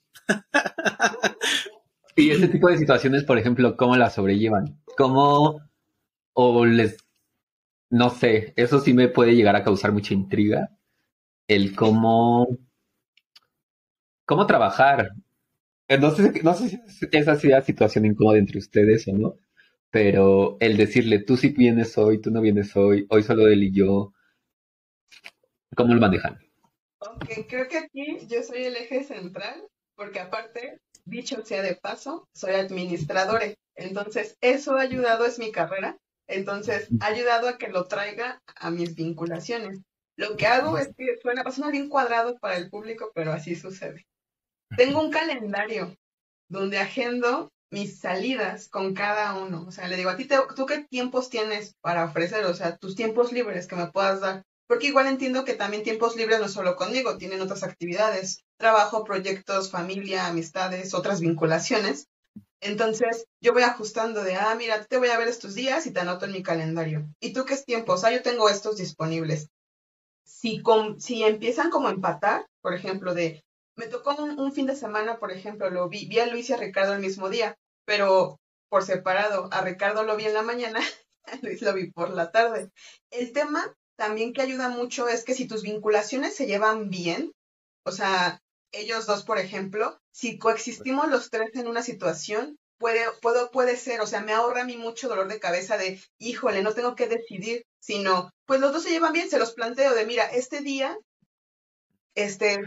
y 2.15 2.32
este 2.32 2.47
tipo 2.49 2.70
de 2.70 2.78
situaciones, 2.78 3.24
por 3.24 3.38
ejemplo, 3.38 3.78
¿cómo 3.78 3.95
las 3.95 4.15
sobrellevan? 4.15 4.82
¿Cómo 4.97 5.61
o 6.34 6.65
les, 6.65 6.97
no 7.90 8.10
sé, 8.10 8.54
eso 8.56 8.80
sí 8.80 8.94
me 8.94 9.07
puede 9.07 9.36
llegar 9.36 9.56
a 9.56 9.64
causar 9.64 9.91
mucha 9.91 10.14
intriga, 10.14 10.70
el 11.48 11.76
cómo, 11.76 12.48
cómo 14.26 14.45
trabajar. 14.48 15.11
No 15.99 16.11
sé, 16.11 16.44
no 16.44 16.53
sé 16.53 16.70
si 16.70 17.07
esa 17.11 17.36
sea 17.38 17.61
situación 17.61 18.06
incómoda 18.06 18.38
entre 18.38 18.60
ustedes 18.60 19.07
o 19.07 19.14
no, 19.14 19.36
pero 19.90 20.57
el 20.60 20.76
decirle, 20.76 21.20
tú 21.20 21.38
sí 21.38 21.49
vienes 21.49 21.98
hoy, 21.98 22.20
tú 22.20 22.30
no 22.30 22.41
vienes 22.41 22.76
hoy, 22.76 23.06
hoy 23.10 23.24
solo 23.24 23.48
él 23.48 23.64
y 23.64 23.72
yo, 23.72 24.14
¿cómo 25.76 25.94
lo 25.94 26.02
manejan? 26.02 26.40
Ok, 26.99 27.48
creo 27.48 27.68
que 27.68 27.78
aquí 27.78 28.28
yo 28.28 28.44
soy 28.44 28.66
el 28.66 28.76
eje 28.76 29.03
central, 29.03 29.64
porque 29.95 30.20
aparte, 30.20 30.82
dicho 31.06 31.44
sea 31.45 31.61
de 31.61 31.76
paso, 31.76 32.28
soy 32.34 32.56
administradora. 32.56 33.45
Entonces, 33.76 34.38
eso 34.41 34.76
ha 34.76 34.82
ayudado, 34.82 35.26
es 35.26 35.40
mi 35.40 35.52
carrera. 35.52 35.98
Entonces, 36.28 36.90
ha 36.99 37.08
ayudado 37.08 37.48
a 37.48 37.58
que 37.58 37.70
lo 37.70 37.86
traiga 37.86 38.41
a 38.56 38.70
mis 38.70 38.95
vinculaciones. 38.95 39.80
Lo 40.18 40.36
que 40.36 40.48
hago 40.48 40.78
es 40.78 40.90
que 40.98 41.18
suena, 41.22 41.49
suena 41.52 41.72
bien 41.72 41.90
cuadrado 41.90 42.38
para 42.40 42.58
el 42.58 42.70
público, 42.70 43.12
pero 43.14 43.32
así 43.32 43.56
sucede. 43.56 44.08
Tengo 44.76 45.02
un 45.02 45.12
calendario 45.12 45.95
donde 46.49 46.80
agendo 46.80 47.52
mis 47.70 47.99
salidas 47.99 48.68
con 48.70 48.94
cada 48.94 49.36
uno. 49.36 49.66
O 49.68 49.72
sea, 49.72 49.88
le 49.88 49.95
digo 49.95 50.10
a 50.10 50.18
ti, 50.18 50.28
¿tú 50.56 50.66
qué 50.66 50.86
tiempos 50.90 51.30
tienes 51.30 51.76
para 51.82 52.06
ofrecer? 52.06 52.45
O 52.45 52.54
sea, 52.54 52.78
tus 52.78 52.95
tiempos 52.95 53.32
libres 53.32 53.68
que 53.68 53.76
me 53.76 53.91
puedas 53.91 54.22
dar. 54.22 54.44
Porque 54.68 54.88
igual 54.88 55.08
entiendo 55.08 55.45
que 55.45 55.54
también 55.54 55.84
tiempos 55.84 56.18
libres 56.18 56.40
no 56.40 56.49
solo 56.49 56.76
conmigo, 56.76 57.18
tienen 57.18 57.41
otras 57.41 57.64
actividades, 57.64 58.44
trabajo, 58.58 59.06
proyectos, 59.06 59.72
familia, 59.72 60.28
amistades, 60.28 60.94
otras 60.94 61.22
vinculaciones. 61.22 62.08
Entonces, 62.60 63.26
yo 63.40 63.54
voy 63.54 63.64
ajustando 63.64 64.24
de, 64.24 64.36
ah, 64.36 64.56
mira, 64.56 64.84
te 64.86 64.98
voy 64.98 65.10
a 65.10 65.18
ver 65.18 65.28
estos 65.28 65.54
días 65.54 65.86
y 65.86 65.92
te 65.92 66.00
anoto 66.00 66.26
en 66.26 66.32
mi 66.32 66.44
calendario. 66.44 67.08
¿Y 67.20 67.34
tú 67.34 67.46
qué 67.46 67.54
es 67.54 67.66
tiempo? 67.66 67.94
O 67.94 67.98
sea, 67.98 68.12
yo 68.12 68.22
tengo 68.22 68.50
estos 68.50 68.78
disponibles. 68.78 69.50
Si, 70.26 70.62
si 70.98 71.24
empiezan 71.24 71.70
como 71.70 71.88
a 71.88 71.92
empatar, 71.92 72.48
por 72.62 72.74
ejemplo, 72.74 73.14
de, 73.14 73.44
me 73.76 73.88
tocó 73.88 74.16
un, 74.16 74.52
fin 74.52 74.66
de 74.66 74.76
semana, 74.76 75.20
por 75.20 75.32
ejemplo, 75.32 75.70
lo 75.70 75.88
vi, 75.88 76.08
vi 76.08 76.20
a 76.20 76.26
Luis 76.26 76.50
y 76.50 76.54
a 76.54 76.58
Ricardo 76.58 76.94
el 76.94 77.00
mismo 77.00 77.30
día, 77.30 77.56
pero 77.86 78.40
por 78.70 78.84
separado. 78.84 79.50
A 79.52 79.62
Ricardo 79.62 80.04
lo 80.04 80.18
vi 80.18 80.26
en 80.26 80.34
la 80.34 80.42
mañana, 80.42 80.80
a 81.26 81.36
Luis 81.44 81.62
lo 81.62 81.74
vi 81.74 81.92
por 81.92 82.10
la 82.10 82.32
tarde. 82.32 82.72
El 83.12 83.32
tema 83.34 83.74
también 83.96 84.34
que 84.34 84.42
ayuda 84.42 84.70
mucho 84.70 85.08
es 85.08 85.24
que 85.24 85.36
si 85.36 85.48
tus 85.48 85.62
vinculaciones 85.62 86.36
se 86.36 86.48
llevan 86.48 86.90
bien, 86.90 87.32
o 87.84 87.92
sea, 87.92 88.42
ellos 88.72 89.06
dos, 89.06 89.23
por 89.23 89.38
ejemplo, 89.38 89.99
si 90.11 90.38
coexistimos 90.38 91.10
los 91.10 91.30
tres 91.30 91.56
en 91.56 91.68
una 91.68 91.84
situación, 91.84 92.57
puede, 92.77 93.02
puedo, 93.22 93.52
puede 93.52 93.76
ser, 93.76 94.02
o 94.02 94.07
sea, 94.07 94.22
me 94.22 94.34
ahorra 94.34 94.61
a 94.61 94.65
mí 94.65 94.77
mucho 94.77 95.07
dolor 95.07 95.27
de 95.27 95.39
cabeza 95.39 95.77
de, 95.77 96.02
híjole, 96.19 96.61
no 96.61 96.73
tengo 96.73 96.95
que 96.95 97.07
decidir, 97.07 97.65
sino, 97.80 98.31
pues 98.45 98.60
los 98.60 98.73
dos 98.73 98.84
se 98.84 98.89
llevan 98.89 99.14
bien, 99.14 99.30
se 99.30 99.39
los 99.39 99.53
planteo 99.53 99.94
de, 99.94 100.06
mira, 100.06 100.26
este 100.26 100.61
día 100.61 100.98
este, 102.15 102.60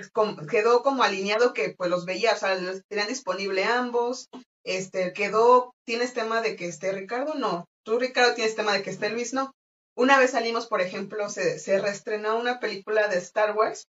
quedó 0.48 0.82
como 0.82 1.02
alineado 1.02 1.52
que 1.52 1.74
pues 1.76 1.90
los 1.90 2.04
veía, 2.04 2.34
o 2.34 2.36
sea, 2.36 2.54
los 2.54 2.84
tenían 2.86 3.08
disponible 3.08 3.64
ambos, 3.64 4.28
este, 4.62 5.12
quedó, 5.12 5.74
¿tienes 5.84 6.14
tema 6.14 6.40
de 6.40 6.54
que 6.54 6.66
esté 6.66 6.92
Ricardo? 6.92 7.34
No. 7.34 7.68
¿Tú, 7.82 7.98
Ricardo, 7.98 8.34
tienes 8.34 8.54
tema 8.54 8.72
de 8.72 8.82
que 8.82 8.90
esté 8.90 9.10
Luis? 9.10 9.32
No. 9.32 9.52
Una 9.96 10.18
vez 10.18 10.30
salimos, 10.32 10.68
por 10.68 10.80
ejemplo, 10.80 11.28
se, 11.28 11.58
se 11.58 11.80
reestrenó 11.80 12.38
una 12.38 12.60
película 12.60 13.08
de 13.08 13.18
Star 13.18 13.56
Wars 13.56 13.88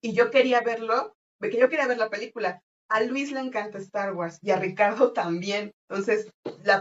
y 0.00 0.14
yo 0.14 0.30
quería 0.30 0.60
verlo, 0.60 1.15
porque 1.38 1.58
yo 1.58 1.68
quería 1.68 1.86
ver 1.86 1.98
la 1.98 2.10
película. 2.10 2.62
A 2.88 3.00
Luis 3.00 3.32
le 3.32 3.40
encanta 3.40 3.78
Star 3.78 4.14
Wars 4.14 4.38
y 4.42 4.50
a 4.50 4.56
Ricardo 4.56 5.12
también. 5.12 5.72
Entonces, 5.88 6.28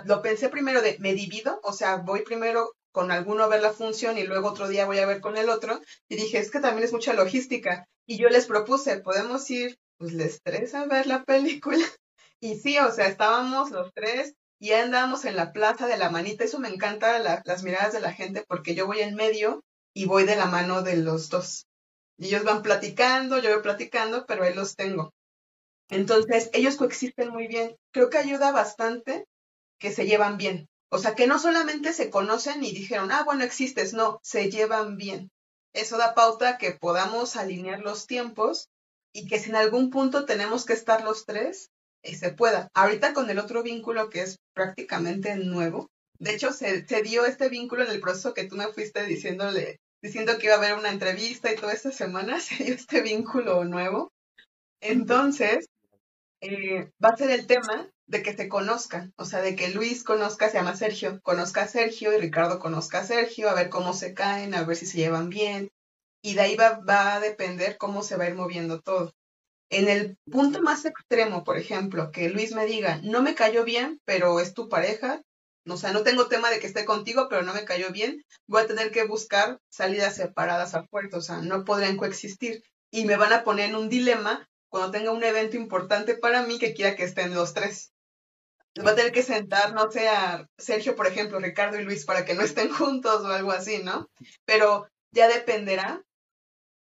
lo 0.06 0.22
pensé 0.22 0.50
primero 0.50 0.82
de, 0.82 0.98
me 1.00 1.14
divido, 1.14 1.60
o 1.64 1.74
sea, 1.74 1.98
voy 1.98 2.22
primero 2.22 2.74
con 2.92 3.12
alguno 3.12 3.44
a 3.44 3.48
ver 3.48 3.62
la 3.62 3.74
función 3.74 4.18
y 4.18 4.24
luego 4.24 4.50
otro 4.50 4.70
día 4.70 4.86
voy 4.86 5.00
a 5.00 5.06
ver 5.06 5.20
con 5.20 5.38
el 5.38 5.50
otro. 5.50 5.82
Y 6.08 6.16
dije, 6.16 6.38
es 6.38 6.50
que 6.50 6.60
también 6.60 6.86
es 6.86 6.94
mucha 6.94 7.14
logística. 7.14 7.86
Y 8.08 8.18
yo 8.18 8.30
les 8.30 8.46
propuse, 8.46 9.00
podemos 9.02 9.50
ir, 9.50 9.78
pues 9.98 10.14
les 10.14 10.42
tres 10.42 10.74
a 10.76 10.86
ver 10.86 11.08
la 11.08 11.24
película. 11.24 11.78
Y 12.42 12.60
sí, 12.60 12.78
o 12.78 12.92
sea, 12.92 13.08
estábamos 13.08 13.72
los 13.72 13.92
tres 13.94 14.36
y 14.60 14.74
andábamos 14.74 15.26
en 15.26 15.36
la 15.36 15.52
plaza 15.52 15.88
de 15.88 15.98
la 15.98 16.12
manita. 16.12 16.44
Eso 16.44 16.60
me 16.60 16.68
encanta, 16.68 17.18
las 17.20 17.64
miradas 17.64 17.94
de 17.94 18.02
la 18.02 18.14
gente, 18.14 18.44
porque 18.48 18.76
yo 18.76 18.86
voy 18.86 19.00
en 19.00 19.16
medio 19.16 19.64
y 19.96 20.06
voy 20.06 20.26
de 20.26 20.36
la 20.36 20.46
mano 20.46 20.84
de 20.84 20.98
los 20.98 21.30
dos. 21.30 21.66
Y 22.18 22.28
ellos 22.28 22.44
van 22.44 22.62
platicando, 22.62 23.40
yo 23.40 23.52
voy 23.52 23.62
platicando, 23.62 24.26
pero 24.26 24.44
ahí 24.44 24.54
los 24.54 24.76
tengo. 24.76 25.14
Entonces, 25.90 26.50
ellos 26.54 26.78
coexisten 26.78 27.30
muy 27.30 27.48
bien. 27.48 27.76
Creo 27.92 28.10
que 28.10 28.18
ayuda 28.18 28.52
bastante 28.52 29.26
que 29.80 29.92
se 29.92 30.06
llevan 30.06 30.38
bien. 30.38 30.68
O 30.90 30.98
sea, 30.98 31.16
que 31.16 31.28
no 31.28 31.40
solamente 31.40 31.94
se 31.94 32.10
conocen 32.10 32.64
y 32.64 32.72
dijeron, 32.72 33.12
ah, 33.12 33.24
bueno, 33.24 33.44
existes, 33.44 33.94
no, 33.94 34.20
se 34.24 34.50
llevan 34.50 34.98
bien. 34.98 35.30
Eso 35.74 35.98
da 35.98 36.16
pauta 36.16 36.58
que 36.58 36.72
podamos 36.72 37.36
alinear 37.36 37.82
los 37.82 38.08
tiempos 38.08 38.70
y 39.14 39.28
que 39.28 39.40
si 39.40 39.50
en 39.50 39.58
algún 39.58 39.90
punto 39.90 40.26
tenemos 40.26 40.66
que 40.66 40.74
estar 40.74 41.04
los 41.04 41.26
tres, 41.26 41.70
y 42.06 42.16
se 42.16 42.32
pueda. 42.32 42.70
Ahorita 42.74 43.14
con 43.14 43.30
el 43.30 43.40
otro 43.40 43.64
vínculo 43.64 44.10
que 44.10 44.22
es 44.22 44.40
prácticamente 44.54 45.36
nuevo, 45.36 45.90
de 46.20 46.36
hecho 46.36 46.54
se, 46.54 46.88
se, 46.88 47.02
dio 47.02 47.26
este 47.26 47.50
vínculo 47.50 47.84
en 47.84 47.92
el 47.92 48.00
proceso 48.00 48.34
que 48.34 48.46
tú 48.46 48.56
me 48.56 48.72
fuiste 48.72 49.06
diciéndole, 49.06 49.80
diciendo 50.06 50.38
que 50.38 50.46
iba 50.46 50.56
a 50.56 50.60
haber 50.60 50.76
una 50.76 50.90
entrevista 50.90 51.52
y 51.52 51.56
toda 51.56 51.74
esta 51.74 51.92
semana 51.92 52.40
se 52.40 52.64
dio 52.64 52.76
este 52.76 53.02
vínculo 53.02 53.66
nuevo. 53.66 54.14
Entonces, 54.80 55.68
eh, 56.42 56.92
va 57.04 57.10
a 57.10 57.18
ser 57.18 57.32
el 57.32 57.48
tema 57.48 57.90
de 58.06 58.22
que 58.22 58.36
se 58.36 58.48
conozcan, 58.48 59.14
o 59.18 59.26
sea, 59.26 59.42
de 59.42 59.56
que 59.56 59.70
Luis 59.70 60.04
conozca, 60.04 60.48
se 60.50 60.58
llama 60.58 60.76
Sergio, 60.76 61.20
conozca 61.24 61.64
a 61.64 61.68
Sergio 61.68 62.14
y 62.14 62.22
Ricardo 62.22 62.60
conozca 62.60 63.00
a 63.00 63.04
Sergio, 63.04 63.50
a 63.50 63.56
ver 63.56 63.70
cómo 63.70 63.94
se 63.94 64.14
caen, 64.14 64.54
a 64.54 64.64
ver 64.64 64.78
si 64.78 64.86
se 64.86 65.00
llevan 65.00 65.30
bien. 65.30 65.72
Y 66.22 66.36
de 66.36 66.42
ahí 66.42 66.56
va, 66.56 66.80
va 66.88 67.16
a 67.16 67.20
depender 67.20 67.78
cómo 67.78 68.04
se 68.04 68.16
va 68.16 68.26
a 68.26 68.30
ir 68.30 68.36
moviendo 68.36 68.82
todo. 68.82 69.12
En 69.72 69.90
el 69.90 70.18
punto 70.32 70.62
más 70.62 70.86
extremo, 70.86 71.44
por 71.44 71.58
ejemplo, 71.58 72.12
que 72.12 72.30
Luis 72.30 72.54
me 72.54 72.68
diga, 72.68 73.00
no 73.02 73.24
me 73.24 73.34
cayó 73.34 73.64
bien, 73.64 74.00
pero 74.06 74.40
es 74.40 74.54
tu 74.54 74.70
pareja, 74.70 75.24
o 75.68 75.78
sea, 75.78 75.92
no 75.92 76.04
tengo 76.04 76.28
tema 76.28 76.50
de 76.50 76.60
que 76.60 76.68
esté 76.68 76.86
contigo, 76.86 77.28
pero 77.30 77.42
no 77.42 77.54
me 77.54 77.66
cayó 77.66 77.92
bien, 77.92 78.24
voy 78.48 78.62
a 78.62 78.68
tener 78.68 78.92
que 78.92 79.06
buscar 79.06 79.60
salidas 79.70 80.16
separadas 80.16 80.76
a 80.76 80.84
puerto, 80.84 81.18
o 81.18 81.22
sea, 81.22 81.38
no 81.38 81.66
podrían 81.66 81.98
coexistir. 81.98 82.64
Y 82.92 83.06
me 83.06 83.18
van 83.18 83.34
a 83.34 83.44
poner 83.44 83.70
en 83.70 83.76
un 83.76 83.90
dilema 83.90 84.48
cuando 84.70 84.92
tenga 84.92 85.12
un 85.12 85.24
evento 85.24 85.58
importante 85.58 86.16
para 86.16 86.44
mí 86.44 86.60
que 86.60 86.74
quiera 86.74 86.96
que 86.96 87.04
estén 87.04 87.34
los 87.34 87.54
tres. 87.54 87.92
Va 88.86 88.92
a 88.92 88.96
tener 88.96 89.12
que 89.12 89.24
sentar, 89.24 89.74
no 89.74 89.90
sé, 89.90 90.10
a 90.10 90.48
Sergio, 90.58 90.96
por 90.96 91.08
ejemplo, 91.08 91.40
Ricardo 91.40 91.80
y 91.80 91.84
Luis 91.84 92.06
para 92.06 92.26
que 92.26 92.36
no 92.36 92.44
estén 92.44 92.70
juntos 92.70 93.22
o 93.24 93.28
algo 93.28 93.52
así, 93.52 93.82
¿no? 93.84 94.10
Pero 94.46 94.88
ya 95.12 95.28
dependerá 95.30 96.04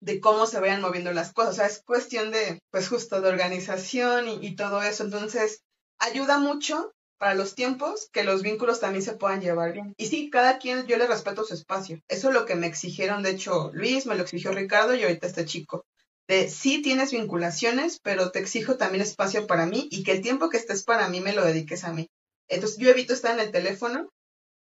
de 0.01 0.21
cómo 0.21 0.47
se 0.47 0.61
vayan 0.61 0.81
moviendo 0.81 1.13
las 1.13 1.33
cosas. 1.33 1.53
O 1.53 1.57
sea, 1.57 1.67
es 1.67 1.83
cuestión 1.83 2.31
de, 2.31 2.61
pues 2.71 2.89
justo 2.89 3.21
de 3.21 3.29
organización 3.29 4.29
y, 4.29 4.57
todo 4.57 4.83
eso. 4.83 5.05
Entonces, 5.05 5.63
ayuda 5.99 6.39
mucho 6.39 6.93
para 7.21 7.35
los 7.35 7.55
tiempos 7.55 8.09
que 8.15 8.25
los 8.25 8.43
vínculos 8.43 8.81
también 8.81 9.05
se 9.05 9.13
puedan 9.13 9.43
llevar 9.43 9.75
bien. 9.75 9.95
Y 9.99 10.07
sí, 10.07 10.31
cada 10.31 10.59
quien, 10.59 10.87
yo 10.87 10.97
le 10.97 11.07
respeto 11.07 11.45
su 11.45 11.53
espacio. 11.53 12.01
Eso 12.09 12.29
es 12.29 12.35
lo 12.35 12.47
que 12.47 12.55
me 12.55 12.67
exigieron, 12.67 13.23
de 13.23 13.33
hecho, 13.33 13.71
Luis, 13.75 14.07
me 14.07 14.15
lo 14.15 14.23
exigió 14.23 14.53
Ricardo 14.53 14.95
y 14.95 15.03
ahorita 15.03 15.27
este 15.27 15.45
chico. 15.45 15.85
De 16.29 16.49
sí 16.49 16.81
tienes 16.81 17.13
vinculaciones, 17.13 18.01
pero 18.03 18.31
te 18.31 18.39
exijo 18.39 18.79
también 18.79 19.03
espacio 19.03 19.47
para 19.47 19.67
mí 19.67 19.87
y 19.91 20.03
que 20.03 20.13
el 20.13 20.23
tiempo 20.23 20.49
que 20.49 20.57
estés 20.57 20.83
para 20.83 21.09
mí 21.09 21.21
me 21.21 21.35
lo 21.35 21.45
dediques 21.45 21.85
a 21.85 21.93
mí. 21.93 22.09
Entonces 22.49 22.79
yo 22.79 22.89
evito 22.89 23.13
estar 23.13 23.35
en 23.39 23.45
el 23.45 23.53
teléfono 23.53 24.09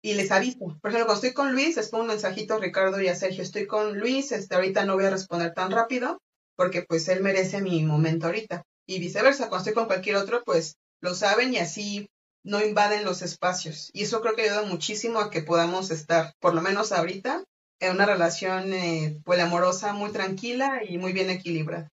y 0.01 0.15
les 0.15 0.31
aviso. 0.31 0.57
Por 0.81 0.89
ejemplo, 0.89 1.05
cuando 1.05 1.13
estoy 1.13 1.33
con 1.33 1.51
Luis, 1.51 1.75
les 1.75 1.89
pongo 1.89 2.05
un 2.05 2.09
mensajito 2.09 2.55
a 2.55 2.59
Ricardo 2.59 2.99
y 2.99 3.09
a 3.09 3.15
Sergio. 3.15 3.43
Estoy 3.43 3.67
con 3.67 3.99
Luis, 3.99 4.31
este, 4.31 4.55
ahorita 4.55 4.85
no 4.85 4.95
voy 4.95 5.05
a 5.05 5.11
responder 5.11 5.53
tan 5.53 5.69
rápido 5.69 6.19
porque 6.55 6.81
pues 6.81 7.07
él 7.09 7.21
merece 7.21 7.61
mi 7.61 7.83
momento 7.83 8.25
ahorita. 8.25 8.63
Y 8.87 8.97
viceversa, 8.97 9.49
cuando 9.49 9.69
estoy 9.69 9.73
con 9.75 9.85
cualquier 9.85 10.15
otro, 10.15 10.41
pues 10.43 10.77
lo 10.99 11.13
saben 11.13 11.53
y 11.53 11.57
así 11.57 12.09
no 12.43 12.63
invaden 12.63 13.05
los 13.05 13.21
espacios. 13.21 13.89
Y 13.93 14.03
eso 14.03 14.21
creo 14.21 14.35
que 14.35 14.43
ayuda 14.43 14.63
muchísimo 14.63 15.19
a 15.19 15.29
que 15.29 15.41
podamos 15.41 15.91
estar, 15.91 16.33
por 16.39 16.53
lo 16.53 16.61
menos 16.61 16.91
ahorita, 16.91 17.43
en 17.79 17.95
una 17.95 18.05
relación 18.05 18.73
eh, 18.73 19.19
pues 19.23 19.39
amorosa 19.39 19.93
muy 19.93 20.11
tranquila 20.11 20.81
y 20.87 20.97
muy 20.97 21.13
bien 21.13 21.29
equilibrada. 21.29 21.91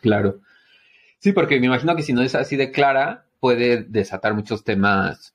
Claro. 0.00 0.40
Sí, 1.18 1.32
porque 1.32 1.60
me 1.60 1.66
imagino 1.66 1.96
que 1.96 2.02
si 2.02 2.12
no 2.12 2.22
es 2.22 2.34
así 2.34 2.56
de 2.56 2.70
clara, 2.70 3.26
puede 3.40 3.84
desatar 3.84 4.34
muchos 4.34 4.64
temas, 4.64 5.34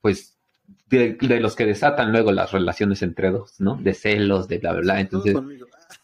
pues 0.00 0.36
de, 0.88 1.16
los 1.40 1.56
que 1.56 1.66
desatan 1.66 2.12
luego 2.12 2.32
las 2.32 2.52
relaciones 2.52 3.02
entre 3.02 3.30
dos, 3.30 3.60
¿no? 3.60 3.76
De 3.76 3.94
celos, 3.94 4.48
de 4.48 4.58
bla, 4.58 4.72
bla, 4.72 4.80
bla. 4.80 5.00
Entonces. 5.00 5.36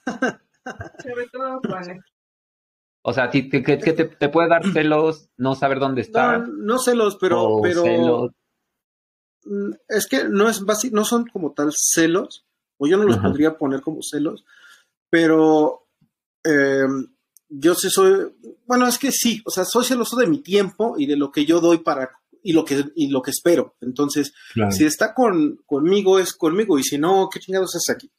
O 3.03 3.13
sea, 3.13 3.31
¿qué, 3.31 3.43
te, 3.43 4.29
puede 4.29 4.49
dar 4.49 4.63
celos 4.73 5.31
no 5.37 5.55
saber 5.55 5.79
dónde 5.79 6.03
está? 6.03 6.39
No, 6.39 6.79
celos, 6.79 7.17
pero. 7.21 7.61
pero 7.63 8.35
mm, 9.45 9.71
Es 9.89 10.07
que 10.07 10.25
no, 10.25 10.49
es 10.49 10.63
no 10.93 11.05
son 11.05 11.27
como 11.27 11.53
tal 11.53 11.73
celos, 11.75 12.45
o 12.77 12.87
yo 12.87 12.97
no 12.97 13.05
los 13.05 13.19
podría 13.19 13.57
poner 13.57 13.81
como 13.81 14.03
celos, 14.03 14.45
pero 15.11 15.87
em, 16.45 17.09
yo 17.49 17.75
sí 17.75 17.89
soy. 17.89 18.35
Bueno, 18.67 18.87
es 18.87 18.99
que 18.99 19.13
sí, 19.13 19.43
o 19.45 19.51
sea, 19.51 19.65
soy 19.65 19.85
celoso 19.85 20.17
de 20.17 20.27
mi 20.27 20.39
tiempo 20.39 20.97
y 20.99 21.07
de 21.07 21.17
lo 21.17 21.31
que 21.31 21.47
yo 21.47 21.61
doy 21.61 21.79
para 21.79 22.11
y 22.43 22.53
lo 22.53 22.65
que, 22.65 22.85
y 22.95 23.09
lo 23.09 23.23
que 23.23 23.31
espero. 23.31 23.77
Entonces, 23.81 24.33
si 24.71 24.85
está 24.85 25.15
con, 25.15 25.61
conmigo, 25.67 26.19
es 26.19 26.33
conmigo, 26.33 26.79
y 26.79 26.83
si 26.83 26.99
no, 26.99 27.29
¿qué 27.33 27.41
chingados 27.41 27.75
es 27.75 27.89
aquí? 27.91 28.11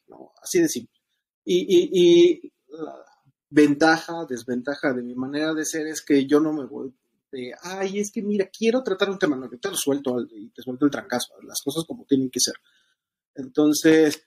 así 0.42 0.60
de 0.60 0.68
simple. 0.68 1.00
Y, 1.44 1.66
y, 1.68 1.90
y 1.92 2.52
la 2.68 3.09
ventaja, 3.50 4.24
desventaja 4.28 4.92
de 4.92 5.02
mi 5.02 5.14
manera 5.14 5.52
de 5.54 5.64
ser 5.64 5.86
es 5.86 6.02
que 6.02 6.26
yo 6.26 6.40
no 6.40 6.52
me 6.52 6.64
voy 6.64 6.94
de, 7.32 7.52
ay, 7.62 8.00
es 8.00 8.10
que 8.10 8.22
mira, 8.22 8.46
quiero 8.46 8.82
tratar 8.82 9.10
un 9.10 9.18
tema, 9.18 9.36
no, 9.36 9.48
te 9.48 9.68
lo 9.68 9.76
suelto 9.76 10.16
y 10.32 10.48
te 10.50 10.62
suelto 10.62 10.84
el 10.84 10.90
trancazo, 10.90 11.34
las 11.42 11.60
cosas 11.64 11.84
como 11.86 12.04
tienen 12.04 12.30
que 12.30 12.40
ser. 12.40 12.54
Entonces, 13.36 14.22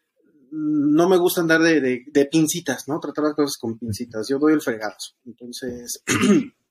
no 0.51 1.09
me 1.09 1.17
gusta 1.17 1.41
andar 1.41 1.61
de, 1.61 2.05
de, 2.05 2.25
pincitas, 2.25 2.87
¿no? 2.87 2.99
Tratar 2.99 3.25
las 3.25 3.33
cosas 3.33 3.57
con 3.59 3.77
pincitas. 3.77 4.27
Yo 4.29 4.39
doy 4.39 4.53
el 4.53 4.61
fregazo. 4.61 5.15
Entonces, 5.25 6.01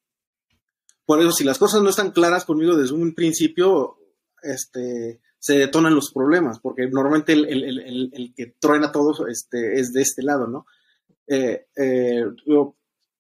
Por 1.05 1.21
eso, 1.21 1.33
si 1.33 1.45
las 1.45 1.59
cosas 1.59 1.83
no 1.83 1.91
están 1.91 2.13
claras 2.13 2.45
conmigo 2.45 2.77
desde 2.77 2.95
un 2.95 3.15
principio, 3.15 3.99
este, 4.43 5.21
se 5.39 5.59
detonan 5.59 5.95
los 5.95 6.13
problemas, 6.13 6.61
porque 6.61 6.89
normalmente 6.89 7.33
el, 7.33 8.33
que 8.37 8.55
truena 8.59 8.93
todo 8.93 9.27
este, 9.27 9.81
es 9.81 9.93
de 9.93 10.03
este 10.03 10.23
lado, 10.23 10.47
¿no? 10.47 10.67
Eh, 11.27 11.67
eh, 11.77 12.25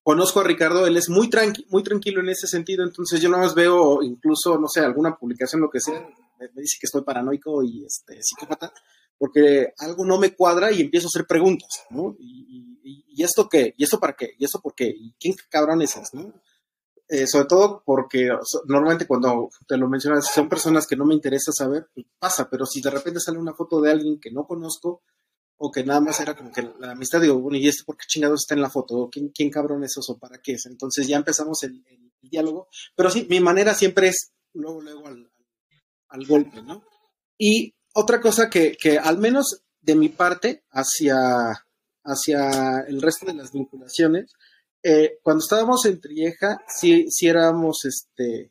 conozco 0.03 0.41
a 0.41 0.45
Ricardo, 0.45 0.87
él 0.87 0.97
es 0.97 1.09
muy, 1.09 1.31
tranqui 1.31 1.66
muy 1.70 1.83
tranquilo 1.83 2.20
en 2.20 2.29
ese 2.29 2.47
sentido, 2.47 2.85
entonces 2.85 3.20
yo 3.20 3.29
nada 3.29 3.45
más 3.45 3.55
veo 3.55 4.03
incluso, 4.03 4.59
no 4.59 4.69
sé, 4.69 4.81
alguna 4.81 5.16
publicación, 5.16 5.61
lo 5.61 5.70
que 5.70 5.81
sea, 5.81 6.01
me, 6.39 6.49
dice 6.61 6.79
que 6.81 6.87
estoy 6.87 7.03
paranoico 7.03 7.62
y 7.62 7.85
este, 7.85 8.19
psicópata, 8.23 8.73
porque 9.16 9.73
algo 9.79 10.05
no 10.05 10.19
me 10.19 10.35
cuadra 10.35 10.73
y 10.73 10.81
empiezo 10.81 11.07
a 11.07 11.11
hacer 11.15 11.27
preguntas, 11.27 11.85
¿no? 11.91 12.16
Y, 12.19 12.79
y, 12.83 13.23
esto 13.23 13.49
qué? 13.49 13.74
¿Y 13.77 13.85
esto 13.85 14.01
para 14.01 14.15
qué? 14.15 14.35
¿Y 14.37 14.45
esto 14.45 14.61
por 14.61 14.74
qué? 14.74 14.87
¿Y 14.87 15.15
quién 15.20 15.35
cabrón 15.49 15.83
es 15.83 15.95
no? 16.12 16.33
Eh, 17.09 17.27
sobre 17.27 17.45
todo 17.45 17.83
porque 17.85 18.31
normalmente 18.66 19.07
cuando 19.07 19.51
te 19.69 19.77
lo 19.77 19.87
mencionas, 19.87 20.27
son 20.33 20.49
personas 20.49 20.87
que 20.87 20.97
no 20.97 21.05
me 21.05 21.15
interesa 21.15 21.53
saber, 21.53 21.89
pues 21.95 22.07
pasa, 22.19 22.49
pero 22.49 22.65
si 22.65 22.81
de 22.81 22.89
repente 22.89 23.20
sale 23.20 23.39
una 23.39 23.53
foto 23.53 23.83
de 23.83 23.91
alguien 23.91 24.19
que 24.19 24.31
no 24.31 24.47
conozco 24.47 25.03
o 25.65 25.71
que 25.71 25.85
nada 25.85 26.01
más 26.01 26.19
era 26.19 26.35
como 26.35 26.51
que 26.51 26.69
la 26.81 26.91
amistad, 26.91 27.21
digo, 27.21 27.39
bueno, 27.39 27.57
¿y 27.57 27.69
este 27.69 27.85
por 27.85 27.97
qué 27.97 28.05
chingados 28.09 28.41
está 28.43 28.55
en 28.55 28.63
la 28.63 28.69
foto? 28.69 29.09
¿Quién, 29.13 29.29
quién 29.29 29.49
cabrón 29.49 29.85
es 29.85 29.97
eso? 29.97 30.19
¿Para 30.19 30.39
qué 30.39 30.55
es? 30.55 30.67
Entonces 30.67 31.07
ya 31.07 31.17
empezamos 31.17 31.63
el, 31.63 31.85
diálogo, 32.21 32.69
pero 32.97 33.11
sí, 33.11 33.27
mi 33.29 33.41
manera 33.41 33.73
siempre 33.73 34.09
es 34.09 34.33
luego, 34.55 34.81
luego 34.81 35.07
al, 35.07 35.31
al 36.09 36.27
golpe, 36.27 36.63
¿no? 36.63 36.85
Y 37.39 37.75
otra 37.95 38.21
cosa 38.21 38.51
que, 38.51 38.77
que 38.77 38.99
al 38.99 39.19
menos 39.19 39.63
de 39.81 39.95
mi 39.95 40.09
parte 40.09 40.65
hacia, 40.71 41.65
hacia 42.05 42.81
el 42.89 43.01
resto 43.01 43.27
de 43.27 43.35
las 43.35 43.53
vinculaciones, 43.53 44.33
eh, 44.83 45.19
cuando 45.23 45.45
estábamos 45.45 45.85
en 45.87 46.01
Trieja, 46.01 46.61
sí, 46.67 47.07
sí 47.09 47.29
éramos 47.29 47.85
este, 47.85 48.23
de 48.23 48.51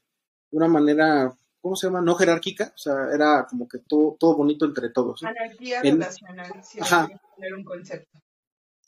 una 0.52 0.68
manera, 0.70 1.38
¿cómo 1.62 1.76
se 1.76 1.88
llama? 1.88 2.02
No 2.02 2.16
jerárquica, 2.16 2.74
o 2.76 2.78
sea, 2.78 3.08
era 3.14 3.46
como 3.50 3.68
que 3.68 3.80
todo, 3.80 4.18
todo 4.20 4.36
bonito 4.36 4.66
entre 4.66 4.90
todos. 4.90 5.24
Anarquía 5.24 5.82
relacional, 5.82 6.52
sí, 6.64 6.80
Ajá. 6.82 7.08
tener 7.36 7.54
un 7.54 7.64
concepto. 7.64 8.20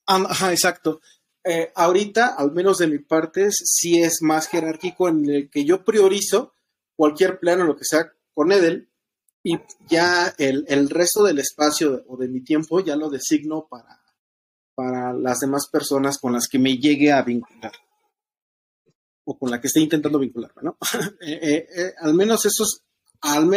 Ah, 0.07 0.23
Ajá, 0.27 0.51
exacto. 0.51 1.01
Eh, 1.43 1.71
ahorita, 1.75 2.35
al 2.35 2.51
menos 2.51 2.77
de 2.77 2.87
mi 2.87 2.99
parte, 2.99 3.49
sí 3.51 4.01
es 4.01 4.19
más 4.21 4.47
jerárquico 4.47 5.09
en 5.09 5.29
el 5.29 5.49
que 5.49 5.65
yo 5.65 5.83
priorizo 5.83 6.53
cualquier 6.95 7.39
plano, 7.39 7.65
lo 7.65 7.75
que 7.75 7.85
sea, 7.85 8.11
con 8.33 8.51
Edel, 8.51 8.89
y 9.43 9.59
ya 9.87 10.33
el, 10.37 10.65
el 10.67 10.89
resto 10.89 11.23
del 11.23 11.39
espacio 11.39 12.03
o 12.07 12.17
de 12.17 12.29
mi 12.29 12.41
tiempo 12.41 12.79
ya 12.79 12.95
lo 12.95 13.09
designo 13.09 13.67
para, 13.69 13.99
para 14.73 15.13
las 15.13 15.39
demás 15.39 15.67
personas 15.69 16.17
con 16.17 16.33
las 16.33 16.47
que 16.47 16.59
me 16.59 16.77
llegue 16.77 17.11
a 17.11 17.21
vincular. 17.21 17.73
O 19.25 19.37
con 19.37 19.49
la 19.51 19.59
que 19.61 19.67
esté 19.67 19.79
intentando 19.79 20.19
vincularme, 20.19 20.61
¿no? 20.63 20.77
Eh, 21.21 21.39
eh, 21.41 21.67
eh, 21.77 21.93
al 22.01 22.13
menos 22.13 22.45
eso 22.45 22.63
es, 22.63 22.83
al 23.21 23.49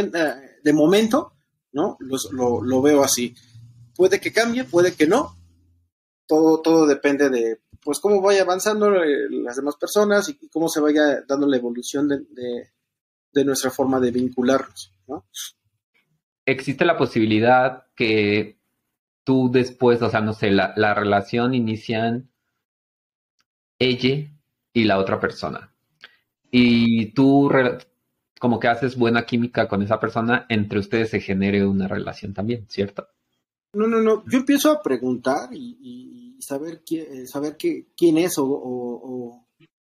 de 0.62 0.72
momento, 0.72 1.32
¿no? 1.72 1.96
Los- 2.00 2.30
lo, 2.32 2.62
lo 2.62 2.82
veo 2.82 3.02
así. 3.02 3.34
Puede 3.94 4.20
que 4.20 4.32
cambie, 4.32 4.64
puede 4.64 4.94
que 4.94 5.06
no. 5.06 5.34
Todo, 6.26 6.60
todo 6.60 6.86
depende 6.86 7.30
de, 7.30 7.60
pues, 7.82 8.00
cómo 8.00 8.20
vaya 8.20 8.42
avanzando 8.42 8.90
las 8.90 9.56
demás 9.56 9.76
personas 9.76 10.28
y, 10.28 10.38
y 10.40 10.48
cómo 10.48 10.68
se 10.68 10.80
vaya 10.80 11.22
dando 11.26 11.46
la 11.46 11.56
evolución 11.56 12.08
de, 12.08 12.18
de- 12.30 12.70
de 13.32 13.44
nuestra 13.44 13.70
forma 13.70 14.00
de 14.00 14.10
vincularnos, 14.12 14.92
¿no? 15.06 15.26
existe 16.46 16.84
la 16.84 16.96
posibilidad 16.96 17.84
que 17.96 18.58
tú 19.24 19.50
después, 19.52 20.00
o 20.00 20.08
sea, 20.08 20.20
no 20.20 20.32
sé, 20.32 20.50
la, 20.52 20.72
la 20.76 20.94
relación 20.94 21.52
inician 21.54 22.30
ella 23.78 24.30
y 24.76 24.84
la 24.84 24.98
otra 24.98 25.18
persona. 25.18 25.72
Y 26.50 27.06
tú 27.14 27.48
como 28.38 28.60
que 28.60 28.68
haces 28.68 28.96
buena 28.96 29.24
química 29.24 29.66
con 29.68 29.80
esa 29.82 29.98
persona, 29.98 30.44
entre 30.50 30.78
ustedes 30.78 31.08
se 31.10 31.20
genere 31.20 31.66
una 31.66 31.88
relación 31.88 32.34
también, 32.34 32.66
¿cierto? 32.68 33.08
No, 33.72 33.86
no, 33.86 34.02
no. 34.02 34.22
Yo 34.26 34.38
empiezo 34.38 34.70
a 34.70 34.82
preguntar 34.82 35.48
y, 35.52 36.36
saber, 36.40 36.82
qui- 36.84 37.00
eh, 37.08 37.26
saber 37.26 37.56
qué, 37.56 37.86
quién 37.96 38.18
es 38.18 38.36
o, 38.36 38.44
o- 38.44 39.00
o- 39.02 39.46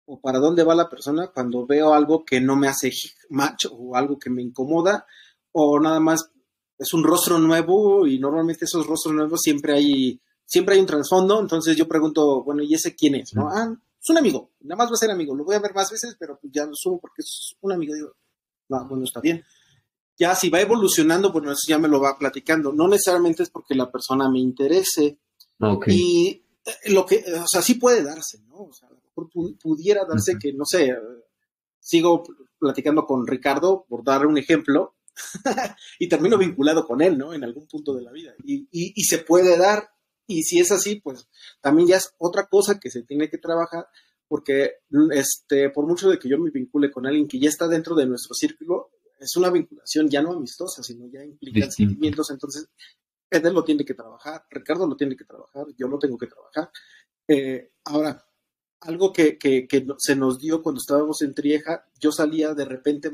o 0.06 0.20
para 0.20 0.38
dónde 0.38 0.62
va 0.62 0.76
la 0.76 0.88
persona 0.88 1.26
cuando 1.34 1.66
veo 1.66 1.92
algo 1.92 2.24
que 2.24 2.40
no 2.40 2.54
me 2.54 2.68
hace 2.68 2.92
match 3.30 3.66
o 3.72 3.96
algo 3.96 4.16
que 4.20 4.30
me 4.30 4.40
incomoda 4.42 5.04
o 5.50 5.80
nada 5.80 5.98
más 5.98 6.30
es 6.78 6.94
un 6.94 7.02
rostro 7.02 7.40
nuevo 7.40 8.06
y 8.06 8.20
normalmente 8.20 8.66
esos 8.66 8.86
rostros 8.86 9.14
nuevos 9.16 9.40
siempre 9.42 9.72
hay 9.74 10.20
siempre 10.44 10.74
hay 10.76 10.80
un 10.80 10.86
trasfondo. 10.86 11.40
Entonces 11.40 11.76
yo 11.76 11.88
pregunto, 11.88 12.44
bueno, 12.44 12.62
¿y 12.62 12.72
ese 12.74 12.94
quién 12.94 13.16
es? 13.16 13.34
¿No? 13.34 13.48
Ah, 13.50 13.74
es 14.06 14.10
un 14.10 14.18
amigo. 14.18 14.52
Nada 14.60 14.76
más 14.78 14.90
va 14.90 14.94
a 14.94 14.98
ser 14.98 15.10
amigo. 15.10 15.34
Lo 15.34 15.44
voy 15.44 15.54
a 15.56 15.60
ver 15.60 15.74
más 15.74 15.90
veces, 15.90 16.16
pero 16.18 16.38
pues 16.40 16.52
ya 16.52 16.64
lo 16.66 16.72
subo 16.74 17.00
porque 17.00 17.22
es 17.22 17.54
un 17.60 17.72
amigo. 17.72 17.94
Digo, 17.94 18.12
no, 18.68 18.88
bueno, 18.88 19.04
está 19.04 19.20
bien 19.20 19.42
ya 20.18 20.34
si 20.34 20.48
va 20.48 20.62
evolucionando, 20.62 21.30
bueno, 21.30 21.52
eso 21.52 21.66
ya 21.68 21.78
me 21.78 21.88
lo 21.88 22.00
va 22.00 22.16
platicando. 22.18 22.72
No 22.72 22.88
necesariamente 22.88 23.42
es 23.42 23.50
porque 23.50 23.74
la 23.74 23.90
persona 23.92 24.30
me 24.30 24.38
interese. 24.38 25.18
Ok. 25.60 25.88
Y 25.88 26.42
eh, 26.64 26.90
lo 26.90 27.04
que, 27.04 27.22
o 27.38 27.46
sea, 27.46 27.60
sí 27.60 27.74
puede 27.74 28.02
darse, 28.02 28.38
¿no? 28.48 28.62
O 28.62 28.72
sea, 28.72 28.88
a 28.88 28.92
lo 28.92 28.96
mejor 29.02 29.28
pu- 29.30 29.58
pudiera 29.60 30.06
darse 30.08 30.38
que, 30.40 30.54
no 30.54 30.64
sé, 30.64 30.90
sigo 31.80 32.22
platicando 32.58 33.04
con 33.04 33.26
Ricardo, 33.26 33.84
por 33.90 34.04
dar 34.04 34.26
un 34.26 34.38
ejemplo, 34.38 34.94
y 35.98 36.08
termino 36.08 36.38
vinculado 36.38 36.86
con 36.86 37.02
él, 37.02 37.18
¿no? 37.18 37.34
En 37.34 37.44
algún 37.44 37.66
punto 37.66 37.94
de 37.94 38.00
la 38.02 38.10
vida. 38.12 38.34
Y, 38.42 38.60
y, 38.70 38.94
y 38.96 39.04
se 39.04 39.18
puede 39.18 39.58
dar. 39.58 39.90
Y 40.27 40.43
si 40.43 40.59
es 40.59 40.73
así, 40.73 41.01
pues 41.01 41.28
también 41.61 41.89
ya 41.89 41.97
es 41.97 42.15
otra 42.19 42.47
cosa 42.47 42.81
que 42.81 42.90
se 42.90 43.03
tiene 43.03 43.31
que 43.31 43.39
trabajar, 43.39 43.86
porque 44.28 44.78
este, 45.12 45.70
por 45.70 45.86
mucho 45.86 46.11
de 46.11 46.19
que 46.19 46.28
yo 46.28 46.39
me 46.39 46.51
vincule 46.51 46.90
con 46.90 47.07
alguien 47.07 47.28
que 47.28 47.39
ya 47.39 47.48
está 47.48 47.69
dentro 47.69 47.94
de 47.94 48.07
nuestro 48.07 48.35
círculo, 48.35 48.90
es 49.19 49.36
una 49.36 49.51
vinculación 49.51 50.09
ya 50.09 50.23
no 50.23 50.32
amistosa, 50.32 50.82
sino 50.82 51.07
ya 51.07 51.24
implica 51.24 51.70
sentimientos. 51.70 52.31
Entonces, 52.31 52.69
Edel 53.31 53.55
lo 53.55 53.65
tiene 53.65 53.85
que 53.85 53.94
trabajar, 53.94 54.44
Ricardo 54.51 54.86
lo 54.86 54.97
tiene 54.97 55.16
que 55.16 55.24
trabajar, 55.24 55.66
yo 55.77 55.89
lo 55.89 55.98
tengo 55.98 56.19
que 56.19 56.27
trabajar. 56.27 56.70
Eh, 57.28 57.73
ahora, 57.85 58.24
algo 58.81 59.12
que, 59.12 59.39
que, 59.39 59.66
se 59.98 60.16
nos 60.16 60.39
dio 60.39 60.62
cuando 60.62 60.81
estábamos 60.81 61.23
en 61.23 61.35
Trieja, 61.35 61.86
yo 61.98 62.12
salía 62.12 62.55
de 62.55 62.65
repente 62.65 63.11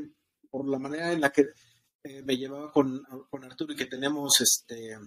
por 0.49 0.67
la 0.67 0.77
manera 0.77 1.11
en 1.11 1.21
la 1.21 1.31
que 1.31 1.47
eh, 2.03 2.21
me 2.23 2.37
llevaba 2.37 2.71
con, 2.71 3.03
con 3.29 3.43
Arturo 3.43 3.73
y 3.73 3.75
que 3.75 3.85
tenemos 3.85 4.39
este 4.41 4.97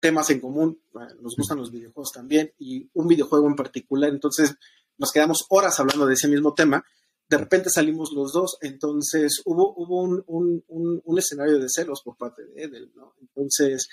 temas 0.00 0.30
en 0.30 0.40
común, 0.40 0.80
eh, 0.94 1.14
nos 1.20 1.36
gustan 1.36 1.58
los 1.58 1.70
videojuegos 1.70 2.12
también 2.12 2.52
y 2.58 2.88
un 2.94 3.06
videojuego 3.08 3.46
en 3.48 3.56
particular, 3.56 4.10
entonces 4.10 4.54
nos 4.98 5.12
quedamos 5.12 5.46
horas 5.50 5.78
hablando 5.80 6.06
de 6.06 6.14
ese 6.14 6.28
mismo 6.28 6.54
tema, 6.54 6.84
de 7.28 7.38
repente 7.38 7.70
salimos 7.70 8.12
los 8.12 8.32
dos, 8.32 8.56
entonces 8.60 9.42
hubo, 9.44 9.74
hubo 9.76 10.02
un, 10.02 10.22
un- 10.26 10.64
un- 10.68 11.02
un 11.04 11.18
escenario 11.18 11.58
de 11.58 11.68
celos 11.68 12.02
por 12.02 12.16
parte 12.16 12.44
de 12.46 12.62
Edel, 12.64 12.92
¿no? 12.94 13.14
Entonces, 13.20 13.88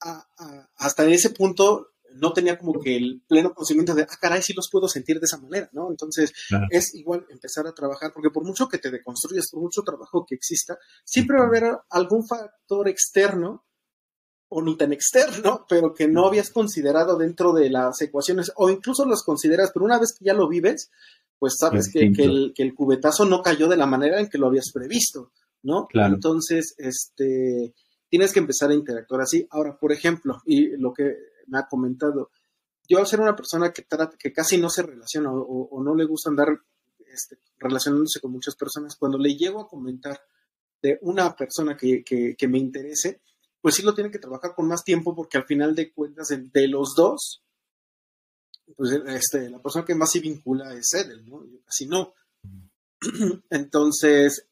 a- 0.00 0.26
a- 0.38 0.70
hasta 0.76 1.04
ese 1.06 1.30
punto 1.30 1.88
no 2.14 2.32
tenía 2.32 2.58
como 2.58 2.80
que 2.80 2.96
el 2.96 3.22
pleno 3.28 3.52
conocimiento 3.52 3.94
de, 3.94 4.02
ah, 4.04 4.16
caray, 4.18 4.40
sí 4.42 4.54
los 4.54 4.70
puedo 4.72 4.88
sentir 4.88 5.20
de 5.20 5.26
esa 5.26 5.36
manera, 5.36 5.68
¿no? 5.72 5.90
Entonces, 5.90 6.32
Claro. 6.48 6.66
es 6.70 6.94
igual 6.94 7.26
empezar 7.28 7.66
a 7.66 7.74
trabajar, 7.74 8.12
porque 8.14 8.30
por 8.30 8.44
mucho 8.44 8.66
que 8.68 8.78
te 8.78 8.90
deconstruyas, 8.90 9.50
por 9.50 9.60
mucho 9.60 9.82
trabajo 9.82 10.24
que 10.26 10.34
exista, 10.34 10.78
siempre 11.04 11.36
va 11.36 11.44
a 11.44 11.48
haber 11.48 11.78
algún 11.90 12.26
factor 12.26 12.88
externo 12.88 13.66
o 14.50 14.62
ni 14.62 14.76
tan 14.76 14.92
externo, 14.92 15.66
pero 15.68 15.92
que 15.94 16.08
no 16.08 16.26
habías 16.26 16.50
considerado 16.50 17.16
dentro 17.18 17.52
de 17.52 17.68
las 17.70 18.00
ecuaciones, 18.00 18.50
o 18.56 18.70
incluso 18.70 19.04
los 19.04 19.22
consideras, 19.22 19.70
pero 19.72 19.84
una 19.84 19.98
vez 19.98 20.14
que 20.18 20.24
ya 20.24 20.32
lo 20.34 20.48
vives, 20.48 20.90
pues 21.38 21.56
sabes 21.58 21.90
que, 21.92 22.06
el, 22.24 22.52
que 22.54 22.62
el 22.62 22.74
cubetazo 22.74 23.24
no 23.24 23.42
cayó 23.42 23.68
de 23.68 23.76
la 23.76 23.86
manera 23.86 24.18
en 24.20 24.28
que 24.28 24.38
lo 24.38 24.46
habías 24.46 24.72
previsto, 24.72 25.32
¿no? 25.62 25.86
Claro. 25.86 26.14
Entonces, 26.14 26.74
este, 26.78 27.74
tienes 28.08 28.32
que 28.32 28.40
empezar 28.40 28.70
a 28.70 28.74
interactuar 28.74 29.20
así. 29.20 29.46
Ahora, 29.50 29.76
por 29.78 29.92
ejemplo, 29.92 30.40
y 30.46 30.76
lo 30.78 30.92
que 30.92 31.14
me 31.46 31.58
ha 31.58 31.66
comentado, 31.68 32.30
yo 32.88 32.98
al 32.98 33.06
ser 33.06 33.20
una 33.20 33.36
persona 33.36 33.70
que, 33.72 33.82
trata, 33.82 34.16
que 34.18 34.32
casi 34.32 34.56
no 34.58 34.70
se 34.70 34.82
relaciona 34.82 35.30
o, 35.32 35.38
o- 35.40 35.68
o 35.76 35.82
no 35.84 35.94
le 35.94 36.06
gusta 36.06 36.30
andar 36.30 36.48
este, 37.12 37.38
relacionándose 37.58 38.20
con 38.20 38.32
muchas 38.32 38.56
personas, 38.56 38.96
cuando 38.96 39.18
le 39.18 39.34
llego 39.36 39.60
a 39.60 39.68
comentar 39.68 40.20
de 40.82 40.98
una 41.02 41.34
persona 41.36 41.76
que, 41.76 42.02
que- 42.02 42.34
que 42.36 42.48
me 42.48 42.58
interese, 42.58 43.20
pues 43.60 43.74
sí 43.74 43.82
lo 43.82 43.94
tiene 43.94 44.10
que 44.10 44.18
trabajar 44.18 44.54
con 44.54 44.68
más 44.68 44.84
tiempo 44.84 45.14
porque 45.14 45.38
al 45.38 45.46
final 45.46 45.74
de 45.74 45.92
cuentas, 45.92 46.28
de, 46.28 46.68
los 46.68 46.94
dos, 46.96 47.42
pues 48.76 48.92
este, 49.06 49.48
la 49.50 49.60
persona 49.60 49.84
que 49.84 49.94
más 49.94 50.10
se 50.12 50.20
vincula 50.20 50.74
es 50.74 50.92
él, 50.94 51.24
¿no? 51.28 51.44
Yo 51.44 51.60
casi 51.64 51.86
no. 51.86 52.14
Entonces, 53.50 54.46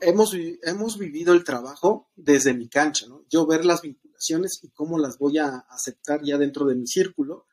hemos, 0.00 0.34
hemos 0.62 0.98
vivido 0.98 1.32
el 1.34 1.44
trabajo 1.44 2.10
desde 2.16 2.54
mi 2.54 2.68
cancha, 2.68 3.06
¿no? 3.08 3.24
Yo 3.30 3.46
ver 3.46 3.64
las 3.64 3.82
vinculaciones 3.82 4.60
y 4.62 4.70
cómo 4.70 4.98
las 4.98 5.18
voy 5.18 5.38
a 5.38 5.58
aceptar 5.70 6.22
ya 6.24 6.38
dentro 6.38 6.66
de 6.66 6.74
mi 6.76 6.86
círculo 6.86 7.46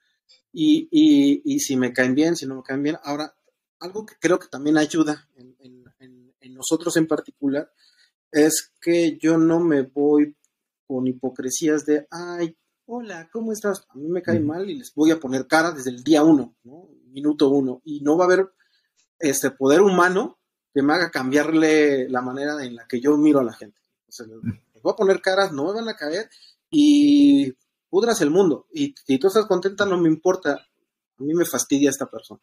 y, 0.53 0.87
y- 0.91 1.41
y 1.45 1.59
si 1.59 1.77
me 1.77 1.93
caen 1.93 2.15
bien, 2.15 2.35
si 2.35 2.45
no 2.47 2.55
me 2.57 2.63
caen 2.63 2.83
bien. 2.83 2.97
Ahora, 3.03 3.35
algo 3.79 4.05
que 4.05 4.15
creo 4.19 4.39
que 4.39 4.47
también 4.47 4.77
ayuda 4.77 5.29
en 5.35 6.53
nosotros 6.53 6.97
en 6.97 7.07
particular 7.07 7.71
es 8.31 8.71
que 8.81 9.17
yo 9.17 9.37
no 9.37 9.59
me 9.59 9.83
voy 9.83 10.35
con 10.87 11.05
hipocresías 11.07 11.85
de, 11.85 12.07
ay, 12.09 12.57
hola, 12.85 13.29
¿cómo 13.31 13.51
estás? 13.51 13.85
A 13.89 13.95
mí 13.97 14.07
me 14.07 14.21
cae 14.21 14.37
Ujú. 14.39 14.47
mal 14.47 14.69
y 14.69 14.77
les 14.77 14.93
voy 14.95 15.11
a 15.11 15.19
poner 15.19 15.45
cara 15.47 15.71
desde 15.71 15.89
el 15.89 16.03
día 16.03 16.23
uno, 16.23 16.55
¿no? 16.63 16.89
Minuto 17.07 17.49
uno. 17.49 17.81
Y 17.83 18.01
no 18.01 18.17
va 18.17 18.25
a 18.25 18.27
haber 18.27 18.51
este 19.19 19.51
poder 19.51 19.81
humano 19.81 20.39
que 20.73 20.81
me 20.81 20.93
haga 20.93 21.11
cambiarle 21.11 22.07
la 22.09 22.21
manera 22.21 22.63
en 22.63 22.75
la 22.75 22.87
que 22.87 23.01
yo 23.01 23.17
miro 23.17 23.39
a 23.39 23.43
la 23.43 23.53
gente. 23.53 23.79
O 24.07 24.11
sea, 24.11 24.25
les 24.25 24.37
les 24.73 24.83
voy 24.83 24.93
a 24.93 24.95
poner 24.95 25.21
caras, 25.21 25.51
no 25.51 25.65
me 25.65 25.73
van 25.73 25.89
a 25.89 25.95
caer 25.95 26.29
y 26.69 27.51
pudras 27.89 28.21
el 28.21 28.29
mundo. 28.29 28.67
Y 28.71 28.93
si 29.05 29.17
tú 29.17 29.27
estás 29.27 29.47
contenta, 29.47 29.85
no 29.85 29.99
me 29.99 30.07
importa. 30.07 30.53
A 31.19 31.23
mí 31.23 31.33
me 31.33 31.45
fastidia 31.45 31.89
esta 31.89 32.05
persona. 32.05 32.39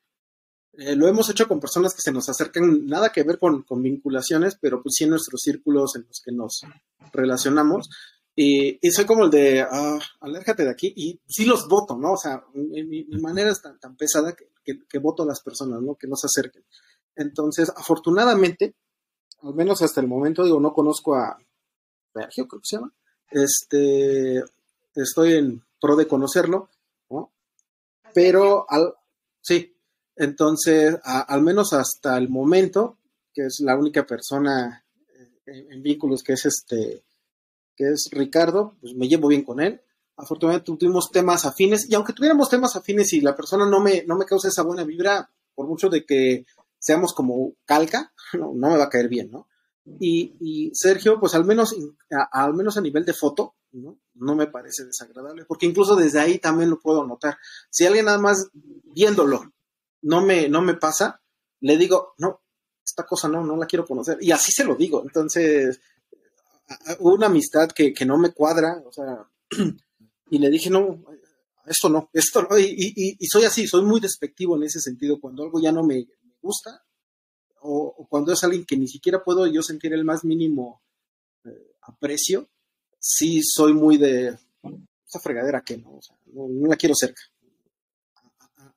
Eh, 0.72 0.96
lo 0.96 1.06
hemos 1.06 1.30
hecho 1.30 1.46
con 1.46 1.60
personas 1.60 1.94
que 1.94 2.00
se 2.02 2.10
nos 2.10 2.28
acercan, 2.28 2.86
nada 2.86 3.12
que 3.12 3.22
ver 3.22 3.38
con, 3.38 3.62
con 3.62 3.80
vinculaciones, 3.80 4.58
pero 4.60 4.82
pues 4.82 4.96
sí 4.98 5.04
en 5.04 5.10
nuestros 5.10 5.40
círculos 5.40 5.94
en 5.94 6.02
los 6.08 6.20
que 6.24 6.32
nos 6.32 6.62
relacionamos. 7.12 7.88
Y, 8.36 8.78
y 8.86 8.90
soy 8.90 9.04
como 9.04 9.24
el 9.24 9.30
de, 9.30 9.62
ah, 9.62 9.98
alérjate 10.20 10.64
de 10.64 10.70
aquí, 10.70 10.92
y 10.96 11.20
sí 11.28 11.44
los 11.44 11.68
voto, 11.68 11.96
¿no? 11.96 12.12
O 12.14 12.16
sea, 12.16 12.44
mi, 12.54 13.04
manera 13.20 13.50
es 13.50 13.62
tan, 13.62 13.78
tan 13.78 13.96
pesada 13.96 14.32
que, 14.34 14.48
que, 14.64 14.80
que 14.88 14.98
voto 14.98 15.22
a 15.22 15.26
las 15.26 15.40
personas, 15.40 15.80
¿no? 15.80 15.94
Que 15.94 16.08
no 16.08 16.16
se 16.16 16.26
acerquen. 16.26 16.64
Entonces, 17.14 17.70
afortunadamente, 17.76 18.74
al 19.42 19.54
menos 19.54 19.82
hasta 19.82 20.00
el 20.00 20.08
momento, 20.08 20.42
digo, 20.44 20.58
no 20.58 20.72
conozco 20.72 21.14
a 21.14 21.38
Sergio, 22.12 22.48
creo 22.48 22.60
que 22.60 22.66
se 22.68 22.76
llama. 22.76 22.92
Este, 23.30 24.42
estoy 24.96 25.34
en 25.34 25.62
pro 25.80 25.94
de 25.96 26.08
conocerlo, 26.08 26.70
¿no? 27.10 27.32
Pero 28.14 28.66
al, 28.68 28.94
sí, 29.40 29.76
entonces, 30.16 30.96
a- 31.04 31.20
al 31.20 31.42
menos 31.42 31.72
hasta 31.72 32.16
el 32.18 32.28
momento, 32.28 32.98
que 33.32 33.46
es 33.46 33.60
la 33.60 33.76
única 33.76 34.04
persona 34.06 34.84
en, 35.46 35.72
en 35.72 35.82
vínculos 35.82 36.22
que 36.22 36.32
es 36.34 36.46
este, 36.46 37.04
que 37.76 37.90
es 37.90 38.08
Ricardo, 38.12 38.76
pues 38.80 38.94
me 38.94 39.08
llevo 39.08 39.28
bien 39.28 39.44
con 39.44 39.60
él 39.60 39.80
afortunadamente 40.16 40.72
tuvimos 40.76 41.10
temas 41.10 41.44
afines, 41.44 41.88
y 41.90 41.94
aunque 41.94 42.12
tuviéramos 42.12 42.48
temas 42.48 42.76
afines 42.76 43.12
y 43.12 43.20
la 43.20 43.34
persona 43.34 43.66
no 43.66 43.80
me, 43.80 44.04
no 44.06 44.16
me 44.16 44.24
causa 44.24 44.48
esa 44.48 44.62
buena 44.62 44.84
vibra, 44.84 45.30
por 45.54 45.66
mucho 45.66 45.88
de 45.88 46.04
que 46.04 46.46
seamos 46.78 47.12
como 47.12 47.54
calca, 47.64 48.12
no, 48.34 48.52
me 48.52 48.76
va 48.76 48.84
a 48.84 48.90
caer 48.90 49.08
bien, 49.08 49.30
¿no? 49.30 49.48
Y, 50.00 50.70
Sergio, 50.72 51.20
pues 51.20 51.34
al 51.34 51.44
menos, 51.44 51.76
a, 52.10 52.44
al 52.44 52.54
menos 52.54 52.78
a 52.78 52.80
nivel 52.80 53.04
de 53.04 53.12
foto, 53.12 53.56
¿no? 53.72 53.98
¿no? 54.14 54.34
me 54.34 54.46
parece 54.46 54.84
desagradable, 54.84 55.44
porque 55.44 55.66
incluso 55.66 55.94
desde 55.94 56.20
ahí 56.20 56.38
también 56.38 56.70
lo 56.70 56.80
puedo 56.80 57.04
notar. 57.06 57.36
Si 57.68 57.84
alguien 57.84 58.06
nada 58.06 58.18
más 58.18 58.48
viéndolo 58.54 59.52
no 60.00 60.24
me, 60.24 60.48
no 60.48 60.62
me 60.62 60.74
pasa, 60.74 61.20
le 61.60 61.76
digo, 61.76 62.14
no, 62.16 62.40
esta 62.82 63.04
cosa 63.04 63.28
no, 63.28 63.44
no 63.44 63.56
la 63.56 63.66
quiero 63.66 63.84
conocer. 63.84 64.16
Y 64.22 64.30
así 64.30 64.52
se 64.52 64.64
lo 64.64 64.74
digo. 64.74 65.02
Entonces, 65.02 65.80
una 67.00 67.26
amistad 67.26 67.70
que, 67.70 67.92
que 67.92 68.04
no 68.04 68.18
me 68.18 68.32
cuadra, 68.32 68.82
o 68.86 68.92
sea, 68.92 69.28
y 70.30 70.38
le 70.38 70.50
dije, 70.50 70.70
no, 70.70 71.04
esto 71.66 71.88
no, 71.88 72.10
esto 72.12 72.42
no, 72.42 72.58
y, 72.58 73.16
soy 73.30 73.44
así, 73.44 73.66
soy 73.66 73.82
muy 73.82 74.00
despectivo 74.00 74.56
en 74.56 74.64
ese 74.64 74.80
sentido, 74.80 75.20
cuando 75.20 75.42
algo 75.44 75.60
ya 75.60 75.72
no 75.72 75.82
me, 75.82 76.06
gusta, 76.40 76.84
o, 77.60 78.06
cuando 78.08 78.32
es 78.32 78.44
alguien 78.44 78.66
que 78.66 78.76
ni 78.76 78.86
siquiera 78.86 79.24
puedo 79.24 79.46
yo 79.46 79.62
sentir 79.62 79.94
el 79.94 80.04
más 80.04 80.24
mínimo 80.24 80.82
eh, 81.44 81.76
aprecio, 81.82 82.50
sí 82.98 83.40
soy 83.42 83.72
muy 83.72 83.96
de 83.96 84.38
esa 85.06 85.20
fregadera 85.20 85.62
que 85.62 85.78
no, 85.78 85.96
o 85.96 86.02
sea, 86.02 86.16
no, 86.26 86.48
la 86.68 86.76
quiero 86.76 86.94
cerca. 86.94 87.22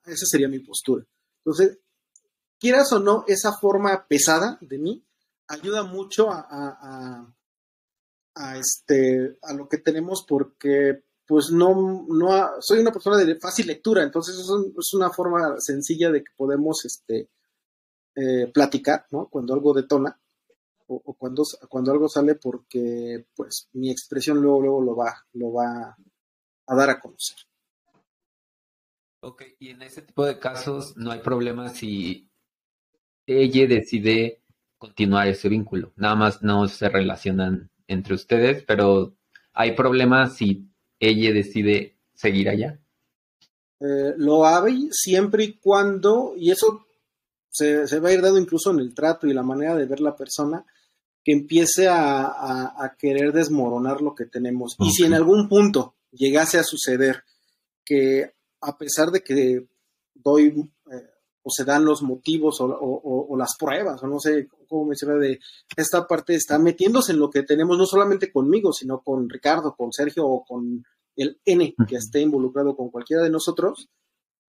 Esa 0.06 0.24
sería 0.24 0.48
mi 0.48 0.60
postura. 0.60 1.04
Entonces, 1.44 1.78
quieras 2.58 2.90
o 2.92 2.98
no, 2.98 3.24
esa 3.26 3.52
forma 3.52 4.06
pesada 4.06 4.58
de 4.62 4.78
mí 4.78 5.04
ayuda 5.48 5.82
mucho 5.82 6.30
a, 6.30 7.34
este, 8.58 9.38
a 9.42 9.52
lo 9.52 9.68
que 9.68 9.78
tenemos 9.78 10.24
porque 10.26 11.02
pues 11.26 11.50
no, 11.50 12.06
no 12.08 12.50
soy 12.60 12.80
una 12.80 12.92
persona 12.92 13.18
de 13.18 13.38
fácil 13.38 13.66
lectura, 13.66 14.02
entonces 14.02 14.36
es, 14.38 14.94
una 14.94 15.10
forma 15.10 15.56
sencilla 15.58 16.10
de 16.10 16.24
que 16.24 16.32
podemos 16.34 16.84
este, 16.86 17.28
eh, 18.16 18.50
platicar, 18.52 19.06
¿no? 19.10 19.28
Cuando 19.28 19.52
algo 19.52 19.74
detona 19.74 20.18
o, 20.86 21.14
cuando, 21.14 21.42
cuando 21.68 21.92
algo 21.92 22.08
sale 22.08 22.36
porque 22.36 23.26
pues 23.36 23.68
mi 23.74 23.90
expresión 23.90 24.40
luego, 24.40 24.62
luego 24.62 24.80
lo 24.80 24.96
va, 24.96 25.26
lo 25.34 25.52
va 25.52 25.94
a 26.66 26.74
dar 26.74 26.88
a 26.88 26.98
conocer. 26.98 27.36
Ok, 29.20 29.42
y 29.58 29.70
en 29.70 29.82
ese 29.82 30.00
tipo 30.00 30.24
de 30.24 30.38
casos 30.38 30.96
no 30.96 31.10
hay 31.10 31.20
problema 31.20 31.68
si 31.68 32.30
ella 33.26 33.66
decide 33.66 34.42
continuar 34.78 35.28
ese 35.28 35.50
vínculo, 35.50 35.92
nada 35.96 36.14
más 36.14 36.42
no 36.42 36.68
se 36.68 36.88
relacionan 36.88 37.70
entre 37.88 38.14
ustedes, 38.14 38.62
pero 38.62 39.16
hay 39.52 39.72
problemas 39.72 40.36
si 40.36 40.68
ella 41.00 41.32
decide 41.32 41.96
seguir 42.14 42.48
allá? 42.48 42.78
Eh, 43.80 44.14
lo 44.16 44.46
hay 44.46 44.88
siempre 44.92 45.44
y 45.44 45.52
cuando, 45.54 46.34
y 46.36 46.50
eso 46.50 46.86
se, 47.50 48.00
va 48.00 48.10
a 48.10 48.12
ir 48.12 48.22
dado 48.22 48.38
incluso 48.38 48.70
en 48.70 48.80
el 48.80 48.94
trato 48.94 49.26
y 49.26 49.32
la 49.32 49.42
manera 49.42 49.74
de 49.74 49.86
ver 49.86 50.00
la 50.00 50.16
persona, 50.16 50.64
que 51.24 51.32
empiece 51.32 51.88
a, 51.88 52.96
querer 52.98 53.32
desmoronar 53.32 54.00
lo 54.00 54.14
que 54.14 54.26
tenemos. 54.26 54.76
Y 54.78 54.90
si 54.90 55.04
en 55.04 55.14
algún 55.14 55.48
punto 55.48 55.96
llegase 56.12 56.58
a 56.58 56.64
suceder 56.64 57.24
que 57.84 58.32
a 58.60 58.78
pesar 58.78 59.10
de 59.10 59.22
que 59.22 59.66
doy 60.14 60.70
o 61.42 61.50
se 61.50 61.64
dan 61.64 61.84
los 61.84 62.02
motivos 62.02 62.58
o, 62.60 63.36
las 63.36 63.56
pruebas, 63.58 64.02
o 64.02 64.06
no 64.06 64.18
sé 64.18 64.48
cómo 64.68 64.86
mencionar, 64.86 65.18
de 65.18 65.38
esta 65.76 66.06
parte 66.06 66.34
está 66.34 66.58
metiéndose 66.58 67.12
en 67.12 67.18
lo 67.18 67.30
que 67.30 67.42
tenemos, 67.42 67.78
no 67.78 67.86
solamente 67.86 68.32
conmigo, 68.32 68.72
sino 68.72 69.02
con 69.02 69.28
Ricardo, 69.28 69.74
con 69.76 69.92
Sergio 69.92 70.26
o 70.26 70.44
con 70.44 70.84
el 71.16 71.40
N 71.44 71.74
que 71.88 71.96
esté 71.96 72.20
involucrado 72.20 72.76
con 72.76 72.90
cualquiera 72.90 73.22
de 73.22 73.30
nosotros. 73.30 73.88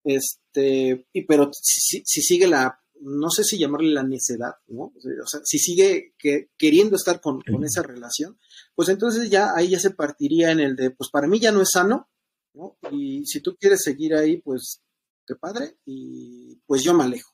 Este, 0.03 1.07
y 1.13 1.25
pero 1.25 1.49
si, 1.53 2.03
sigue 2.03 2.47
la, 2.47 2.79
no 3.01 3.29
sé 3.29 3.43
si 3.43 3.57
llamarle 3.57 3.91
la 3.91 4.03
necedad, 4.03 4.53
¿no? 4.67 4.93
O 4.95 5.27
sea, 5.27 5.41
si 5.43 5.59
sigue 5.59 6.13
que, 6.17 6.49
queriendo 6.57 6.95
estar 6.95 7.21
con, 7.21 7.41
con, 7.41 7.63
esa 7.63 7.83
relación, 7.83 8.37
pues 8.75 8.89
entonces 8.89 9.29
ya 9.29 9.53
ahí 9.55 9.69
ya 9.69 9.79
se 9.79 9.91
partiría 9.91 10.51
en 10.51 10.59
el 10.59 10.75
de, 10.75 10.91
pues 10.91 11.09
para 11.09 11.27
mí 11.27 11.39
ya 11.39 11.51
no 11.51 11.61
es 11.61 11.69
sano, 11.71 12.09
¿no? 12.53 12.77
Y 12.91 13.25
si 13.25 13.41
tú 13.41 13.55
quieres 13.59 13.81
seguir 13.83 14.15
ahí, 14.15 14.37
pues 14.37 14.81
qué 15.29 15.35
padre, 15.35 15.77
y 15.85 16.55
pues 16.65 16.81
yo 16.83 16.95
me 16.95 17.03
alejo, 17.03 17.31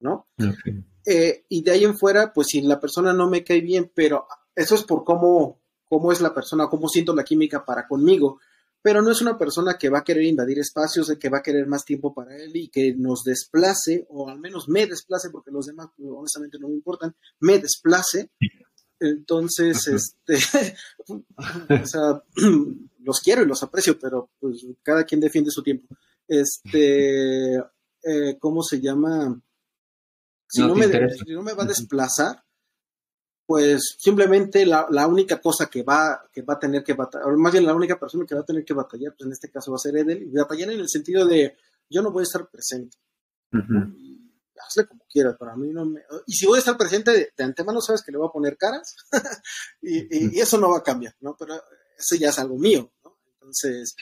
¿no? 0.00 0.26
Eh, 1.04 1.44
y 1.50 1.62
de 1.62 1.70
ahí 1.70 1.84
en 1.84 1.98
fuera, 1.98 2.32
pues 2.32 2.46
si 2.48 2.62
la 2.62 2.80
persona 2.80 3.12
no 3.12 3.28
me 3.28 3.44
cae 3.44 3.60
bien, 3.60 3.92
pero 3.94 4.26
eso 4.54 4.74
es 4.74 4.82
por 4.84 5.04
cómo, 5.04 5.60
cómo 5.84 6.10
es 6.10 6.22
la 6.22 6.32
persona, 6.32 6.68
cómo 6.68 6.88
siento 6.88 7.14
la 7.14 7.22
química 7.22 7.62
para 7.62 7.86
conmigo, 7.86 8.40
pero 8.80 9.02
no 9.02 9.10
es 9.10 9.20
una 9.20 9.36
persona 9.36 9.76
que 9.78 9.90
va 9.90 9.98
a 9.98 10.04
querer 10.04 10.24
invadir 10.24 10.58
espacios, 10.58 11.14
que 11.20 11.28
va 11.28 11.38
a 11.38 11.42
querer 11.42 11.66
más 11.66 11.84
tiempo 11.84 12.14
para 12.14 12.34
él 12.34 12.56
y 12.56 12.68
que 12.68 12.94
nos 12.94 13.24
desplace, 13.24 14.06
o 14.08 14.30
al 14.30 14.38
menos 14.38 14.66
me 14.66 14.86
desplace, 14.86 15.28
porque 15.28 15.50
los 15.50 15.66
demás 15.66 15.88
pues, 15.94 16.08
honestamente 16.10 16.58
no 16.58 16.68
me 16.68 16.74
importan, 16.74 17.14
me 17.40 17.58
desplace. 17.58 18.30
Entonces, 19.00 19.86
este, 19.88 20.38
o 21.08 21.86
sea, 21.86 22.22
los 23.00 23.20
quiero 23.20 23.42
y 23.42 23.46
los 23.46 23.62
aprecio, 23.62 23.98
pero 23.98 24.30
pues 24.40 24.64
cada 24.82 25.04
quien 25.04 25.20
defiende 25.20 25.50
su 25.50 25.62
tiempo. 25.62 25.94
Este, 26.26 27.56
eh, 27.56 28.38
¿cómo 28.38 28.62
se 28.62 28.80
llama? 28.80 29.40
Si 30.48 30.60
no, 30.60 30.74
me, 30.74 30.86
si 30.86 31.32
no, 31.32 31.42
me, 31.42 31.52
va 31.52 31.64
a 31.64 31.66
desplazar, 31.66 32.44
pues 33.46 33.96
simplemente 33.98 34.64
la, 34.64 34.86
la, 34.90 35.06
única 35.06 35.40
cosa 35.40 35.66
que 35.66 35.82
va, 35.82 36.28
que 36.32 36.42
va 36.42 36.54
a 36.54 36.58
tener 36.58 36.84
que 36.84 36.94
batallar, 36.94 37.28
o 37.28 37.36
más 37.36 37.52
bien 37.52 37.66
la 37.66 37.74
única 37.74 37.98
persona 37.98 38.24
que 38.24 38.34
va 38.34 38.42
a 38.42 38.46
tener 38.46 38.64
que 38.64 38.74
batallar, 38.74 39.14
pues 39.16 39.26
en 39.26 39.32
este 39.32 39.50
caso 39.50 39.72
va 39.72 39.76
a 39.76 39.80
ser 39.80 39.96
Edel, 39.96 40.22
y 40.22 40.30
batallar 40.30 40.70
en 40.70 40.80
el 40.80 40.88
sentido 40.88 41.26
de 41.26 41.56
yo 41.90 42.02
no 42.02 42.12
voy 42.12 42.20
a 42.20 42.24
estar 42.24 42.48
presente. 42.48 42.96
hazle 43.50 44.86
como 44.86 45.04
quieras, 45.10 45.36
para 45.36 45.56
mí 45.56 45.72
no 45.72 45.84
me... 45.84 46.02
Y 46.26 46.34
si 46.34 46.46
voy 46.46 46.56
a 46.56 46.60
estar 46.60 46.76
presente 46.76 47.32
de, 47.36 47.44
antemano, 47.44 47.80
sabes 47.80 48.02
que 48.02 48.12
le 48.12 48.18
voy 48.18 48.28
a 48.28 48.32
poner 48.32 48.56
caras, 48.56 48.96
y, 49.82 50.36
y, 50.36 50.40
eso 50.40 50.58
no 50.58 50.70
va 50.70 50.78
a 50.78 50.82
cambiar, 50.82 51.16
¿no? 51.20 51.36
Pero 51.36 51.54
eso 51.98 52.16
ya 52.16 52.28
es 52.28 52.38
algo 52.38 52.56
mío, 52.56 52.92
Entonces, 53.44 53.94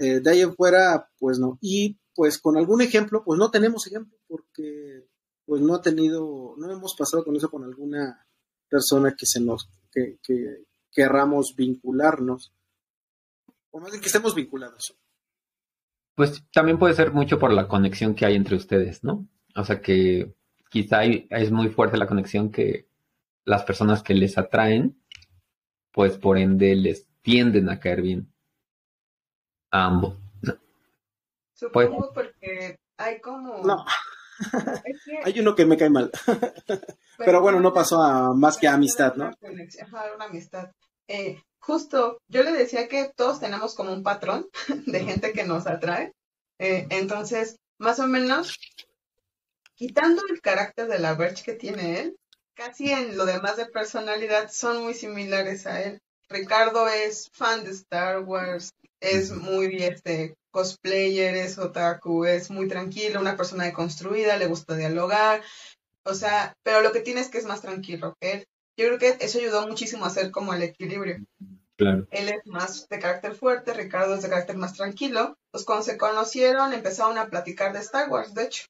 eh, 0.00 0.20
de 0.20 0.30
ahí 0.30 0.40
en 0.40 0.54
fuera, 0.54 1.10
pues 1.18 1.38
no. 1.38 1.58
Y 1.60 1.98
pues 2.14 2.38
con 2.38 2.56
algún 2.56 2.80
ejemplo, 2.80 3.22
pues 3.24 3.38
no 3.38 3.50
tenemos 3.50 3.86
ejemplo, 3.86 4.16
porque 4.26 5.04
pues 5.44 5.60
no 5.60 5.74
ha 5.74 5.82
tenido, 5.82 6.54
no 6.56 6.72
hemos 6.72 6.94
pasado 6.96 7.22
con 7.22 7.36
eso 7.36 7.50
con 7.50 7.62
alguna 7.62 8.26
persona 8.68 9.14
que 9.16 9.26
se 9.26 9.40
nos, 9.40 9.68
que, 9.92 10.18
que 10.22 10.64
querramos 10.90 11.54
vincularnos, 11.54 12.52
o 13.70 13.80
más 13.80 13.90
bien 13.90 14.00
que 14.00 14.06
estemos 14.06 14.34
vinculados. 14.34 14.96
Pues 16.14 16.42
también 16.50 16.78
puede 16.78 16.94
ser 16.94 17.12
mucho 17.12 17.38
por 17.38 17.52
la 17.52 17.68
conexión 17.68 18.14
que 18.14 18.24
hay 18.24 18.34
entre 18.34 18.56
ustedes, 18.56 19.04
¿no? 19.04 19.28
O 19.54 19.64
sea 19.64 19.82
que 19.82 20.34
quizá 20.70 21.04
es 21.04 21.50
muy 21.50 21.68
fuerte 21.68 21.98
la 21.98 22.06
conexión 22.06 22.50
que 22.50 22.88
las 23.44 23.62
personas 23.64 24.02
que 24.02 24.14
les 24.14 24.38
atraen, 24.38 24.98
pues 25.92 26.16
por 26.16 26.38
ende 26.38 26.74
les 26.74 27.06
tienden 27.20 27.68
a 27.68 27.78
caer 27.78 28.00
bien 28.00 28.32
a 29.70 29.84
ambos. 29.86 30.14
Supongo 31.54 32.12
porque 32.12 32.78
hay 32.96 33.20
como... 33.20 33.64
No. 33.64 33.84
Hay 35.24 35.40
uno 35.40 35.54
que 35.54 35.64
me 35.64 35.76
cae 35.76 35.90
mal. 35.90 36.10
Pero, 37.18 37.40
bueno, 37.40 37.60
no 37.60 37.72
pasó 37.72 38.02
a 38.02 38.34
más 38.34 38.58
que 38.58 38.68
a 38.68 38.74
amistad, 38.74 39.14
¿no? 39.14 39.30
Ajá, 39.82 40.14
una 40.14 40.26
amistad. 40.26 40.70
Eh, 41.08 41.42
justo, 41.58 42.18
yo 42.28 42.42
le 42.42 42.52
decía 42.52 42.88
que 42.88 43.10
todos 43.16 43.40
tenemos 43.40 43.74
como 43.74 43.92
un 43.92 44.02
patrón 44.02 44.46
de 44.86 45.04
gente 45.04 45.32
que 45.32 45.44
nos 45.44 45.66
atrae. 45.66 46.12
Eh, 46.58 46.86
entonces, 46.90 47.56
más 47.78 47.98
o 48.00 48.06
menos, 48.06 48.58
quitando 49.74 50.22
el 50.30 50.40
carácter 50.40 50.88
de 50.88 50.98
la 50.98 51.14
Birch 51.14 51.42
que 51.42 51.54
tiene 51.54 52.00
él, 52.00 52.16
casi 52.54 52.90
en 52.90 53.16
lo 53.16 53.24
demás 53.26 53.56
de 53.56 53.66
personalidad 53.66 54.50
son 54.50 54.82
muy 54.82 54.94
similares 54.94 55.66
a 55.66 55.82
él. 55.82 56.00
Ricardo 56.28 56.88
es 56.88 57.30
fan 57.32 57.64
de 57.64 57.70
Star 57.70 58.20
Wars, 58.20 58.72
es 59.00 59.30
muy 59.30 59.76
este 59.82 60.36
cosplayer, 60.50 61.36
es 61.36 61.58
otaku, 61.58 62.24
es 62.24 62.50
muy 62.50 62.66
tranquilo, 62.68 63.20
una 63.20 63.36
persona 63.36 63.64
deconstruida, 63.64 64.36
le 64.36 64.46
gusta 64.46 64.74
dialogar, 64.74 65.42
o 66.04 66.14
sea, 66.14 66.56
pero 66.62 66.80
lo 66.80 66.92
que 66.92 67.00
tiene 67.00 67.20
es 67.20 67.28
que 67.28 67.38
es 67.38 67.46
más 67.46 67.60
tranquilo 67.60 68.16
que 68.20 68.32
él. 68.32 68.46
Yo 68.78 68.86
creo 68.86 68.98
que 68.98 69.16
eso 69.24 69.38
ayudó 69.38 69.66
muchísimo 69.66 70.04
a 70.04 70.08
hacer 70.08 70.30
como 70.30 70.54
el 70.54 70.62
equilibrio. 70.62 71.18
Claro. 71.76 72.06
Él 72.10 72.28
es 72.28 72.46
más 72.46 72.88
de 72.88 72.98
carácter 72.98 73.34
fuerte, 73.34 73.74
Ricardo 73.74 74.14
es 74.14 74.22
de 74.22 74.30
carácter 74.30 74.56
más 74.56 74.74
tranquilo. 74.74 75.36
Pues 75.50 75.64
cuando 75.64 75.84
se 75.84 75.98
conocieron 75.98 76.72
empezaron 76.72 77.18
a 77.18 77.26
platicar 77.26 77.72
de 77.72 77.80
Star 77.80 78.08
Wars, 78.08 78.34
de 78.34 78.44
hecho. 78.44 78.66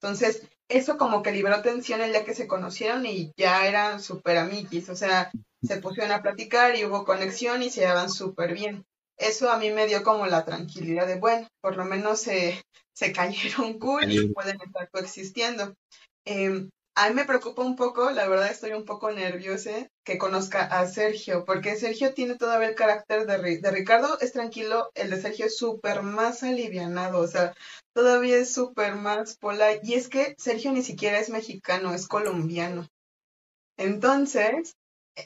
Entonces, 0.00 0.42
eso 0.68 0.98
como 0.98 1.22
que 1.22 1.32
liberó 1.32 1.62
tensión 1.62 2.00
el 2.00 2.10
día 2.10 2.24
que 2.24 2.34
se 2.34 2.46
conocieron 2.46 3.06
y 3.06 3.32
ya 3.36 3.66
eran 3.66 4.00
súper 4.00 4.36
amiguis, 4.36 4.88
o 4.88 4.96
sea, 4.96 5.32
se 5.62 5.78
pusieron 5.78 6.12
a 6.12 6.22
platicar 6.22 6.76
y 6.76 6.84
hubo 6.84 7.04
conexión 7.04 7.62
y 7.62 7.70
se 7.70 7.80
llevaban 7.80 8.10
súper 8.10 8.52
bien. 8.52 8.84
Eso 9.16 9.50
a 9.50 9.58
mí 9.58 9.70
me 9.70 9.86
dio 9.86 10.02
como 10.02 10.26
la 10.26 10.44
tranquilidad 10.44 11.06
de, 11.06 11.16
bueno, 11.16 11.48
por 11.60 11.76
lo 11.76 11.84
menos 11.84 12.20
se, 12.20 12.62
se 12.92 13.12
cayeron 13.12 13.78
cool 13.78 14.10
y 14.10 14.28
pueden 14.28 14.58
estar 14.60 14.88
coexistiendo. 14.90 15.74
Em, 16.24 16.70
a 16.96 17.08
mí 17.08 17.14
me 17.14 17.24
preocupa 17.24 17.62
un 17.62 17.74
poco, 17.74 18.10
la 18.10 18.28
verdad 18.28 18.50
estoy 18.50 18.72
un 18.72 18.84
poco 18.84 19.10
nerviosa 19.10 19.88
que 20.04 20.16
conozca 20.16 20.64
a 20.64 20.86
Sergio, 20.86 21.44
porque 21.44 21.74
Sergio 21.74 22.14
tiene 22.14 22.36
todavía 22.36 22.68
el 22.68 22.76
carácter 22.76 23.26
de, 23.26 23.58
de 23.58 23.70
Ricardo, 23.70 24.18
es 24.20 24.32
tranquilo, 24.32 24.90
el 24.94 25.10
de 25.10 25.20
Sergio 25.20 25.46
es 25.46 25.56
súper 25.56 26.02
más 26.02 26.44
alivianado, 26.44 27.20
o 27.20 27.26
sea, 27.26 27.52
todavía 27.94 28.36
es 28.36 28.54
súper 28.54 28.94
más 28.94 29.36
pola. 29.36 29.70
Y 29.82 29.94
es 29.94 30.08
que 30.08 30.36
Sergio 30.38 30.70
ni 30.72 30.82
siquiera 30.82 31.18
es 31.18 31.30
mexicano, 31.30 31.92
es 31.94 32.06
colombiano. 32.06 32.86
Entonces, 33.76 34.74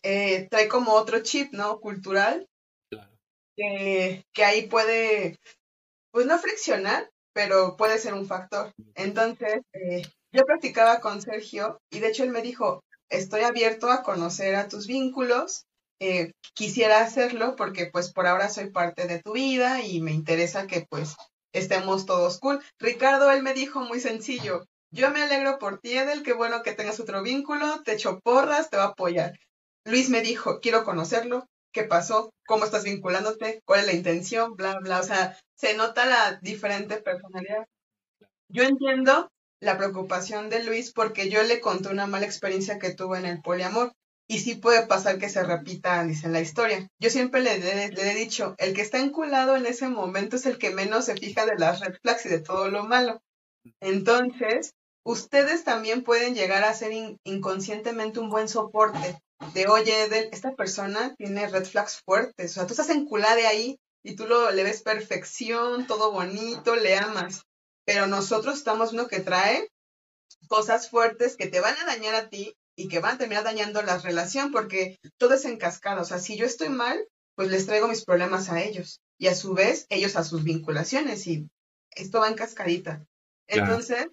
eh, 0.02 0.48
trae 0.50 0.68
como 0.68 0.92
otro 0.92 1.20
chip, 1.22 1.52
¿no? 1.52 1.80
Cultural, 1.80 2.46
que, 3.58 4.44
ahí 4.44 4.68
puede, 4.68 5.38
pues 6.10 6.26
no 6.26 6.38
friccionar, 6.38 7.10
pero 7.32 7.76
puede 7.76 7.98
ser 7.98 8.14
un 8.14 8.26
factor. 8.26 8.72
Entonces, 8.94 9.60
eh, 9.72 10.02
yo 10.32 10.44
practicaba 10.44 11.00
con 11.00 11.22
Sergio 11.22 11.80
y 11.90 12.00
de 12.00 12.08
hecho 12.08 12.22
él 12.22 12.30
me 12.30 12.42
dijo, 12.42 12.82
estoy 13.08 13.42
abierto 13.42 13.90
a 13.90 14.02
conocer 14.02 14.54
a 14.54 14.68
tus 14.68 14.86
vínculos, 14.86 15.64
eh, 16.00 16.32
quisiera 16.54 17.00
hacerlo 17.00 17.56
porque 17.56 17.86
pues 17.86 18.12
por 18.12 18.26
ahora 18.26 18.48
soy 18.48 18.70
parte 18.70 19.06
de 19.06 19.20
tu 19.20 19.32
vida 19.32 19.82
y 19.82 20.00
me 20.00 20.12
interesa 20.12 20.66
que 20.66 20.86
pues 20.88 21.16
estemos 21.52 22.06
todos 22.06 22.38
cool. 22.38 22.62
Ricardo, 22.78 23.30
él 23.30 23.42
me 23.42 23.54
dijo 23.54 23.80
muy 23.80 24.00
sencillo, 24.00 24.64
yo 24.90 25.10
me 25.10 25.22
alegro 25.22 25.58
por 25.58 25.80
ti, 25.80 25.98
Edel, 25.98 26.22
qué 26.22 26.32
bueno 26.32 26.62
que 26.62 26.72
tengas 26.72 27.00
otro 27.00 27.22
vínculo, 27.22 27.82
te 27.82 27.94
echo 27.94 28.20
porras, 28.20 28.70
te 28.70 28.76
va 28.76 28.84
a 28.84 28.88
apoyar. 28.88 29.38
Luis 29.84 30.08
me 30.08 30.20
dijo, 30.20 30.60
quiero 30.60 30.84
conocerlo, 30.84 31.46
qué 31.72 31.84
pasó, 31.84 32.32
cómo 32.46 32.64
estás 32.64 32.84
vinculándote, 32.84 33.62
cuál 33.64 33.80
es 33.80 33.86
la 33.86 33.92
intención, 33.92 34.54
bla, 34.54 34.78
bla. 34.80 35.00
O 35.00 35.02
sea, 35.02 35.38
se 35.54 35.74
nota 35.76 36.06
la 36.06 36.38
diferente 36.42 36.98
personalidad. 36.98 37.66
Yo 38.48 38.62
entiendo 38.62 39.30
la 39.60 39.76
preocupación 39.76 40.48
de 40.50 40.64
Luis 40.64 40.92
porque 40.92 41.28
yo 41.28 41.42
le 41.42 41.60
conté 41.60 41.88
una 41.88 42.06
mala 42.06 42.26
experiencia 42.26 42.78
que 42.78 42.94
tuvo 42.94 43.16
en 43.16 43.26
el 43.26 43.40
poliamor. 43.42 43.92
Y 44.30 44.40
sí 44.40 44.56
puede 44.56 44.86
pasar 44.86 45.18
que 45.18 45.30
se 45.30 45.42
repita, 45.42 46.04
dice 46.04 46.28
la 46.28 46.40
historia. 46.40 46.86
Yo 47.00 47.08
siempre 47.08 47.40
le, 47.40 47.54
he 47.54 48.14
dicho, 48.14 48.54
el 48.58 48.74
que 48.74 48.82
está 48.82 48.98
enculado 48.98 49.56
en 49.56 49.64
ese 49.64 49.88
momento 49.88 50.36
es 50.36 50.44
el 50.44 50.58
que 50.58 50.68
menos 50.68 51.06
se 51.06 51.16
fija 51.16 51.46
de 51.46 51.56
las 51.56 51.80
red 51.80 51.94
flags 52.02 52.26
y 52.26 52.28
de 52.28 52.40
todo 52.40 52.68
lo 52.68 52.84
malo. 52.84 53.22
Entonces, 53.80 54.74
ustedes 55.02 55.64
también 55.64 56.04
pueden 56.04 56.34
llegar 56.34 56.62
a 56.64 56.74
ser 56.74 56.92
inconscientemente 57.24 58.20
un 58.20 58.28
buen 58.28 58.48
soporte 58.48 59.18
de, 59.54 59.66
oye, 59.68 60.28
esta 60.32 60.54
persona 60.54 61.14
tiene 61.16 61.48
red 61.48 61.64
flags 61.64 62.02
fuertes. 62.04 62.52
O 62.52 62.54
sea, 62.54 62.66
tú 62.66 62.72
estás 62.72 62.90
enculada 62.90 63.36
de 63.36 63.46
ahí 63.46 63.80
y 64.02 64.16
tú 64.16 64.26
lo, 64.26 64.50
le 64.50 64.64
ves 64.64 64.82
perfección, 64.82 65.86
todo 65.86 66.12
bonito, 66.12 66.76
le 66.76 66.96
amas 66.96 67.44
pero 67.88 68.06
nosotros 68.06 68.58
estamos 68.58 68.92
uno 68.92 69.08
que 69.08 69.20
trae 69.20 69.66
cosas 70.46 70.90
fuertes 70.90 71.36
que 71.36 71.46
te 71.46 71.60
van 71.60 71.74
a 71.78 71.86
dañar 71.86 72.14
a 72.14 72.28
ti 72.28 72.54
y 72.76 72.88
que 72.88 72.98
van 72.98 73.14
a 73.14 73.18
terminar 73.18 73.44
dañando 73.44 73.80
la 73.80 73.96
relación 73.96 74.52
porque 74.52 74.98
todo 75.16 75.32
es 75.32 75.46
en 75.46 75.56
cascada. 75.56 76.02
O 76.02 76.04
sea, 76.04 76.18
si 76.18 76.36
yo 76.36 76.44
estoy 76.44 76.68
mal, 76.68 77.02
pues 77.34 77.48
les 77.48 77.64
traigo 77.64 77.88
mis 77.88 78.04
problemas 78.04 78.50
a 78.50 78.62
ellos 78.62 79.00
y 79.16 79.28
a 79.28 79.34
su 79.34 79.54
vez 79.54 79.86
ellos 79.88 80.16
a 80.16 80.24
sus 80.24 80.44
vinculaciones 80.44 81.26
y 81.26 81.48
esto 81.92 82.20
va 82.20 82.28
en 82.28 82.34
cascadita. 82.34 83.06
Entonces, 83.46 84.08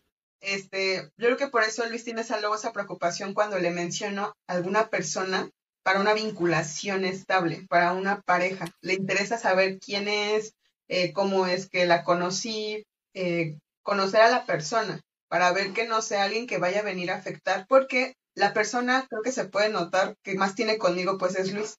este, 0.46 1.12
yo 1.18 1.28
creo 1.28 1.38
que 1.38 1.48
por 1.48 1.64
eso 1.64 1.86
Luis 1.88 2.04
tiene 2.04 2.22
esa, 2.22 2.40
luego 2.40 2.56
esa 2.56 2.72
preocupación 2.72 3.34
cuando 3.34 3.60
le 3.60 3.72
menciono 3.72 4.34
a 4.48 4.54
alguna 4.54 4.90
persona 4.90 5.50
para 5.84 6.00
una 6.00 6.14
vinculación 6.14 7.06
estable, 7.06 7.66
para 7.70 7.94
una 7.94 8.22
pareja. 8.22 8.66
Le 8.82 8.94
interesa 8.94 9.38
saber 9.38 9.80
quién 9.80 10.08
es, 10.08 10.54
eh, 10.88 11.14
cómo 11.14 11.46
es 11.48 11.70
que 11.70 11.86
la 11.86 12.04
conocí, 12.04 12.86
eh, 13.14 13.58
conocer 13.84 14.22
a 14.22 14.30
la 14.30 14.46
persona 14.46 15.02
para 15.28 15.52
ver 15.52 15.74
que 15.74 15.88
no 15.88 16.02
sea 16.02 16.24
alguien 16.24 16.48
que 16.48 16.58
vaya 16.58 16.80
a 16.80 16.84
venir 16.84 17.12
a 17.12 17.16
afectar, 17.16 17.66
porque 17.68 18.16
la 18.36 18.54
persona 18.54 19.06
creo 19.10 19.22
que 19.22 19.32
se 19.32 19.46
puede 19.46 19.70
notar 19.70 20.16
que 20.24 20.36
más 20.36 20.56
tiene 20.56 20.78
conmigo 20.78 21.18
pues 21.18 21.36
es 21.36 21.54
Luis. 21.54 21.78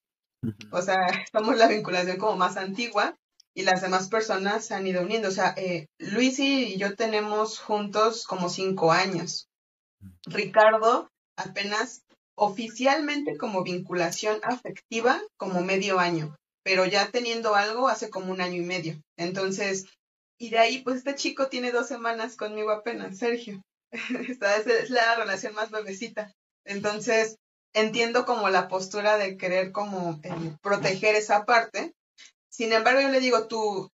O 0.71 0.83
sea, 0.83 0.97
somos 1.33 1.57
la 1.57 1.69
vinculación 1.69 2.17
como 2.17 2.37
más 2.37 2.57
antigua 2.57 3.17
y 3.57 3.63
las 3.63 3.81
demás 3.81 4.09
personas 4.09 4.67
se 4.67 4.75
han 4.75 4.87
ido 4.87 5.03
uniendo. 5.03 5.29
O 5.29 5.33
sea, 5.33 5.55
eh, 5.57 5.87
Luis 5.99 6.39
y 6.39 6.77
yo 6.77 6.95
tenemos 6.95 7.59
juntos 7.59 8.27
como 8.27 8.51
cinco 8.51 8.93
años. 8.93 9.49
Ricardo 10.27 11.09
apenas 11.39 12.03
oficialmente 12.37 13.39
como 13.39 13.65
vinculación 13.65 14.41
afectiva 14.43 15.23
como 15.39 15.63
medio 15.63 15.99
año, 15.99 16.37
pero 16.63 16.85
ya 16.85 17.11
teniendo 17.11 17.55
algo 17.55 17.89
hace 17.89 18.11
como 18.11 18.31
un 18.31 18.43
año 18.43 18.61
y 18.61 18.67
medio. 18.67 19.01
Entonces, 19.17 19.87
y 20.39 20.51
de 20.51 20.59
ahí, 20.59 20.83
pues 20.83 20.99
este 20.99 21.15
chico 21.15 21.49
tiene 21.49 21.73
dos 21.73 21.89
semanas 21.89 22.37
conmigo 22.37 22.71
apenas, 22.71 23.17
Sergio. 23.17 23.63
Esta 24.29 24.57
es 24.57 24.91
la 24.91 25.15
relación 25.17 25.55
más 25.55 25.71
bebecita. 25.71 26.31
Entonces, 26.67 27.37
entiendo 27.75 28.27
como 28.27 28.51
la 28.51 28.69
postura 28.69 29.17
de 29.17 29.39
querer 29.39 29.73
como 29.73 30.21
eh, 30.23 30.57
proteger 30.61 31.15
esa 31.15 31.47
parte. 31.47 31.95
Sin 32.57 32.73
embargo, 32.73 33.03
yo 33.03 33.11
le 33.11 33.21
digo, 33.21 33.47
tu, 33.49 33.91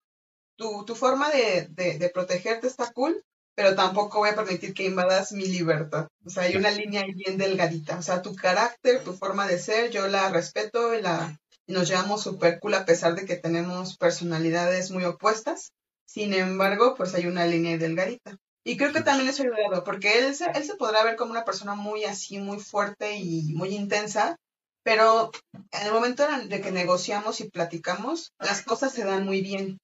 tu, 0.57 0.85
tu 0.85 0.95
forma 0.95 1.29
de, 1.31 1.67
de, 1.71 1.99
de, 1.99 2.11
protegerte 2.11 2.69
está 2.69 2.93
cool, 2.93 3.21
pero 3.57 3.75
tampoco 3.75 4.21
voy 4.21 4.29
a 4.29 4.37
permitir 4.37 4.73
que 4.73 4.85
invadas 4.85 5.33
mi 5.33 5.47
libertad. 5.47 6.07
O 6.25 6.31
sea, 6.31 6.45
hay 6.45 6.55
una 6.55 6.71
línea 6.71 7.03
bien 7.13 7.39
delgadita. 7.39 7.99
O 7.99 8.03
sea, 8.03 8.23
tu 8.23 8.37
carácter, 8.37 9.03
tu 9.03 9.15
forma 9.15 9.49
de 9.49 9.59
ser, 9.59 9.91
yo 9.91 10.07
la 10.07 10.29
respeto 10.31 10.95
y, 10.95 11.03
la, 11.03 11.41
y 11.67 11.73
nos 11.73 11.89
llevamos 11.89 12.23
súper 12.23 12.61
cool 12.61 12.75
a 12.75 12.85
pesar 12.85 13.17
de 13.17 13.25
que 13.25 13.35
tenemos 13.35 13.97
personalidades 13.97 14.93
muy 14.93 15.05
opuestas. 15.07 15.73
Sin 16.07 16.33
embargo, 16.33 16.95
pues 16.95 17.15
hay 17.15 17.27
una 17.27 17.47
línea 17.47 17.77
delgadita. 17.79 18.37
Y 18.63 18.77
creo 18.77 18.93
que 18.93 19.01
también 19.01 19.29
es 19.29 19.41
ayudado, 19.41 19.83
porque 19.83 20.21
él 20.21 20.37
se, 20.37 20.45
él 20.55 20.63
se 20.63 20.77
podrá 20.77 21.03
ver 21.03 21.17
como 21.17 21.33
una 21.33 21.45
persona 21.45 21.75
muy 21.75 22.05
así, 22.05 22.39
muy 22.39 22.61
fuerte 22.61 23.17
y 23.17 23.55
muy 23.55 23.75
intensa, 23.75 24.37
pero 24.83 25.31
en 25.71 25.87
el 25.87 25.93
momento 25.93 26.25
de 26.49 26.61
que 26.61 26.71
negociamos 26.71 27.41
y 27.41 27.51
platicamos, 27.51 28.33
las 28.39 28.63
cosas 28.63 28.93
se 28.93 29.05
dan 29.05 29.25
muy 29.25 29.41
bien. 29.41 29.79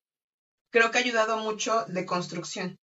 Creo 0.71 0.91
que 0.91 0.99
ha 0.99 1.01
ayudado 1.01 1.39
mucho 1.39 1.85
de 1.87 2.05
construcción, 2.05 2.77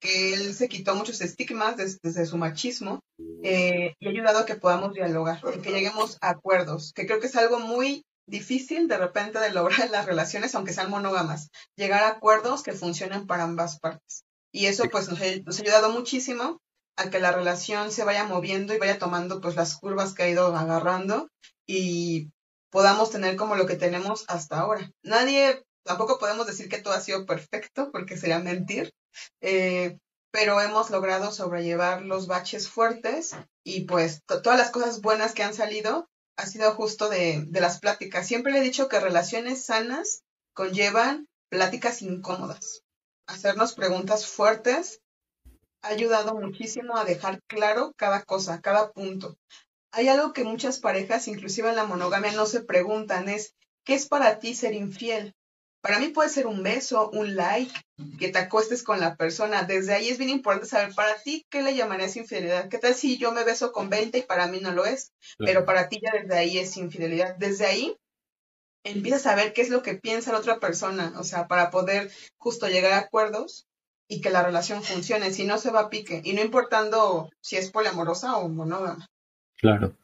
que 0.00 0.34
él 0.34 0.54
se 0.54 0.68
quitó 0.68 0.94
muchos 0.94 1.20
estigmas 1.20 1.76
desde, 1.76 2.26
su 2.26 2.36
machismo 2.36 3.00
eh, 3.42 3.94
y 3.98 4.06
ha 4.06 4.10
ayudado 4.10 4.40
a 4.40 4.46
que 4.46 4.56
podamos 4.56 4.94
dialogar, 4.94 5.40
que 5.62 5.72
lleguemos 5.72 6.18
a 6.20 6.30
acuerdos, 6.30 6.92
que 6.92 7.06
creo 7.06 7.20
que 7.20 7.26
es 7.26 7.36
algo 7.36 7.58
muy 7.58 8.04
difícil 8.26 8.88
de 8.88 8.98
repente 8.98 9.38
de 9.38 9.52
lograr 9.52 9.90
las 9.90 10.06
relaciones, 10.06 10.54
aunque 10.54 10.72
sean 10.72 10.90
monógamas, 10.90 11.50
llegar 11.76 12.02
a 12.02 12.08
acuerdos 12.08 12.62
que 12.62 12.72
funcionen 12.72 13.26
para 13.26 13.44
ambas 13.44 13.80
partes. 13.80 14.24
Y 14.52 14.66
eso 14.66 14.84
pues 14.90 15.08
nos 15.08 15.20
ha, 15.20 15.24
ayudado 15.24 15.90
muchísimo 15.90 16.60
a 16.96 17.10
que 17.10 17.20
la 17.20 17.32
relación 17.32 17.90
se 17.90 18.04
vaya 18.04 18.24
moviendo 18.24 18.74
y 18.74 18.78
vaya 18.78 18.98
tomando 18.98 19.40
pues 19.40 19.56
las 19.56 19.76
curvas 19.76 20.14
que 20.14 20.24
ha 20.24 20.28
ido 20.28 20.54
agarrando 20.54 21.28
y 21.66 22.30
podamos 22.70 23.10
tener 23.10 23.36
como 23.36 23.54
lo 23.54 23.66
que 23.66 23.76
tenemos 23.76 24.24
hasta 24.28 24.60
ahora. 24.60 24.90
Nadie, 25.02 25.62
tampoco 25.84 26.18
podemos 26.18 26.46
decir 26.46 26.68
que 26.68 26.80
todo 26.80 26.94
ha 26.94 27.00
sido 27.00 27.26
perfecto 27.26 27.90
porque 27.92 28.16
sería 28.16 28.38
mentir, 28.38 28.92
eh, 29.40 29.98
pero 30.30 30.60
hemos 30.60 30.90
logrado 30.90 31.30
sobrellevar 31.32 32.02
los 32.02 32.26
baches 32.26 32.68
fuertes 32.68 33.36
y 33.62 33.82
pues 33.82 34.22
todas 34.24 34.58
las 34.58 34.70
cosas 34.70 35.02
buenas 35.02 35.34
que 35.34 35.42
han 35.42 35.54
salido 35.54 36.08
ha 36.36 36.46
sido 36.46 36.72
justo 36.74 37.08
de, 37.08 37.44
de 37.46 37.60
las 37.60 37.78
pláticas. 37.78 38.26
Siempre 38.26 38.52
le 38.52 38.60
he 38.60 38.62
dicho 38.62 38.88
que 38.88 38.98
relaciones 38.98 39.66
sanas 39.66 40.22
conllevan 40.54 41.28
pláticas 41.50 42.00
incómodas. 42.00 42.82
Hacernos 43.26 43.74
preguntas 43.74 44.26
fuertes 44.26 45.00
ha 45.82 45.88
ayudado 45.88 46.34
muchísimo 46.34 46.96
a 46.96 47.04
dejar 47.04 47.42
claro 47.46 47.92
cada 47.96 48.22
cosa, 48.22 48.60
cada 48.60 48.90
punto. 48.92 49.36
Hay 49.92 50.08
algo 50.08 50.32
que 50.32 50.44
muchas 50.44 50.80
parejas, 50.80 51.28
inclusive 51.28 51.68
en 51.68 51.76
la 51.76 51.84
monogamia, 51.84 52.32
no 52.32 52.46
se 52.46 52.62
preguntan, 52.62 53.28
es, 53.28 53.54
¿qué 53.84 53.94
es 53.94 54.06
para 54.06 54.38
ti 54.38 54.54
ser 54.54 54.74
infiel? 54.74 55.34
Para 55.82 55.98
mí 55.98 56.08
puede 56.08 56.28
ser 56.28 56.46
un 56.46 56.62
beso, 56.62 57.10
un 57.10 57.34
like, 57.34 57.74
que 58.18 58.28
te 58.28 58.38
acuestes 58.38 58.82
con 58.82 59.00
la 59.00 59.16
persona. 59.16 59.64
Desde 59.64 59.94
ahí 59.94 60.08
es 60.08 60.18
bien 60.18 60.30
importante 60.30 60.68
saber 60.68 60.94
para 60.94 61.20
ti 61.20 61.44
qué 61.50 61.62
le 61.62 61.74
llamarías 61.74 62.16
infidelidad. 62.16 62.68
¿Qué 62.68 62.78
tal 62.78 62.94
si 62.94 63.18
yo 63.18 63.32
me 63.32 63.44
beso 63.44 63.72
con 63.72 63.90
20 63.90 64.18
y 64.18 64.22
para 64.22 64.46
mí 64.46 64.60
no 64.60 64.70
lo 64.72 64.84
es? 64.86 65.12
Pero 65.38 65.64
para 65.64 65.88
ti 65.88 66.00
ya 66.00 66.12
desde 66.20 66.38
ahí 66.38 66.58
es 66.58 66.76
infidelidad. 66.76 67.34
Desde 67.36 67.66
ahí 67.66 67.96
empiezas 68.84 69.26
a 69.26 69.34
ver 69.34 69.52
qué 69.52 69.62
es 69.62 69.70
lo 69.70 69.82
que 69.82 69.94
piensa 69.94 70.32
la 70.32 70.38
otra 70.38 70.58
persona, 70.58 71.14
o 71.18 71.24
sea, 71.24 71.48
para 71.48 71.70
poder 71.70 72.10
justo 72.38 72.68
llegar 72.68 72.92
a 72.92 72.98
acuerdos 72.98 73.66
y 74.08 74.20
que 74.20 74.30
la 74.30 74.42
relación 74.42 74.82
funcione, 74.82 75.32
si 75.32 75.44
no 75.44 75.58
se 75.58 75.70
va 75.70 75.80
a 75.80 75.90
pique, 75.90 76.20
y 76.24 76.32
no 76.34 76.42
importando 76.42 77.30
si 77.40 77.56
es 77.56 77.70
poliamorosa 77.70 78.36
o 78.36 78.48
monógama. 78.48 79.06
Claro, 79.62 79.94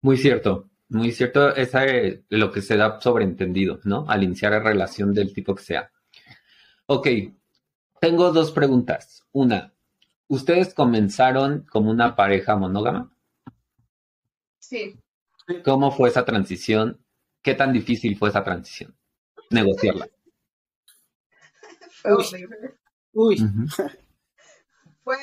muy 0.00 0.16
cierto. 0.16 0.68
Muy 0.88 1.10
cierto, 1.10 1.54
esa 1.54 1.86
es 1.86 2.20
lo 2.28 2.52
que 2.52 2.60
se 2.60 2.76
da 2.76 3.00
sobreentendido, 3.00 3.80
¿no? 3.84 4.04
Al 4.08 4.24
iniciar 4.24 4.52
la 4.52 4.60
relación 4.60 5.14
del 5.14 5.32
tipo 5.32 5.54
que 5.54 5.62
sea. 5.62 5.90
Ok, 6.84 7.08
tengo 7.98 8.30
dos 8.30 8.52
preguntas. 8.52 9.24
Una, 9.32 9.72
¿ustedes 10.28 10.74
comenzaron 10.74 11.64
como 11.70 11.90
una 11.90 12.14
pareja 12.14 12.56
monógama? 12.56 13.10
Sí. 14.58 14.98
¿Cómo 15.64 15.90
fue 15.92 16.10
esa 16.10 16.26
transición? 16.26 17.02
¿Qué 17.42 17.54
tan 17.54 17.72
difícil 17.72 18.16
fue 18.18 18.28
esa 18.28 18.44
transición? 18.44 18.94
Negociarla. 19.48 20.08
Fue 22.02 22.12
Uy. 23.14 23.36
Fue, 25.04 25.16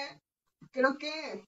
creo 0.71 0.97
que 0.97 1.47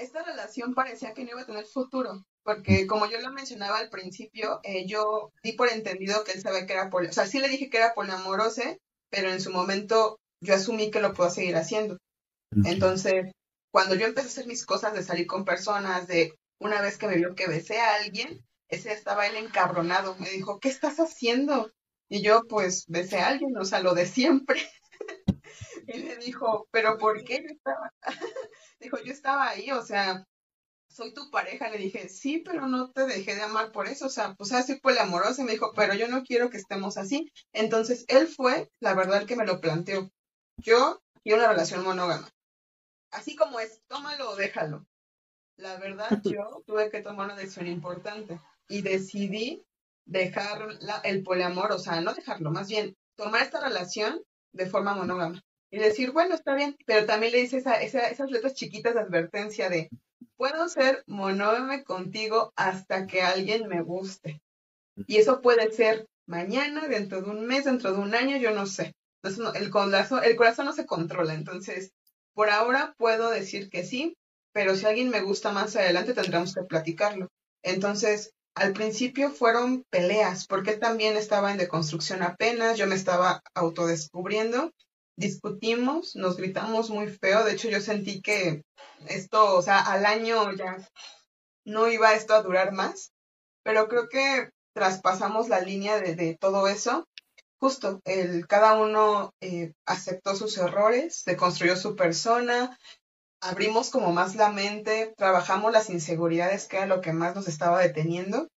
esta 0.00 0.22
relación 0.22 0.74
parecía 0.74 1.14
que 1.14 1.24
no 1.24 1.30
iba 1.30 1.42
a 1.42 1.46
tener 1.46 1.66
futuro, 1.66 2.24
porque 2.42 2.86
como 2.86 3.06
yo 3.06 3.20
lo 3.20 3.30
mencionaba 3.32 3.78
al 3.78 3.90
principio, 3.90 4.60
eh, 4.62 4.86
yo 4.86 5.32
di 5.42 5.52
por 5.52 5.68
entendido 5.68 6.24
que 6.24 6.32
él 6.32 6.40
sabía 6.40 6.66
que 6.66 6.72
era 6.72 6.90
poliamoroso, 6.90 7.20
o 7.20 7.24
sea, 7.24 7.30
sí 7.30 7.38
le 7.38 7.48
dije 7.48 7.68
que 7.70 7.78
era 7.78 7.94
poliamoroso, 7.94 8.62
pero 9.10 9.30
en 9.30 9.40
su 9.40 9.50
momento 9.50 10.18
yo 10.40 10.54
asumí 10.54 10.90
que 10.90 11.00
lo 11.00 11.12
puedo 11.12 11.30
seguir 11.30 11.56
haciendo. 11.56 11.98
Entonces, 12.64 13.30
cuando 13.70 13.94
yo 13.94 14.06
empecé 14.06 14.26
a 14.26 14.30
hacer 14.30 14.46
mis 14.46 14.66
cosas 14.66 14.94
de 14.94 15.02
salir 15.02 15.26
con 15.26 15.44
personas, 15.44 16.06
de 16.08 16.34
una 16.58 16.80
vez 16.80 16.98
que 16.98 17.06
me 17.06 17.16
vio 17.16 17.34
que 17.34 17.46
besé 17.46 17.78
a 17.80 17.94
alguien, 17.96 18.44
ese 18.68 18.92
estaba 18.92 19.26
él 19.26 19.36
encabronado, 19.36 20.16
me 20.16 20.30
dijo, 20.30 20.58
¿qué 20.58 20.68
estás 20.68 20.98
haciendo? 20.98 21.70
Y 22.08 22.22
yo, 22.22 22.42
pues, 22.48 22.86
besé 22.88 23.18
a 23.18 23.28
alguien, 23.28 23.56
o 23.56 23.64
sea, 23.64 23.80
lo 23.80 23.94
de 23.94 24.06
siempre. 24.06 24.60
y 25.86 26.02
me 26.02 26.16
dijo, 26.16 26.66
¿pero 26.72 26.98
por 26.98 27.22
qué 27.24 27.42
yo 27.42 27.54
estaba? 27.54 27.92
Dijo, 28.80 28.98
yo 29.04 29.12
estaba 29.12 29.48
ahí, 29.48 29.70
o 29.70 29.82
sea, 29.82 30.26
soy 30.88 31.12
tu 31.14 31.30
pareja. 31.30 31.68
Le 31.68 31.78
dije, 31.78 32.08
sí, 32.08 32.38
pero 32.38 32.66
no 32.66 32.90
te 32.90 33.06
dejé 33.06 33.34
de 33.34 33.42
amar 33.42 33.72
por 33.72 33.86
eso. 33.86 34.06
O 34.06 34.10
sea, 34.10 34.34
pues 34.34 34.52
así 34.52 34.78
fue 34.80 34.92
el 34.92 34.98
amoroso. 34.98 35.42
Y 35.42 35.44
me 35.44 35.52
dijo, 35.52 35.72
pero 35.74 35.94
yo 35.94 36.08
no 36.08 36.22
quiero 36.22 36.50
que 36.50 36.56
estemos 36.56 36.96
así. 36.96 37.30
Entonces, 37.52 38.04
él 38.08 38.26
fue, 38.26 38.70
la 38.80 38.94
verdad, 38.94 39.20
el 39.20 39.26
que 39.26 39.36
me 39.36 39.46
lo 39.46 39.60
planteó. 39.60 40.10
Yo 40.56 41.00
quiero 41.22 41.38
una 41.38 41.48
relación 41.48 41.84
monógama. 41.84 42.28
Así 43.12 43.36
como 43.36 43.60
es, 43.60 43.82
tómalo 43.86 44.30
o 44.30 44.36
déjalo. 44.36 44.86
La 45.56 45.76
verdad, 45.76 46.20
yo 46.24 46.62
tuve 46.66 46.90
que 46.90 47.02
tomar 47.02 47.26
una 47.26 47.36
decisión 47.36 47.66
importante 47.66 48.40
y 48.68 48.82
decidí 48.82 49.62
dejar 50.06 50.68
el 51.04 51.22
poliamor, 51.22 51.72
o 51.72 51.78
sea, 51.78 52.00
no 52.00 52.14
dejarlo, 52.14 52.50
más 52.50 52.68
bien 52.68 52.96
tomar 53.16 53.42
esta 53.42 53.60
relación 53.60 54.22
de 54.52 54.66
forma 54.66 54.94
monógama 54.94 55.42
y 55.70 55.78
decir, 55.78 56.10
bueno, 56.10 56.34
está 56.34 56.54
bien, 56.54 56.76
pero 56.86 57.06
también 57.06 57.32
le 57.32 57.40
dice 57.40 57.58
esa, 57.58 57.80
esas 57.80 58.30
letras 58.30 58.54
chiquitas 58.54 58.94
de 58.94 59.00
advertencia 59.00 59.68
de, 59.70 59.88
puedo 60.36 60.68
ser 60.68 61.04
monógame 61.06 61.84
contigo 61.84 62.52
hasta 62.56 63.06
que 63.06 63.22
alguien 63.22 63.68
me 63.68 63.82
guste. 63.82 64.42
Y 65.06 65.16
eso 65.16 65.40
puede 65.40 65.70
ser 65.72 66.06
mañana, 66.26 66.88
dentro 66.88 67.22
de 67.22 67.30
un 67.30 67.46
mes, 67.46 67.64
dentro 67.64 67.92
de 67.92 67.98
un 67.98 68.14
año, 68.14 68.36
yo 68.36 68.50
no 68.50 68.66
sé. 68.66 68.94
El, 69.54 69.70
corazón, 69.70 70.24
el 70.24 70.36
corazón 70.36 70.66
no 70.66 70.72
se 70.72 70.86
controla. 70.86 71.34
Entonces, 71.34 71.92
por 72.34 72.50
ahora 72.50 72.94
puedo 72.96 73.30
decir 73.30 73.70
que 73.70 73.84
sí, 73.84 74.16
pero 74.52 74.74
si 74.74 74.86
alguien 74.86 75.10
me 75.10 75.20
gusta 75.20 75.52
más 75.52 75.76
adelante, 75.76 76.14
tendremos 76.14 76.54
que 76.54 76.62
platicarlo. 76.62 77.28
Entonces, 77.62 78.32
al 78.54 78.72
principio 78.72 79.30
fueron 79.30 79.84
peleas, 79.90 80.46
porque 80.46 80.76
también 80.76 81.16
estaba 81.16 81.52
en 81.52 81.58
deconstrucción 81.58 82.22
apenas, 82.22 82.76
yo 82.76 82.86
me 82.86 82.96
estaba 82.96 83.42
autodescubriendo 83.54 84.72
discutimos, 85.20 86.16
nos 86.16 86.36
gritamos 86.36 86.90
muy 86.90 87.06
feo, 87.08 87.44
de 87.44 87.52
hecho 87.52 87.68
yo 87.68 87.80
sentí 87.80 88.20
que 88.22 88.64
esto, 89.06 89.54
o 89.54 89.62
sea, 89.62 89.78
al 89.78 90.06
año 90.06 90.52
ya 90.56 90.78
no 91.64 91.88
iba 91.88 92.14
esto 92.14 92.34
a 92.34 92.42
durar 92.42 92.72
más, 92.72 93.12
pero 93.62 93.86
creo 93.86 94.08
que 94.08 94.50
traspasamos 94.74 95.48
la 95.48 95.60
línea 95.60 96.00
de, 96.00 96.36
todo 96.40 96.66
eso. 96.66 97.06
Justo, 97.58 98.00
el, 98.04 98.46
cada 98.46 98.80
uno 98.80 99.34
eh, 99.42 99.72
aceptó 99.84 100.34
sus 100.34 100.56
errores, 100.56 101.22
deconstruyó 101.26 101.76
su 101.76 101.94
persona, 101.94 102.78
abrimos 103.42 103.90
como 103.90 104.12
más 104.12 104.34
la 104.34 104.50
mente, 104.50 105.12
trabajamos 105.16 105.70
las 105.70 105.90
inseguridades, 105.90 106.66
que 106.66 106.78
era 106.78 106.86
lo 106.86 107.02
que 107.02 107.12
más 107.12 107.34
nos 107.34 107.48
estaba 107.48 107.80
deteniendo, 107.80 108.48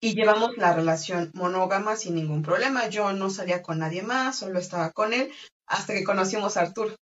y 0.00 0.14
llevamos 0.14 0.56
la 0.56 0.72
relación 0.72 1.30
monógama 1.34 1.96
sin 1.96 2.14
ningún 2.14 2.42
problema. 2.42 2.88
Yo 2.88 3.12
no 3.12 3.30
salía 3.30 3.62
con 3.62 3.80
nadie 3.80 4.02
más, 4.02 4.38
solo 4.38 4.60
estaba 4.60 4.92
con 4.92 5.12
él, 5.12 5.32
hasta 5.70 5.94
que 5.94 6.04
conocimos 6.04 6.56
a 6.56 6.62
Arturo. 6.62 6.94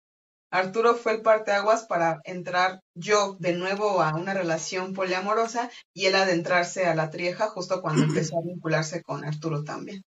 Arturo 0.50 0.94
fue 0.94 1.14
el 1.14 1.22
parteaguas 1.22 1.84
para 1.84 2.20
entrar 2.24 2.80
yo 2.94 3.36
de 3.38 3.54
nuevo 3.54 4.02
a 4.02 4.14
una 4.14 4.34
relación 4.34 4.92
poliamorosa 4.92 5.70
y 5.94 6.06
él 6.06 6.14
adentrarse 6.14 6.86
a 6.86 6.94
la 6.94 7.10
trieja 7.10 7.48
justo 7.48 7.80
cuando 7.80 8.02
empezó 8.04 8.38
a 8.38 8.42
vincularse 8.42 9.02
con 9.02 9.24
Arturo 9.24 9.64
también. 9.64 10.02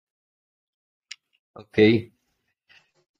Ok. 1.53 1.77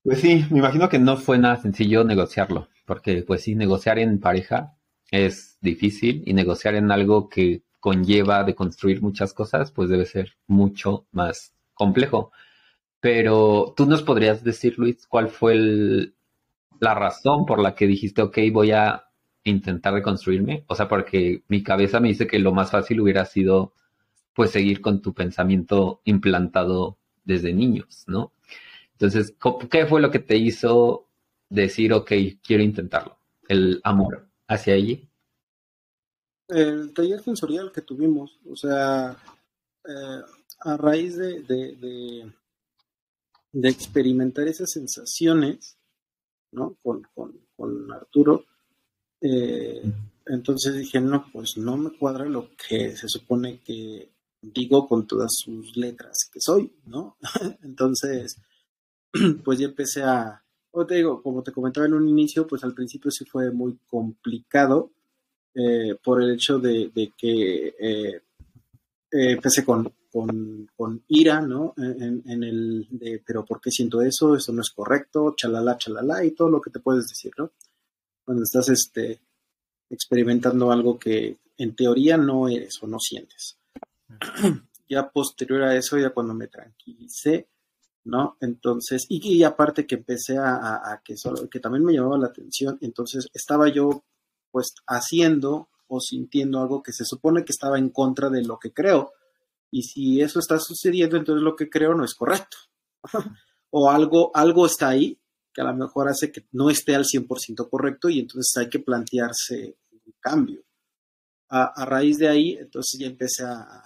Pues 0.04 0.20
sí, 0.22 0.46
me 0.50 0.60
imagino 0.60 0.90
que 0.90 1.00
no 1.00 1.18
fue 1.18 1.38
nada 1.38 1.62
sencillo 1.62 2.04
negociarlo, 2.04 2.70
porque 2.86 3.24
pues 3.24 3.44
sí, 3.44 3.56
negociar 3.56 4.00
en 4.00 4.20
pareja 4.20 4.78
es 5.12 5.58
difícil 5.62 6.24
y 6.26 6.34
negociar 6.34 6.76
en 6.76 6.92
algo 6.92 7.30
que 7.30 7.64
conlleva 7.80 8.44
de 8.44 8.56
construir 8.56 9.02
muchas 9.02 9.34
cosas, 9.34 9.72
pues 9.72 9.90
debe 9.90 10.06
ser 10.06 10.34
mucho 10.48 11.06
más 11.12 11.54
complejo. 11.74 12.32
Pero 13.00 13.74
tú 13.78 13.86
nos 13.86 14.02
podrías 14.04 14.44
decir, 14.44 14.78
Luis, 14.78 15.08
cuál 15.08 15.30
fue 15.30 16.14
la 16.80 16.94
razón 16.94 17.46
por 17.46 17.60
la 17.60 17.76
que 17.76 17.88
dijiste, 17.88 18.22
ok, 18.22 18.38
voy 18.52 18.72
a 18.72 19.06
intentar 19.44 19.94
reconstruirme. 19.94 20.66
O 20.68 20.76
sea, 20.76 20.88
porque 20.88 21.44
mi 21.48 21.64
cabeza 21.64 22.00
me 22.00 22.10
dice 22.10 22.28
que 22.28 22.40
lo 22.40 22.54
más 22.54 22.72
fácil 22.72 23.02
hubiera 23.02 23.26
sido, 23.26 23.74
pues, 24.34 24.52
seguir 24.52 24.82
con 24.82 25.02
tu 25.02 25.14
pensamiento 25.14 26.02
implantado 26.06 26.98
desde 27.24 27.54
niños, 27.54 28.04
¿no? 28.08 28.34
Entonces, 28.94 29.36
¿qué 29.70 29.86
fue 29.86 30.02
lo 30.02 30.12
que 30.12 30.20
te 30.20 30.38
hizo 30.38 31.08
decir, 31.50 31.94
ok, 31.94 32.12
quiero 32.44 32.64
intentarlo? 32.64 33.18
El 33.48 33.80
amor 33.84 34.28
hacia 34.48 34.74
allí 34.74 35.10
el 36.50 36.94
taller 36.94 37.22
sensorial 37.22 37.72
que 37.72 37.82
tuvimos, 37.82 38.40
o 38.50 38.56
sea, 38.56 39.16
eh, 39.88 40.22
a 40.62 40.78
raíz 40.78 41.16
de, 41.16 41.42
de, 41.44 41.76
de, 41.76 42.32
experimentar 43.54 44.48
esas 44.48 44.72
sensaciones, 44.72 45.78
¿no? 46.52 46.78
Con, 46.82 47.04
con, 47.14 47.40
con 47.56 47.92
Arturo, 47.92 48.46
eh, 49.22 49.82
entonces 50.26 50.76
dije, 50.76 51.02
no, 51.02 51.26
pues 51.32 51.58
no 51.58 51.78
me 51.78 51.92
cuadra 51.98 52.26
lo 52.26 52.50
que 52.56 52.96
se 52.96 53.08
supone 53.08 53.62
que 53.62 54.12
digo 54.42 54.88
con 54.88 55.08
todas 55.08 55.32
sus 55.36 55.76
letras 55.76 56.30
que 56.32 56.40
soy, 56.40 56.72
¿no? 56.86 57.18
entonces, 57.64 58.38
pues 59.44 59.60
ya 59.60 59.66
empecé 59.66 60.04
a, 60.04 60.44
o 60.72 60.86
te 60.86 60.96
digo, 60.96 61.22
como 61.22 61.44
te 61.44 61.52
comentaba 61.52 61.88
en 61.88 61.94
un 61.94 62.08
inicio, 62.08 62.48
pues 62.48 62.64
al 62.64 62.74
principio 62.74 63.12
sí 63.12 63.26
fue 63.26 63.52
muy 63.52 63.78
complicado, 63.88 64.92
eh, 65.56 65.96
por 66.04 66.22
el 66.22 66.36
hecho 66.36 66.60
de, 66.60 66.92
que 67.18 67.68
eh, 67.80 68.22
eh, 69.12 69.32
empecé 69.32 69.66
con, 69.66 69.92
con, 70.12 71.04
ira, 71.08 71.42
¿no? 71.42 71.74
En, 71.78 72.44
el 72.44 72.88
de, 72.90 73.22
pero 73.26 73.46
¿por 73.46 73.62
qué 73.62 73.72
siento 73.72 74.02
eso? 74.02 74.36
Eso 74.36 74.52
no 74.54 74.62
es 74.62 74.72
correcto, 74.72 75.34
chalala, 75.36 75.78
chalala, 75.78 76.24
y 76.24 76.32
todo 76.32 76.50
lo 76.50 76.62
que 76.62 76.72
te 76.72 76.80
puedes 76.80 77.08
decir, 77.08 77.32
¿no? 77.38 77.52
Cuando 78.26 78.44
estás 78.44 78.70
este, 78.70 79.20
experimentando 79.90 80.72
algo 80.72 80.98
que 80.98 81.38
en 81.58 81.76
teoría 81.76 82.18
no 82.18 82.48
eres 82.48 82.82
o 82.82 82.88
no 82.88 83.00
sientes. 83.00 83.58
ya 84.90 85.10
posterior 85.10 85.64
a 85.64 85.76
eso, 85.76 85.98
ya 85.98 86.10
cuando 86.10 86.34
me 86.34 86.48
tranquilicé, 86.48 87.48
¿no? 88.06 88.38
Entonces, 88.42 89.06
y, 89.10 89.44
aparte 89.44 89.86
que 89.86 89.96
empecé 89.96 90.38
a, 90.38 90.92
a, 90.92 91.02
que 91.04 91.18
solo, 91.18 91.48
que 91.50 91.60
también 91.60 91.86
me 91.86 91.94
llamaba 91.94 92.18
la 92.18 92.28
atención, 92.28 92.78
entonces 92.82 93.28
estaba 93.34 93.70
yo 93.70 94.04
pues 94.52 94.74
haciendo 94.88 95.70
o 95.88 96.00
sintiendo 96.00 96.60
algo 96.60 96.82
que 96.82 96.94
se 96.94 97.06
supone 97.06 97.46
que 97.46 97.52
estaba 97.52 97.78
en 97.78 97.90
contra 97.90 98.30
de 98.30 98.44
lo 98.44 98.58
que 98.58 98.72
creo. 98.72 99.14
Y 99.72 99.84
si 99.84 100.22
eso 100.22 100.40
está 100.40 100.60
sucediendo, 100.60 101.18
entonces 101.18 101.44
lo 101.44 101.56
que 101.56 101.70
creo 101.70 101.94
no 101.94 102.04
es 102.04 102.16
correcto. 102.16 102.58
o 103.72 103.90
algo, 103.90 104.32
algo 104.34 104.66
está 104.66 104.90
ahí 104.90 105.20
que 105.54 105.62
a 105.62 105.66
lo 105.66 105.76
mejor 105.76 106.08
hace 106.08 106.32
que 106.32 106.48
no 106.52 106.70
esté 106.70 106.96
al 106.96 107.06
100% 107.06 107.70
correcto 107.70 108.10
y 108.10 108.20
entonces 108.20 108.52
hay 108.58 108.70
que 108.70 108.80
plantearse 108.80 109.78
un 109.92 110.14
cambio. 110.20 110.64
A, 111.52 111.84
raíz 111.86 112.20
de 112.20 112.28
ahí, 112.28 112.54
entonces 112.54 113.00
ya 113.00 113.08
empecé 113.08 113.44
a, 113.44 113.84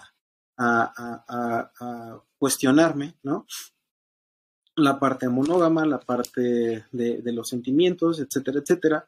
a, 0.57 2.22
cuestionarme, 2.38 3.15
¿no? 3.23 3.45
La 4.76 4.99
parte 4.99 5.30
monógama, 5.30 5.85
la 5.85 5.99
parte 5.99 6.85
de, 6.91 7.22
de 7.22 7.31
los 7.31 7.47
sentimientos, 7.47 8.19
etcétera, 8.19 8.60
etcétera. 8.60 9.07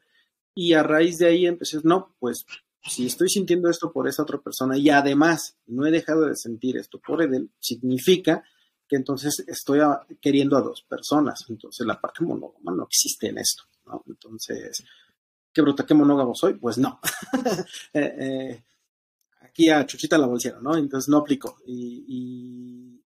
Y 0.54 0.72
a 0.72 0.82
raíz 0.82 1.18
de 1.18 1.26
ahí 1.26 1.46
empecé, 1.46 1.80
no, 1.84 2.14
pues 2.18 2.46
si 2.82 3.06
estoy 3.06 3.28
sintiendo 3.28 3.68
esto 3.68 3.92
por 3.92 4.08
esa 4.08 4.22
otra 4.22 4.38
persona 4.38 4.76
y 4.76 4.90
además 4.90 5.56
no 5.66 5.86
he 5.86 5.90
dejado 5.90 6.26
de 6.26 6.36
sentir 6.36 6.76
esto 6.76 7.00
por 7.00 7.22
él, 7.22 7.50
significa 7.58 8.44
que 8.88 8.96
entonces 8.96 9.44
estoy 9.48 9.80
queriendo 10.20 10.56
a 10.56 10.62
dos 10.62 10.82
personas. 10.82 11.44
Entonces 11.48 11.86
la 11.86 12.00
parte 12.00 12.24
monógama 12.24 12.72
no 12.72 12.84
existe 12.84 13.28
en 13.28 13.38
esto, 13.38 13.64
¿no? 13.86 14.04
Entonces, 14.06 14.84
¿qué 15.52 15.62
bruta, 15.62 15.84
qué 15.84 15.94
monógamo 15.94 16.34
soy? 16.34 16.54
Pues 16.54 16.78
no. 16.78 17.00
Eh, 17.92 18.14
eh, 18.18 18.64
aquí 19.40 19.70
a 19.70 19.86
Chuchita 19.86 20.18
la 20.18 20.26
bolsera, 20.26 20.60
¿no? 20.60 20.76
Entonces 20.76 21.08
no 21.08 21.18
aplico. 21.18 21.58
y, 21.66 23.02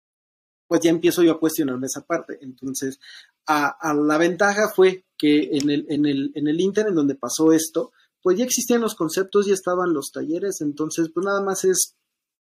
pues 0.67 0.81
ya 0.81 0.91
empiezo 0.91 1.23
yo 1.23 1.31
a 1.31 1.39
cuestionarme 1.39 1.87
esa 1.87 2.05
parte. 2.05 2.37
Entonces, 2.41 2.99
a, 3.47 3.93
la 3.95 4.17
ventaja 4.19 4.69
fue 4.69 5.05
que 5.17 5.49
en 5.57 5.69
el, 5.71 5.85
en, 5.89 6.05
el, 6.05 6.31
en 6.35 6.47
el 6.47 6.59
en 6.61 6.95
donde 6.95 7.15
pasó 7.15 7.51
esto, 7.51 7.91
pues 8.21 8.37
ya 8.37 8.45
existían 8.45 8.81
los 8.81 8.95
conceptos, 8.95 9.45
ya 9.45 9.53
estaban 9.53 9.93
los 9.93 10.11
talleres, 10.11 10.61
entonces 10.61 11.09
pues 11.13 11.25
nada 11.25 11.41
más 11.41 11.63
es 11.63 11.95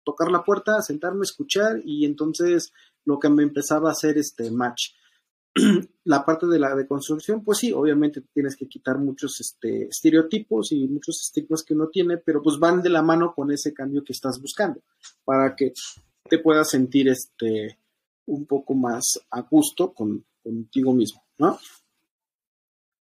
tocar 0.04 0.32
la 0.32 0.44
puerta, 0.44 0.82
sentarme, 0.82 1.24
escuchar 1.24 1.82
y 1.84 2.06
entonces 2.06 2.72
lo 3.06 3.20
que 3.20 3.30
me 3.30 3.44
empezaba 3.44 3.90
a 3.90 3.94
hacer 3.94 4.18
este 4.18 4.52
match. 4.52 4.94
la 6.04 6.26
parte 6.26 6.46
de 6.48 6.60
la 6.60 6.76
deconstrucción, 6.76 7.44
pues 7.44 7.60
sí, 7.60 7.72
obviamente 7.72 8.22
tienes 8.34 8.56
que 8.56 8.68
quitar 8.68 9.00
muchos 9.00 9.40
este, 9.40 9.88
estereotipos 9.88 10.72
y 10.72 10.88
muchos 10.88 11.22
estigmas 11.22 11.64
que 11.64 11.74
uno 11.74 11.90
tiene, 11.90 12.18
pero 12.18 12.42
pues 12.42 12.60
van 12.60 12.82
de 12.82 12.90
la 12.90 13.02
mano 13.02 13.34
con 13.34 13.52
ese 13.52 13.74
cambio 13.74 14.04
que 14.04 14.14
estás 14.14 14.40
buscando 14.42 14.82
para 15.26 15.56
que 15.56 15.74
te 16.30 16.40
puedas 16.40 16.70
sentir 16.70 17.10
este, 17.10 17.80
un 18.28 18.46
poco 18.46 18.76
más 18.76 19.20
a 19.32 19.42
gusto 19.42 19.94
con, 19.94 20.24
contigo 20.44 20.94
mismo, 20.94 21.24
¿no? 21.38 21.60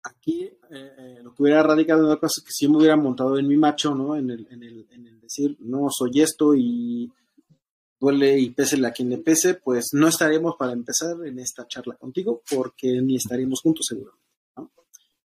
Aquí 0.09 0.45
eh, 0.45 0.57
eh, 0.71 1.21
lo 1.23 1.35
que 1.35 1.43
hubiera 1.43 1.63
radicado 1.63 2.01
en 2.01 2.07
una 2.07 2.17
cosa 2.17 2.41
es 2.41 2.45
que 2.45 2.53
si 2.53 2.65
yo 2.65 2.71
me 2.71 2.79
hubiera 2.79 2.97
montado 2.97 3.39
en 3.39 3.47
mi 3.47 3.57
macho, 3.57 3.95
¿no? 3.95 4.17
En 4.17 4.31
el, 4.31 4.47
en 4.51 4.63
el, 4.63 4.87
en 4.91 5.07
el 5.07 5.21
decir, 5.21 5.57
no, 5.61 5.89
soy 5.91 6.21
esto 6.21 6.55
y 6.55 7.11
duele 8.01 8.39
y 8.39 8.51
pese 8.51 8.85
a 8.87 8.93
quien 8.93 9.11
le 9.11 9.19
pese, 9.19 9.55
pues 9.55 9.89
no 9.93 10.09
estaremos 10.09 10.55
para 10.57 10.73
empezar 10.73 11.17
en 11.27 11.39
esta 11.39 11.67
charla 11.67 11.97
contigo 11.97 12.43
porque 12.51 13.01
ni 13.03 13.17
estaremos 13.17 13.61
juntos 13.61 13.87
seguramente. 13.89 14.25
¿no? 14.57 14.71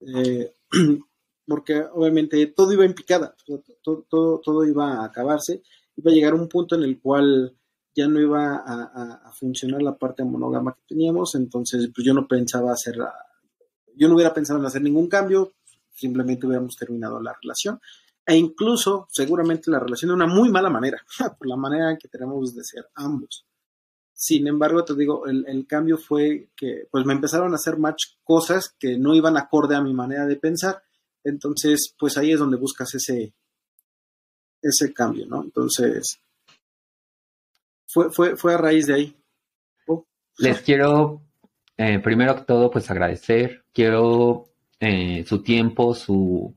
Eh, 0.00 0.52
porque 1.46 1.84
obviamente 1.92 2.46
todo 2.46 2.72
iba 2.72 2.84
en 2.84 2.94
picada, 2.94 3.34
todo, 3.82 4.04
todo, 4.08 4.40
todo, 4.40 4.64
iba 4.64 5.00
a 5.00 5.04
acabarse, 5.04 5.62
iba 5.96 6.10
a 6.10 6.14
llegar 6.14 6.34
un 6.34 6.48
punto 6.48 6.76
en 6.76 6.84
el 6.84 7.00
cual 7.00 7.56
ya 7.94 8.08
no 8.08 8.20
iba 8.20 8.56
a, 8.56 9.20
a, 9.26 9.32
funcionar 9.32 9.82
la 9.82 9.98
parte 9.98 10.24
monógama 10.24 10.74
que 10.74 10.82
teníamos, 10.88 11.34
entonces 11.34 11.90
pues 11.94 12.06
yo 12.06 12.14
no 12.14 12.26
pensaba 12.26 12.72
hacer, 12.72 12.96
yo 13.96 14.08
no 14.08 14.14
hubiera 14.14 14.34
pensado 14.34 14.58
en 14.58 14.66
hacer 14.66 14.82
ningún 14.82 15.08
cambio, 15.08 15.54
simplemente 15.94 16.46
hubiéramos 16.46 16.76
terminado 16.76 17.20
la 17.20 17.36
relación 17.40 17.80
e 18.24 18.36
incluso 18.36 19.08
seguramente 19.10 19.70
la 19.70 19.80
relación 19.80 20.10
de 20.10 20.14
una 20.14 20.26
muy 20.26 20.48
mala 20.50 20.70
manera, 20.70 21.04
por 21.38 21.46
la 21.46 21.56
manera 21.56 21.96
que 21.98 22.08
tenemos 22.08 22.54
de 22.54 22.64
ser 22.64 22.88
ambos. 22.94 23.46
Sin 24.14 24.46
embargo, 24.46 24.84
te 24.84 24.94
digo, 24.94 25.26
el, 25.26 25.44
el, 25.48 25.66
cambio 25.66 25.98
fue 25.98 26.50
que 26.56 26.86
pues 26.90 27.04
me 27.04 27.12
empezaron 27.12 27.52
a 27.52 27.56
hacer 27.56 27.76
match 27.78 28.04
cosas 28.22 28.74
que 28.78 28.96
no 28.96 29.14
iban 29.14 29.36
acorde 29.36 29.74
a 29.74 29.80
mi 29.80 29.92
manera 29.92 30.26
de 30.26 30.36
pensar. 30.36 30.80
Entonces, 31.24 31.92
pues 31.98 32.16
ahí 32.16 32.30
es 32.30 32.38
donde 32.38 32.56
buscas 32.56 32.94
ese, 32.94 33.34
ese 34.60 34.92
cambio, 34.92 35.26
¿no? 35.26 35.42
Entonces, 35.42 36.20
fue, 37.88 38.12
fue, 38.12 38.36
fue 38.36 38.54
a 38.54 38.58
raíz 38.58 38.86
de 38.86 38.94
ahí. 38.94 39.16
Oh. 39.88 40.06
Les 40.38 40.60
quiero, 40.60 41.22
eh, 41.76 41.98
primero 42.00 42.36
que 42.36 42.42
todo, 42.42 42.70
pues 42.70 42.90
agradecer. 42.90 43.64
Quiero 43.72 44.46
eh, 44.80 45.24
su 45.26 45.42
tiempo, 45.42 45.94
su, 45.94 46.56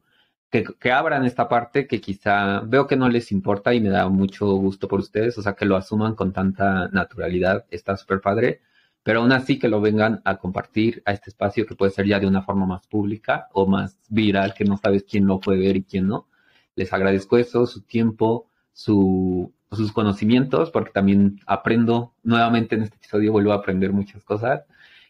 que, 0.63 0.91
abran 0.91 1.25
esta 1.25 1.47
parte 1.47 1.87
que 1.87 2.01
quizá 2.01 2.61
veo 2.61 2.87
que 2.87 2.95
no 2.95 3.09
les 3.09 3.31
importa 3.31 3.73
y 3.73 3.81
me 3.81 3.89
da 3.89 4.07
mucho 4.09 4.47
gusto 4.55 4.87
por 4.87 4.99
ustedes, 4.99 5.37
o 5.37 5.41
sea, 5.41 5.53
que 5.53 5.65
lo 5.65 5.75
asuman 5.75 6.15
con 6.15 6.31
tanta 6.33 6.87
naturalidad, 6.89 7.65
está 7.69 7.97
súper 7.97 8.21
padre, 8.21 8.61
pero 9.03 9.21
aún 9.21 9.31
así 9.31 9.59
que 9.59 9.67
lo 9.67 9.81
vengan 9.81 10.21
a 10.25 10.37
compartir 10.37 11.01
a 11.05 11.11
este 11.13 11.29
espacio 11.29 11.65
que 11.65 11.75
puede 11.75 11.91
ser 11.91 12.07
ya 12.07 12.19
de 12.19 12.27
una 12.27 12.41
forma 12.41 12.65
más 12.65 12.87
pública 12.87 13.47
o 13.53 13.67
más 13.67 13.99
viral, 14.09 14.53
que 14.53 14.65
no 14.65 14.77
sabes 14.77 15.03
quién 15.03 15.27
lo 15.27 15.39
puede 15.39 15.59
ver 15.59 15.77
y 15.77 15.83
quién 15.83 16.07
no. 16.07 16.27
Les 16.75 16.91
agradezco 16.93 17.37
eso, 17.37 17.65
su 17.67 17.81
tiempo, 17.81 18.49
su, 18.73 19.53
sus 19.71 19.91
conocimientos, 19.91 20.71
porque 20.71 20.91
también 20.91 21.39
aprendo 21.45 22.13
nuevamente 22.23 22.75
en 22.75 22.83
este 22.83 22.97
episodio, 22.97 23.31
vuelvo 23.31 23.51
a 23.51 23.55
aprender 23.55 23.93
muchas 23.93 24.23
cosas. 24.23 24.63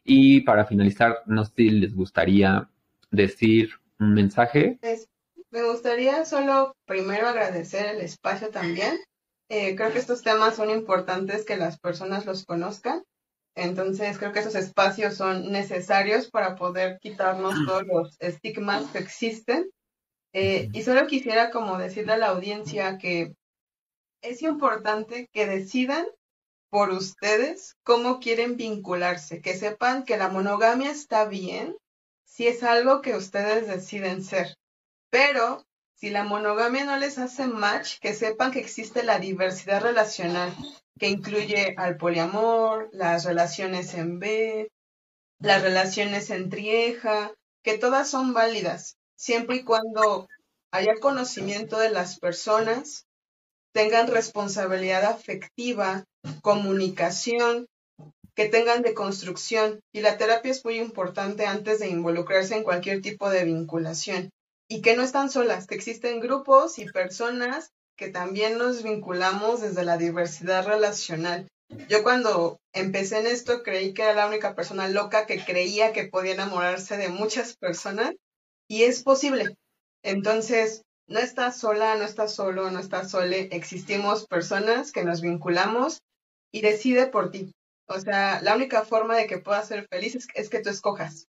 Y 0.06 0.42
para 0.42 0.66
finalizar, 0.66 1.24
no 1.26 1.44
sé 1.44 1.52
si 1.56 1.70
les 1.72 1.96
gustaría 1.96 2.70
decir 3.10 3.72
un 4.00 4.14
mensaje. 4.14 4.80
Me 5.50 5.64
gustaría 5.64 6.24
solo 6.26 6.76
primero 6.86 7.28
agradecer 7.28 7.88
el 7.88 8.02
espacio 8.02 8.50
también. 8.50 9.00
Eh, 9.50 9.76
creo 9.76 9.92
que 9.92 10.00
estos 10.00 10.22
temas 10.22 10.56
son 10.56 10.70
importantes 10.70 11.44
que 11.44 11.58
las 11.58 11.80
personas 11.80 12.26
los 12.26 12.46
conozcan. 12.46 13.04
Entonces 13.56 14.18
creo 14.20 14.32
que 14.32 14.40
esos 14.40 14.56
espacios 14.56 15.16
son 15.16 15.52
necesarios 15.52 16.30
para 16.30 16.56
poder 16.56 17.00
quitarnos 17.00 17.56
todos 17.66 17.88
los 17.88 18.16
estigmas 18.20 18.86
que 18.92 19.00
existen. 19.00 19.70
Eh, 20.34 20.70
y 20.74 20.84
solo 20.84 21.08
quisiera 21.08 21.50
como 21.50 21.78
decirle 21.78 22.14
a 22.14 22.18
la 22.18 22.28
audiencia 22.28 22.98
que 23.00 23.34
es 24.22 24.42
importante 24.44 25.30
que 25.32 25.48
decidan 25.48 26.06
por 26.76 26.90
ustedes 26.90 27.78
cómo 27.84 28.20
quieren 28.20 28.58
vincularse, 28.58 29.42
que 29.42 29.56
sepan 29.56 30.04
que 30.04 30.18
la 30.18 30.28
monogamia 30.28 30.92
está 30.92 31.24
bien 31.24 31.78
si 32.26 32.50
es 32.50 32.64
algo 32.64 33.02
que 33.02 33.16
ustedes 33.16 33.66
deciden 33.66 34.22
ser. 34.22 34.58
Pero 35.10 35.64
si 35.94 36.10
la 36.10 36.26
monogamia 36.26 36.84
no 36.84 36.98
les 36.98 37.18
hace 37.18 37.48
match, 37.48 38.00
que 38.02 38.14
sepan 38.14 38.52
que 38.52 38.60
existe 38.60 39.04
la 39.04 39.20
diversidad 39.20 39.84
relacional, 39.84 40.54
que 41.00 41.08
incluye 41.08 41.76
al 41.78 41.96
poliamor, 41.96 42.90
las 42.92 43.24
relaciones 43.24 43.94
en 43.94 44.20
B, 44.20 44.70
las 45.40 45.62
relaciones 45.62 46.30
en 46.30 46.50
trieja, 46.50 47.32
que 47.64 47.78
todas 47.78 48.10
son 48.10 48.34
válidas, 48.34 48.98
siempre 49.16 49.56
y 49.56 49.64
cuando 49.64 50.28
haya 50.72 50.96
conocimiento 51.00 51.80
de 51.80 51.92
las 51.92 52.20
personas, 52.20 53.06
tengan 53.72 54.08
responsabilidad 54.08 55.06
afectiva, 55.06 56.04
comunicación, 56.42 57.68
que 58.36 58.50
tengan 58.50 58.82
de 58.82 58.94
construcción. 58.94 59.80
Y 59.94 60.02
la 60.02 60.18
terapia 60.18 60.52
es 60.52 60.64
muy 60.64 60.78
importante 60.78 61.46
antes 61.46 61.80
de 61.80 61.90
involucrarse 61.90 62.56
en 62.56 62.64
cualquier 62.64 63.02
tipo 63.02 63.30
de 63.30 63.46
vinculación 63.46 64.30
y 64.68 64.82
que 64.82 64.96
no 64.96 65.04
están 65.04 65.30
solas, 65.30 65.68
que 65.68 65.76
existen 65.76 66.20
grupos 66.20 66.80
y 66.80 66.86
personas 66.86 67.72
que 67.98 68.10
también 68.10 68.58
nos 68.58 68.84
vinculamos 68.84 69.62
desde 69.62 69.86
la 69.86 69.98
diversidad 69.98 70.66
relacional. 70.68 71.48
Yo 71.90 72.04
cuando 72.04 72.60
empecé 72.74 73.20
en 73.20 73.28
esto 73.28 73.64
creí 73.64 73.94
que 73.94 74.04
era 74.04 74.14
la 74.14 74.28
única 74.28 74.54
persona 74.54 74.88
loca 74.90 75.26
que 75.26 75.44
creía 75.44 75.94
que 75.94 76.06
podía 76.06 76.34
enamorarse 76.34 76.98
de 76.98 77.10
muchas 77.10 77.56
personas 77.56 78.14
y 78.68 78.84
es 78.84 79.02
posible. 79.02 79.56
Entonces, 80.04 80.84
no 81.08 81.20
estás 81.20 81.58
sola, 81.58 81.96
no 81.96 82.04
estás 82.04 82.34
solo, 82.34 82.70
no 82.70 82.80
estás 82.80 83.12
sole, 83.12 83.50
existimos 83.52 84.28
personas 84.28 84.92
que 84.92 85.04
nos 85.04 85.22
vinculamos 85.22 86.02
y 86.56 86.62
decide 86.62 87.08
por 87.08 87.32
ti. 87.32 87.54
O 87.86 88.00
sea, 88.00 88.40
la 88.42 88.56
única 88.56 88.86
forma 88.86 89.18
de 89.18 89.28
que 89.28 89.40
puedas 89.40 89.68
ser 89.68 89.86
feliz 89.90 90.16
es, 90.16 90.28
es 90.36 90.50
que 90.50 90.62
tú 90.62 90.70
escojas 90.70 91.28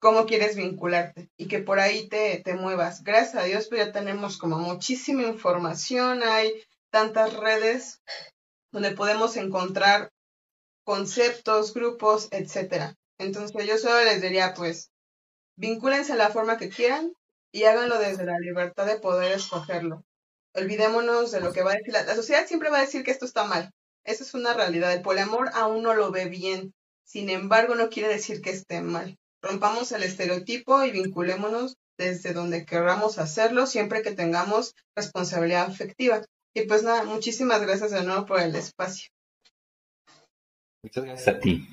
cómo 0.00 0.26
quieres 0.26 0.56
vincularte 0.56 1.30
y 1.36 1.46
que 1.46 1.60
por 1.60 1.78
ahí 1.78 2.08
te, 2.08 2.42
te 2.44 2.54
muevas. 2.54 3.04
Gracias 3.04 3.36
a 3.36 3.44
Dios, 3.44 3.68
pues 3.68 3.86
ya 3.86 3.92
tenemos 3.92 4.36
como 4.36 4.58
muchísima 4.58 5.22
información, 5.22 6.24
hay 6.24 6.60
tantas 6.90 7.34
redes 7.34 8.02
donde 8.72 8.90
podemos 8.90 9.36
encontrar 9.36 10.10
conceptos, 10.82 11.72
grupos, 11.72 12.26
etcétera. 12.32 12.96
Entonces 13.18 13.52
yo 13.64 13.78
solo 13.78 14.02
les 14.04 14.20
diría, 14.20 14.54
pues, 14.54 14.90
vincúlense 15.56 16.14
a 16.14 16.16
la 16.16 16.30
forma 16.30 16.58
que 16.58 16.68
quieran 16.68 17.12
y 17.52 17.62
háganlo 17.62 18.00
desde 18.00 18.26
la 18.26 18.40
libertad 18.40 18.86
de 18.86 18.98
poder 18.98 19.30
escogerlo. 19.30 20.02
Olvidémonos 20.52 21.30
de 21.30 21.40
lo 21.40 21.52
que 21.52 21.62
va 21.62 21.70
a 21.70 21.76
decir 21.76 21.92
la, 21.92 22.02
la 22.02 22.16
sociedad 22.16 22.44
siempre 22.48 22.70
va 22.70 22.78
a 22.78 22.86
decir 22.86 23.04
que 23.04 23.12
esto 23.12 23.24
está 23.24 23.44
mal. 23.44 23.72
Esa 24.04 24.24
es 24.24 24.34
una 24.34 24.54
realidad. 24.54 24.92
El 24.92 25.02
poliamor 25.02 25.50
aún 25.54 25.82
no 25.82 25.94
lo 25.94 26.10
ve 26.10 26.26
bien. 26.26 26.74
Sin 27.04 27.30
embargo, 27.30 27.74
no 27.74 27.88
quiere 27.88 28.08
decir 28.08 28.40
que 28.40 28.50
esté 28.50 28.80
mal. 28.80 29.18
Rompamos 29.42 29.92
el 29.92 30.02
estereotipo 30.02 30.84
y 30.84 30.90
vinculémonos 30.90 31.76
desde 31.98 32.32
donde 32.32 32.64
queramos 32.64 33.18
hacerlo, 33.18 33.66
siempre 33.66 34.02
que 34.02 34.12
tengamos 34.12 34.74
responsabilidad 34.96 35.66
afectiva. 35.66 36.22
Y 36.54 36.62
pues 36.62 36.82
nada, 36.82 37.04
muchísimas 37.04 37.60
gracias 37.60 37.90
de 37.90 38.04
nuevo 38.04 38.26
por 38.26 38.40
el 38.40 38.54
espacio. 38.54 39.10
Muchas 40.82 41.04
gracias 41.04 41.36
a 41.36 41.38
ti. 41.40 41.66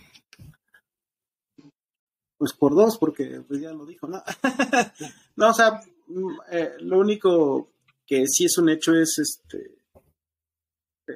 Pues 2.37 2.53
por 2.53 2.73
dos, 2.73 2.97
porque 2.97 3.41
pues 3.47 3.61
ya 3.61 3.71
lo 3.71 3.85
dijo, 3.85 4.07
¿no? 4.07 4.23
no, 5.35 5.49
o 5.49 5.53
sea, 5.53 5.81
mm, 6.07 6.37
eh, 6.51 6.71
lo 6.79 6.99
único 6.99 7.71
que 8.05 8.25
sí 8.27 8.45
es 8.45 8.57
un 8.57 8.69
hecho 8.69 8.95
es 8.95 9.19
este 9.19 9.80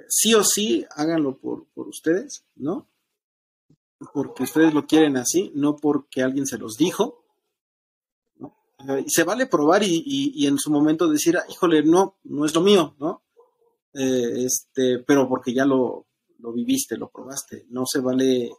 sí 0.07 0.33
o 0.33 0.43
sí 0.43 0.85
háganlo 0.95 1.37
por, 1.37 1.67
ustedes, 1.75 2.45
¿no? 2.55 2.87
porque 4.13 4.43
ustedes 4.43 4.73
lo 4.73 4.85
quieren 4.85 5.17
así, 5.17 5.51
no 5.55 5.77
porque 5.77 6.21
alguien 6.21 6.45
se 6.45 6.57
los 6.57 6.75
dijo. 6.75 7.23
se 9.07 9.23
vale 9.23 9.47
probar 9.47 9.83
y, 9.83 10.03
y, 10.05 10.45
en 10.45 10.57
su 10.57 10.69
momento 10.69 11.07
decir, 11.07 11.37
ah, 11.37 11.45
híjole, 11.49 11.83
no, 11.83 12.17
no 12.23 12.45
es 12.45 12.53
lo 12.53 12.61
mío, 12.61 12.95
¿no? 12.99 13.23
Eh, 13.93 14.45
este, 14.45 14.99
pero 14.99 15.27
porque 15.27 15.53
ya 15.53 15.65
lo, 15.65 16.07
lo, 16.39 16.51
viviste, 16.51 16.97
lo 16.97 17.09
probaste. 17.09 17.65
No 17.69 17.85
se 17.85 18.01
vale 18.01 18.51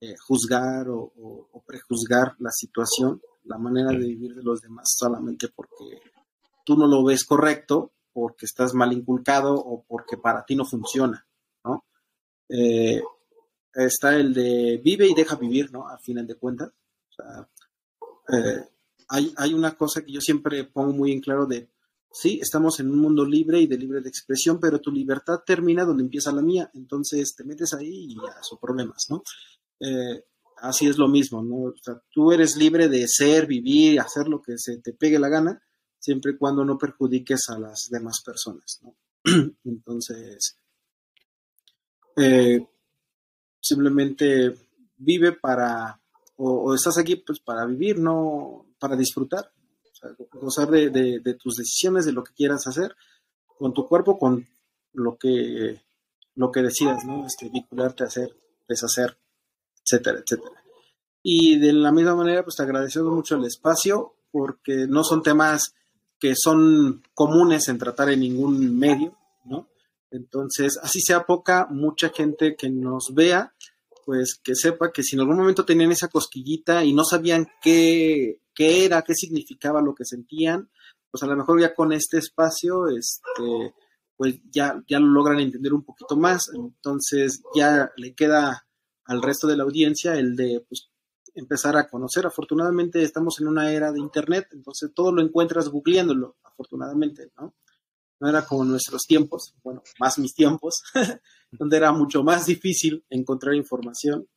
eh, 0.00 0.14
juzgar 0.26 0.88
o, 0.88 1.12
o, 1.16 1.62
prejuzgar 1.64 2.34
la 2.40 2.50
situación, 2.50 3.22
la 3.44 3.58
manera 3.58 3.92
de 3.92 3.98
vivir 3.98 4.34
de 4.34 4.42
los 4.42 4.60
demás 4.60 4.92
solamente 4.98 5.48
porque 5.54 6.00
tú 6.64 6.76
no 6.76 6.86
lo 6.86 7.04
ves 7.04 7.24
correcto, 7.24 7.92
porque 8.12 8.46
estás 8.46 8.74
mal 8.74 8.92
inculcado 8.92 9.54
o 9.54 9.84
porque 9.84 10.16
para 10.16 10.44
ti 10.44 10.54
no 10.54 10.64
funciona, 10.64 11.26
¿no? 11.64 11.84
Eh, 12.48 13.02
está 13.74 14.16
el 14.16 14.34
de 14.34 14.80
vive 14.82 15.06
y 15.06 15.14
deja 15.14 15.36
vivir, 15.36 15.72
¿no? 15.72 15.88
Al 15.88 16.00
final 16.00 16.26
de 16.26 16.34
cuentas. 16.34 16.70
Eh, 18.28 18.68
hay, 19.08 19.32
hay 19.36 19.54
una 19.54 19.76
cosa 19.76 20.02
que 20.02 20.12
yo 20.12 20.20
siempre 20.20 20.64
pongo 20.64 20.92
muy 20.92 21.12
en 21.12 21.20
claro 21.20 21.46
de, 21.46 21.68
sí, 22.12 22.38
estamos 22.40 22.78
en 22.80 22.90
un 22.90 22.98
mundo 22.98 23.24
libre 23.24 23.60
y 23.60 23.66
de 23.66 23.78
libre 23.78 24.00
expresión, 24.00 24.60
pero 24.60 24.80
tu 24.80 24.90
libertad 24.92 25.40
termina 25.44 25.84
donde 25.84 26.02
empieza 26.02 26.32
la 26.32 26.42
mía, 26.42 26.70
entonces 26.74 27.34
te 27.34 27.44
metes 27.44 27.74
ahí 27.74 28.06
y 28.10 28.14
ya 28.14 28.42
son 28.42 28.58
problemas, 28.58 29.06
¿no? 29.08 29.22
Eh, 29.80 30.24
así 30.58 30.86
es 30.86 30.98
lo 30.98 31.08
mismo, 31.08 31.42
¿no? 31.42 31.74
Tú 32.10 32.32
eres 32.32 32.56
libre 32.56 32.88
de 32.88 33.06
ser, 33.08 33.46
vivir, 33.46 34.00
hacer 34.00 34.28
lo 34.28 34.40
que 34.40 34.54
se 34.56 34.78
te 34.78 34.92
pegue 34.92 35.18
la 35.18 35.28
gana, 35.28 35.62
siempre 36.02 36.32
y 36.32 36.36
cuando 36.36 36.64
no 36.64 36.76
perjudiques 36.76 37.48
a 37.48 37.58
las 37.58 37.88
demás 37.88 38.22
personas, 38.26 38.80
¿no? 38.82 38.94
Entonces, 39.64 40.56
eh, 42.16 42.66
simplemente 43.60 44.56
vive 44.96 45.32
para, 45.32 46.00
o, 46.36 46.74
estás 46.74 46.98
aquí 46.98 47.16
pues 47.16 47.38
para 47.38 47.64
vivir, 47.66 48.00
no 48.00 48.66
para 48.80 48.96
disfrutar, 48.96 49.52
gozar 50.32 50.68
de, 50.70 51.36
tus 51.40 51.54
decisiones, 51.54 52.04
de 52.04 52.12
lo 52.12 52.24
que 52.24 52.34
quieras 52.34 52.66
hacer, 52.66 52.96
con 53.46 53.72
tu 53.72 53.86
cuerpo, 53.86 54.18
con 54.18 54.44
lo 54.94 55.16
que, 55.16 55.80
lo 56.34 56.50
que 56.50 56.62
decidas, 56.62 57.04
¿no? 57.04 57.24
Este, 57.24 57.48
vincularte, 57.48 58.02
hacer, 58.02 58.36
deshacer, 58.68 59.16
etcétera, 59.84 60.18
etcétera. 60.18 60.64
Y 61.22 61.60
de 61.60 61.72
la 61.72 61.92
misma 61.92 62.16
manera, 62.16 62.42
pues 62.42 62.56
te 62.56 62.64
agradecemos 62.64 63.14
mucho 63.14 63.36
el 63.36 63.44
espacio, 63.44 64.16
porque 64.32 64.88
no 64.88 65.04
son 65.04 65.22
temas 65.22 65.76
que 66.22 66.34
son 66.36 67.02
comunes 67.14 67.66
en 67.66 67.78
tratar 67.78 68.08
en 68.10 68.20
ningún 68.20 68.78
medio, 68.78 69.18
¿no? 69.44 69.66
Entonces, 70.08 70.78
así 70.80 71.00
sea 71.00 71.26
poca, 71.26 71.66
mucha 71.68 72.10
gente 72.10 72.54
que 72.54 72.70
nos 72.70 73.12
vea, 73.12 73.52
pues 74.06 74.38
que 74.40 74.54
sepa 74.54 74.92
que 74.92 75.02
si 75.02 75.16
en 75.16 75.22
algún 75.22 75.38
momento 75.38 75.64
tenían 75.64 75.90
esa 75.90 76.06
cosquillita 76.06 76.84
y 76.84 76.92
no 76.92 77.02
sabían 77.02 77.48
qué, 77.60 78.38
qué 78.54 78.84
era, 78.84 79.02
qué 79.02 79.16
significaba 79.16 79.82
lo 79.82 79.96
que 79.96 80.04
sentían, 80.04 80.70
pues 81.10 81.24
a 81.24 81.26
lo 81.26 81.34
mejor 81.34 81.60
ya 81.60 81.74
con 81.74 81.92
este 81.92 82.18
espacio, 82.18 82.86
este, 82.86 83.74
pues 84.16 84.36
ya, 84.52 84.80
ya 84.86 85.00
lo 85.00 85.08
logran 85.08 85.40
entender 85.40 85.74
un 85.74 85.82
poquito 85.82 86.16
más. 86.16 86.52
Entonces 86.54 87.42
ya 87.52 87.90
le 87.96 88.14
queda 88.14 88.64
al 89.06 89.22
resto 89.22 89.48
de 89.48 89.56
la 89.56 89.64
audiencia 89.64 90.14
el 90.14 90.36
de 90.36 90.64
pues, 90.68 90.88
empezar 91.34 91.76
a 91.76 91.88
conocer. 91.88 92.26
Afortunadamente 92.26 93.02
estamos 93.02 93.40
en 93.40 93.48
una 93.48 93.70
era 93.72 93.92
de 93.92 94.00
internet, 94.00 94.48
entonces 94.52 94.90
todo 94.94 95.12
lo 95.12 95.22
encuentras 95.22 95.68
googleándolo, 95.68 96.36
afortunadamente, 96.42 97.30
¿no? 97.38 97.54
no 98.22 98.28
era 98.28 98.46
como 98.46 98.64
nuestros 98.64 99.02
tiempos, 99.02 99.52
bueno, 99.64 99.82
más 99.98 100.16
mis 100.20 100.32
tiempos, 100.32 100.84
donde 101.50 101.76
era 101.76 101.90
mucho 101.90 102.22
más 102.22 102.46
difícil 102.46 103.04
encontrar 103.10 103.52
información, 103.56 104.28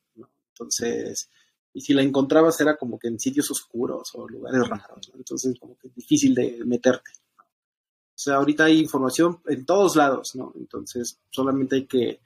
Entonces, 0.48 1.30
y 1.72 1.80
si 1.80 1.94
la 1.94 2.02
encontrabas 2.02 2.60
era 2.60 2.76
como 2.76 2.98
que 2.98 3.06
en 3.06 3.20
sitios 3.20 3.48
oscuros 3.52 4.10
o 4.14 4.28
lugares 4.28 4.68
raros, 4.68 5.12
entonces 5.14 5.56
como 5.60 5.78
que 5.78 5.88
difícil 5.94 6.34
de 6.34 6.64
meterte. 6.64 7.12
O 7.38 8.18
sea, 8.18 8.36
ahorita 8.36 8.64
hay 8.64 8.80
información 8.80 9.40
en 9.46 9.64
todos 9.64 9.94
lados, 9.94 10.30
¿no? 10.34 10.52
Entonces, 10.56 11.20
solamente 11.30 11.76
hay 11.76 11.86
que 11.86 12.20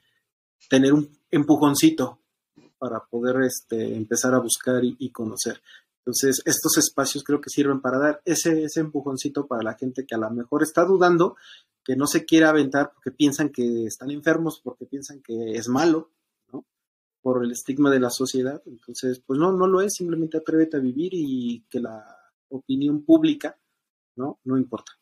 tener 0.67 0.93
un 0.93 1.15
empujoncito 1.29 2.20
para 2.81 3.05
poder 3.05 3.43
este, 3.43 3.95
empezar 3.95 4.33
a 4.33 4.39
buscar 4.39 4.81
y 4.83 5.11
conocer. 5.11 5.61
Entonces, 6.01 6.41
estos 6.45 6.77
espacios 6.77 7.23
creo 7.23 7.39
que 7.39 7.51
sirven 7.51 7.79
para 7.79 7.99
dar 7.99 8.21
ese, 8.25 8.65
empujoncito 8.75 9.45
para 9.45 9.61
la 9.61 9.75
gente 9.75 10.05
que 10.05 10.15
a 10.15 10.17
lo 10.17 10.31
mejor 10.31 10.63
está 10.63 10.83
dudando, 10.83 11.35
que 11.83 11.95
no 11.95 12.07
se 12.07 12.25
quiere 12.25 12.47
aventar 12.47 12.91
porque 12.91 13.11
piensan 13.11 13.49
que 13.49 13.85
están 13.85 14.09
enfermos, 14.09 14.61
porque 14.63 14.85
piensan 14.85 15.21
que 15.21 15.51
es 15.53 15.67
malo, 15.67 16.09
¿no? 16.51 16.65
Por 17.21 17.43
el 17.43 17.51
estigma 17.51 17.91
de 17.91 17.99
la 17.99 18.09
sociedad. 18.09 18.63
Entonces, 18.65 19.21
pues 19.25 19.39
no, 19.39 19.51
no 19.51 19.67
lo 19.67 19.81
es, 19.81 19.93
simplemente 19.93 20.37
atrévete 20.37 20.77
a 20.77 20.79
vivir 20.79 21.11
y 21.13 21.65
que 21.69 21.79
la 21.79 22.03
opinión 22.49 23.03
pública, 23.03 23.59
¿no? 24.15 24.39
No 24.43 24.57
importa. 24.57 24.93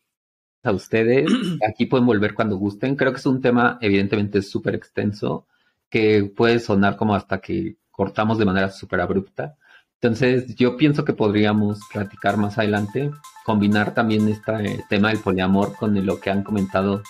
A 0.63 0.73
ustedes, 0.73 1.31
aquí 1.65 1.85
pueden 1.85 2.07
volver 2.07 2.33
cuando 2.33 2.57
gusten. 2.57 2.97
Creo 2.97 3.13
que 3.13 3.19
es 3.19 3.25
un 3.25 3.39
tema 3.39 3.77
evidentemente 3.79 4.41
súper 4.41 4.75
extenso, 4.75 5.47
que 5.89 6.23
puede 6.35 6.59
sonar 6.59 6.97
como 6.97 7.15
hasta 7.15 7.39
que 7.39 7.77
cortamos 7.91 8.37
de 8.37 8.45
manera 8.45 8.69
súper 8.69 9.01
abrupta 9.01 9.57
entonces, 10.01 10.55
yo 10.55 10.77
pienso 10.77 11.03
que 11.03 11.11
podríamos 11.11 11.79
platicar 11.91 12.37
más 12.37 12.57
adelante, 12.57 13.11
combinar 13.43 13.93
también 13.93 14.29
este 14.29 14.81
tema 14.87 15.09
del 15.09 15.19
poliamor 15.19 15.75
con 15.75 16.05
lo 16.05 16.19
que 16.21 16.29
han 16.29 16.43
comentado 16.43 17.03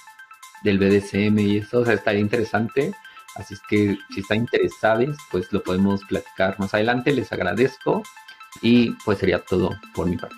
del 0.64 0.80
BDSM 0.80 1.38
y 1.38 1.58
eso, 1.58 1.82
o 1.82 1.86
sea, 1.86 1.94
estaría 1.94 2.20
interesante. 2.20 2.96
Así 3.36 3.54
es 3.54 3.62
que 3.70 3.96
si 4.10 4.22
están 4.22 4.40
interesados, 4.40 5.16
pues 5.30 5.54
lo 5.54 5.62
podemos 5.62 6.04
platicar 6.06 6.60
más 6.60 6.74
adelante. 6.74 7.12
Les 7.12 7.32
agradezco 7.32 8.02
y 8.64 8.92
pues 9.06 9.20
sería 9.20 9.46
todo 9.46 9.70
por 9.94 10.08
mi 10.08 10.18
parte. 10.18 10.36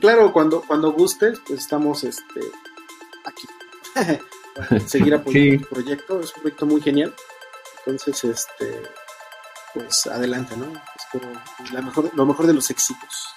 Claro, 0.00 0.32
cuando, 0.32 0.60
cuando 0.62 0.90
gustes, 0.90 1.40
pues 1.46 1.60
estamos 1.60 2.02
este, 2.02 2.40
aquí. 3.24 3.46
seguir 4.86 5.14
apoyando 5.14 5.54
el 5.54 5.68
proyecto, 5.68 6.20
es 6.20 6.34
un 6.34 6.42
proyecto 6.42 6.66
muy 6.66 6.80
genial. 6.80 7.14
Entonces, 7.84 8.22
este, 8.24 8.82
pues 9.74 10.06
adelante, 10.06 10.56
¿no? 10.56 10.66
Espero 10.96 11.32
lo 12.14 12.26
mejor 12.26 12.46
de 12.46 12.52
los 12.52 12.70
éxitos. 12.70 13.28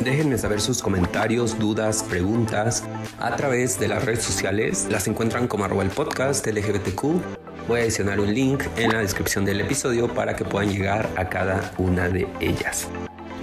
Déjenme 0.00 0.36
saber 0.36 0.60
sus 0.60 0.82
comentarios, 0.82 1.58
dudas, 1.58 2.02
preguntas 2.02 2.82
a 3.18 3.36
través 3.36 3.78
de 3.78 3.88
las 3.88 4.04
redes 4.04 4.24
sociales. 4.24 4.86
Las 4.90 5.06
encuentran 5.06 5.46
como 5.46 5.64
arroba 5.64 5.84
el 5.84 5.90
podcast 5.90 6.46
LGBTQ 6.46 7.43
Voy 7.66 7.80
a 7.80 7.82
adicionar 7.84 8.20
un 8.20 8.34
link 8.34 8.62
en 8.76 8.92
la 8.92 8.98
descripción 8.98 9.44
del 9.44 9.62
episodio 9.62 10.06
para 10.12 10.36
que 10.36 10.44
puedan 10.44 10.70
llegar 10.70 11.08
a 11.16 11.28
cada 11.30 11.72
una 11.78 12.08
de 12.10 12.26
ellas. 12.40 12.88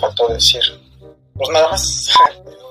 Faltó 0.00 0.28
decir. 0.28 0.62
Pues 1.34 1.50
nada 1.50 1.68
más. 1.70 2.08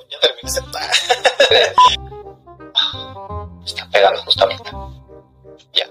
ya 0.10 0.18
terminaste. 0.22 0.61
Está 3.65 3.90
pegando 3.91 4.22
justamente. 4.23 4.72
Ya. 5.73 5.85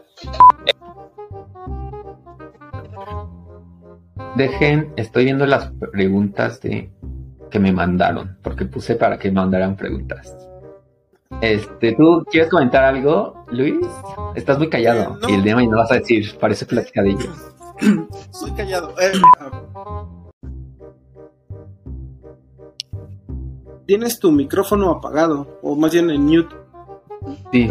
Dejen, 4.36 4.92
estoy 4.96 5.24
viendo 5.24 5.46
las 5.46 5.72
preguntas 5.92 6.60
de 6.60 6.90
que 7.50 7.58
me 7.58 7.72
mandaron, 7.72 8.38
porque 8.42 8.64
puse 8.64 8.94
para 8.94 9.18
que 9.18 9.28
me 9.28 9.34
mandaran 9.34 9.76
preguntas. 9.76 10.34
Este, 11.40 11.92
¿tú 11.92 12.24
quieres 12.30 12.50
comentar 12.50 12.84
algo, 12.84 13.44
Luis? 13.50 13.86
Estás 14.34 14.58
muy 14.58 14.68
callado 14.68 15.18
y 15.28 15.34
el 15.34 15.42
día 15.42 15.52
de 15.52 15.56
mañana 15.56 15.78
vas 15.78 15.92
a 15.92 15.96
decir, 15.96 16.36
parece 16.38 16.66
platicadillo. 16.66 17.32
Soy 18.30 18.52
callado. 18.52 18.94
Eh, 19.00 19.12
tienes 23.92 24.18
tu 24.18 24.32
micrófono 24.32 24.90
apagado, 24.90 25.58
o 25.60 25.76
más 25.76 25.92
bien 25.92 26.08
en 26.08 26.22
mute. 26.22 26.56
Sí, 27.52 27.70